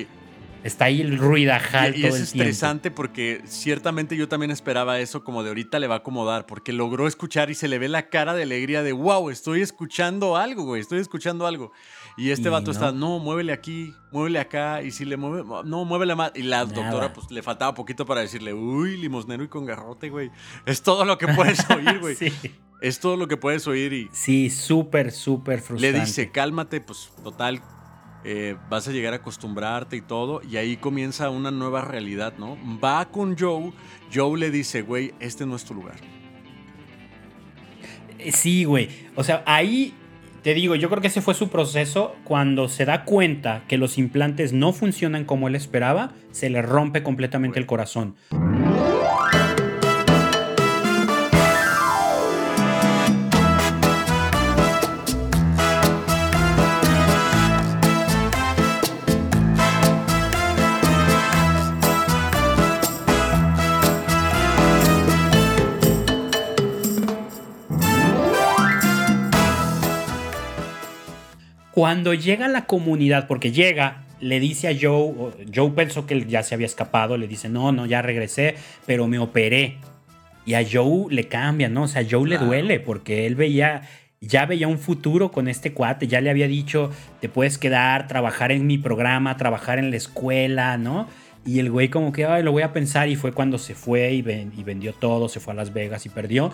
Está 0.67 0.87
ahí 0.87 1.01
el 1.01 1.17
ruidajal 1.19 1.97
y, 1.97 2.03
todo 2.03 2.17
es 2.17 2.23
estresante 2.23 2.91
porque 2.91 3.41
ciertamente 3.47 4.17
yo 4.17 4.29
también 4.29 4.51
esperaba 4.51 4.99
eso 4.99 5.23
como 5.23 5.43
de 5.43 5.51
ahorita 5.51 5.79
le 5.79 5.87
va 5.87 5.95
a 5.95 5.99
acomodar 5.99 6.47
porque 6.47 6.73
logró 6.73 7.07
escuchar 7.07 7.51
y 7.51 7.55
se 7.55 7.69
le 7.69 7.79
ve 7.79 7.89
la 7.89 8.09
cara 8.09 8.35
de 8.35 8.43
alegría 8.43 8.83
de 8.83 8.93
wow, 8.93 9.31
estoy 9.31 9.63
escuchando 9.63 10.37
algo, 10.37 10.65
güey, 10.65 10.81
estoy 10.81 10.99
escuchando 10.99 11.47
algo. 11.47 11.73
Y 12.17 12.31
este 12.31 12.49
vato 12.49 12.71
está, 12.71 12.93
no, 12.93 13.19
muévele 13.19 13.53
aquí, 13.53 13.95
muévele 14.11 14.39
acá, 14.39 14.83
y 14.83 14.91
si 14.91 15.05
le 15.05 15.17
mueve, 15.17 15.45
no, 15.65 15.85
muévele 15.85 16.15
más. 16.15 16.33
Y 16.35 16.43
la 16.43 16.65
doctora, 16.65 17.13
pues 17.13 17.31
le 17.31 17.43
faltaba 17.43 17.75
poquito 17.75 18.07
para 18.07 18.23
decirle, 18.23 18.55
uy, 18.55 18.97
limosnero 18.97 19.45
y 19.45 19.49
con 19.49 19.67
garrote, 19.67 20.09
güey. 20.09 20.31
Es 20.65 20.83
todo 20.83 21.05
lo 21.05 21.19
que 21.19 21.29
puedes 21.29 21.59
oír, 21.71 22.01
güey. 22.01 22.17
sí. 22.17 22.33
Es 22.81 23.01
todo 23.01 23.17
lo 23.17 23.27
que 23.27 23.39
puedes 23.39 23.67
oír 23.67 23.93
y... 23.95 24.09
Sí, 24.13 24.51
súper, 24.51 25.11
súper 25.11 25.61
frustrante. 25.61 25.99
Le 25.99 26.05
dice, 26.05 26.31
cálmate, 26.31 26.83
pues 26.83 27.11
total, 27.25 27.63
eh, 28.29 28.57
vas 28.69 28.89
a 28.89 28.91
llegar 28.91 29.13
a 29.13 29.19
acostumbrarte 29.19 29.97
y 29.97 30.01
todo, 30.01 30.43
y 30.43 30.57
ahí 30.57 30.77
comienza 30.79 31.31
una 31.31 31.53
nueva 31.53 31.83
realidad, 31.83 32.35
¿no? 32.39 32.59
Va 32.83 33.05
con 33.05 33.39
Joe, 33.39 33.73
Joe 34.13 34.37
le 34.37 34.51
dice, 34.51 34.83
güey, 34.83 35.15
este 35.21 35.47
no 35.47 35.55
es 35.55 35.65
tu 35.65 35.75
lugar. 35.75 35.95
Eh, 38.19 38.33
sí, 38.33 38.65
güey. 38.65 38.89
O 39.15 39.23
sea, 39.23 39.45
ahí 39.47 39.95
te 40.43 40.55
digo, 40.55 40.75
yo 40.75 40.89
creo 40.89 41.01
que 41.01 41.07
ese 41.07 41.21
fue 41.21 41.35
su 41.35 41.51
proceso. 41.51 42.17
Cuando 42.25 42.69
se 42.69 42.85
da 42.85 43.05
cuenta 43.05 43.63
que 43.69 43.79
los 43.79 43.97
implantes 43.97 44.53
no 44.53 44.73
funcionan 44.73 45.25
como 45.25 45.47
él 45.47 45.55
esperaba, 45.55 46.13
se 46.33 46.51
le 46.51 46.63
rompe 46.63 47.05
completamente 47.05 47.61
el 47.61 47.67
corazón. 47.67 48.17
Cuando 71.77 72.15
llega 72.15 72.47
a 72.47 72.49
la 72.49 72.65
comunidad, 72.65 73.27
porque 73.27 73.53
llega, 73.53 74.07
le 74.19 74.41
dice 74.41 74.67
a 74.69 74.73
Joe, 74.81 75.13
Joe 75.55 75.73
pensó 75.73 76.07
que 76.07 76.15
él 76.15 76.27
ya 76.27 76.43
se 76.43 76.55
había 76.55 76.67
escapado, 76.67 77.19
le 77.19 77.29
dice, 77.29 77.51
no, 77.51 77.71
no, 77.71 77.85
ya 77.85 78.01
regresé, 78.01 78.55
pero 78.87 79.07
me 79.09 79.19
operé. 79.19 79.77
Y 80.47 80.55
a 80.55 80.65
Joe 80.67 81.05
le 81.11 81.25
cambia, 81.25 81.69
¿no? 81.69 81.83
O 81.83 81.87
sea, 81.87 82.01
a 82.01 82.07
Joe 82.11 82.27
le 82.27 82.39
duele 82.39 82.81
porque 82.81 83.27
él 83.27 83.35
veía, 83.35 83.83
ya 84.23 84.47
veía 84.47 84.69
un 84.69 84.79
futuro 84.79 85.31
con 85.31 85.49
este 85.49 85.75
cuate, 85.75 86.07
ya 86.07 86.23
le 86.23 86.31
había 86.31 86.49
dicho, 86.49 86.91
te 87.21 87.29
puedes 87.29 87.59
quedar, 87.59 88.09
trabajar 88.09 88.53
en 88.53 88.67
mi 88.67 88.79
programa, 88.79 89.37
trabajar 89.37 89.79
en 89.79 89.91
la 89.91 89.99
escuela, 89.99 90.79
¿no? 90.79 91.07
Y 91.45 91.59
el 91.59 91.71
güey 91.71 91.91
como 91.91 92.11
que, 92.11 92.25
ay, 92.25 92.43
lo 92.43 92.53
voy 92.53 92.63
a 92.63 92.73
pensar 92.73 93.11
y 93.11 93.17
fue 93.17 93.33
cuando 93.33 93.59
se 93.59 93.75
fue 93.75 94.15
y, 94.15 94.21
y 94.21 94.63
vendió 94.65 94.95
todo, 94.95 95.29
se 95.29 95.41
fue 95.41 95.53
a 95.53 95.57
Las 95.57 95.75
Vegas 95.75 96.07
y 96.07 96.09
perdió. 96.09 96.53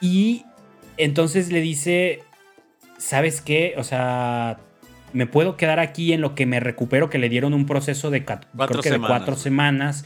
Y 0.00 0.46
entonces 0.96 1.52
le 1.52 1.60
dice, 1.60 2.22
¿sabes 2.98 3.40
qué? 3.40 3.74
O 3.76 3.84
sea, 3.84 4.58
me 5.12 5.26
puedo 5.26 5.56
quedar 5.56 5.80
aquí 5.80 6.12
en 6.12 6.20
lo 6.20 6.34
que 6.34 6.46
me 6.46 6.60
recupero, 6.60 7.10
que 7.10 7.18
le 7.18 7.28
dieron 7.28 7.54
un 7.54 7.66
proceso 7.66 8.10
de, 8.10 8.24
cuatro, 8.24 8.80
de 8.82 9.00
cuatro 9.00 9.36
semanas 9.36 10.04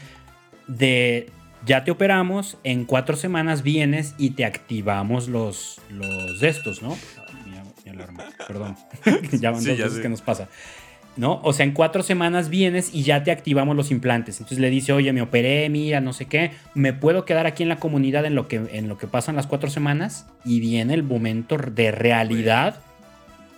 de 0.67 1.29
ya 1.65 1.83
te 1.83 1.91
operamos, 1.91 2.57
en 2.63 2.85
cuatro 2.85 3.15
semanas 3.15 3.61
vienes 3.61 4.15
y 4.17 4.31
te 4.31 4.45
activamos 4.45 5.27
los, 5.27 5.79
los 5.89 6.39
de 6.39 6.49
estos, 6.49 6.81
¿no? 6.81 6.97
Mi, 7.83 7.91
alarma, 7.91 8.23
perdón. 8.47 8.77
ya 9.31 9.51
van 9.51 9.63
dos 9.63 9.77
veces 9.77 9.99
que 9.99 10.09
nos 10.09 10.21
pasa. 10.21 10.47
¿No? 11.17 11.41
O 11.43 11.51
sea, 11.51 11.65
en 11.65 11.73
cuatro 11.73 12.03
semanas 12.03 12.49
vienes 12.49 12.93
y 12.93 13.03
ya 13.03 13.23
te 13.23 13.31
activamos 13.31 13.75
los 13.75 13.91
implantes. 13.91 14.37
Entonces 14.37 14.59
le 14.59 14.69
dice, 14.69 14.93
oye, 14.93 15.11
me 15.11 15.21
operé, 15.21 15.67
mira, 15.69 15.99
no 15.99 16.13
sé 16.13 16.25
qué. 16.25 16.51
¿Me 16.73 16.93
puedo 16.93 17.25
quedar 17.25 17.47
aquí 17.47 17.63
en 17.63 17.69
la 17.69 17.79
comunidad 17.79 18.25
en 18.25 18.33
lo 18.33 18.47
que, 18.47 18.61
en 18.71 18.87
lo 18.87 18.97
que 18.97 19.07
pasan 19.07 19.35
las 19.35 19.45
cuatro 19.45 19.69
semanas? 19.69 20.27
Y 20.45 20.61
viene 20.61 20.93
el 20.93 21.03
momento 21.03 21.57
de 21.57 21.91
realidad 21.91 22.79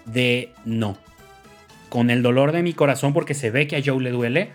de 0.06 0.52
no. 0.66 0.98
Con 1.90 2.10
el 2.10 2.24
dolor 2.24 2.54
de 2.54 2.64
mi 2.64 2.74
corazón, 2.74 3.14
porque 3.14 3.36
se 3.36 3.52
ve 3.52 3.68
que 3.68 3.76
a 3.76 3.82
Joe 3.86 4.02
le 4.02 4.10
duele, 4.10 4.50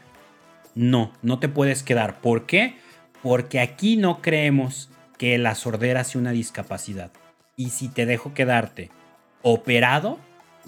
no, 0.74 1.12
no 1.22 1.38
te 1.38 1.48
puedes 1.48 1.84
quedar. 1.84 2.20
¿Por 2.20 2.46
qué? 2.46 2.74
Porque 3.22 3.60
aquí 3.60 3.96
no 3.96 4.20
creemos 4.20 4.90
que 5.18 5.38
la 5.38 5.54
sordera 5.54 6.04
sea 6.04 6.20
una 6.20 6.32
discapacidad. 6.32 7.10
Y 7.56 7.70
si 7.70 7.88
te 7.88 8.06
dejo 8.06 8.34
quedarte 8.34 8.90
operado, 9.42 10.18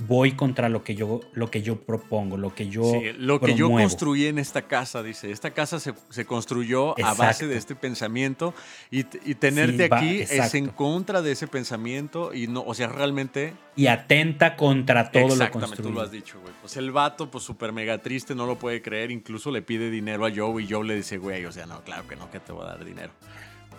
voy 0.06 0.32
contra 0.32 0.68
lo 0.68 0.82
que 0.82 0.94
yo, 0.94 1.20
lo 1.32 1.51
que 1.51 1.62
yo 1.62 1.81
propongo, 1.81 2.36
lo 2.36 2.55
que 2.55 2.68
yo 2.68 2.85
sí, 2.85 3.12
Lo 3.18 3.40
que 3.40 3.55
yo 3.55 3.70
construí 3.70 4.27
en 4.27 4.39
esta 4.39 4.62
casa, 4.62 5.02
dice. 5.02 5.31
Esta 5.31 5.52
casa 5.52 5.78
se, 5.81 6.24
construyó 6.24 6.94
a 7.05 7.14
base 7.14 7.47
de 7.47 7.56
este 7.56 7.74
pensamiento 7.74 8.55
y, 8.90 9.05
tenerte 9.35 9.89
aquí 9.90 10.20
es 10.20 10.55
en 10.55 10.68
contra 10.68 11.22
de 11.22 11.32
ese 11.32 11.47
pensamiento 11.47 12.35
y 12.35 12.47
no, 12.47 12.62
o 12.62 12.74
sea, 12.74 12.89
realmente... 12.89 13.55
Y 13.77 13.86
atenta 13.86 14.56
contra 14.56 15.10
todo 15.10 15.36
lo 15.36 15.51
construido. 15.51 15.90
tú 15.90 15.94
lo 15.94 16.02
has 16.02 16.10
dicho, 16.10 16.40
güey. 16.40 16.52
Pues 16.60 16.77
el 16.77 16.90
vato, 16.90 17.31
pues 17.31 17.44
súper 17.44 17.72
mega 17.72 17.98
triste, 17.98 18.35
no 18.35 18.47
lo 18.47 18.59
puede 18.59 18.82
creer, 18.82 19.10
incluso 19.10 19.51
le 19.51 19.62
pide 19.62 19.90
dinero 19.90 20.27
a 20.27 20.31
Joe 20.35 20.62
y 20.62 20.68
Joe 20.68 20.86
le 20.86 20.97
dice, 20.97 21.18
güey, 21.18 21.44
o 21.44 21.52
sea, 21.52 21.66
no, 21.66 21.82
claro 21.82 22.06
que 22.06 22.16
no, 22.16 22.31
que 22.31 22.40
te 22.40 22.52
voy 22.52 22.64
a 22.64 22.70
dar 22.70 22.85
dinero. 22.85 23.12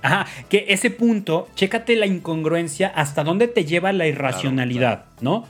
Ajá, 0.01 0.25
que 0.49 0.65
ese 0.69 0.89
punto, 0.89 1.47
chécate 1.55 1.95
la 1.95 2.07
incongruencia, 2.07 2.87
hasta 2.87 3.23
dónde 3.23 3.47
te 3.47 3.65
lleva 3.65 3.91
la 3.91 4.07
irracionalidad, 4.07 5.05
¿no? 5.21 5.45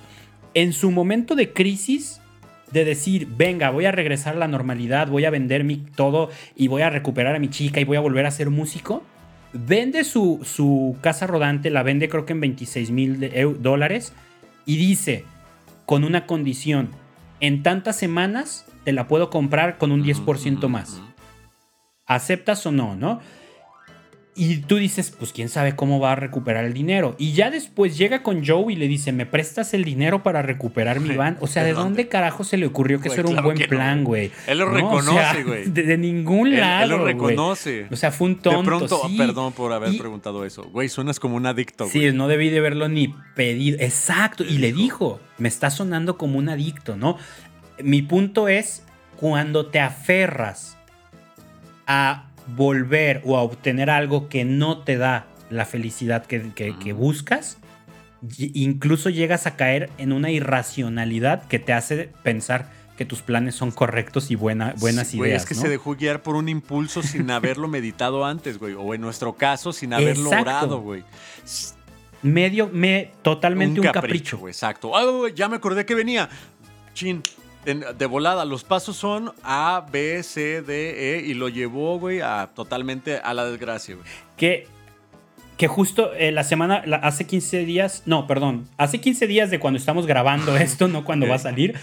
En 0.54 0.74
su 0.74 0.92
momento 0.92 1.36
de 1.36 1.54
crisis, 1.54 2.22
de 2.72 2.86
decir, 2.86 3.28
venga, 3.38 3.70
voy 3.70 3.86
a 3.86 3.92
regresar 3.92 4.36
a 4.36 4.40
la 4.40 4.48
normalidad, 4.48 5.08
voy 5.08 5.26
a 5.26 5.30
vender 5.30 5.64
mi 5.64 5.78
todo 5.78 6.30
y 6.56 6.68
voy 6.68 6.82
a 6.82 6.90
recuperar 6.90 7.36
a 7.36 7.40
mi 7.40 7.50
chica 7.50 7.80
y 7.80 7.84
voy 7.84 7.98
a 7.98 8.02
volver 8.02 8.26
a 8.26 8.32
ser 8.32 8.50
músico, 8.50 9.04
vende 9.54 10.04
su, 10.04 10.40
su 10.44 10.98
casa 11.02 11.28
rodante, 11.28 11.70
la 11.70 11.84
vende 11.84 12.10
creo 12.10 12.26
que 12.26 12.34
en 12.34 12.42
26 12.42 12.92
mil 12.92 13.32
dólares 13.60 14.14
y 14.66 14.78
dice, 14.78 15.26
con 15.86 16.04
una 16.04 16.26
condición, 16.26 16.90
en 17.40 17.64
tantas 17.64 17.98
semanas 17.98 18.66
te 18.84 18.94
la 18.94 19.08
puedo 19.08 19.30
comprar 19.30 19.78
con 19.78 19.92
un 19.92 20.04
10% 20.04 20.68
más. 20.68 21.02
¿Aceptas 22.06 22.66
o 22.66 22.72
no, 22.72 22.96
no? 22.96 23.20
Y 24.34 24.58
tú 24.60 24.78
dices, 24.78 25.12
pues 25.12 25.34
quién 25.34 25.50
sabe 25.50 25.76
cómo 25.76 26.00
va 26.00 26.14
a 26.14 26.16
recuperar 26.16 26.64
el 26.64 26.74
dinero. 26.74 27.16
Y 27.18 27.34
ya 27.34 27.52
después 27.52 27.98
llega 27.98 28.24
con 28.24 28.46
Joe 28.46 28.72
y 28.72 28.78
le 28.78 28.88
dice, 28.88 29.12
¿me 29.12 29.26
prestas 29.26 29.74
el 29.74 29.84
dinero 29.84 30.24
para 30.24 30.42
recuperar 30.42 31.02
mi 31.02 31.16
van? 31.18 31.38
O 31.42 31.48
sea, 31.48 31.64
¿de, 31.64 31.74
dónde? 31.74 32.08
carajo 32.08 32.46
se 32.46 32.56
le 32.56 32.66
ocurrió 32.66 33.02
que 33.02 33.10
eso 33.10 33.20
era 33.20 33.30
un 33.30 33.44
buen 33.44 33.58
plan, 33.58 34.06
güey? 34.06 34.32
Él 34.48 34.60
lo 34.60 34.70
reconoce, 34.70 35.44
güey. 35.44 35.66
de, 35.70 35.98
ningún 35.98 36.56
lado. 36.58 36.84
Él, 36.84 36.90
lo 36.92 37.06
reconoce. 37.06 37.88
O 37.92 37.98
sea, 37.98 38.12
fue 38.12 38.28
un 38.28 38.40
tonto. 38.40 38.62
De 38.62 38.66
pronto, 38.88 39.02
perdón 39.18 39.52
por 39.52 39.74
haber 39.74 39.98
preguntado 39.98 40.46
eso. 40.46 40.64
Güey, 40.64 40.88
suenas 40.88 41.20
como 41.20 41.36
un 41.36 41.46
adicto. 41.46 41.88
Sí, 41.88 42.12
no 42.14 42.30
debí 42.30 42.50
de 42.50 42.62
verlo 42.62 42.88
ni 42.88 43.14
pedido. 43.36 43.78
Exacto. 43.82 44.46
Y 44.46 44.60
le 44.60 44.72
dijo, 44.72 45.20
me 45.40 45.50
está 45.50 45.70
sonando 45.70 46.18
como 46.18 46.40
un 46.40 46.48
adicto, 46.48 46.96
¿no? 46.96 47.18
Mi 47.84 48.02
punto 48.02 48.48
es, 48.48 48.84
cuando 49.18 49.66
te 49.66 49.82
aferras 49.82 50.78
a 51.86 52.31
volver 52.56 53.22
o 53.26 53.38
a 53.38 53.42
obtener 53.42 53.90
algo 53.90 54.30
que 54.30 54.46
no 54.46 54.80
te 54.80 54.98
da 54.98 55.28
la 55.50 55.66
felicidad 55.66 56.26
que, 56.26 56.94
buscas, 56.94 57.58
incluso 58.38 59.10
llegas 59.10 59.48
a 59.48 59.56
caer 59.56 59.90
en 59.98 60.14
una 60.14 60.32
irracionalidad 60.32 61.48
que 61.48 61.60
te 61.60 61.74
hace 61.74 62.10
pensar 62.24 62.70
que 62.98 63.06
tus 63.06 63.22
planes 63.22 63.56
son 63.56 63.72
correctos 63.72 64.32
y 64.32 64.36
buena, 64.36 64.76
buenas 64.78 65.14
ideas. 65.14 65.42
es 65.42 65.48
que 65.48 65.56
se 65.56 65.68
dejó 65.68 65.96
guiar 65.96 66.22
por 66.22 66.36
un 66.36 66.50
impulso 66.50 67.02
sin 67.02 67.32
haberlo 67.32 67.68
meditado 67.68 68.26
antes, 68.26 68.60
güey. 68.60 68.76
O 68.78 68.94
en 68.94 69.02
nuestro 69.02 69.34
caso, 69.34 69.74
sin 69.74 69.94
haberlo 69.94 70.30
orado, 70.30 70.82
güey. 70.82 71.04
Medio, 72.22 72.70
me, 72.72 73.12
totalmente 73.24 73.80
un, 73.80 73.88
capricho. 73.88 74.48
exacto. 74.48 74.96
Ah, 74.96 75.28
ya 75.34 75.50
me 75.50 75.56
acordé 75.56 75.86
que 75.86 75.96
venía. 75.96 76.30
Chin, 76.94 77.24
de 77.66 78.06
volada, 78.08 78.46
los 78.46 78.64
pasos 78.64 78.98
son 78.98 79.32
A, 79.44 79.86
B, 79.92 80.24
C, 80.24 80.62
D, 80.62 81.16
E 81.16 81.26
y 81.26 81.34
lo 81.34 81.50
llevó, 81.50 82.00
güey, 82.00 82.22
a 82.22 82.50
totalmente 82.56 83.18
a 83.18 83.34
la 83.34 83.46
desgracia, 83.46 83.96
güey. 83.96 84.08
Que, 84.36 84.68
que 85.58 85.68
justo 85.68 86.14
eh, 86.14 86.32
la 86.32 86.44
semana, 86.44 86.84
hace 87.04 87.28
15 87.28 87.66
días, 87.66 88.04
no, 88.06 88.26
perdón, 88.26 88.68
hace 88.78 89.00
15 89.00 89.28
días 89.28 89.52
de 89.52 89.60
cuando 89.60 89.78
estamos 89.78 90.08
grabando 90.08 90.58
esto, 90.58 90.88
no 90.88 91.06
cuando 91.06 91.28
va 91.28 91.36
a 91.36 91.40
salir, 91.40 91.76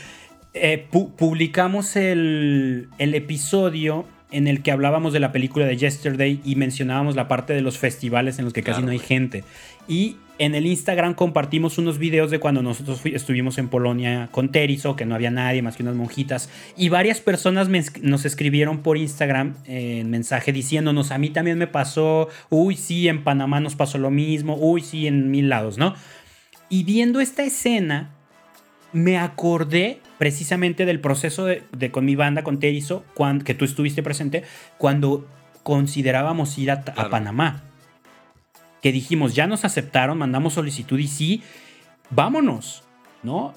eh, 0.55 0.87
publicamos 0.91 1.95
el, 1.95 2.89
el 2.99 3.15
episodio 3.15 4.05
en 4.31 4.47
el 4.47 4.63
que 4.63 4.71
hablábamos 4.73 5.13
de 5.13 5.21
la 5.21 5.33
película 5.33 5.67
de 5.67 5.77
Yesterday 5.77 6.41
y 6.45 6.57
mencionábamos 6.57 7.17
la 7.17 7.29
parte 7.29 7.53
de 7.53 7.61
los 7.61 7.79
festivales 7.79 8.39
en 8.39 8.45
los 8.45 8.53
que 8.53 8.63
casi 8.63 8.83
no 8.83 8.91
hay 8.91 8.99
gente. 8.99 9.45
Y 9.87 10.17
en 10.39 10.55
el 10.55 10.67
Instagram 10.67 11.15
compartimos 11.15 11.79
unos 11.79 11.99
videos 11.99 12.31
de 12.31 12.39
cuando 12.39 12.63
nosotros 12.63 13.01
estuvimos 13.05 13.59
en 13.59 13.69
Polonia 13.69 14.29
con 14.31 14.51
Terizo, 14.51 14.97
que 14.97 15.05
no 15.05 15.15
había 15.15 15.31
nadie 15.31 15.63
más 15.63 15.77
que 15.77 15.83
unas 15.83 15.97
monjitas. 15.97 16.49
Y 16.77 16.89
varias 16.89 17.21
personas 17.21 17.69
nos 18.03 18.25
escribieron 18.25 18.83
por 18.83 18.97
Instagram 18.97 19.57
en 19.67 20.07
eh, 20.07 20.09
mensaje 20.09 20.53
diciéndonos, 20.53 21.11
a 21.11 21.19
mí 21.19 21.31
también 21.31 21.59
me 21.59 21.67
pasó, 21.67 22.29
uy, 22.51 22.77
sí, 22.77 23.09
en 23.09 23.25
Panamá 23.25 23.61
nos 23.61 23.75
pasó 23.75 23.99
lo 23.99 24.11
mismo, 24.11 24.57
uy, 24.57 24.81
sí, 24.81 25.07
en 25.07 25.31
mil 25.31 25.49
lados, 25.49 25.77
¿no? 25.79 25.95
Y 26.69 26.85
viendo 26.85 27.21
esta 27.21 27.45
escena, 27.45 28.11
me 28.93 29.19
acordé 29.19 30.01
precisamente 30.19 30.87
del 30.87 31.01
proceso 31.01 31.47
de, 31.47 31.91
con 31.91 32.05
mi 32.05 32.17
banda, 32.17 32.43
con 32.43 32.59
Terizo, 32.59 33.05
que 33.45 33.55
tú 33.55 33.65
estuviste 33.65 34.03
presente, 34.03 34.43
cuando 34.77 35.27
considerábamos 35.63 36.57
ir 36.59 36.71
a, 36.71 36.85
Panamá. 37.11 37.68
Que 38.83 38.93
dijimos, 38.93 39.35
ya 39.35 39.47
nos 39.47 39.65
aceptaron, 39.65 40.19
mandamos 40.19 40.55
solicitud 40.55 40.99
y 40.99 41.09
sí, 41.09 41.43
vámonos, 42.11 42.85
¿no? 43.23 43.55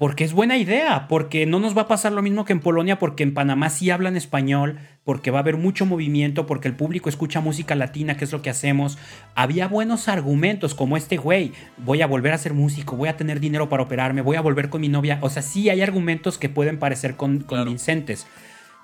Porque 0.00 0.24
es 0.24 0.32
buena 0.32 0.56
idea, 0.56 1.08
porque 1.08 1.44
no 1.44 1.60
nos 1.60 1.76
va 1.76 1.82
a 1.82 1.88
pasar 1.88 2.12
lo 2.12 2.22
mismo 2.22 2.46
que 2.46 2.54
en 2.54 2.60
Polonia, 2.60 2.98
porque 2.98 3.22
en 3.22 3.34
Panamá 3.34 3.68
sí 3.68 3.90
hablan 3.90 4.16
español, 4.16 4.78
porque 5.04 5.30
va 5.30 5.40
a 5.40 5.42
haber 5.42 5.58
mucho 5.58 5.84
movimiento, 5.84 6.46
porque 6.46 6.68
el 6.68 6.74
público 6.74 7.10
escucha 7.10 7.42
música 7.42 7.74
latina, 7.74 8.16
que 8.16 8.24
es 8.24 8.32
lo 8.32 8.40
que 8.40 8.48
hacemos. 8.48 8.96
Había 9.34 9.68
buenos 9.68 10.08
argumentos 10.08 10.74
como 10.74 10.96
este 10.96 11.18
güey, 11.18 11.52
voy 11.76 12.00
a 12.00 12.06
volver 12.06 12.32
a 12.32 12.38
ser 12.38 12.54
músico, 12.54 12.96
voy 12.96 13.10
a 13.10 13.18
tener 13.18 13.40
dinero 13.40 13.68
para 13.68 13.82
operarme, 13.82 14.22
voy 14.22 14.36
a 14.36 14.40
volver 14.40 14.70
con 14.70 14.80
mi 14.80 14.88
novia. 14.88 15.18
O 15.20 15.28
sea, 15.28 15.42
sí 15.42 15.68
hay 15.68 15.82
argumentos 15.82 16.38
que 16.38 16.48
pueden 16.48 16.78
parecer 16.78 17.16
convincentes. 17.16 18.26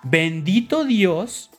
Bendito 0.03 0.85
Dios 0.85 1.51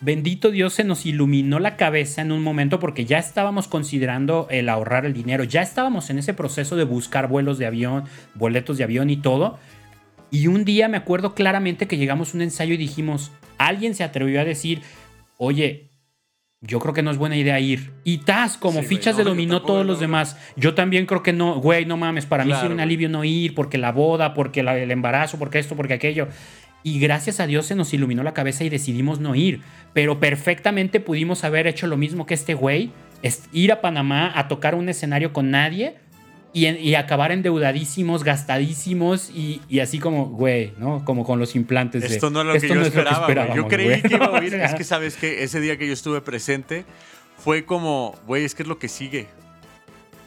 bendito 0.00 0.50
Dios 0.50 0.74
se 0.74 0.84
nos 0.84 1.06
iluminó 1.06 1.58
la 1.58 1.76
cabeza 1.76 2.22
en 2.22 2.32
un 2.32 2.42
momento 2.42 2.78
porque 2.78 3.04
ya 3.04 3.18
estábamos 3.18 3.68
considerando 3.68 4.46
el 4.50 4.68
ahorrar 4.68 5.06
el 5.06 5.12
dinero, 5.12 5.44
ya 5.44 5.62
estábamos 5.62 6.10
en 6.10 6.18
ese 6.18 6.34
proceso 6.34 6.76
de 6.76 6.84
buscar 6.84 7.28
vuelos 7.28 7.58
de 7.58 7.66
avión, 7.66 8.04
boletos 8.34 8.78
de 8.78 8.84
avión 8.84 9.10
y 9.10 9.16
todo. 9.16 9.58
Y 10.30 10.48
un 10.48 10.64
día 10.64 10.88
me 10.88 10.96
acuerdo 10.96 11.34
claramente 11.34 11.86
que 11.86 11.96
llegamos 11.96 12.32
a 12.34 12.36
un 12.36 12.42
ensayo 12.42 12.74
y 12.74 12.78
dijimos, 12.78 13.32
alguien 13.58 13.94
se 13.94 14.04
atrevió 14.04 14.40
a 14.40 14.44
decir, 14.44 14.82
oye, 15.38 15.90
yo 16.60 16.80
creo 16.80 16.94
que 16.94 17.02
no 17.02 17.10
es 17.10 17.18
buena 17.18 17.36
idea 17.36 17.60
ir. 17.60 17.92
Y 18.02 18.18
tas, 18.18 18.56
como 18.56 18.82
fichas 18.82 19.16
de 19.16 19.24
dominó 19.24 19.62
todos 19.62 19.86
los 19.86 20.00
demás. 20.00 20.36
Yo 20.56 20.74
también 20.74 21.06
creo 21.06 21.22
que 21.22 21.32
no, 21.32 21.60
güey, 21.60 21.84
no 21.84 21.96
mames, 21.96 22.26
para 22.26 22.44
mí 22.44 22.52
sí 22.60 22.66
un 22.66 22.80
alivio 22.80 23.08
no 23.08 23.24
ir, 23.24 23.54
porque 23.54 23.78
la 23.78 23.92
boda, 23.92 24.34
porque 24.34 24.60
el 24.60 24.90
embarazo, 24.90 25.38
porque 25.38 25.58
esto, 25.58 25.76
porque 25.76 25.94
aquello 25.94 26.28
y 26.86 27.00
gracias 27.00 27.40
a 27.40 27.48
Dios 27.48 27.66
se 27.66 27.74
nos 27.74 27.92
iluminó 27.92 28.22
la 28.22 28.32
cabeza 28.32 28.62
y 28.62 28.68
decidimos 28.68 29.18
no 29.18 29.34
ir. 29.34 29.60
Pero 29.92 30.20
perfectamente 30.20 31.00
pudimos 31.00 31.42
haber 31.42 31.66
hecho 31.66 31.88
lo 31.88 31.96
mismo 31.96 32.26
que 32.26 32.34
este 32.34 32.54
güey, 32.54 32.92
es 33.22 33.42
ir 33.50 33.72
a 33.72 33.80
Panamá 33.80 34.30
a 34.32 34.46
tocar 34.46 34.76
un 34.76 34.88
escenario 34.88 35.32
con 35.32 35.50
nadie 35.50 35.96
y, 36.52 36.94
acabar 36.94 37.32
endeudadísimos, 37.32 38.22
gastadísimos 38.22 39.30
y, 39.30 39.80
así 39.80 39.98
como, 39.98 40.26
güey, 40.26 40.74
¿no? 40.78 41.04
Como 41.04 41.24
con 41.24 41.40
los 41.40 41.56
implantes. 41.56 42.04
Esto 42.04 42.30
no 42.30 42.42
es 42.42 42.46
lo 42.46 42.52
que 42.52 42.68
yo 42.68 42.80
esperaba. 42.80 43.52
yo 43.52 43.66
creí 43.66 44.00
que 44.02 44.14
iba 44.14 44.26
a 44.26 44.30
oír. 44.30 44.54
es 44.62 44.74
que 44.76 44.84
sabes 44.84 45.16
que 45.16 45.42
ese 45.42 45.60
día 45.60 45.76
que 45.78 45.88
yo 45.88 45.92
estuve 45.92 46.20
presente 46.20 46.84
fue 47.36 47.64
como, 47.64 48.14
güey, 48.28 48.44
es 48.44 48.54
que 48.54 48.62
es 48.62 48.68
lo 48.68 48.78
que 48.78 48.86
sigue. 48.86 49.26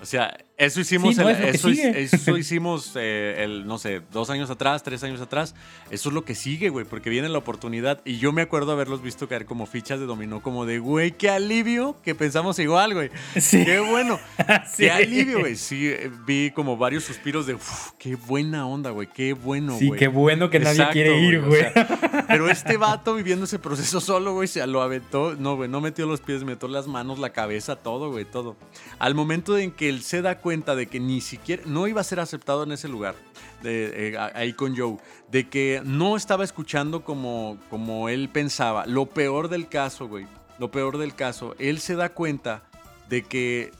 O 0.01 0.05
sea, 0.05 0.37
eso 0.59 0.81
hicimos, 0.81 1.17
eso, 1.17 2.37
hicimos 2.37 2.91
eh, 2.95 3.45
el, 3.45 3.65
no 3.65 3.77
sé, 3.77 4.01
dos 4.11 4.29
años 4.29 4.49
atrás, 4.49 4.83
tres 4.83 5.01
años 5.05 5.21
atrás. 5.21 5.55
Eso 5.89 6.09
es 6.09 6.13
lo 6.13 6.25
que 6.25 6.35
sigue, 6.35 6.67
güey, 6.67 6.85
porque 6.85 7.09
viene 7.09 7.29
la 7.29 7.37
oportunidad. 7.37 8.01
Y 8.03 8.17
yo 8.17 8.33
me 8.33 8.41
acuerdo 8.41 8.73
haberlos 8.73 9.01
visto 9.01 9.29
caer 9.29 9.45
como 9.45 9.65
fichas 9.67 10.01
de 10.01 10.05
dominó, 10.05 10.41
como 10.41 10.65
de, 10.65 10.79
güey, 10.79 11.11
qué 11.11 11.29
alivio 11.29 11.95
que 12.03 12.13
pensamos 12.13 12.59
igual, 12.59 12.93
güey. 12.93 13.09
Qué 13.49 13.79
bueno. 13.79 14.19
Qué 14.77 14.91
alivio, 14.91 15.39
güey. 15.39 15.55
Sí, 15.55 15.87
eh, 15.87 16.11
vi 16.25 16.51
como 16.51 16.75
varios 16.75 17.05
suspiros 17.05 17.45
de, 17.47 17.57
qué 17.97 18.15
buena 18.15 18.67
onda, 18.67 18.89
güey, 18.89 19.07
qué 19.07 19.31
bueno, 19.31 19.75
güey. 19.75 19.91
Sí, 19.91 19.95
qué 19.97 20.09
bueno 20.09 20.49
que 20.49 20.59
nadie 20.59 20.85
quiere 20.91 21.21
ir, 21.21 21.41
güey. 21.41 21.67
pero 22.27 22.49
este 22.49 22.75
vato 22.75 23.15
viviendo 23.15 23.45
ese 23.45 23.59
proceso 23.59 24.01
solo, 24.01 24.33
güey, 24.33 24.49
se 24.49 24.67
lo 24.67 24.81
aventó. 24.81 25.35
No, 25.39 25.55
güey, 25.55 25.69
no 25.69 25.79
metió 25.79 26.05
los 26.05 26.19
pies, 26.19 26.43
metió 26.43 26.67
las 26.67 26.87
manos, 26.87 27.17
la 27.17 27.29
cabeza, 27.29 27.77
todo, 27.77 28.11
güey, 28.11 28.25
todo. 28.25 28.57
Al 28.99 29.15
momento 29.15 29.57
en 29.57 29.71
que 29.71 29.87
él 29.87 30.03
se 30.03 30.21
da 30.21 30.35
cuenta 30.39 30.48
cuenta 30.49 30.75
de 30.75 30.87
que 30.87 30.99
ni 30.99 31.21
siquiera, 31.21 31.61
no 31.67 31.87
iba 31.87 32.01
a 32.01 32.03
ser 32.03 32.19
aceptado 32.19 32.63
en 32.63 32.71
ese 32.71 32.87
lugar, 32.87 33.13
de, 33.61 34.13
eh, 34.13 34.17
ahí 34.33 34.53
con 34.53 34.75
Joe, 34.75 34.97
de 35.29 35.47
que 35.47 35.79
no 35.85 36.17
estaba 36.17 36.43
escuchando 36.43 37.03
como, 37.03 37.59
como 37.69 38.09
él 38.09 38.29
pensaba. 38.29 38.87
Lo 38.87 39.05
peor 39.05 39.49
del 39.49 39.67
caso, 39.67 40.07
güey, 40.07 40.25
lo 40.57 40.71
peor 40.71 40.97
del 40.97 41.13
caso, 41.13 41.55
él 41.59 41.77
se 41.77 41.93
da 41.93 42.09
cuenta 42.09 42.63
de 43.09 43.21
que 43.21 43.71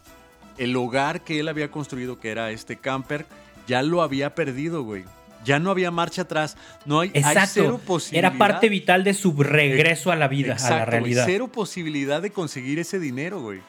el 0.60 0.76
hogar 0.76 1.22
que 1.22 1.40
él 1.40 1.48
había 1.48 1.72
construido, 1.72 2.20
que 2.20 2.30
era 2.30 2.52
este 2.52 2.76
camper, 2.76 3.26
ya 3.66 3.82
lo 3.82 4.04
había 4.04 4.36
perdido, 4.36 4.84
güey. 4.84 5.06
Ya 5.44 5.58
no 5.58 5.72
había 5.72 5.90
marcha 5.90 6.22
atrás. 6.22 6.56
No 6.86 7.00
hay, 7.00 7.12
cero 7.48 7.82
posibilidad. 7.84 8.32
Era 8.32 8.38
parte 8.38 8.70
vital 8.70 9.04
de 9.04 9.16
su 9.16 9.36
regreso 9.42 10.12
a 10.12 10.16
la 10.16 10.28
vida, 10.28 10.56
a 10.56 10.70
la 10.70 10.86
realidad. 10.86 11.24
cero 11.26 11.48
posibilidad 11.48 12.22
de 12.22 12.30
conseguir 12.30 12.78
ese 12.78 13.00
dinero, 13.00 13.42
güey. 13.42 13.60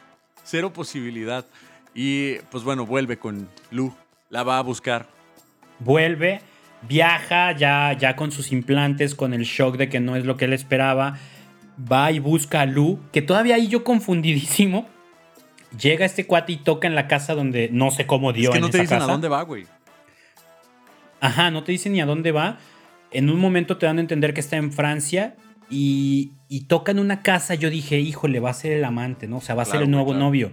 Cero 0.44 0.70
posibilidad. 0.70 1.46
Y 1.94 2.36
pues 2.50 2.64
bueno, 2.64 2.86
vuelve 2.86 3.18
con 3.18 3.48
Lu, 3.70 3.92
la 4.28 4.42
va 4.42 4.58
a 4.58 4.62
buscar. 4.62 5.06
Vuelve, 5.80 6.40
viaja 6.82 7.52
ya, 7.52 7.92
ya 7.94 8.16
con 8.16 8.32
sus 8.32 8.52
implantes, 8.52 9.14
con 9.14 9.34
el 9.34 9.42
shock 9.42 9.76
de 9.76 9.88
que 9.88 10.00
no 10.00 10.16
es 10.16 10.24
lo 10.24 10.36
que 10.36 10.44
él 10.44 10.52
esperaba. 10.52 11.18
Va 11.90 12.12
y 12.12 12.18
busca 12.18 12.60
a 12.60 12.66
Lu, 12.66 13.00
que 13.12 13.22
todavía 13.22 13.56
ahí 13.56 13.68
yo 13.68 13.84
confundidísimo. 13.84 14.86
Llega 15.78 16.04
este 16.04 16.26
cuate 16.26 16.52
y 16.52 16.56
toca 16.56 16.88
en 16.88 16.94
la 16.94 17.08
casa 17.08 17.34
donde 17.34 17.70
no 17.72 17.90
sé 17.90 18.06
cómo 18.06 18.32
dio. 18.32 18.50
Es 18.50 18.54
que 18.54 18.60
no 18.60 18.70
te 18.70 18.80
dicen 18.80 19.00
a 19.00 19.06
dónde 19.06 19.28
va, 19.28 19.42
güey. 19.42 19.66
Ajá, 21.20 21.50
no 21.50 21.62
te 21.64 21.72
dicen 21.72 21.92
ni 21.92 22.00
a 22.00 22.06
dónde 22.06 22.32
va. 22.32 22.58
En 23.12 23.30
un 23.30 23.38
momento 23.38 23.76
te 23.76 23.86
dan 23.86 23.98
a 23.98 24.00
entender 24.00 24.34
que 24.34 24.40
está 24.40 24.56
en 24.56 24.72
Francia 24.72 25.36
y, 25.68 26.32
y 26.48 26.62
toca 26.62 26.92
en 26.92 26.98
una 26.98 27.22
casa. 27.22 27.54
Yo 27.54 27.70
dije, 27.70 27.98
híjole, 27.98 28.40
va 28.40 28.50
a 28.50 28.54
ser 28.54 28.72
el 28.72 28.84
amante, 28.84 29.26
¿no? 29.26 29.38
O 29.38 29.40
sea, 29.40 29.54
va 29.54 29.62
a 29.62 29.66
ser 29.66 29.82
el 29.82 29.90
nuevo 29.90 30.12
novio. 30.14 30.52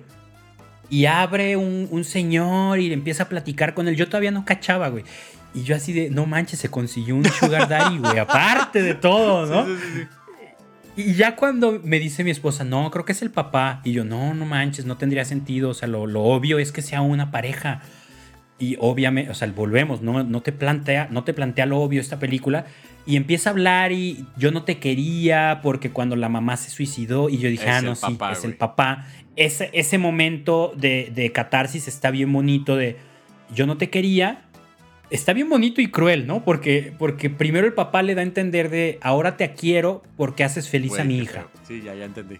Y 0.89 1.05
abre 1.05 1.57
un, 1.57 2.03
señor 2.03 2.80
y 2.80 2.91
empieza 2.93 3.23
a 3.23 3.30
platicar 3.30 3.73
con 3.73 3.88
él. 3.88 3.95
Yo 3.95 4.07
todavía 4.07 4.31
no 4.31 4.45
cachaba, 4.45 4.88
güey. 4.89 5.03
Y 5.53 5.64
yo 5.64 5.76
así 5.76 5.91
de, 5.91 6.09
no 6.09 6.26
manches, 6.26 6.59
se 6.59 6.69
consiguió 6.69 7.15
un 7.15 7.26
sugar 7.26 7.68
daddy, 7.68 7.97
güey. 7.97 8.19
Aparte 8.19 8.81
de 8.81 8.95
todo, 8.95 9.45
¿no? 9.45 9.65
Sí, 9.65 9.81
sí, 9.81 9.99
sí. 9.99 10.07
Y 10.97 11.14
ya 11.14 11.35
cuando 11.35 11.80
me 11.84 11.99
dice 11.99 12.23
mi 12.23 12.31
esposa, 12.31 12.64
no, 12.64 12.89
creo 12.89 13.05
que 13.05 13.11
es 13.11 13.22
el 13.22 13.30
papá. 13.30 13.81
Y 13.84 13.91
yo, 13.91 14.03
no, 14.03 14.34
no 14.34 14.45
manches, 14.45 14.85
no 14.85 14.97
tendría 14.97 15.26
sentido. 15.26 15.69
O 15.69 15.73
sea, 15.76 15.88
lo, 15.88 16.01
obvio 16.23 16.57
es 16.57 16.72
que 16.72 16.81
sea 16.81 17.01
una 17.01 17.30
pareja. 17.30 17.81
y 18.57 18.77
obviamente, 18.80 19.30
o 19.30 19.35
sea, 19.35 19.47
volvemos, 19.55 20.01
no, 20.01 20.23
no, 20.23 20.41
te 20.41 20.51
plantea, 20.51 21.07
no 21.11 21.23
te 21.23 21.35
plantea 21.35 21.68
lo 21.68 21.80
obvio 21.80 22.01
esta 22.01 22.18
película. 22.18 22.65
Y 23.05 23.15
empieza 23.15 23.49
a 23.49 23.53
hablar 23.53 23.91
y 23.91 24.26
yo 24.38 24.51
no 24.51 24.64
te 24.64 24.80
quería 24.80 25.59
porque 25.61 25.91
cuando 25.91 26.15
la 26.15 26.30
mamá 26.30 26.57
se 26.57 26.72
suicidó 26.72 27.30
y 27.30 27.38
yo 27.38 27.47
dije, 27.47 27.69
ah, 27.69 27.81
no, 27.81 27.93
sí, 27.93 28.18
es 28.31 28.43
el 28.43 28.55
papá. 28.55 29.05
Ese, 29.38 29.69
ese 29.73 29.97
momento 29.97 30.73
de, 30.76 31.11
de 31.14 31.31
catarsis 31.31 31.88
está 31.88 32.11
bien 32.11 32.34
bonito 32.34 32.76
de 32.76 32.97
yo 33.53 33.65
no 33.65 33.77
te 33.77 33.89
quería. 33.89 34.43
Está 35.09 35.31
bien 35.31 35.49
bonito 35.49 35.80
y 35.80 35.89
cruel, 35.89 36.27
¿no? 36.27 36.43
Porque, 36.43 36.93
porque 36.99 37.30
primero 37.30 37.65
el 37.65 37.73
papá 37.73 38.03
le 38.03 38.14
da 38.14 38.22
a 38.22 38.26
entender 38.26 38.69
de 38.69 38.97
ahora 39.01 39.38
te 39.38 39.53
quiero 39.53 40.03
porque 40.18 40.43
haces 40.43 40.68
feliz 40.68 40.99
a 40.99 41.05
mi 41.05 41.19
hija. 41.19 41.47
Sí, 41.64 41.81
ya, 41.81 41.95
ya 41.95 42.03
entendí 42.03 42.39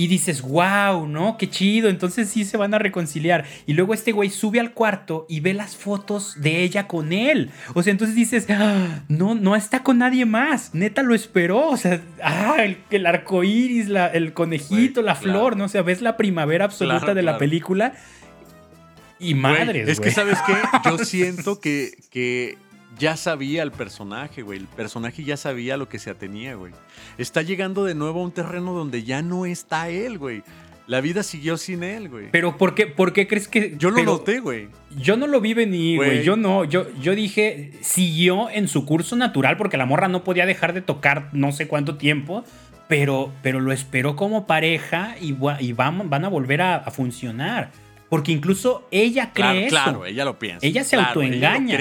y 0.00 0.06
dices, 0.06 0.40
wow, 0.40 1.06
¿no? 1.06 1.36
Qué 1.36 1.50
chido. 1.50 1.90
Entonces 1.90 2.30
sí 2.30 2.46
se 2.46 2.56
van 2.56 2.72
a 2.72 2.78
reconciliar. 2.78 3.44
Y 3.66 3.74
luego 3.74 3.92
este 3.92 4.12
güey 4.12 4.30
sube 4.30 4.58
al 4.58 4.72
cuarto 4.72 5.26
y 5.28 5.40
ve 5.40 5.52
las 5.52 5.76
fotos 5.76 6.40
de 6.40 6.62
ella 6.62 6.86
con 6.86 7.12
él. 7.12 7.50
O 7.74 7.82
sea, 7.82 7.90
entonces 7.90 8.16
dices, 8.16 8.46
ah, 8.48 9.02
no, 9.08 9.34
no 9.34 9.56
está 9.56 9.82
con 9.82 9.98
nadie 9.98 10.24
más. 10.24 10.74
Neta 10.74 11.02
lo 11.02 11.14
esperó. 11.14 11.68
O 11.68 11.76
sea, 11.76 12.00
ah, 12.24 12.56
el, 12.60 12.78
el 12.90 13.04
arco 13.04 13.44
iris, 13.44 13.88
el 14.14 14.32
conejito, 14.32 15.02
la 15.02 15.16
flor, 15.16 15.58
¿no? 15.58 15.64
O 15.64 15.68
sea, 15.68 15.82
ves 15.82 16.00
la 16.00 16.16
primavera 16.16 16.64
absoluta 16.64 17.12
de 17.12 17.22
la 17.22 17.36
película. 17.36 17.92
Y 19.18 19.34
madres, 19.34 19.86
Es 19.86 20.00
que, 20.00 20.12
¿sabes 20.12 20.38
qué? 20.46 20.54
Yo 20.88 20.96
siento 21.04 21.60
que, 21.60 21.90
que 22.10 22.56
ya 22.98 23.16
sabía 23.16 23.62
el 23.62 23.72
personaje, 23.72 24.42
güey. 24.42 24.58
El 24.60 24.66
personaje 24.66 25.24
ya 25.24 25.36
sabía 25.36 25.76
lo 25.76 25.88
que 25.88 25.98
se 25.98 26.10
atenía, 26.10 26.54
güey. 26.54 26.72
Está 27.18 27.42
llegando 27.42 27.84
de 27.84 27.94
nuevo 27.94 28.20
a 28.20 28.24
un 28.24 28.32
terreno 28.32 28.72
donde 28.72 29.02
ya 29.04 29.22
no 29.22 29.46
está 29.46 29.88
él, 29.88 30.18
güey. 30.18 30.42
La 30.86 31.00
vida 31.00 31.22
siguió 31.22 31.56
sin 31.56 31.84
él, 31.84 32.08
güey. 32.08 32.30
Pero 32.32 32.56
¿por 32.56 32.74
qué, 32.74 32.86
por 32.86 33.12
qué 33.12 33.28
crees 33.28 33.46
que.? 33.46 33.76
Yo 33.78 33.90
lo 33.90 34.02
noté, 34.02 34.40
güey. 34.40 34.68
Yo 34.98 35.16
no 35.16 35.28
lo 35.28 35.40
vi 35.40 35.54
venir, 35.54 35.98
güey. 35.98 36.24
Yo 36.24 36.36
no. 36.36 36.64
Yo, 36.64 36.86
yo 37.00 37.14
dije, 37.14 37.72
siguió 37.80 38.50
en 38.50 38.66
su 38.66 38.84
curso 38.84 39.14
natural 39.14 39.56
porque 39.56 39.76
la 39.76 39.86
morra 39.86 40.08
no 40.08 40.24
podía 40.24 40.46
dejar 40.46 40.72
de 40.72 40.80
tocar 40.80 41.28
no 41.32 41.52
sé 41.52 41.68
cuánto 41.68 41.96
tiempo. 41.96 42.44
Pero, 42.88 43.32
pero 43.40 43.60
lo 43.60 43.70
esperó 43.70 44.16
como 44.16 44.48
pareja 44.48 45.14
y, 45.20 45.36
y 45.60 45.72
van, 45.72 46.10
van 46.10 46.24
a 46.24 46.28
volver 46.28 46.60
a 46.60 46.90
funcionar. 46.90 47.70
Porque 48.10 48.32
incluso 48.32 48.88
ella 48.90 49.32
cree 49.32 49.68
claro, 49.68 50.00
Claro, 50.00 50.06
ella 50.06 50.24
lo 50.24 50.38
piensa. 50.38 50.66
Ella 50.66 50.82
se 50.82 50.96
autoengaña. 50.96 51.78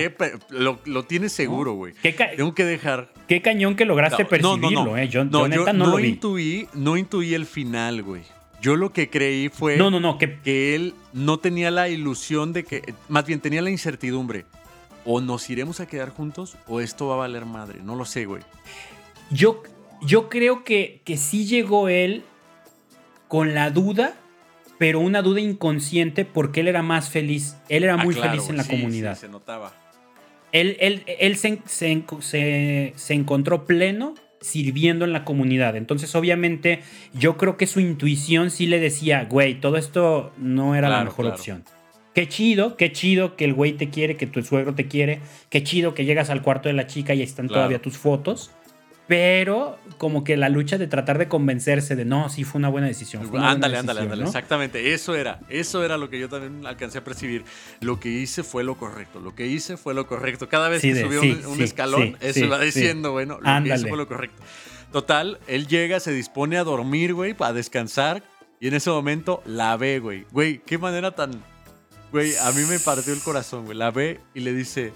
lo, 0.49 0.80
lo, 0.85 1.03
tiene 1.03 1.27
seguro, 1.27 1.73
güey. 1.73 1.93
Tengo 2.38 2.53
que 2.53 2.65
dejar. 2.65 3.11
Qué 3.27 3.41
cañón 3.41 3.76
que 3.76 3.84
lograste 3.84 4.26
percibirlo, 4.26 4.95
eh. 4.95 5.10
Yo, 5.10 5.26
no, 5.26 5.47
neta 5.47 5.73
no, 5.73 5.88
lo 5.88 5.99
Intuí, 5.99 6.68
no 6.73 6.97
intuí 6.97 7.34
el 7.34 7.47
final, 7.47 8.03
güey. 8.03 8.22
Yo 8.61 8.76
lo 8.76 8.91
que 8.91 9.10
creí 9.10 9.49
fue 9.49 9.77
no, 9.77 9.89
no, 9.89 9.99
no, 9.99 10.18
que... 10.18 10.39
que 10.41 10.76
él 10.76 10.93
no 11.14 11.39
tenía 11.39 11.72
la 11.72 11.89
ilusión 11.89 12.53
de 12.53 12.64
que. 12.64 12.93
Más 13.07 13.26
bien 13.26 13.39
tenía 13.39 13.64
la 13.64 13.72
incertidumbre. 13.72 14.45
O 15.06 15.22
nos 15.22 15.49
iremos 15.49 15.80
a 15.80 15.88
quedar 15.88 16.10
juntos 16.10 16.57
o 16.68 16.80
esto 16.80 17.07
va 17.07 17.15
a 17.15 17.18
valer 17.19 17.45
madre. 17.45 17.80
No 17.84 17.95
lo 17.95 18.06
sé, 18.06 18.26
güey. 18.26 18.43
Yo, 19.31 19.64
yo 20.01 20.30
creo 20.30 20.64
que, 20.64 21.01
que 21.06 21.18
sí 21.18 21.47
llegó 21.47 21.89
él 21.89 22.23
con 23.27 23.56
la 23.56 23.72
duda 23.72 24.15
pero 24.80 25.01
una 25.01 25.22
duda 25.22 25.41
inconsciente 25.41 26.26
porque 26.26 26.61
él 26.61 26.69
era 26.69 26.81
más 26.81 27.10
feliz. 27.10 27.57
Él 27.68 27.84
era 27.84 27.93
ah, 27.93 28.03
muy 28.03 28.15
feliz 28.15 28.49
en 28.49 28.57
la 28.57 28.64
comunidad. 28.64 29.15
se 29.15 29.27
notaba. 29.27 29.73
Él, 30.51 30.77
él, 30.80 31.03
él 31.06 31.35
se, 31.35 31.60
se, 31.68 32.93
se, 32.95 33.14
encontró 33.14 33.65
pleno 33.65 34.15
sirviendo 34.41 35.06
en 35.06 35.14
la 35.14 35.26
comunidad. 35.26 35.76
Entonces, 35.76 36.15
obviamente, 36.15 36.80
yo 37.14 37.38
creo 37.38 37.57
que 37.57 37.68
su 37.68 37.81
intuición 37.81 38.49
sí 38.49 38.65
le 38.65 38.80
decía, 38.80 39.27
güey, 39.30 39.60
todo 39.60 39.77
esto 39.77 40.31
no 40.38 40.73
era 40.76 40.89
la 40.89 41.03
mejor 41.03 41.27
opción. 41.27 41.65
Qué 42.15 42.27
chido, 42.27 42.77
qué 42.77 42.91
chido 42.91 43.35
que 43.35 43.45
el 43.45 43.53
güey 43.53 43.73
te 43.73 43.89
quiere, 43.89 44.15
que 44.18 44.27
tu 44.27 44.41
suegro 44.43 44.73
te 44.73 44.88
quiere. 44.88 45.19
Qué 45.49 45.61
chido 45.61 45.93
que 45.93 46.06
llegas 46.06 46.30
al 46.30 46.41
cuarto 46.41 46.69
de 46.69 46.73
la 46.73 46.88
chica 46.88 47.14
y 47.14 47.19
ahí 47.19 47.23
están 47.23 47.49
todavía 47.49 47.81
tus 47.81 47.97
fotos 47.97 48.49
pero 49.10 49.80
como 49.98 50.23
que 50.23 50.38
la 50.38 50.49
lucha 50.49 50.77
de 50.77 50.86
tratar 50.86 51.18
de 51.18 51.27
convencerse 51.27 51.95
de 51.95 52.06
no, 52.06 52.30
sí 52.30 52.44
fue 52.44 52.60
una 52.60 52.69
buena 52.69 52.86
decisión. 52.86 53.23
ándale, 53.44 53.80
ándale, 53.80 54.02
ándale, 54.02 54.23
exactamente, 54.23 54.94
eso 54.94 55.15
era, 55.15 55.40
eso 55.49 55.84
era 55.84 55.98
lo 55.98 56.11
que 56.11 56.19
yo 56.19 56.30
también 56.30 56.64
alcancé 56.68 56.99
a 56.99 57.03
percibir. 57.03 57.44
Lo 57.81 57.99
que 57.99 58.10
hice 58.10 58.44
fue 58.44 58.64
lo 58.64 58.77
correcto, 58.77 59.19
lo 59.19 59.34
que 59.34 59.48
hice 59.48 59.77
fue 59.77 59.95
lo 59.95 60.06
correcto. 60.06 60.48
Cada 60.48 60.69
vez 60.69 60.84
que 60.84 61.02
subió 61.02 61.22
un, 61.49 61.60
escalón, 61.60 62.18
eso 62.22 62.45
iba 62.45 62.60
diciendo, 62.60 63.11
bueno, 63.11 63.40
lo 63.41 63.64
que 63.64 63.73
hice 63.73 63.88
fue 63.88 63.98
lo 63.98 64.07
correcto. 64.07 64.44
Total, 64.91 65.40
él 65.48 65.65
llega, 65.65 65.99
se 65.99 66.11
dispone 66.11 66.57
a 66.57 66.64
dormir, 66.64 67.15
güey, 67.15 67.34
para 67.34 67.53
descansar, 67.53 68.22
y 68.60 68.68
en 68.68 68.76
ese 68.76 68.91
momento 68.91 69.41
la 69.44 69.76
ve, 69.76 69.98
güey. 69.98 70.27
Güey, 70.31 70.60
qué 70.60 70.77
manera 70.77 71.15
tan... 71.15 71.31
Güey, 72.11 72.36
a 72.38 72.52
mí 72.52 72.61
me 72.69 72.77
partió 72.77 73.11
el 73.11 73.22
corazón, 73.22 73.65
güey. 73.65 73.77
La 73.77 73.90
ve 73.90 74.19
y 74.36 74.41
le 74.41 74.53
dice, 74.53 74.94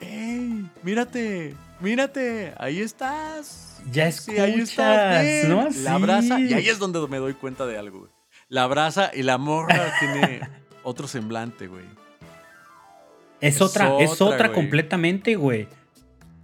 ¡Ey, 0.00 0.64
mírate! 0.82 1.54
Mírate, 1.84 2.54
ahí 2.58 2.80
estás. 2.80 3.80
Ya 3.92 4.08
escuchas, 4.08 4.40
ahí 4.40 4.60
estás, 4.60 5.48
¿no? 5.48 5.68
La 5.82 5.94
abraza 5.94 6.40
y 6.40 6.52
ahí 6.54 6.68
es 6.68 6.78
donde 6.78 7.06
me 7.06 7.18
doy 7.18 7.34
cuenta 7.34 7.66
de 7.66 7.78
algo, 7.78 8.00
güey. 8.00 8.10
La 8.48 8.64
abraza 8.64 9.10
y 9.14 9.22
la 9.22 9.38
morra 9.38 9.92
tiene 10.00 10.40
otro 10.82 11.06
semblante, 11.06 11.66
güey. 11.66 11.84
Es, 13.40 13.60
otra, 13.60 13.98
es 14.00 14.20
otra 14.20 14.52
completamente, 14.52 15.36
güey. 15.36 15.68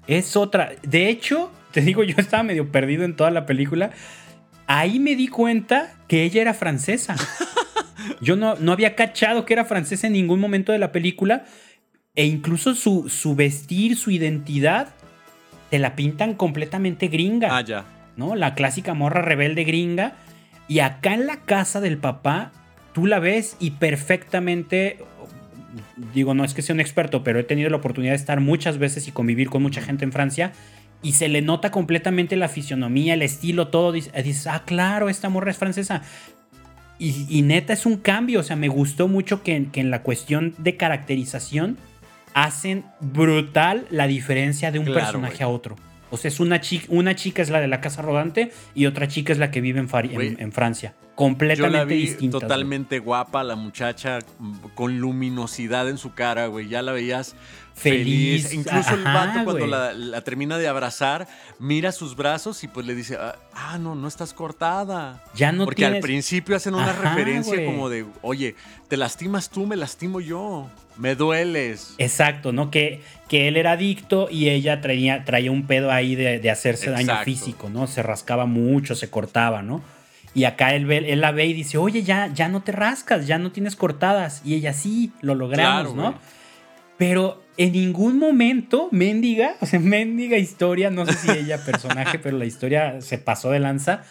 Es 0.06 0.36
otra. 0.36 0.72
De 0.82 1.08
hecho, 1.08 1.50
te 1.72 1.80
digo, 1.80 2.04
yo 2.04 2.14
estaba 2.18 2.42
medio 2.42 2.70
perdido 2.70 3.04
en 3.04 3.16
toda 3.16 3.30
la 3.30 3.46
película. 3.46 3.90
Ahí 4.66 5.00
me 5.00 5.16
di 5.16 5.28
cuenta 5.28 5.94
que 6.06 6.22
ella 6.22 6.42
era 6.42 6.54
francesa. 6.54 7.16
Yo 8.22 8.36
no, 8.36 8.54
no 8.56 8.72
había 8.72 8.94
cachado 8.96 9.44
que 9.44 9.54
era 9.54 9.64
francesa 9.64 10.06
en 10.06 10.12
ningún 10.12 10.40
momento 10.40 10.72
de 10.72 10.78
la 10.78 10.92
película. 10.92 11.44
E 12.14 12.26
incluso 12.26 12.74
su, 12.74 13.08
su 13.08 13.34
vestir, 13.34 13.96
su 13.96 14.10
identidad, 14.10 14.94
te 15.70 15.78
la 15.78 15.96
pintan 15.96 16.34
completamente 16.34 17.08
gringa. 17.08 17.56
Ah, 17.56 17.62
ya. 17.62 17.84
¿No? 18.16 18.34
La 18.34 18.54
clásica 18.54 18.92
morra 18.92 19.22
rebelde 19.22 19.64
gringa. 19.64 20.14
Y 20.68 20.80
acá 20.80 21.14
en 21.14 21.26
la 21.26 21.36
casa 21.36 21.80
del 21.80 21.96
papá, 21.96 22.52
tú 22.92 23.06
la 23.06 23.18
ves 23.18 23.56
y 23.60 23.72
perfectamente. 23.72 24.98
Digo, 26.12 26.34
no 26.34 26.44
es 26.44 26.52
que 26.52 26.62
sea 26.62 26.74
un 26.74 26.80
experto, 26.80 27.22
pero 27.22 27.38
he 27.38 27.44
tenido 27.44 27.70
la 27.70 27.76
oportunidad 27.76 28.12
de 28.12 28.16
estar 28.16 28.40
muchas 28.40 28.78
veces 28.78 29.06
y 29.08 29.12
convivir 29.12 29.48
con 29.48 29.62
mucha 29.62 29.80
gente 29.80 30.04
en 30.04 30.12
Francia. 30.12 30.52
Y 31.02 31.12
se 31.12 31.28
le 31.28 31.40
nota 31.40 31.70
completamente 31.70 32.36
la 32.36 32.48
fisionomía, 32.48 33.14
el 33.14 33.22
estilo, 33.22 33.68
todo. 33.68 33.92
Dices, 33.92 34.46
ah, 34.46 34.64
claro, 34.66 35.08
esta 35.08 35.28
morra 35.28 35.50
es 35.50 35.56
francesa. 35.56 36.02
Y, 36.98 37.40
neta 37.42 37.72
es 37.72 37.86
un 37.86 37.96
cambio. 37.96 38.40
O 38.40 38.42
sea, 38.42 38.56
me 38.56 38.68
gustó 38.68 39.08
mucho 39.08 39.42
que, 39.42 39.68
que 39.72 39.80
en 39.80 39.90
la 39.90 40.02
cuestión 40.02 40.54
de 40.58 40.76
caracterización 40.76 41.78
hacen 42.34 42.84
brutal 43.00 43.86
la 43.90 44.06
diferencia 44.06 44.70
de 44.70 44.78
un 44.78 44.86
personaje 44.86 45.42
a 45.42 45.48
otro. 45.48 45.76
O 46.10 46.16
sea, 46.16 46.28
es 46.28 46.40
una 46.40 46.60
chica, 46.60 46.86
una 46.88 47.14
chica 47.14 47.40
es 47.40 47.50
la 47.50 47.60
de 47.60 47.68
la 47.68 47.80
casa 47.80 48.02
rodante 48.02 48.50
y 48.74 48.86
otra 48.86 49.06
chica 49.06 49.32
es 49.32 49.38
la 49.38 49.50
que 49.50 49.60
vive 49.60 49.78
en, 49.78 50.40
en, 50.40 50.52
Francia. 50.52 50.94
Completamente 51.14 52.16
Yo 52.20 52.30
Totalmente 52.30 52.98
guapa, 52.98 53.44
la 53.44 53.54
muchacha 53.54 54.18
mm, 54.38 54.54
con 54.74 54.98
luminosidad 54.98 55.88
en 55.88 55.98
su 55.98 56.12
cara, 56.14 56.48
güey. 56.48 56.68
Ya 56.68 56.82
la 56.82 56.92
veías 56.92 57.36
feliz. 57.74 58.52
Incluso 58.52 58.94
el 58.94 59.04
vato 59.04 59.44
cuando 59.44 59.66
la, 59.66 60.20
termina 60.22 60.58
de 60.58 60.68
abrazar, 60.68 61.26
mira 61.58 61.92
sus 61.92 62.16
brazos 62.16 62.62
y 62.64 62.68
pues 62.68 62.86
le 62.86 62.94
dice, 62.94 63.16
ah, 63.18 63.36
ah 63.54 63.78
no, 63.78 63.94
no 63.94 64.08
estás 64.08 64.32
cortada. 64.32 65.22
Ya 65.34 65.52
no 65.52 65.64
Porque 65.64 65.86
al 65.86 66.00
principio 66.00 66.56
hacen 66.56 66.74
una 66.74 66.92
referencia 66.92 67.64
como 67.64 67.88
de, 67.88 68.06
oye, 68.22 68.54
te 68.88 68.96
lastimas 68.96 69.50
tú, 69.50 69.66
me 69.66 69.76
lastimo 69.76 70.20
yo. 70.20 70.68
Me 70.96 71.14
dueles. 71.14 71.94
Exacto, 71.96 72.52
¿no? 72.52 72.70
Que, 72.70 73.00
que 73.28 73.48
él 73.48 73.56
era 73.56 73.72
adicto 73.72 74.28
y 74.30 74.50
ella 74.50 74.82
traía, 74.82 75.24
traía 75.24 75.50
un 75.50 75.66
pedo 75.66 75.90
ahí 75.90 76.14
de, 76.14 76.50
hacerse 76.50 76.90
daño 76.90 77.16
físico, 77.24 77.70
¿no? 77.70 77.86
Se 77.86 78.02
rascaba 78.02 78.44
mucho, 78.44 78.94
se 78.94 79.08
cortaba, 79.08 79.62
¿no? 79.62 79.82
Y 80.34 80.44
acá 80.44 80.74
él, 80.74 80.90
él 80.92 81.20
la 81.20 81.32
ve 81.32 81.46
y 81.46 81.52
dice, 81.54 81.78
oye, 81.78 82.02
ya, 82.02 82.28
ya 82.32 82.48
no 82.48 82.62
te 82.62 82.72
rascas, 82.72 83.26
ya 83.26 83.38
no 83.38 83.50
tienes 83.50 83.76
cortadas. 83.76 84.42
Y 84.44 84.54
ella 84.54 84.72
sí, 84.72 85.12
lo 85.22 85.34
logramos, 85.34 85.94
¿no? 85.94 86.18
Pero 87.00 87.42
en 87.56 87.72
ningún 87.72 88.18
momento, 88.18 88.88
mendiga, 88.90 89.54
o 89.60 89.64
sea, 89.66 89.80
mendiga 89.80 90.36
historia, 90.36 90.90
no 90.90 91.06
sé 91.06 91.14
si 91.14 91.30
ella 91.30 91.64
personaje, 91.64 92.18
pero 92.18 92.36
la 92.36 92.44
historia 92.44 93.00
se 93.00 93.16
pasó 93.16 93.50
de 93.50 93.58
lanza. 93.58 94.02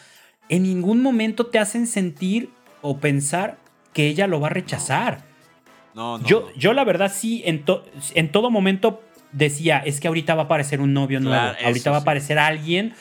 En 0.49 0.63
ningún 0.63 1.03
momento 1.03 1.45
te 1.45 1.59
hacen 1.59 1.85
sentir 1.85 2.49
o 2.81 2.97
pensar 2.97 3.59
que 3.93 4.07
ella 4.07 4.25
lo 4.25 4.39
va 4.39 4.47
a 4.47 4.49
rechazar. 4.49 5.21
No, 5.93 6.17
no. 6.17 6.25
Yo, 6.25 6.49
yo 6.57 6.73
la 6.73 6.83
verdad 6.83 7.11
sí, 7.13 7.43
en, 7.45 7.63
en 8.15 8.31
todo 8.31 8.49
momento 8.49 9.03
decía, 9.33 9.77
es 9.85 9.99
que 9.99 10.07
ahorita 10.07 10.33
va 10.33 10.41
a 10.41 10.45
aparecer 10.45 10.81
un 10.81 10.91
novio 10.95 11.19
nuevo, 11.19 11.53
ahorita 11.63 11.91
va 11.91 11.97
a 11.97 12.01
aparecer 12.01 12.39
alguien 12.39 12.95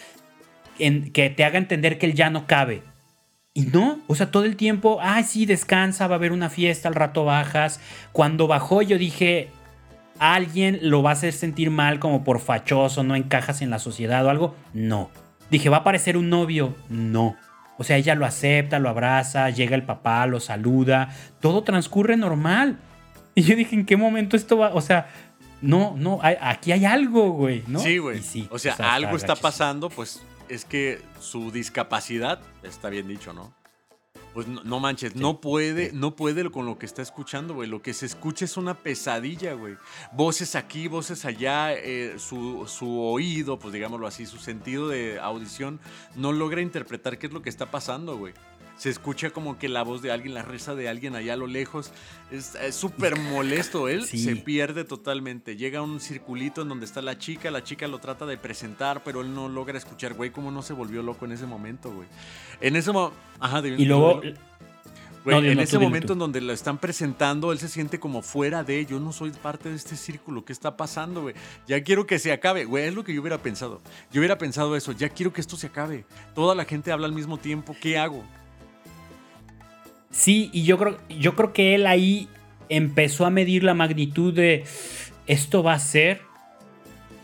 en, 0.79 1.13
que 1.13 1.31
te 1.31 1.45
haga 1.45 1.57
entender 1.57 1.97
que 1.97 2.05
él 2.05 2.13
ya 2.13 2.29
no 2.29 2.47
cabe. 2.47 2.83
Y 3.55 3.63
no, 3.63 4.01
o 4.07 4.15
sea, 4.15 4.31
todo 4.31 4.45
el 4.45 4.57
tiempo, 4.57 4.99
ay, 5.01 5.25
sí, 5.25 5.47
descansa, 5.47 6.09
va 6.09 6.17
a 6.17 6.19
haber 6.19 6.33
una 6.33 6.51
fiesta, 6.51 6.89
al 6.89 6.95
rato 6.95 7.25
bajas. 7.25 7.81
Cuando 8.13 8.47
bajó 8.49 8.83
yo 8.83 8.99
dije, 8.99 9.49
alguien 10.19 10.79
lo 10.83 11.03
va 11.03 11.11
a 11.11 11.13
hacer 11.15 11.33
sentir 11.33 11.71
mal 11.71 11.99
como 11.99 12.25
por 12.25 12.41
fachoso, 12.41 13.03
no 13.03 13.17
encajas 13.17 13.63
en 13.63 13.71
la 13.71 13.79
sociedad 13.79 14.25
o 14.25 14.31
algo. 14.31 14.55
No. 14.73 15.11
Dije, 15.51 15.69
¿va 15.69 15.79
a 15.79 15.81
aparecer 15.81 16.17
un 16.17 16.29
novio? 16.29 16.75
No. 16.89 17.37
O 17.79 17.85
sea, 17.85 17.97
ella 17.97 18.15
lo 18.15 18.27
acepta, 18.27 18.79
lo 18.79 18.89
abraza, 18.89 19.51
llega 19.51 19.77
el 19.77 19.85
papá, 19.85 20.27
lo 20.27 20.41
saluda, 20.41 21.15
todo 21.41 21.63
transcurre 21.63 22.17
normal. 22.17 22.79
Y 23.35 23.43
yo 23.43 23.55
dije, 23.55 23.77
¿en 23.77 23.87
qué 23.87 23.97
momento 23.97 24.37
esto 24.37 24.59
va? 24.59 24.75
O 24.75 24.81
sea, 24.81 25.09
no, 25.63 25.95
no, 25.97 26.19
aquí 26.23 26.73
hay 26.73 26.85
algo, 26.85 27.31
güey, 27.31 27.63
¿no? 27.69 27.79
Sí, 27.79 27.99
güey. 27.99 28.21
o 28.51 28.59
sea, 28.59 28.75
algo 28.75 29.17
está 29.17 29.37
pasando, 29.37 29.91
pues 29.91 30.21
es 30.49 30.65
que 30.65 31.01
su 31.21 31.53
discapacidad, 31.53 32.41
está 32.63 32.91
bien 32.91 33.07
dicho, 33.07 33.33
¿no? 33.33 33.53
Pues 34.39 34.47
no, 34.47 34.79
manches, 34.79 35.17
no 35.17 35.41
puede, 35.41 35.91
no 35.93 36.15
puede 36.15 36.49
con 36.49 36.65
lo 36.65 36.79
que 36.79 36.87
está 36.87 37.03
escuchando, 37.03 37.55
güey. 37.55 37.69
Lo 37.69 37.83
que 37.83 37.93
se 37.93 38.07
escucha 38.07 38.45
es 38.45 38.57
una 38.57 38.75
pesadilla, 38.75 39.55
güey. 39.55 39.75
Voces 40.13 40.55
aquí, 40.55 40.87
voces 40.87 41.25
allá, 41.25 41.73
eh, 41.73 42.21
su, 42.21 42.65
su, 42.69 43.01
oído, 43.01 43.59
pues 43.59 43.75
digámoslo 43.75 44.07
así, 44.07 44.27
su 44.27 44.39
sentido 44.39 44.87
de 44.87 45.19
audición 45.19 45.81
no 46.15 46.31
logra 46.31 46.61
interpretar 46.61 47.19
qué 47.19 47.27
es 47.27 47.33
lo 47.33 47.43
que 47.43 47.51
está 47.51 47.73
pasando, 47.73 48.17
güey 48.17 48.33
se 48.79 48.91
escucha 48.91 49.31
como 49.31 49.59
que 49.59 49.69
la 49.69 49.83
voz 49.83 50.03
de 50.03 50.13
alguien, 50.13 50.35
la 50.35 50.43
risa 50.43 50.75
de 50.75 50.89
alguien 50.89 51.17
allá 51.17 51.35
a 51.35 51.37
lo 51.37 51.49
lejos. 51.49 51.93
Es 52.31 52.57
súper 52.75 53.19
molesto. 53.19 53.89
Él 53.89 54.05
se 54.05 54.37
pierde 54.37 54.85
totalmente. 54.85 55.57
Llega 55.57 55.81
a 55.81 55.83
un 55.83 56.01
circulito 56.01 56.63
en 56.63 56.69
donde 56.69 56.87
está 56.87 57.03
la 57.03 57.19
chica, 57.19 57.51
la 57.51 57.65
chica 57.65 57.89
lo 57.89 57.99
trata 57.99 58.25
de 58.25 58.39
presentar, 58.39 59.03
pero 59.05 59.21
él 59.21 59.35
no 59.35 59.49
logra 59.49 59.77
escuchar. 59.77 60.15
Güey, 60.15 60.31
¿cómo 60.31 60.51
no 60.51 60.63
se 60.63 60.73
volvió 60.73 61.03
loco 61.03 61.25
en 61.25 61.33
ese 61.33 61.45
momento, 61.45 61.91
güey? 61.91 62.09
En 62.61 62.77
ese 62.77 62.93
momento... 62.93 63.17
Ajá, 63.41 63.67
Y 63.67 63.85
luego... 63.85 64.23
Güey, 65.25 65.51
en 65.51 65.59
ese 65.59 65.79
momento 65.79 66.13
en 66.13 66.21
donde 66.21 66.41
lo 66.41 66.53
están 66.53 66.79
presentando, 66.79 67.53
él 67.53 67.59
se 67.59 67.69
siente 67.69 67.99
como 67.99 68.23
fuera 68.23 68.63
de, 68.63 68.87
yo 68.87 69.01
no 69.01 69.13
soy 69.13 69.31
parte 69.31 69.69
de 69.69 69.75
este 69.75 69.97
círculo, 69.97 70.45
¿qué 70.45 70.53
está 70.53 70.77
pasando, 70.77 71.23
güey? 71.23 71.35
Ya 71.67 71.83
quiero 71.83 72.07
que 72.07 72.19
se 72.19 72.33
acabe, 72.33 72.65
güey, 72.65 72.87
es 72.87 72.95
lo 72.95 73.05
que 73.05 73.13
yo 73.13 73.21
hubiera 73.21 73.37
pensado. 73.37 73.83
Yo 74.11 74.21
hubiera 74.21 74.39
pensado 74.39 74.75
eso, 74.77 74.93
ya 74.93 75.09
quiero 75.11 75.33
que 75.33 75.41
esto 75.41 75.57
se 75.57 75.67
acabe. 75.67 76.07
Toda 76.35 76.55
la 76.55 76.65
gente 76.65 76.93
habla 76.93 77.07
al 77.07 77.13
mismo 77.13 77.37
tiempo, 77.37 77.77
¿qué 77.79 77.99
hago? 77.99 78.25
Sí, 80.19 80.51
y 80.53 80.65
yo 80.65 80.79
creo, 80.79 80.99
yo 81.09 81.37
creo 81.37 81.53
que 81.53 81.77
él 81.77 81.87
ahí 81.87 82.27
empezó 82.69 83.25
a 83.25 83.31
medir 83.31 83.63
la 83.63 83.75
magnitud 83.75 84.35
de 84.35 84.65
esto 85.29 85.63
va 85.63 85.75
a 85.75 85.79
ser 85.79 86.23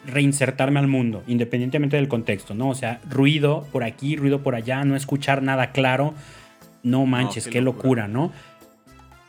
reinsertarme 0.06 0.78
al 0.78 0.86
mundo, 0.86 1.24
independientemente 1.26 1.96
del 1.96 2.06
contexto, 2.06 2.54
¿no? 2.54 2.68
O 2.68 2.74
sea, 2.76 3.00
ruido 3.10 3.66
por 3.72 3.82
aquí, 3.82 4.14
ruido 4.14 4.44
por 4.44 4.54
allá, 4.54 4.84
no 4.84 4.94
escuchar 4.94 5.42
nada 5.42 5.72
claro, 5.72 6.14
no 6.84 7.04
manches, 7.04 7.48
qué, 7.48 7.60
locura, 7.60 8.06
¿no? 8.06 8.30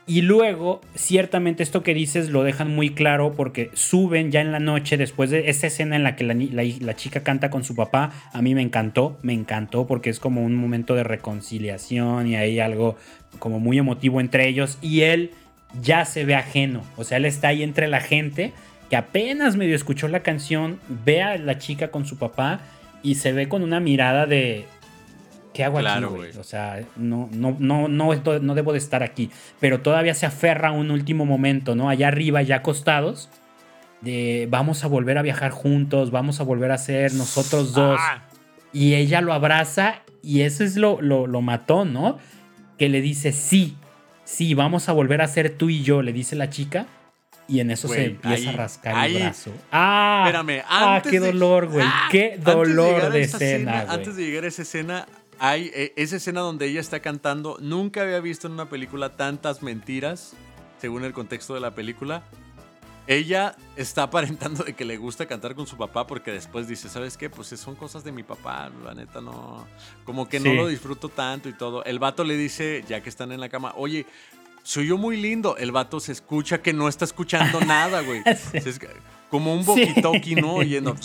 Y 0.08 0.22
luego, 0.22 0.82
ciertamente 0.94 1.64
esto 1.64 1.82
que 1.82 1.96
dices 1.96 2.30
lo 2.30 2.44
dejan 2.44 2.70
muy 2.70 2.92
claro 2.92 3.34
porque 3.34 3.72
suben 3.74 4.32
ya 4.32 4.42
en 4.42 4.52
la 4.52 4.60
noche, 4.60 4.98
después 4.98 5.32
de 5.32 5.50
esa 5.50 5.66
escena 5.66 5.96
en 5.96 6.04
la 6.04 6.16
que 6.16 6.24
la, 6.24 6.96
chica 6.96 7.24
canta 7.24 7.50
con 7.50 7.64
su 7.64 7.76
papá, 7.76 8.12
a 8.32 8.44
mí 8.44 8.54
me 8.54 8.62
encantó, 8.62 9.18
me 9.24 9.34
encantó 9.34 9.88
porque 9.88 10.12
es 10.12 10.20
como 10.20 10.44
un 10.44 10.54
momento 10.54 10.94
de 10.94 11.04
reconciliación 11.04 12.28
y 12.28 12.36
hay 12.36 12.60
algo 12.60 12.98
como 13.40 13.60
muy 13.60 13.78
emotivo 13.78 14.20
entre 14.20 14.48
ellos 14.48 14.78
y 14.82 15.02
él 15.02 15.32
ya 15.82 16.06
se 16.06 16.26
ve 16.26 16.36
ajeno, 16.36 16.84
o 16.96 17.04
sea, 17.04 17.18
él 17.18 17.26
está 17.26 17.50
ahí 17.50 17.64
entre 17.64 17.88
la 17.88 18.00
gente 18.00 18.54
que 18.90 18.96
apenas 18.96 19.56
medio 19.56 19.76
escuchó 19.76 20.08
la 20.08 20.22
canción, 20.22 20.80
ve 20.88 21.24
a 21.24 21.38
la 21.38 21.58
chica 21.58 21.90
con 21.90 22.06
su 22.06 22.18
papá 22.18 22.62
y 23.02 23.16
se 23.16 23.34
ve 23.34 23.50
con 23.50 23.64
una 23.64 23.80
mirada 23.80 24.26
de 24.26 24.66
¿Qué 25.56 25.64
hago 25.64 25.80
aquí, 25.80 26.04
güey? 26.04 26.38
O 26.38 26.44
sea, 26.44 26.84
no, 26.98 27.30
no, 27.32 27.56
no, 27.58 27.88
no, 27.88 28.14
no 28.14 28.56
debo 28.56 28.74
de 28.74 28.78
estar 28.78 29.04
aquí. 29.04 29.32
Pero 29.62 29.80
todavía 29.80 30.14
se 30.14 30.26
aferra 30.26 30.68
a 30.68 30.72
un 30.74 30.92
último 30.92 31.26
momento, 31.26 31.76
¿no? 31.76 31.88
Allá 31.88 32.10
arriba, 32.10 32.42
ya 32.42 32.58
acostados, 32.58 33.30
de 34.02 34.50
vamos 34.52 34.84
a 34.84 34.88
volver 34.88 35.18
a 35.18 35.22
viajar 35.22 35.52
juntos, 35.52 36.12
vamos 36.12 36.42
a 36.42 36.44
volver 36.44 36.72
a 36.72 36.78
ser 36.78 37.14
nosotros 37.14 37.72
dos. 37.72 37.98
Ah. 38.04 38.24
Y 38.74 38.96
ella 38.96 39.22
lo 39.22 39.32
abraza 39.32 40.02
y 40.22 40.42
eso 40.42 40.66
es 40.66 40.76
lo, 40.76 41.02
lo, 41.02 41.26
lo 41.26 41.42
mató, 41.42 41.86
¿no? 41.86 42.18
Que 42.78 42.90
le 42.90 43.02
dice, 43.02 43.32
sí, 43.32 43.76
sí, 44.24 44.54
vamos 44.54 44.90
a 44.90 44.94
volver 44.94 45.22
a 45.22 45.28
ser 45.28 45.58
tú 45.58 45.70
y 45.70 45.84
yo, 45.84 46.02
le 46.02 46.14
dice 46.14 46.36
la 46.36 46.50
chica. 46.50 46.88
Y 47.48 47.60
en 47.60 47.70
eso 47.70 47.88
se 47.88 48.06
empieza 48.06 48.50
a 48.50 48.54
rascar 48.54 49.08
el 49.08 49.20
brazo. 49.20 49.52
Ah, 49.72 50.24
Espérame, 50.26 50.64
ah, 50.68 51.02
qué 51.08 51.20
dolor, 51.20 51.68
güey. 51.68 51.86
Ah, 51.88 52.08
qué 52.10 52.40
dolor 52.44 53.12
de, 53.12 53.22
escena. 53.22 53.86
antes 53.88 54.16
de 54.16 54.26
llegar 54.26 54.46
a 54.46 54.48
esa 54.48 54.64
escena, 54.64 55.06
hay 55.38 55.70
eh, 55.76 55.94
esa 55.96 56.16
escena 56.16 56.42
donde 56.42 56.66
ella 56.66 56.80
está 56.80 57.02
cantando. 57.02 57.58
Nunca 57.62 58.02
había 58.02 58.20
visto 58.20 58.48
en 58.48 58.54
una 58.54 58.68
película 58.68 59.16
tantas 59.16 59.62
mentiras, 59.62 60.34
según 60.82 61.04
el 61.04 61.14
contexto 61.14 61.54
de 61.54 61.60
la 61.60 61.76
película. 61.76 62.24
Ella 63.08 63.56
está 63.76 64.04
aparentando 64.04 64.64
de 64.64 64.74
que 64.74 64.84
le 64.84 64.98
gusta 64.98 65.28
cantar 65.28 65.54
con 65.54 65.68
su 65.68 65.78
papá 65.78 66.08
porque 66.08 66.32
después 66.32 66.68
dice, 66.68 66.90
¿sabes 66.90 67.18
qué? 67.18 67.30
Pues 67.30 67.48
son 67.50 67.76
cosas 67.76 68.04
de 68.04 68.12
mi 68.12 68.24
papá, 68.24 68.72
la 68.84 68.96
neta 68.96 69.22
no, 69.22 69.68
como 70.06 70.28
que 70.28 70.40
no 70.40 70.54
lo 70.54 70.68
disfruto 70.68 71.10
tanto 71.10 71.48
y 71.48 71.54
todo. 71.54 71.84
El 71.84 72.00
vato 72.00 72.24
le 72.24 72.36
dice, 72.36 72.84
ya 72.88 73.02
que 73.02 73.10
están 73.10 73.32
en 73.32 73.40
la 73.40 73.50
cama, 73.50 73.74
oye, 73.76 74.08
soy 74.66 74.88
yo 74.88 74.98
muy 74.98 75.18
lindo. 75.18 75.56
El 75.58 75.72
vato 75.72 76.00
se 76.00 76.12
escucha 76.12 76.62
que 76.62 76.74
no 76.74 76.88
está 76.88 77.06
escuchando 77.06 77.62
nada, 77.66 78.02
güey. 78.02 78.24
Como 79.30 79.54
un 79.54 79.64
boquitoki, 79.64 80.36
¿no? 80.36 80.56
Oyendo. 80.56 80.96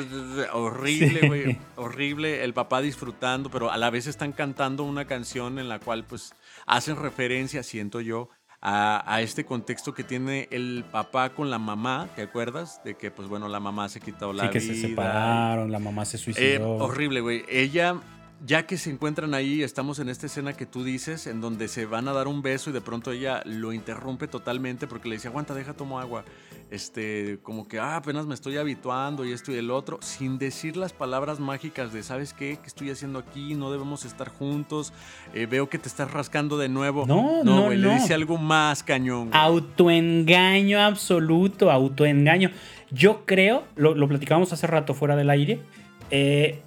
horrible, 0.52 1.28
güey. 1.28 1.58
Horrible. 1.76 2.42
El 2.42 2.52
papá 2.54 2.80
disfrutando, 2.80 3.50
pero 3.50 3.70
a 3.70 3.76
la 3.76 3.90
vez 3.90 4.08
están 4.08 4.32
cantando 4.32 4.82
una 4.82 5.04
canción 5.04 5.60
en 5.60 5.68
la 5.68 5.78
cual, 5.78 6.04
pues, 6.04 6.34
hacen 6.66 6.96
referencia, 6.96 7.62
siento 7.62 8.00
yo, 8.00 8.30
a, 8.66 9.20
este 9.20 9.44
contexto 9.44 9.92
que 9.92 10.04
tiene 10.04 10.48
el 10.50 10.84
papá 10.90 11.30
con 11.30 11.50
la 11.50 11.58
mamá, 11.58 12.08
¿te 12.16 12.22
acuerdas? 12.22 12.80
De 12.82 12.94
que, 12.94 13.10
pues 13.10 13.28
bueno, 13.28 13.48
la 13.48 13.60
mamá 13.60 13.90
se 13.90 14.00
quitó 14.00 14.32
la 14.32 14.44
vida. 14.44 14.60
Sí, 14.60 14.68
que 14.68 14.74
se 14.74 14.80
separaron, 14.80 15.70
la 15.70 15.78
mamá 15.78 16.06
se 16.06 16.16
suicidó. 16.16 16.46
Eh, 16.46 16.58
horrible, 16.80 17.20
güey. 17.20 17.44
Ella 17.48 18.00
ya 18.44 18.66
que 18.66 18.76
se 18.76 18.90
encuentran 18.90 19.34
ahí, 19.34 19.62
estamos 19.62 19.98
en 19.98 20.08
esta 20.08 20.26
escena 20.26 20.52
que 20.52 20.66
tú 20.66 20.84
dices, 20.84 21.26
en 21.26 21.40
donde 21.40 21.68
se 21.68 21.86
van 21.86 22.08
a 22.08 22.12
dar 22.12 22.28
un 22.28 22.42
beso 22.42 22.70
y 22.70 22.72
de 22.72 22.80
pronto 22.80 23.12
ella 23.12 23.42
lo 23.44 23.72
interrumpe 23.72 24.28
totalmente 24.28 24.86
porque 24.86 25.08
le 25.08 25.16
dice, 25.16 25.28
aguanta, 25.28 25.54
deja, 25.54 25.72
tomo 25.74 25.98
agua. 25.98 26.24
Este, 26.70 27.38
como 27.42 27.68
que, 27.68 27.78
ah, 27.78 27.96
apenas 27.96 28.26
me 28.26 28.34
estoy 28.34 28.56
habituando 28.56 29.24
y 29.24 29.32
esto 29.32 29.52
y 29.52 29.56
el 29.56 29.70
otro, 29.70 29.98
sin 30.02 30.38
decir 30.38 30.76
las 30.76 30.92
palabras 30.92 31.40
mágicas 31.40 31.92
de, 31.92 32.02
¿sabes 32.02 32.32
qué? 32.32 32.58
¿Qué 32.60 32.66
estoy 32.66 32.90
haciendo 32.90 33.18
aquí? 33.18 33.54
No 33.54 33.70
debemos 33.70 34.04
estar 34.04 34.28
juntos. 34.28 34.92
Eh, 35.34 35.46
veo 35.46 35.68
que 35.68 35.78
te 35.78 35.88
estás 35.88 36.10
rascando 36.10 36.58
de 36.58 36.68
nuevo. 36.68 37.06
No, 37.06 37.44
no, 37.44 37.68
no. 37.68 37.70
Le 37.70 37.94
dice 37.94 38.14
algo 38.14 38.36
más 38.36 38.82
cañón. 38.82 39.30
Autoengaño 39.32 40.80
absoluto, 40.80 41.70
autoengaño. 41.70 42.50
Yo 42.90 43.24
creo, 43.24 43.64
lo, 43.76 43.94
lo 43.94 44.08
platicábamos 44.08 44.52
hace 44.52 44.66
rato 44.66 44.94
fuera 44.94 45.16
del 45.16 45.30
aire, 45.30 45.60
eh, 46.10 46.62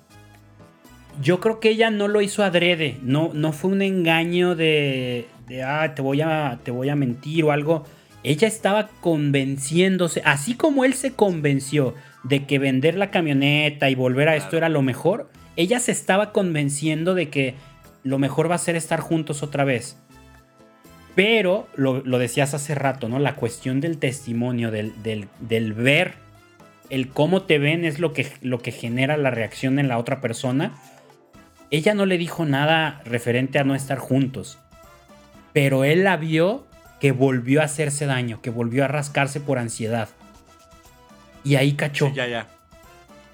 yo 1.22 1.40
creo 1.40 1.60
que 1.60 1.70
ella 1.70 1.90
no 1.90 2.08
lo 2.08 2.22
hizo 2.22 2.44
adrede, 2.44 2.98
no, 3.02 3.32
no 3.34 3.52
fue 3.52 3.72
un 3.72 3.82
engaño 3.82 4.56
de, 4.56 5.28
de 5.48 5.64
ah, 5.64 5.94
te 5.96 6.02
voy, 6.02 6.22
a, 6.22 6.60
te 6.64 6.72
voy 6.72 6.90
a 6.90 6.96
mentir 6.96 7.44
o 7.46 7.52
algo. 7.52 7.86
Ella 8.24 8.48
estaba 8.48 8.90
convenciéndose, 9.00 10.22
así 10.26 10.56
como 10.56 10.84
él 10.84 10.94
se 10.94 11.14
convenció 11.14 11.94
de 12.24 12.46
que 12.46 12.60
vender 12.60 12.96
la 12.96 13.12
camioneta 13.12 13.90
y 13.90 13.96
volver 13.96 14.28
a 14.28 14.36
esto 14.36 14.58
era 14.58 14.70
lo 14.70 14.82
mejor, 14.82 15.30
ella 15.56 15.80
se 15.80 15.92
estaba 15.92 16.32
convenciendo 16.34 17.16
de 17.16 17.30
que 17.30 17.56
lo 18.04 18.20
mejor 18.20 18.50
va 18.50 18.56
a 18.56 18.60
ser 18.60 18.76
estar 18.76 19.00
juntos 19.00 19.44
otra 19.44 19.64
vez. 19.64 19.98
Pero, 21.16 21.68
lo, 21.76 22.02
decías 22.20 22.54
hace 22.54 22.76
rato, 22.76 23.10
¿no? 23.10 23.18
La 23.18 23.36
cuestión 23.36 23.82
del 23.82 23.98
testimonio, 23.98 24.70
del, 24.70 24.94
del, 25.02 25.74
ver, 25.74 26.14
el 26.92 27.08
cómo 27.08 27.42
te 27.42 27.58
ven 27.58 27.86
es 27.86 27.98
lo 27.98 28.14
que, 28.14 28.28
lo 28.42 28.60
que 28.60 28.72
genera 28.72 29.18
la 29.18 29.32
reacción 29.32 29.80
en 29.80 29.88
la 29.88 29.98
otra 29.98 30.22
persona 30.22 30.74
ella 31.72 31.94
no 31.94 32.06
le 32.06 32.18
dijo 32.18 32.46
nada 32.46 33.02
referente 33.06 33.60
a 33.60 33.64
no 33.64 33.76
estar 33.76 33.98
juntos, 33.98 34.58
pero 35.54 35.84
él 35.84 36.04
la 36.04 36.18
vio 36.18 36.66
que 37.00 37.12
volvió 37.12 37.62
a 37.62 37.66
hacerse 37.66 38.06
daño, 38.06 38.42
que 38.42 38.50
volvió 38.50 38.86
a 38.86 38.88
rascarse 38.88 39.40
por 39.40 39.60
ansiedad. 39.60 40.10
Y 41.44 41.56
ahí 41.56 41.74
cachó. 41.74 42.12
ya, 42.14 42.28
ya. 42.28 42.48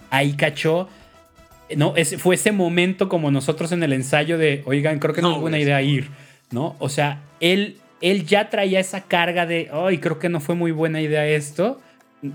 Ahí 0.10 0.34
cachó. 0.34 0.90
No, 1.76 1.96
ese, 1.96 2.18
fue 2.18 2.36
ese 2.36 2.52
momento 2.52 3.10
como 3.10 3.32
nosotros 3.32 3.72
en 3.72 3.82
el 3.84 3.94
ensayo 3.94 4.38
de, 4.38 4.64
oigan, 4.66 5.00
creo 5.00 5.14
que 5.14 5.22
no, 5.22 5.34
es 5.34 5.40
buena 5.40 5.60
idea 5.60 5.82
ir, 5.82 6.10
¿no? 6.52 6.76
O 6.80 6.90
sea, 6.90 7.22
él, 7.40 7.78
él 8.02 8.26
ya 8.26 8.50
traía 8.50 8.80
esa 8.80 9.02
carga 9.02 9.46
de, 9.46 9.70
ay, 9.72 9.98
creo 9.98 10.20
que 10.20 10.30
no 10.30 10.40
fue 10.40 10.56
muy 10.56 10.72
buena 10.72 11.02
idea 11.02 11.26
esto 11.26 11.82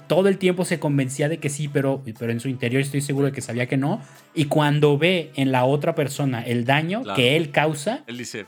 todo 0.06 0.28
el 0.28 0.38
tiempo 0.38 0.64
se 0.64 0.78
convencía 0.78 1.28
de 1.28 1.38
que 1.38 1.48
sí, 1.48 1.68
pero, 1.68 2.02
pero 2.18 2.32
en 2.32 2.40
su 2.40 2.48
interior 2.48 2.82
estoy 2.82 3.00
seguro 3.00 3.26
de 3.26 3.32
que 3.32 3.40
sabía 3.40 3.66
que 3.66 3.76
no. 3.76 4.00
Y 4.34 4.44
cuando 4.44 4.98
ve 4.98 5.30
en 5.34 5.52
la 5.52 5.64
otra 5.64 5.94
persona 5.94 6.42
el 6.42 6.64
daño 6.64 7.02
que 7.16 7.36
él 7.36 7.50
causa, 7.50 8.04
él 8.06 8.18
dice, 8.18 8.46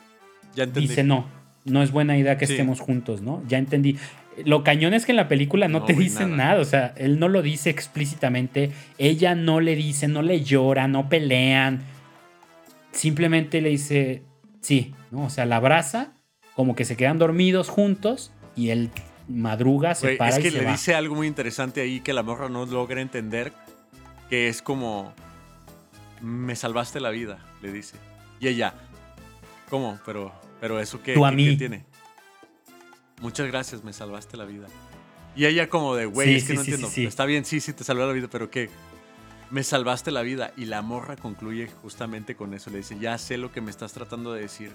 ya 0.55 0.65
entendí. 0.65 0.89
Dice, 0.89 1.05
no, 1.05 1.27
no 1.65 1.83
es 1.83 1.93
buena 1.93 2.19
idea 2.19 2.37
que 2.37 2.45
estemos 2.45 2.81
juntos, 2.81 3.23
¿no? 3.23 3.43
Ya 3.49 3.59
entendí. 3.59 3.97
Lo 4.45 4.65
cañón 4.65 4.95
es 4.95 5.07
que 5.07 5.13
en 5.13 5.17
la 5.17 5.29
película 5.29 5.69
no, 5.69 5.85
te 5.85 5.93
dicen 5.93 6.37
nada. 6.37 6.51
nada. 6.51 6.61
o 6.61 6.65
sea, 6.65 6.95
él 6.97 7.19
no 7.19 7.29
lo 7.29 7.43
dice 7.43 7.71
explícitamente, 7.71 8.71
ella 8.99 9.35
no 9.35 9.61
le 9.61 9.77
dice, 9.77 10.09
no 10.09 10.23
le 10.23 10.43
llora, 10.43 10.89
no 10.89 11.09
pelean. 11.09 11.81
Simplemente 12.93 13.61
le 13.61 13.71
dice, 13.71 14.23
sí, 14.61 14.95
¿no? 15.11 15.25
O 15.25 15.31
sea, 15.31 15.47
la 15.47 15.57
abraza, 15.57 16.13
como 16.55 16.75
que 16.75 16.85
se 16.85 16.97
quedan 16.97 17.19
dormidos 17.19 17.69
juntos 17.69 18.33
y 18.57 18.71
él 18.71 18.91
madruga, 19.31 19.95
se 19.95 20.17
para 20.17 20.31
Es 20.31 20.39
que 20.39 20.51
le 20.51 20.65
dice 20.71 20.95
algo 20.95 21.15
muy 21.15 21.27
interesante 21.27 21.81
ahí 21.81 22.01
que 22.01 22.13
la 22.13 22.23
morra 22.23 22.49
no 22.49 22.67
logra 22.67 23.01
entender, 23.01 23.53
que 24.29 24.49
es 24.49 24.61
como, 24.63 25.13
me 26.21 26.57
salvaste 26.57 27.01
la 27.01 27.11
vida, 27.11 27.39
le 27.63 27.73
dice. 27.73 27.97
Y 28.41 28.49
ella, 28.49 28.75
¿cómo? 29.69 29.99
Pero, 30.05 30.33
pero 30.61 30.81
eso 30.81 31.03
qué, 31.03 31.15
¿Tú 31.15 31.25
a 31.25 31.31
mí? 31.33 31.57
tiene. 31.57 31.85
muchas 33.21 33.47
gracias, 33.47 33.85
me 33.85 33.93
salvaste 33.93 34.37
la 34.37 34.45
vida. 34.45 34.67
Y 35.37 35.47
ella 35.47 35.69
como 35.69 35.95
de, 35.95 36.07
güey, 36.07 36.29
Sí, 36.29 36.35
es 36.37 36.45
que 36.45 36.53
sí, 36.53 36.57
no 36.57 36.65
sí, 36.65 36.73
entiendo. 36.73 37.09
Está 37.09 37.25
bien, 37.25 37.45
sí, 37.45 37.61
sí, 37.61 37.73
te 37.73 37.85
salvé 37.85 38.05
la 38.05 38.13
vida, 38.13 38.29
pero 38.31 38.51
¿qué? 38.51 38.69
Me 39.51 39.63
salvaste 39.63 40.11
la 40.11 40.23
vida. 40.23 40.53
Y 40.57 40.65
la 40.65 40.83
morra 40.83 41.17
concluye 41.17 41.69
justamente 41.83 42.35
con 42.35 42.53
eso. 42.53 42.71
Le 42.71 42.79
dice, 42.79 42.99
ya 42.99 43.17
sé 43.17 43.37
lo 43.39 43.53
que 43.53 43.61
me 43.61 43.71
estás 43.71 43.93
tratando 43.93 44.33
de 44.33 44.43
decir. 44.43 44.73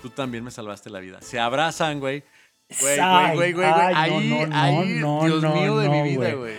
Tú 0.00 0.08
también 0.10 0.42
me 0.44 0.50
salvaste 0.50 0.88
la 0.88 1.00
vida. 1.00 1.20
Se 1.20 1.38
abrazan, 1.38 2.00
güey. 2.00 2.24
Güey, 2.80 2.96
güey, 2.98 3.34
güey, 3.34 3.52
güey, 3.52 3.66
Ahí, 3.66 4.28
no, 4.28 4.46
no, 4.46 4.56
ahí, 4.56 4.98
no, 5.00 5.24
Dios 5.24 5.42
no, 5.42 5.54
mío 5.54 5.78
de 5.78 5.88
mi 5.88 6.02
vida, 6.02 6.16
güey. 6.16 6.34
güey. 6.34 6.54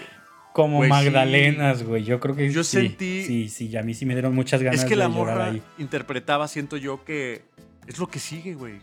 Como 0.54 0.78
Güey, 0.78 0.90
sí. 0.90 0.94
Magdalenas, 0.94 1.84
güey. 1.84 2.04
Yo 2.06 2.20
creo 2.22 2.36
que 2.36 2.50
Yo 2.52 2.64
sí. 2.64 2.78
sentí- 2.78 3.26
Sí, 3.26 3.50
sí, 3.50 3.76
a 3.76 3.84
mí 3.84 3.94
sí 3.94 4.06
me 4.06 4.14
dieron 4.14 4.34
muchas 4.34 4.62
ganas 4.62 4.80
Es 4.80 4.86
que 4.86 4.92
de 4.92 4.96
la 4.98 5.10
morra 5.10 5.48
ahí. 5.48 5.62
interpretaba, 5.78 6.48
siento 6.48 6.78
yo, 6.78 7.04
que 7.04 7.44
es 7.88 7.98
lo 8.00 8.08
que 8.08 8.20
sigue, 8.20 8.54
güey. 8.54 8.76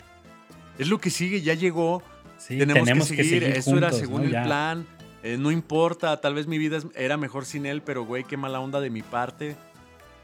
Es 0.78 0.88
lo 0.88 0.98
que 0.98 1.08
sigue, 1.10 1.40
ya 1.40 1.54
llegó. 1.54 2.02
Sí, 2.36 2.58
tenemos, 2.58 3.08
que 3.08 3.16
seguir. 3.24 3.44
Eso 3.44 3.70
era 3.76 3.88
juntos, 3.90 3.98
según 4.00 4.22
¿no? 4.30 4.36
el 4.38 4.44
plan. 4.44 4.86
Eh, 5.22 5.36
no 5.38 5.50
importa, 5.52 6.20
tal 6.20 6.34
vez 6.34 6.46
mi 6.48 6.58
vida 6.58 6.78
era 6.96 7.16
mejor 7.16 7.46
sin 7.46 7.64
él, 7.64 7.80
pero 7.82 8.04
güey, 8.04 8.24
qué 8.24 8.36
mala 8.36 8.58
onda 8.60 8.80
de 8.80 8.90
mi 8.90 9.02
parte. 9.02 9.54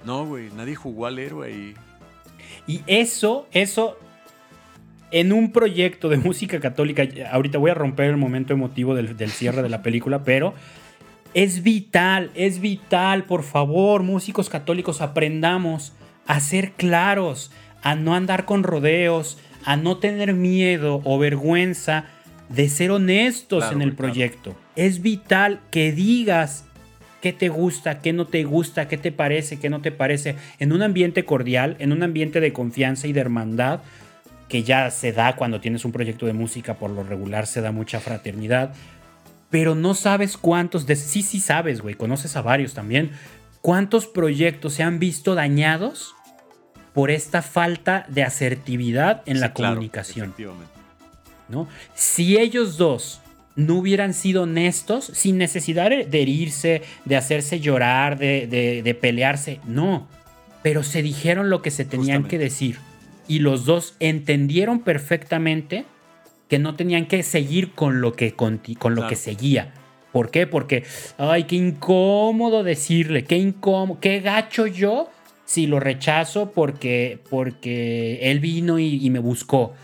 No, 0.05 0.27
güey, 0.27 0.51
nadie 0.51 0.75
jugó 0.75 1.07
al 1.07 1.19
héroe 1.19 1.51
y. 1.51 1.75
Y 2.67 2.83
eso, 2.87 3.47
eso, 3.53 3.97
en 5.11 5.33
un 5.33 5.53
proyecto 5.53 6.09
de 6.09 6.17
música 6.19 6.61
católica, 6.61 7.03
ahorita 7.31 7.59
voy 7.59 7.71
a 7.71 7.75
romper 7.75 8.07
el 8.11 8.17
momento 8.17 8.53
emotivo 8.53 8.95
del, 8.95 9.17
del 9.17 9.31
cierre 9.31 9.63
de 9.63 9.69
la 9.69 9.83
película, 9.83 10.25
pero 10.25 10.55
es 11.35 11.63
vital, 11.63 12.31
es 12.35 12.61
vital, 12.61 13.25
por 13.25 13.43
favor, 13.43 14.03
músicos 14.03 14.49
católicos, 14.49 15.01
aprendamos 15.01 15.93
a 16.27 16.41
ser 16.41 16.73
claros, 16.73 17.51
a 17.83 17.95
no 17.95 18.15
andar 18.15 18.45
con 18.45 18.63
rodeos, 18.63 19.39
a 19.65 19.77
no 19.77 19.99
tener 19.99 20.35
miedo 20.35 21.01
o 21.05 21.19
vergüenza 21.19 22.05
de 22.49 22.69
ser 22.69 22.91
honestos 22.91 23.65
Claro, 23.65 23.77
en 23.77 23.83
el 23.83 23.95
claro. 23.95 24.13
proyecto. 24.13 24.57
Es 24.77 25.03
vital 25.03 25.61
que 25.71 25.93
digas 25.93 26.65
qué 27.21 27.33
te 27.33 27.49
gusta, 27.49 28.01
qué 28.01 28.13
no 28.13 28.27
te 28.27 28.45
gusta, 28.45 28.89
qué 28.89 28.97
te 28.97 29.13
parece, 29.13 29.59
qué 29.59 29.69
no 29.69 29.81
te 29.81 29.91
parece, 29.91 30.37
en 30.59 30.73
un 30.73 30.83
ambiente 30.83 31.25
cordial, 31.25 31.77
en 31.79 31.93
un 31.93 32.03
ambiente 32.03 32.41
de 32.41 32.53
confianza 32.53 33.07
y 33.07 33.13
de 33.13 33.21
hermandad, 33.21 33.81
que 34.49 34.63
ya 34.63 34.91
se 34.91 35.13
da 35.13 35.37
cuando 35.37 35.61
tienes 35.61 35.85
un 35.85 35.93
proyecto 35.93 36.27
de 36.27 36.33
música, 36.33 36.75
por 36.75 36.91
lo 36.91 37.03
regular 37.03 37.47
se 37.47 37.61
da 37.61 37.71
mucha 37.73 38.01
fraternidad, 38.01 38.73
pero 39.51 39.75
no 39.75 39.95
sabes 39.95 40.37
cuántos, 40.37 40.87
de, 40.87 40.97
sí, 40.97 41.23
sí 41.23 41.41
sabes, 41.41 41.81
güey, 41.81 41.95
conoces 41.95 42.37
a 42.37 42.43
varios 42.43 42.75
también, 42.75 43.11
cuántos 43.61 44.07
proyectos 44.07 44.75
se 44.75 44.83
han 44.83 44.99
visto 44.99 45.35
dañados 45.35 46.15
por 46.95 47.11
esta 47.11 47.43
falta 47.43 48.07
de 48.09 48.23
asertividad 48.25 49.23
en 49.27 49.37
Sí, 49.37 49.41
la 49.41 49.53
claro, 49.53 49.75
comunicación. 49.77 50.35
¿no? 51.49 51.69
Si 51.95 52.37
ellos 52.39 52.77
dos 52.77 53.21
no 53.57 53.75
hubieran 53.75 54.15
sido 54.15 54.43
honestos, 54.43 55.11
sin 55.15 55.37
necesidad 55.39 55.91
de 55.91 56.21
herirse, 56.23 56.83
de 57.05 57.17
hacerse 57.17 57.61
llorar, 57.61 58.19
de, 58.19 58.47
de- 58.47 58.83
de 58.83 58.95
pelearse, 58.95 59.61
no. 59.67 60.07
Pero 60.63 60.83
se 60.83 61.03
dijeron 61.03 61.51
lo 61.51 61.63
que 61.63 61.71
se 61.71 61.85
tenían 61.85 62.23
Justamente. 62.23 62.29
que 62.31 62.39
decir. 62.39 62.79
Y 63.29 63.39
los 63.41 63.65
dos 63.67 63.95
entendieron 64.01 64.81
perfectamente 64.81 65.85
que 66.49 66.59
no 66.59 66.75
tenían 66.75 67.07
que 67.07 67.23
seguir 67.23 67.73
con 67.73 68.01
lo 68.01 68.15
que, 68.15 68.33
con 68.33 68.55
lo 68.55 68.79
Claro. 68.79 69.09
que 69.09 69.17
seguía. 69.17 69.73
¿Por 70.13 70.31
qué? 70.31 70.47
Porque, 70.47 70.85
ay, 71.19 71.45
qué 71.45 71.57
incómodo 71.57 72.63
decirle, 72.65 73.25
qué 73.25 73.37
incómodo, 73.37 74.01
qué 74.01 74.21
gacho 74.21 74.67
yo 74.67 75.11
si 75.45 75.67
lo 75.67 75.79
rechazo 75.81 76.51
porque, 76.53 77.21
porque 77.31 78.19
él 78.23 78.41
vino 78.41 78.79
y, 78.79 79.05
y 79.05 79.11
me 79.11 79.19
buscó. 79.19 79.75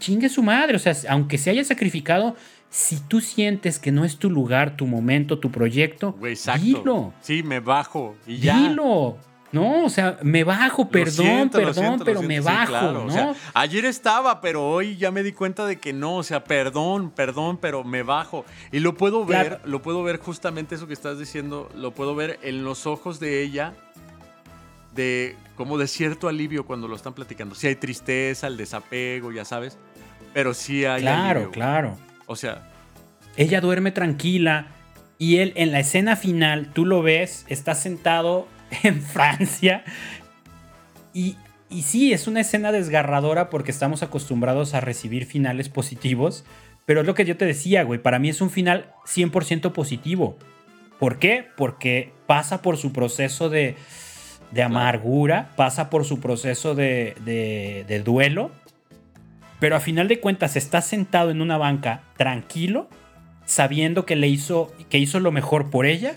Chingue 0.00 0.28
su 0.28 0.42
madre, 0.42 0.76
o 0.76 0.78
sea, 0.80 0.94
aunque 1.08 1.38
se 1.38 1.50
haya 1.50 1.64
sacrificado, 1.64 2.34
si 2.70 2.98
tú 3.00 3.20
sientes 3.20 3.78
que 3.78 3.92
no 3.92 4.04
es 4.04 4.16
tu 4.18 4.28
lugar, 4.30 4.76
tu 4.76 4.86
momento, 4.86 5.38
tu 5.38 5.50
proyecto, 5.50 6.16
exacto. 6.24 6.64
dilo, 6.64 7.12
Sí, 7.22 7.42
me 7.44 7.60
bajo 7.60 8.16
y 8.26 8.38
ya. 8.38 8.56
dilo. 8.68 9.16
No, 9.50 9.84
o 9.86 9.88
sea, 9.88 10.18
me 10.22 10.44
bajo, 10.44 10.90
perdón, 10.90 11.12
siento, 11.26 11.58
perdón, 11.58 11.74
siento, 11.74 12.04
pero 12.04 12.20
siento. 12.20 12.28
me 12.28 12.38
Sí, 12.38 12.44
bajo, 12.44 12.66
claro, 12.66 12.92
¿no? 12.92 13.04
o 13.06 13.10
sea, 13.10 13.34
ayer 13.54 13.86
estaba, 13.86 14.42
pero 14.42 14.68
hoy 14.68 14.96
ya 14.98 15.10
me 15.10 15.22
di 15.22 15.32
cuenta 15.32 15.64
de 15.64 15.76
que 15.78 15.94
no, 15.94 16.16
o 16.16 16.22
sea, 16.22 16.44
perdón, 16.44 17.10
perdón, 17.10 17.56
pero 17.56 17.82
me 17.82 18.02
bajo. 18.02 18.44
Y 18.72 18.80
lo 18.80 18.94
puedo 18.94 19.24
ver, 19.24 19.46
Claro. 19.56 19.60
lo 19.64 19.80
puedo 19.80 20.02
ver 20.02 20.18
justamente 20.18 20.74
eso 20.74 20.86
que 20.86 20.92
estás 20.92 21.18
diciendo, 21.18 21.70
lo 21.74 21.92
puedo 21.92 22.14
ver 22.14 22.38
en 22.42 22.62
los 22.62 22.86
ojos 22.86 23.20
de 23.20 23.42
ella, 23.42 23.72
de 24.94 25.36
como 25.56 25.78
de 25.78 25.86
cierto 25.88 26.28
alivio 26.28 26.66
cuando 26.66 26.86
lo 26.88 26.96
están 26.96 27.14
platicando. 27.14 27.54
Sí 27.54 27.66
hay 27.68 27.76
tristeza, 27.76 28.46
el 28.48 28.56
desapego, 28.56 29.32
ya 29.32 29.44
sabes, 29.44 29.78
pero 30.34 30.54
sí 30.54 30.84
hay 30.84 31.00
claro, 31.02 31.40
alivio, 31.40 31.50
claro. 31.52 31.96
O 32.26 32.36
sea, 32.36 32.68
Ella 33.36 33.60
duerme 33.60 33.92
tranquila 33.92 34.66
y 35.16 35.38
él 35.38 35.52
en 35.56 35.72
la 35.72 35.80
escena 35.80 36.16
final, 36.16 36.70
tú 36.74 36.84
lo 36.84 37.02
ves, 37.02 37.44
está 37.48 37.74
sentado 37.74 38.46
en 38.82 39.00
Francia 39.02 39.84
y, 41.14 41.36
y 41.70 41.82
sí, 41.82 42.12
es 42.12 42.26
una 42.26 42.40
escena 42.40 42.72
desgarradora 42.72 43.50
porque 43.50 43.70
estamos 43.70 44.02
acostumbrados 44.02 44.74
a 44.74 44.80
recibir 44.80 45.26
finales 45.26 45.68
positivos, 45.68 46.44
pero 46.86 47.00
es 47.00 47.06
lo 47.06 47.14
que 47.14 47.24
yo 47.24 47.36
te 47.36 47.44
decía, 47.46 47.82
güey, 47.82 48.00
para 48.00 48.18
mí 48.18 48.28
es 48.28 48.40
un 48.40 48.50
final 48.50 48.90
100% 49.06 49.72
positivo. 49.72 50.38
¿Por 50.98 51.18
qué? 51.18 51.46
Porque 51.56 52.12
pasa 52.26 52.60
por 52.62 52.76
su 52.76 52.92
proceso 52.92 53.48
de, 53.48 53.76
de 54.50 54.62
amargura, 54.62 55.50
pasa 55.56 55.90
por 55.90 56.04
su 56.04 56.20
proceso 56.20 56.74
de, 56.74 57.14
de- 57.24 57.84
de 57.86 58.00
duelo, 58.02 58.50
pero 59.60 59.76
a 59.76 59.80
final 59.80 60.08
de 60.08 60.20
cuentas 60.20 60.56
está 60.56 60.80
sentado 60.82 61.30
en 61.30 61.40
una 61.40 61.56
banca 61.58 62.02
tranquilo, 62.16 62.88
sabiendo 63.44 64.06
que 64.06 64.16
le 64.16 64.28
hizo, 64.28 64.72
que 64.88 64.98
hizo 64.98 65.20
lo 65.20 65.32
mejor 65.32 65.70
por 65.70 65.86
ella 65.86 66.14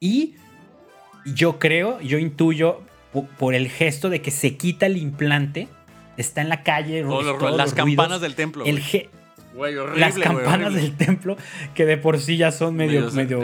y 0.00 0.34
yo 1.24 1.58
creo, 1.58 2.00
yo 2.00 2.18
intuyo 2.18 2.80
po- 3.12 3.26
por 3.38 3.54
el 3.54 3.68
gesto 3.68 4.08
de 4.10 4.22
que 4.22 4.30
se 4.30 4.56
quita 4.56 4.86
el 4.86 4.96
implante, 4.96 5.68
está 6.16 6.40
en 6.40 6.48
la 6.48 6.62
calle, 6.62 7.02
todos 7.02 7.24
los- 7.24 7.38
todos 7.38 7.56
las 7.56 7.66
los 7.68 7.74
campanas 7.74 7.96
ruidos, 8.08 8.20
del 8.22 8.34
templo. 8.34 8.64
el 8.64 8.82
güey. 9.54 9.76
horrible, 9.76 10.00
las 10.00 10.18
campanas 10.18 10.74
del 10.74 10.96
templo, 10.96 11.36
que 11.74 11.84
de 11.86 11.96
por 11.96 12.18
sí 12.20 12.36
ya 12.36 12.52
son 12.52 12.74
medio, 12.76 13.00
Medio 13.10 13.12
medio 13.12 13.38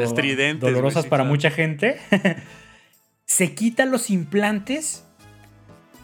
dolorosas 0.61 1.03
güey, 1.05 1.11
para 1.11 1.24
mucha 1.24 1.51
gente, 1.51 1.97
se 3.27 3.55
quitan 3.55 3.90
los 3.90 4.11
implantes 4.11 5.05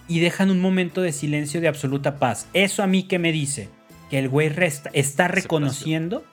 y 0.09 0.21
dejan 0.21 0.51
un 0.51 0.61
momento 0.61 1.01
de 1.03 1.13
silencio 1.13 1.61
de 1.61 1.69
absoluta 1.69 2.17
paz. 2.19 2.49
¿Eso 2.53 2.83
a 2.83 2.87
mí 2.87 3.05
qué 3.05 3.19
me 3.19 3.33
dice? 3.33 3.69
Que 4.11 4.19
el 4.19 4.29
güey 4.29 4.49
resta- 4.49 4.91
está 4.93 5.29
reconociendo 5.29 6.25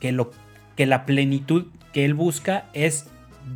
que, 0.00 0.12
lo, 0.12 0.30
que 0.76 0.86
la 0.86 1.04
plenitud 1.04 1.66
que 1.92 2.04
él 2.04 2.14
busca 2.14 2.66
es 2.72 3.06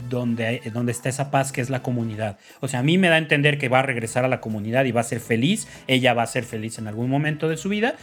donde, 0.09 0.61
donde 0.73 0.93
está 0.93 1.09
esa 1.09 1.31
paz 1.31 1.53
que 1.53 1.61
es 1.61 1.71
la 1.71 1.83
comunidad. 1.83 2.39
O 2.61 2.69
sea, 2.69 2.81
a 2.81 2.83
mí 2.83 2.99
me 2.99 3.09
da 3.09 3.15
a 3.17 3.19
entender 3.19 3.59
que 3.59 3.69
va 3.69 3.81
a 3.81 3.83
regresar 3.83 4.25
a 4.25 4.29
la 4.29 4.41
comunidad 4.41 4.85
y 4.85 4.93
va 4.93 5.01
a 5.01 5.05
ser 5.05 5.21
feliz, 5.21 5.69
ella 5.87 6.15
va 6.15 6.23
a 6.23 6.27
ser 6.27 6.45
feliz 6.45 6.79
en 6.79 6.89
algún 6.89 7.09
momento 7.11 7.49
de 7.49 7.57
su 7.57 7.69
vida. 7.69 7.95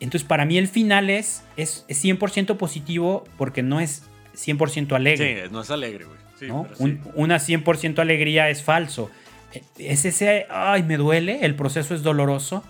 Entonces, 0.00 0.26
para 0.26 0.44
mí 0.44 0.58
el 0.58 0.68
final 0.68 1.10
es, 1.10 1.42
es, 1.56 1.84
es 1.88 2.04
100% 2.04 2.56
positivo 2.56 3.24
porque 3.36 3.62
no 3.62 3.80
es 3.80 4.04
100% 4.36 4.92
alegre. 4.94 5.44
Sí, 5.46 5.50
no 5.52 5.62
es 5.62 5.70
alegre, 5.70 6.04
güey. 6.04 6.18
Sí, 6.38 6.46
¿no? 6.46 6.66
sí. 6.76 6.82
Un- 6.84 7.00
una 7.14 7.36
100% 7.38 7.98
alegría 7.98 8.48
es 8.48 8.62
falso. 8.62 9.10
Eh, 9.52 9.62
Es 9.78 10.04
ese, 10.04 10.46
ay, 10.50 10.84
me 10.84 10.96
duele, 10.96 11.40
el 11.44 11.54
proceso 11.56 11.94
es 11.94 12.02
doloroso, 12.02 12.62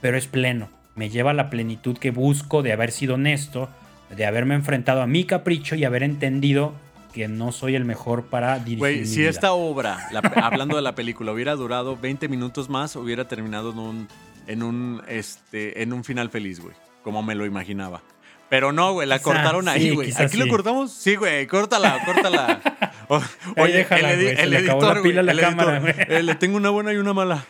pero 0.00 0.16
es 0.16 0.26
pleno. 0.26 0.68
Me 0.96 1.08
lleva 1.08 1.30
a 1.30 1.34
la 1.34 1.48
plenitud 1.50 1.96
que 1.96 2.10
busco 2.10 2.62
de 2.62 2.72
haber 2.72 2.90
sido 2.90 3.14
honesto, 3.14 3.68
de 4.14 4.26
haberme 4.26 4.54
enfrentado 4.56 5.00
a 5.02 5.06
mi 5.06 5.24
capricho 5.24 5.76
y 5.76 5.84
haber 5.84 6.02
entendido 6.02 6.74
que 7.12 7.28
no 7.28 7.52
soy 7.52 7.74
el 7.74 7.84
mejor 7.84 8.24
para 8.26 8.58
dirigir 8.58 8.78
Güey, 8.78 9.06
si 9.06 9.20
vida. 9.20 9.30
esta 9.30 9.52
obra, 9.52 10.08
la 10.12 10.20
hablando 10.20 10.76
de 10.76 10.82
la 10.82 10.94
película, 10.94 11.32
hubiera 11.32 11.54
durado 11.54 11.96
20 11.96 12.28
minutos 12.28 12.68
más, 12.68 12.96
hubiera 12.96 13.28
terminado 13.28 13.70
en 13.72 13.78
un, 13.78 14.08
en 14.46 14.62
un, 14.62 15.02
este, 15.08 15.82
en 15.82 15.92
un 15.92 16.04
final 16.04 16.30
feliz, 16.30 16.60
güey. 16.60 16.74
Como 17.02 17.22
me 17.22 17.34
lo 17.34 17.44
imaginaba. 17.46 18.00
Pero 18.48 18.70
no, 18.72 18.92
güey, 18.92 19.08
la 19.08 19.18
Quizá, 19.18 19.24
cortaron 19.32 19.66
ahí, 19.68 19.82
sí, 19.82 19.90
güey. 19.94 20.12
¿Aquí 20.16 20.36
lo 20.36 20.44
sí. 20.44 20.50
cortamos? 20.50 20.92
Sí, 20.92 21.16
güey, 21.16 21.46
córtala, 21.46 22.04
córtala. 22.04 22.60
O- 23.08 23.20
Ahí 23.56 23.72
déjala, 23.72 24.10
se 24.10 24.46
le 24.46 24.58
acabó 24.58 24.82
la 24.82 25.00
güey, 25.00 25.16
el 25.18 25.40
cámara, 25.40 25.78
editor, 25.78 25.94
güey. 26.06 26.18
eh, 26.18 26.22
le 26.22 26.34
tengo 26.34 26.56
una 26.56 26.70
buena 26.70 26.92
y 26.92 26.96
una 26.96 27.12
mala. 27.12 27.44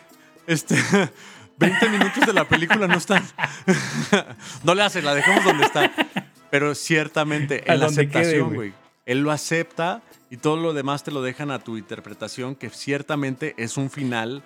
Este, 0.47 0.75
20 1.57 1.89
minutos 1.89 2.25
de 2.25 2.33
la 2.33 2.45
película 2.45 2.87
no 2.87 2.95
están. 2.97 3.23
no 4.63 4.75
le 4.75 4.83
hace, 4.83 5.01
la 5.01 5.13
dejamos 5.13 5.43
donde 5.43 5.65
está. 5.65 5.91
Pero 6.49 6.73
ciertamente, 6.75 7.63
en 7.71 7.79
la 7.79 7.85
aceptación, 7.87 8.53
güey. 8.53 8.73
Él 9.05 9.21
lo 9.21 9.31
acepta 9.31 10.01
y 10.29 10.37
todo 10.37 10.57
lo 10.57 10.73
demás 10.73 11.03
te 11.03 11.11
lo 11.11 11.21
dejan 11.21 11.51
a 11.51 11.59
tu 11.59 11.77
interpretación, 11.77 12.55
que 12.55 12.69
ciertamente 12.69 13.53
es 13.57 13.77
un 13.77 13.89
final 13.89 14.43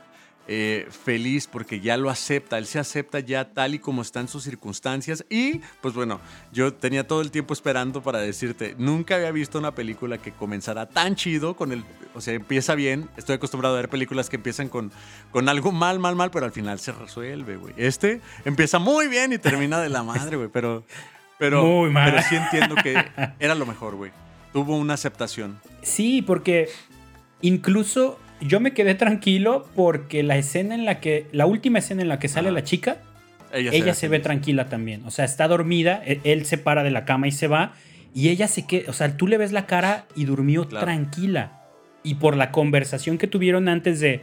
eh, 0.50 0.88
feliz 1.04 1.46
porque 1.46 1.82
ya 1.82 1.98
lo 1.98 2.10
acepta, 2.10 2.58
él 2.58 2.66
se 2.66 2.80
acepta 2.80 3.20
ya 3.20 3.52
tal 3.52 3.76
y 3.76 3.80
como 3.80 4.02
están 4.02 4.30
sus 4.30 4.44
circunstancias 4.44 5.26
y 5.30 5.60
pues 5.82 5.94
bueno, 5.94 6.22
yo 6.54 6.74
tenía 6.74 7.06
todo 7.06 7.20
el 7.20 7.32
tiempo 7.32 7.54
esperando 7.54 8.02
para 8.02 8.20
decirte, 8.20 8.74
nunca 8.78 9.16
había 9.16 9.32
visto 9.32 9.60
una 9.60 9.76
película 9.76 10.20
que 10.20 10.32
comenzara 10.32 10.86
tan 10.86 11.18
chido 11.18 11.58
con 11.58 11.74
el, 11.74 11.84
o 12.16 12.22
sea, 12.22 12.34
empieza 12.34 12.76
bien, 12.76 13.10
estoy 13.18 13.36
acostumbrado 13.36 13.76
a 13.76 13.82
ver 13.82 13.90
películas 13.90 14.30
que 14.30 14.38
empiezan 14.38 14.70
con, 14.70 14.90
con 15.32 15.50
algo 15.50 15.74
mal, 15.74 16.00
mal, 16.00 16.16
mal, 16.16 16.32
pero 16.32 16.46
al 16.46 16.54
final 16.54 16.80
se 16.80 16.94
resuelve, 16.94 17.58
güey. 17.58 17.74
Este 17.76 18.22
empieza 18.46 18.80
muy 18.80 19.10
bien 19.10 19.34
y 19.34 19.40
termina 19.40 19.82
de 19.82 19.90
la 19.90 20.04
madre, 20.04 20.38
güey, 20.38 20.48
pero... 20.48 20.86
Pero, 21.38 21.64
Muy 21.66 21.90
mal. 21.90 22.10
pero 22.10 22.24
sí 22.24 22.36
entiendo 22.36 22.76
que 22.76 22.96
era 23.38 23.54
lo 23.54 23.66
mejor, 23.66 23.96
güey. 23.96 24.12
Tuvo 24.54 24.78
una 24.78 24.94
aceptación. 24.96 25.60
Sí, 25.82 26.22
porque 26.22 26.70
incluso 27.42 28.20
yo 28.42 28.60
me 28.60 28.74
quedé 28.74 28.96
tranquilo 28.96 29.68
porque 29.76 30.24
la 30.24 30.38
escena 30.38 30.76
en 30.76 30.86
la 30.86 31.00
que, 31.00 31.28
la 31.32 31.46
última 31.46 31.80
escena 31.80 32.02
en 32.02 32.08
la 32.10 32.20
que 32.20 32.28
sale 32.28 32.52
la 32.52 32.64
chica, 32.64 32.98
Ella, 33.54 33.72
ella 33.74 33.94
se 33.94 34.08
ve 34.08 34.20
tranquila 34.20 34.70
también. 34.70 35.04
O 35.06 35.12
sea, 35.12 35.26
está 35.26 35.48
dormida, 35.48 36.02
e- 36.06 36.20
él 36.24 36.46
se 36.46 36.58
para 36.58 36.84
de 36.84 36.92
la 36.92 37.06
cama 37.06 37.28
y 37.28 37.32
se 37.32 37.48
va, 37.48 37.74
y 38.14 38.30
ella 38.30 38.48
se 38.48 38.66
queda, 38.66 38.90
o 38.90 38.94
sea, 38.94 39.16
tú 39.18 39.28
le 39.28 39.38
ves 39.38 39.52
la 39.52 39.66
cara 39.66 40.06
y 40.16 40.26
durmió 40.26 40.68
Claro. 40.68 40.86
tranquila. 40.86 41.64
Y 42.04 42.16
por 42.16 42.36
la 42.36 42.52
conversación 42.52 43.18
que 43.18 43.28
tuvieron 43.28 43.68
antes 43.70 44.00
de, 44.00 44.22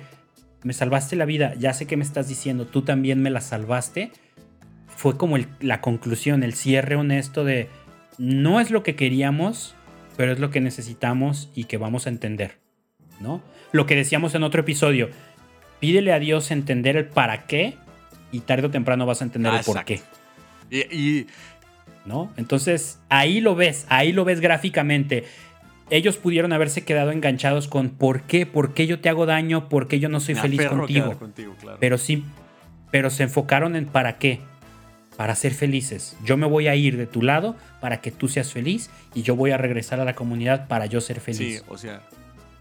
me 0.62 0.72
salvaste 0.72 1.16
la 1.16 1.24
vida, 1.26 1.54
ya 1.58 1.72
sé 1.74 1.86
que 1.86 1.96
me 1.96 2.04
estás 2.04 2.28
diciendo, 2.28 2.66
tú 2.66 2.82
también 2.82 3.20
me 3.22 3.30
la 3.30 3.40
salvaste, 3.40 4.10
fue 4.96 5.16
como 5.16 5.36
el- 5.36 5.48
la 5.60 5.80
conclusión, 5.80 6.42
el 6.42 6.54
cierre 6.54 6.96
honesto 6.96 7.44
de, 7.44 7.68
no 8.18 8.60
es 8.60 8.70
lo 8.70 8.82
que 8.82 8.94
queríamos, 8.94 9.74
pero 10.16 10.32
es 10.32 10.38
lo 10.38 10.50
que 10.50 10.60
necesitamos 10.60 11.50
y 11.54 11.64
que 11.64 11.76
vamos 11.76 12.06
a 12.06 12.10
entender, 12.10 12.58
¿no? 13.20 13.42
Lo 13.72 13.86
que 13.86 13.96
decíamos 13.96 14.34
en 14.34 14.42
otro 14.42 14.60
episodio, 14.60 15.08
pídele 15.80 16.12
a 16.12 16.18
Dios 16.18 16.50
entender 16.50 16.96
el 16.96 17.06
para 17.06 17.46
qué 17.46 17.74
y 18.32 18.40
tarde 18.40 18.66
o 18.66 18.70
temprano 18.70 19.06
vas 19.06 19.20
a 19.20 19.24
entender 19.24 19.52
Ah, 19.52 19.58
el 19.58 19.64
por 19.64 19.78
exacto. 19.78 20.04
qué, 20.70 20.86
Y, 20.90 20.96
y 20.96 21.26
¿no? 22.04 22.32
Entonces, 22.36 23.00
ahí 23.08 23.40
lo 23.40 23.54
ves, 23.54 23.86
ahí 23.88 24.12
lo 24.12 24.24
ves 24.24 24.40
gráficamente. 24.40 25.24
Ellos 25.90 26.16
pudieron 26.16 26.52
haberse 26.52 26.84
quedado 26.84 27.10
enganchados 27.10 27.68
con 27.68 27.90
¿por 27.90 28.22
qué? 28.22 28.46
¿Por 28.46 28.72
qué 28.74 28.86
yo 28.86 29.00
te 29.00 29.08
hago 29.08 29.26
daño? 29.26 29.68
¿Por 29.68 29.86
qué 29.88 30.00
yo 30.00 30.08
no 30.08 30.20
soy 30.20 30.34
feliz 30.34 30.64
contigo? 30.66 31.04
quedar 31.06 31.18
contigo, 31.18 31.54
claro. 31.60 31.78
Pero 31.80 31.98
sí, 31.98 32.24
pero 32.90 33.10
se 33.10 33.24
enfocaron 33.24 33.76
en 33.76 33.86
para 33.86 34.16
qué. 34.18 34.40
Para 35.16 35.34
ser 35.36 35.54
felices. 35.54 36.16
Yo 36.24 36.36
me 36.36 36.46
voy 36.46 36.66
a 36.68 36.74
ir 36.74 36.96
de 36.96 37.06
tu 37.06 37.22
lado 37.22 37.54
para 37.80 38.00
que 38.00 38.10
tú 38.10 38.28
seas 38.28 38.52
feliz 38.52 38.90
y 39.14 39.22
yo 39.22 39.36
voy 39.36 39.52
a 39.52 39.56
regresar 39.56 40.00
a 40.00 40.04
la 40.04 40.14
comunidad 40.14 40.66
para 40.66 40.86
yo 40.86 41.00
ser 41.00 41.16
sí, 41.20 41.34
feliz. 41.34 41.64
o 41.68 41.78
sea, 41.78 42.00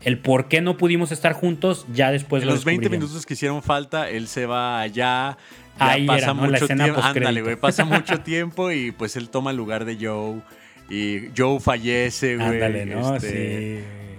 El 0.01 0.19
por 0.19 0.47
qué 0.49 0.61
no 0.61 0.77
pudimos 0.77 1.11
estar 1.11 1.33
juntos 1.33 1.85
ya 1.93 2.11
después 2.11 2.43
en 2.43 2.49
lo 2.49 2.53
los 2.55 2.63
20 2.65 2.81
descubriremos. 2.81 3.09
minutos 3.09 3.25
que 3.25 3.33
hicieron 3.33 3.63
falta, 3.63 4.09
él 4.09 4.27
se 4.27 4.45
va 4.45 4.81
allá. 4.81 5.37
Ya 5.79 5.91
Ahí 5.91 6.05
pasa 6.05 6.17
era, 6.25 6.33
¿no? 6.35 6.41
La 6.47 6.59
mucho 6.59 6.67
tiempo. 6.67 7.01
Ándale, 7.01 7.41
güey. 7.41 7.55
Pasa 7.55 7.85
mucho 7.85 8.19
tiempo 8.19 8.71
y 8.71 8.91
pues 8.91 9.15
él 9.15 9.29
toma 9.29 9.49
el 9.51 9.57
lugar 9.57 9.85
de 9.85 9.97
Joe. 9.99 10.41
Y 10.89 11.29
Joe 11.35 11.59
fallece, 11.59 12.35
güey. 12.35 12.47
Ándale, 12.47 12.85
¿no? 12.85 13.15
este, 13.15 13.79
sí. 13.79 14.12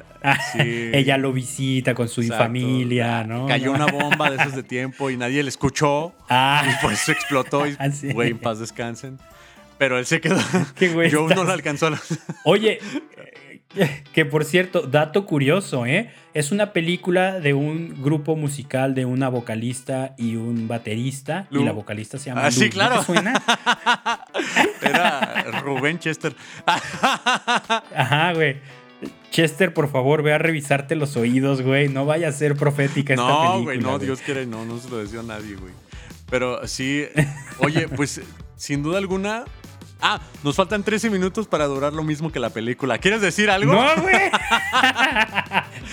Sí. 0.52 0.59
Ella 0.92 1.18
lo 1.18 1.32
visita 1.32 1.94
con 1.94 2.09
su 2.09 2.22
exacto. 2.22 2.44
familia, 2.44 3.24
¿no? 3.24 3.46
Cayó 3.46 3.72
una 3.72 3.86
bomba 3.92 4.30
de 4.30 4.36
esos 4.36 4.55
de 4.55 4.62
tiempo 4.62 5.10
y 5.10 5.16
nadie 5.16 5.42
le 5.42 5.48
escuchó. 5.48 6.14
Ah, 6.28 6.64
Y 6.68 6.82
por 6.82 6.92
eso 6.92 7.12
explotó. 7.12 7.66
Y, 7.66 7.76
Ah, 7.78 7.88
güey, 8.12 8.30
en 8.30 8.38
paz 8.38 8.59
descansen. 8.59 9.18
Pero 9.78 9.98
él 9.98 10.06
se 10.06 10.20
quedó. 10.20 10.38
Qué 10.76 10.88
güey 10.88 11.10
Joe 11.10 11.34
no 11.34 11.44
lo 11.44 11.52
alcanzó. 11.52 11.88
a- 11.88 12.01
Oye, 12.44 12.78
que 14.12 14.24
por 14.24 14.44
cierto, 14.44 14.82
dato 14.82 15.26
curioso, 15.26 15.84
¿eh? 15.84 16.10
Es 16.32 16.52
una 16.52 16.72
película 16.72 17.40
de 17.40 17.55
un 17.55 18.01
grupo 18.02 18.36
musical 18.36 18.94
de 18.94 19.05
una 19.05 19.28
vocalista 19.28 20.14
y 20.16 20.36
un 20.36 20.68
baterista. 20.68 21.46
Lu. 21.51 21.62
Y 21.62 21.64
la 21.64 21.72
vocalista 21.72 22.18
se 22.18 22.26
llama 22.30 22.46
Ah, 22.46 22.51
sí, 22.52 22.70
claro. 22.70 22.94
¿No 22.96 23.01
te 23.01 23.06
suena? 23.06 23.42
Era 24.80 25.42
Rubén 25.60 25.98
Chester. 25.98 26.34
Ajá, 26.66 28.32
güey. 28.34 28.56
Chester, 29.30 29.74
por 29.74 29.90
favor, 29.90 30.22
ve 30.22 30.32
a 30.32 30.38
revisarte 30.38 30.94
los 30.94 31.16
oídos, 31.16 31.60
güey. 31.62 31.88
No 31.88 32.06
vaya 32.06 32.28
a 32.28 32.32
ser 32.32 32.54
profética 32.56 33.14
esta 33.14 33.26
película. 33.26 33.56
No, 33.56 33.62
güey, 33.62 33.78
no, 33.78 33.98
Dios 33.98 34.20
quiere, 34.20 34.46
no, 34.46 34.64
no 34.64 34.78
se 34.78 34.88
lo 34.88 34.98
decía 34.98 35.20
a 35.20 35.24
nadie, 35.24 35.56
güey. 35.56 35.72
Pero 36.30 36.66
sí, 36.66 37.06
oye, 37.58 37.88
pues 37.96 38.20
sin 38.56 38.82
duda 38.82 38.98
alguna. 38.98 39.44
Ah, 40.00 40.20
nos 40.42 40.56
faltan 40.56 40.82
13 40.82 41.08
minutos 41.10 41.46
para 41.48 41.66
durar 41.66 41.92
lo 41.92 42.02
mismo 42.02 42.30
que 42.30 42.38
la 42.38 42.50
película. 42.50 42.98
¿Quieres 42.98 43.20
decir 43.20 43.50
algo? 43.50 43.72
No, 43.72 43.82
güey. 44.02 44.30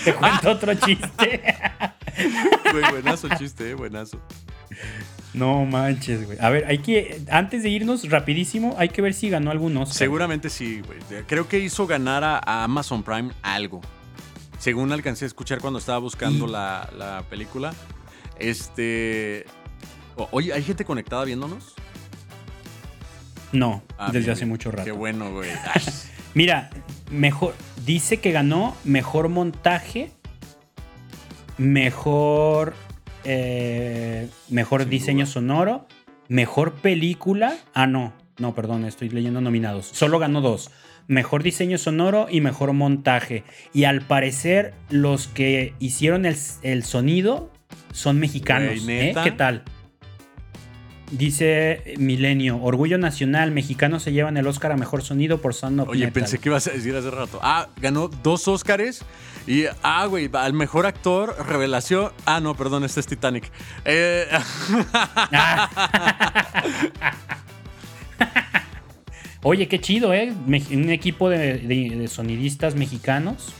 Te 0.04 0.14
cuento 0.14 0.50
otro 0.50 0.74
chiste. 0.74 1.42
Güey, 2.70 2.90
buenazo 2.90 3.28
chiste, 3.38 3.70
eh, 3.70 3.74
buenazo. 3.74 4.20
No 5.34 5.64
manches, 5.64 6.26
güey. 6.26 6.38
A 6.40 6.50
ver, 6.50 6.66
hay 6.66 6.78
que. 6.78 7.22
Antes 7.30 7.62
de 7.62 7.70
irnos, 7.70 8.08
rapidísimo, 8.10 8.74
hay 8.78 8.90
que 8.90 9.00
ver 9.00 9.14
si 9.14 9.30
ganó 9.30 9.50
algún 9.50 9.76
Oscar. 9.78 9.96
Seguramente 9.96 10.50
sí, 10.50 10.82
güey. 10.86 10.98
Creo 11.26 11.48
que 11.48 11.58
hizo 11.58 11.86
ganar 11.86 12.22
a, 12.24 12.38
a 12.38 12.64
Amazon 12.64 13.02
Prime 13.02 13.30
algo. 13.42 13.80
Según 14.58 14.92
alcancé 14.92 15.24
a 15.24 15.28
escuchar 15.28 15.60
cuando 15.60 15.78
estaba 15.78 15.98
buscando 15.98 16.46
Y- 16.46 16.50
la, 16.50 16.88
la 16.96 17.24
película. 17.30 17.72
Este. 18.38 19.46
Oye, 20.32 20.52
¿hay 20.52 20.62
gente 20.62 20.84
conectada 20.84 21.24
viéndonos? 21.24 21.74
No, 23.52 23.82
Ah, 23.98 24.06
desde 24.06 24.20
bien, 24.20 24.30
hace 24.32 24.46
mucho 24.46 24.70
rato. 24.70 24.84
Qué 24.84 24.92
bueno, 24.92 25.30
güey. 25.32 25.50
Mira, 26.34 26.70
mejor. 27.10 27.54
Dice 27.86 28.18
que 28.18 28.32
ganó 28.32 28.76
mejor 28.84 29.28
montaje, 29.28 30.10
mejor. 31.58 32.74
Eh, 33.24 34.28
mejor 34.48 34.82
Sin 34.82 34.90
diseño 34.90 35.24
duda. 35.24 35.32
sonoro, 35.32 35.86
mejor 36.28 36.74
película. 36.74 37.56
Ah, 37.74 37.86
no, 37.86 38.12
no, 38.38 38.54
perdón, 38.54 38.84
estoy 38.84 39.08
leyendo 39.08 39.40
nominados. 39.40 39.86
Solo 39.86 40.18
ganó 40.18 40.40
dos. 40.40 40.70
Mejor 41.08 41.42
diseño 41.42 41.78
sonoro 41.78 42.28
y 42.30 42.40
mejor 42.40 42.72
montaje. 42.72 43.44
Y 43.74 43.84
al 43.84 44.02
parecer, 44.02 44.72
los 44.88 45.26
que 45.26 45.74
hicieron 45.80 46.26
el, 46.26 46.36
el 46.62 46.84
sonido 46.84 47.50
son 47.92 48.18
mexicanos. 48.18 48.86
¿eh? 48.88 49.14
¿Qué 49.22 49.32
tal? 49.32 49.64
Dice 51.12 51.94
Milenio, 51.98 52.56
Orgullo 52.62 52.96
Nacional, 52.96 53.50
mexicanos 53.52 54.02
se 54.02 54.12
llevan 54.12 54.38
el 54.38 54.46
Oscar 54.46 54.72
a 54.72 54.76
Mejor 54.78 55.02
Sonido 55.02 55.42
por 55.42 55.52
Sound 55.52 55.80
of 55.80 55.88
Oye, 55.90 56.06
Metal. 56.06 56.12
pensé 56.22 56.38
que 56.38 56.48
ibas 56.48 56.66
a 56.68 56.70
decir 56.70 56.96
hace 56.96 57.10
rato. 57.10 57.38
Ah, 57.42 57.68
ganó 57.76 58.08
dos 58.08 58.48
Óscares. 58.48 59.04
Y, 59.46 59.64
ah, 59.82 60.06
güey, 60.06 60.30
al 60.32 60.54
mejor 60.54 60.86
actor, 60.86 61.36
revelación. 61.46 62.12
Ah, 62.24 62.40
no, 62.40 62.54
perdón, 62.56 62.84
este 62.84 63.00
es 63.00 63.06
Titanic. 63.06 63.50
Eh, 63.84 64.26
Oye, 69.42 69.66
qué 69.68 69.80
chido, 69.80 70.14
¿eh? 70.14 70.32
Un 70.46 70.90
equipo 70.90 71.28
de, 71.28 71.58
de- 71.58 71.96
de 71.96 72.08
sonidistas 72.08 72.74
mexicanos 72.76 73.52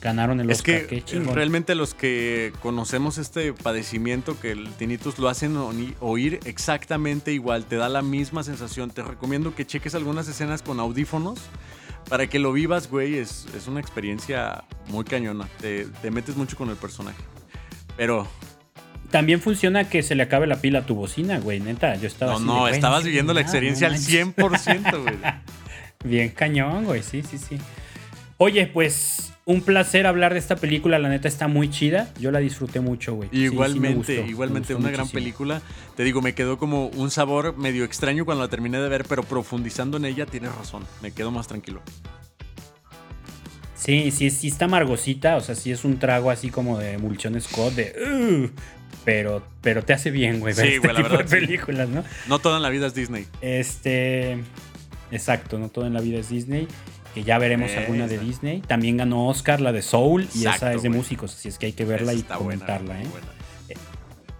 ganaron 0.00 0.40
el 0.40 0.50
es 0.50 0.58
Oscar. 0.58 0.80
que 0.82 0.86
qué 0.86 1.02
chingón. 1.04 1.34
realmente 1.34 1.74
los 1.74 1.94
que 1.94 2.52
conocemos 2.62 3.18
este 3.18 3.52
padecimiento 3.52 4.38
que 4.40 4.52
el 4.52 4.68
tinnitus 4.72 5.18
lo 5.18 5.28
hacen 5.28 5.56
oír 6.00 6.40
exactamente 6.44 7.32
igual. 7.32 7.64
Te 7.64 7.76
da 7.76 7.88
la 7.88 8.02
misma 8.02 8.42
sensación. 8.42 8.90
Te 8.90 9.02
recomiendo 9.02 9.54
que 9.54 9.66
cheques 9.66 9.94
algunas 9.94 10.28
escenas 10.28 10.62
con 10.62 10.80
audífonos. 10.80 11.40
Para 12.08 12.26
que 12.28 12.38
lo 12.38 12.52
vivas, 12.52 12.90
güey, 12.90 13.18
es, 13.18 13.46
es 13.54 13.68
una 13.68 13.78
experiencia 13.78 14.64
muy 14.88 15.04
cañona. 15.04 15.48
Te, 15.60 15.84
te 16.00 16.10
metes 16.10 16.34
mucho 16.36 16.56
con 16.56 16.70
el 16.70 16.76
personaje. 16.76 17.22
Pero 17.96 18.26
También 19.10 19.40
funciona 19.40 19.88
que 19.88 20.02
se 20.02 20.14
le 20.14 20.22
acabe 20.22 20.46
la 20.46 20.56
pila 20.60 20.80
a 20.80 20.86
tu 20.86 20.94
bocina, 20.94 21.38
güey, 21.38 21.60
neta. 21.60 21.94
Yo 21.96 22.06
estaba 22.08 22.32
no, 22.32 22.36
así 22.38 22.44
de, 22.44 22.52
no, 22.52 22.60
güey, 22.60 22.74
estabas 22.74 23.04
viviendo 23.04 23.34
la 23.34 23.42
experiencia 23.42 23.88
no 23.88 23.94
al 23.94 24.00
manches. 24.00 24.26
100%, 24.36 25.02
güey. 25.02 25.16
Bien 26.04 26.30
cañón, 26.30 26.86
güey, 26.86 27.02
sí, 27.02 27.22
sí, 27.22 27.36
sí. 27.36 27.58
Oye, 28.38 28.66
pues 28.66 29.34
un 29.50 29.62
placer 29.62 30.06
hablar 30.06 30.32
de 30.32 30.38
esta 30.38 30.56
película, 30.56 30.98
la 30.98 31.08
neta 31.08 31.28
está 31.28 31.48
muy 31.48 31.70
chida. 31.70 32.08
Yo 32.18 32.30
la 32.30 32.38
disfruté 32.38 32.80
mucho, 32.80 33.14
güey. 33.14 33.28
Sí, 33.30 33.36
sí 33.36 33.42
Igualmente, 33.44 33.96
gustó, 33.96 34.12
me 34.12 34.28
igualmente 34.30 34.74
una 34.74 34.90
gran 34.90 35.00
muchísimo. 35.00 35.20
película. 35.20 35.62
Te 35.96 36.04
digo, 36.04 36.22
me 36.22 36.34
quedó 36.34 36.58
como 36.58 36.86
un 36.88 37.10
sabor 37.10 37.56
medio 37.56 37.84
extraño 37.84 38.24
cuando 38.24 38.44
la 38.44 38.48
terminé 38.50 38.78
de 38.78 38.88
ver, 38.88 39.04
pero 39.08 39.22
profundizando 39.22 39.96
en 39.96 40.04
ella 40.04 40.26
tienes 40.26 40.54
razón. 40.54 40.84
Me 41.02 41.10
quedo 41.12 41.30
más 41.30 41.48
tranquilo. 41.48 41.82
Sí, 43.74 44.10
sí, 44.10 44.30
sí 44.30 44.48
está 44.48 44.66
amargosita, 44.66 45.36
o 45.36 45.40
sea, 45.40 45.54
sí 45.54 45.72
es 45.72 45.84
un 45.84 45.98
trago 45.98 46.30
así 46.30 46.50
como 46.50 46.78
de 46.78 46.92
emulsión 46.92 47.40
Scott, 47.40 47.74
de... 47.74 48.50
Pero, 49.04 49.42
pero 49.62 49.82
te 49.82 49.94
hace 49.94 50.10
bien, 50.10 50.40
güey, 50.40 50.54
ver 50.54 50.66
Sí, 50.66 50.72
este 50.74 50.86
güey, 50.88 50.92
la 50.92 51.02
tipo 51.02 51.08
de 51.08 51.16
verdad, 51.22 51.30
sí. 51.30 51.46
películas, 51.46 51.88
¿no? 51.88 52.04
No 52.28 52.38
toda 52.38 52.58
en 52.58 52.62
la 52.62 52.68
vida 52.68 52.86
es 52.86 52.94
Disney. 52.94 53.26
Este... 53.40 54.38
Exacto, 55.10 55.58
no 55.58 55.70
todo 55.70 55.86
en 55.86 55.94
la 55.94 56.00
vida 56.00 56.18
es 56.18 56.28
Disney. 56.28 56.68
Que 57.14 57.24
ya 57.24 57.38
veremos 57.38 57.70
alguna 57.72 58.06
de. 58.06 58.18
Disney. 58.18 58.60
También 58.60 58.96
ganó 58.96 59.28
Oscar 59.28 59.60
la 59.60 59.72
de 59.72 59.82
Soul 59.82 60.28
y 60.34 60.46
esa 60.46 60.72
es 60.72 60.82
de 60.82 60.90
músicos, 60.90 61.34
así 61.34 61.48
es 61.48 61.58
que 61.58 61.66
hay 61.66 61.72
que 61.72 61.84
verla 61.84 62.12
Esa 62.12 62.20
y 62.20 62.22
buena, 62.22 62.38
comentarla, 62.38 63.02
¿eh? 63.02 63.06
buena. 63.10 63.40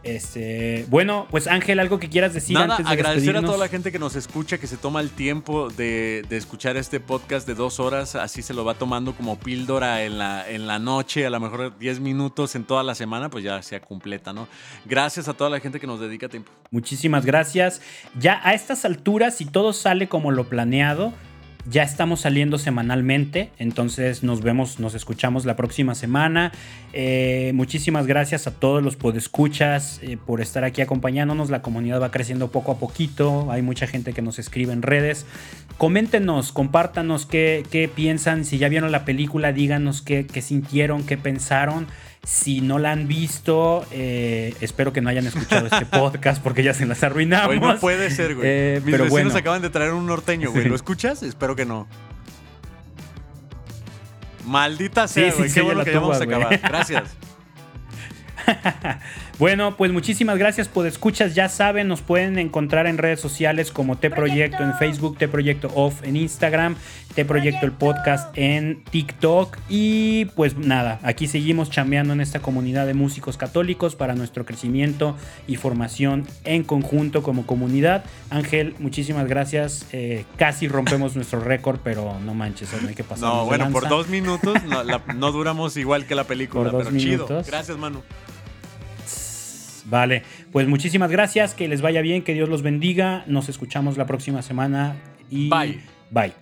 Este, 0.03 0.87
bueno, 0.89 1.27
pues 1.31 1.47
Ángel, 1.47 1.79
algo 1.79 1.99
que 1.99 2.09
quieras 2.09 2.33
decir 2.33 2.55
Nada, 2.55 2.77
antes 2.77 2.87
de 2.87 2.93
agradecer 2.93 3.37
a 3.37 3.43
toda 3.43 3.59
la 3.59 3.69
gente 3.69 3.93
que 3.93 3.99
nos 3.99 4.17
escucha, 4.17 4.57
que 4.57 4.67
se 4.67 4.79
toma 4.79 5.03
el 5.03 5.11
tiempo 5.11 5.69
de, 5.69 6.25
de 6.27 6.39
escuchar 6.39 6.79
este 6.79 7.01
podcast 7.01 7.47
de 7.47 7.55
dos 7.55 7.81
horas, 7.81 8.15
así 8.15 8.41
se 8.41 8.55
lo 8.55 8.65
va 8.65 8.75
tomando 8.75 9.15
como 9.15 9.39
píldora 9.39 10.03
en 10.05 10.17
la, 10.17 10.49
en 10.49 10.67
la 10.67 10.79
noche, 10.79 11.27
a 11.27 11.31
lo 11.31 11.39
mejor 11.39 11.77
10 11.79 12.01
minutos 12.01 12.55
en 12.55 12.65
toda 12.65 12.83
la 12.83 12.95
semana, 12.95 13.29
pues 13.29 13.45
ya 13.45 13.61
sea 13.63 13.81
completa, 13.81 14.33
¿no? 14.33 14.49
Gracias 14.87 15.29
a 15.29 15.35
toda 15.35 15.51
la 15.51 15.61
gente 15.61 15.79
que 15.79 15.87
nos 15.87 16.01
dedica 16.01 16.31
tiempo. 16.31 16.51
Muchísimas 16.71 17.27
gracias. 17.27 17.83
Ya 18.19 18.41
a 18.43 18.55
estas 18.55 18.87
alturas, 18.87 19.37
si 19.37 19.45
todo 19.45 19.75
sale 19.75 20.09
como 20.09 20.31
lo 20.31 20.49
planeado, 20.49 21.13
ya 21.69 21.83
estamos 21.83 22.21
saliendo 22.21 22.59
semanalmente. 22.59 23.51
Entonces 23.59 24.23
nos 24.23 24.43
vemos, 24.43 24.81
nos 24.81 24.95
escuchamos 24.95 25.45
la 25.45 25.57
próxima 25.57 25.95
semana. 25.95 26.53
Eh, 26.93 27.53
muchísimas 27.55 28.07
gracias 28.07 28.47
a 28.47 28.53
todos 28.53 28.83
los 28.83 28.97
podescuchas 28.97 30.01
eh, 30.03 30.17
por 30.25 30.41
estar 30.41 30.65
aquí 30.65 30.83
acompañándonos. 30.83 31.51
La 31.51 31.63
comunidad 31.63 32.01
va 32.01 32.11
creciendo 32.11 32.51
poco 32.51 32.73
a 32.73 32.79
poquito. 32.79 33.51
Hay 33.51 33.63
mucha 33.63 33.87
gente 33.87 34.13
que 34.13 34.23
nos 34.23 34.39
escribe 34.39 34.73
en 34.73 34.83
redes. 34.83 35.27
Coméntenos, 35.79 36.53
compártanos 36.53 37.27
qué, 37.27 37.65
qué 37.71 37.89
piensan. 37.89 38.45
Si 38.45 38.59
ya 38.59 38.69
vieron 38.69 38.93
la 38.93 39.05
película, 39.05 39.53
díganos 39.53 40.03
qué, 40.03 40.27
qué 40.27 40.43
sintieron, 40.43 41.05
qué 41.05 41.17
pensaron. 41.17 41.87
Si 42.23 42.61
no 42.61 42.79
la 42.79 42.93
han 42.93 43.09
visto, 43.09 43.85
eh, 43.91 44.55
espero 44.61 44.93
que 44.93 45.01
no 45.01 45.09
hayan 45.09 45.27
escuchado 45.27 45.67
este 45.67 45.87
podcast 45.99 46.43
porque 46.43 46.63
ya 46.63 46.75
se 46.75 46.85
las 46.87 47.03
arruinamos. 47.03 47.47
Güey, 47.47 47.61
no 47.61 47.79
puede 47.79 48.11
ser, 48.11 48.35
güey. 48.35 48.47
Eh, 48.49 48.81
Mis 48.85 48.93
pero 48.93 49.05
vecinos 49.05 49.33
bueno. 49.33 49.39
acaban 49.39 49.63
de 49.63 49.71
traer 49.71 49.93
un 49.93 50.07
norteño, 50.07 50.51
güey. 50.53 50.67
¿Lo 50.69 50.75
escuchas? 50.75 51.23
Espero 51.23 51.57
que 51.57 51.65
no. 51.65 51.89
Maldita 54.45 55.09
sea, 55.09 55.31
sí, 55.31 55.37
güey. 55.39 55.49
sí, 55.49 55.55
Qué 55.55 55.63
bueno 55.63 55.85
que 55.85 55.93
ya 55.93 56.01
vamos 56.01 56.21
a 56.21 56.25
acabar. 56.25 56.59
Gracias. 56.59 57.17
Bueno, 59.41 59.75
pues 59.79 59.91
muchísimas 59.91 60.37
gracias 60.37 60.69
por 60.69 60.87
escuchas. 60.87 61.35
Ya 61.35 61.49
saben, 61.49 61.89
nos 61.89 62.03
pueden 62.03 62.39
encontrar 62.39 62.87
en 62.87 62.99
redes 62.99 63.21
sociales 63.21 63.71
como 63.73 63.97
T 63.97 64.11
Proyecto 64.11 64.63
en 64.63 64.75
Facebook, 64.75 65.17
T 65.17 65.29
Proyecto 65.29 65.69
Off 65.75 66.03
en 66.05 66.17
Instagram, 66.19 66.77
T 67.15 67.25
Proyecto 67.25 67.65
el 67.65 67.73
podcast 67.73 68.37
en 68.37 68.85
TikTok. 68.91 69.57
Y 69.71 70.27
pues 70.37 70.59
nada, 70.59 71.01
aquí 71.03 71.27
seguimos 71.27 71.71
chambeando 71.71 72.13
en 72.13 72.21
esta 72.21 72.41
comunidad 72.41 72.87
de 72.87 72.93
músicos 72.93 73.39
católicos 73.39 73.97
para 73.97 74.15
nuestro 74.15 74.45
crecimiento 74.45 75.17
y 75.47 75.57
formación 75.57 76.27
en 76.45 76.63
conjunto 76.63 77.23
como 77.23 77.47
comunidad. 77.47 78.05
Ángel, 78.29 78.75
muchísimas 78.79 79.27
gracias. 79.27 79.87
Eh, 79.93 80.27
casi 80.37 80.69
rompemos 80.69 81.17
nuestro 81.17 81.41
récord, 81.41 81.81
pero 81.83 82.21
no 82.21 82.35
manches, 82.35 82.69
no 82.83 82.89
hay 82.91 82.95
que 82.95 83.05
pasar. 83.05 83.27
No, 83.27 83.47
bueno, 83.47 83.71
por 83.71 83.89
dos 83.89 84.09
minutos 84.09 84.63
no, 84.65 84.85
la- 84.85 85.01
no 85.17 85.33
duramos 85.33 85.79
igual 85.79 86.05
que 86.05 86.15
la 86.15 86.25
película, 86.25 86.65
Por 86.65 86.73
dos 86.73 86.89
pero 86.89 86.99
chido. 86.99 87.25
minutos. 87.27 87.47
Gracias, 87.47 87.79
Manu. 87.79 88.03
Vale, 89.91 90.23
pues 90.53 90.69
muchísimas 90.69 91.11
gracias, 91.11 91.55
que 91.55 91.69
les 91.69 91.83
vaya 91.83 92.01
bien, 92.01 92.23
que 92.23 92.33
Dios 92.33 92.49
los 92.49 92.63
bendiga. 92.63 93.25
Nos 93.27 93.49
escuchamos 93.49 93.99
la 93.99 94.07
próxima 94.07 94.43
semana 94.43 94.97
y 95.29 95.49
Bye. 95.49 95.81
Bye. 96.11 96.40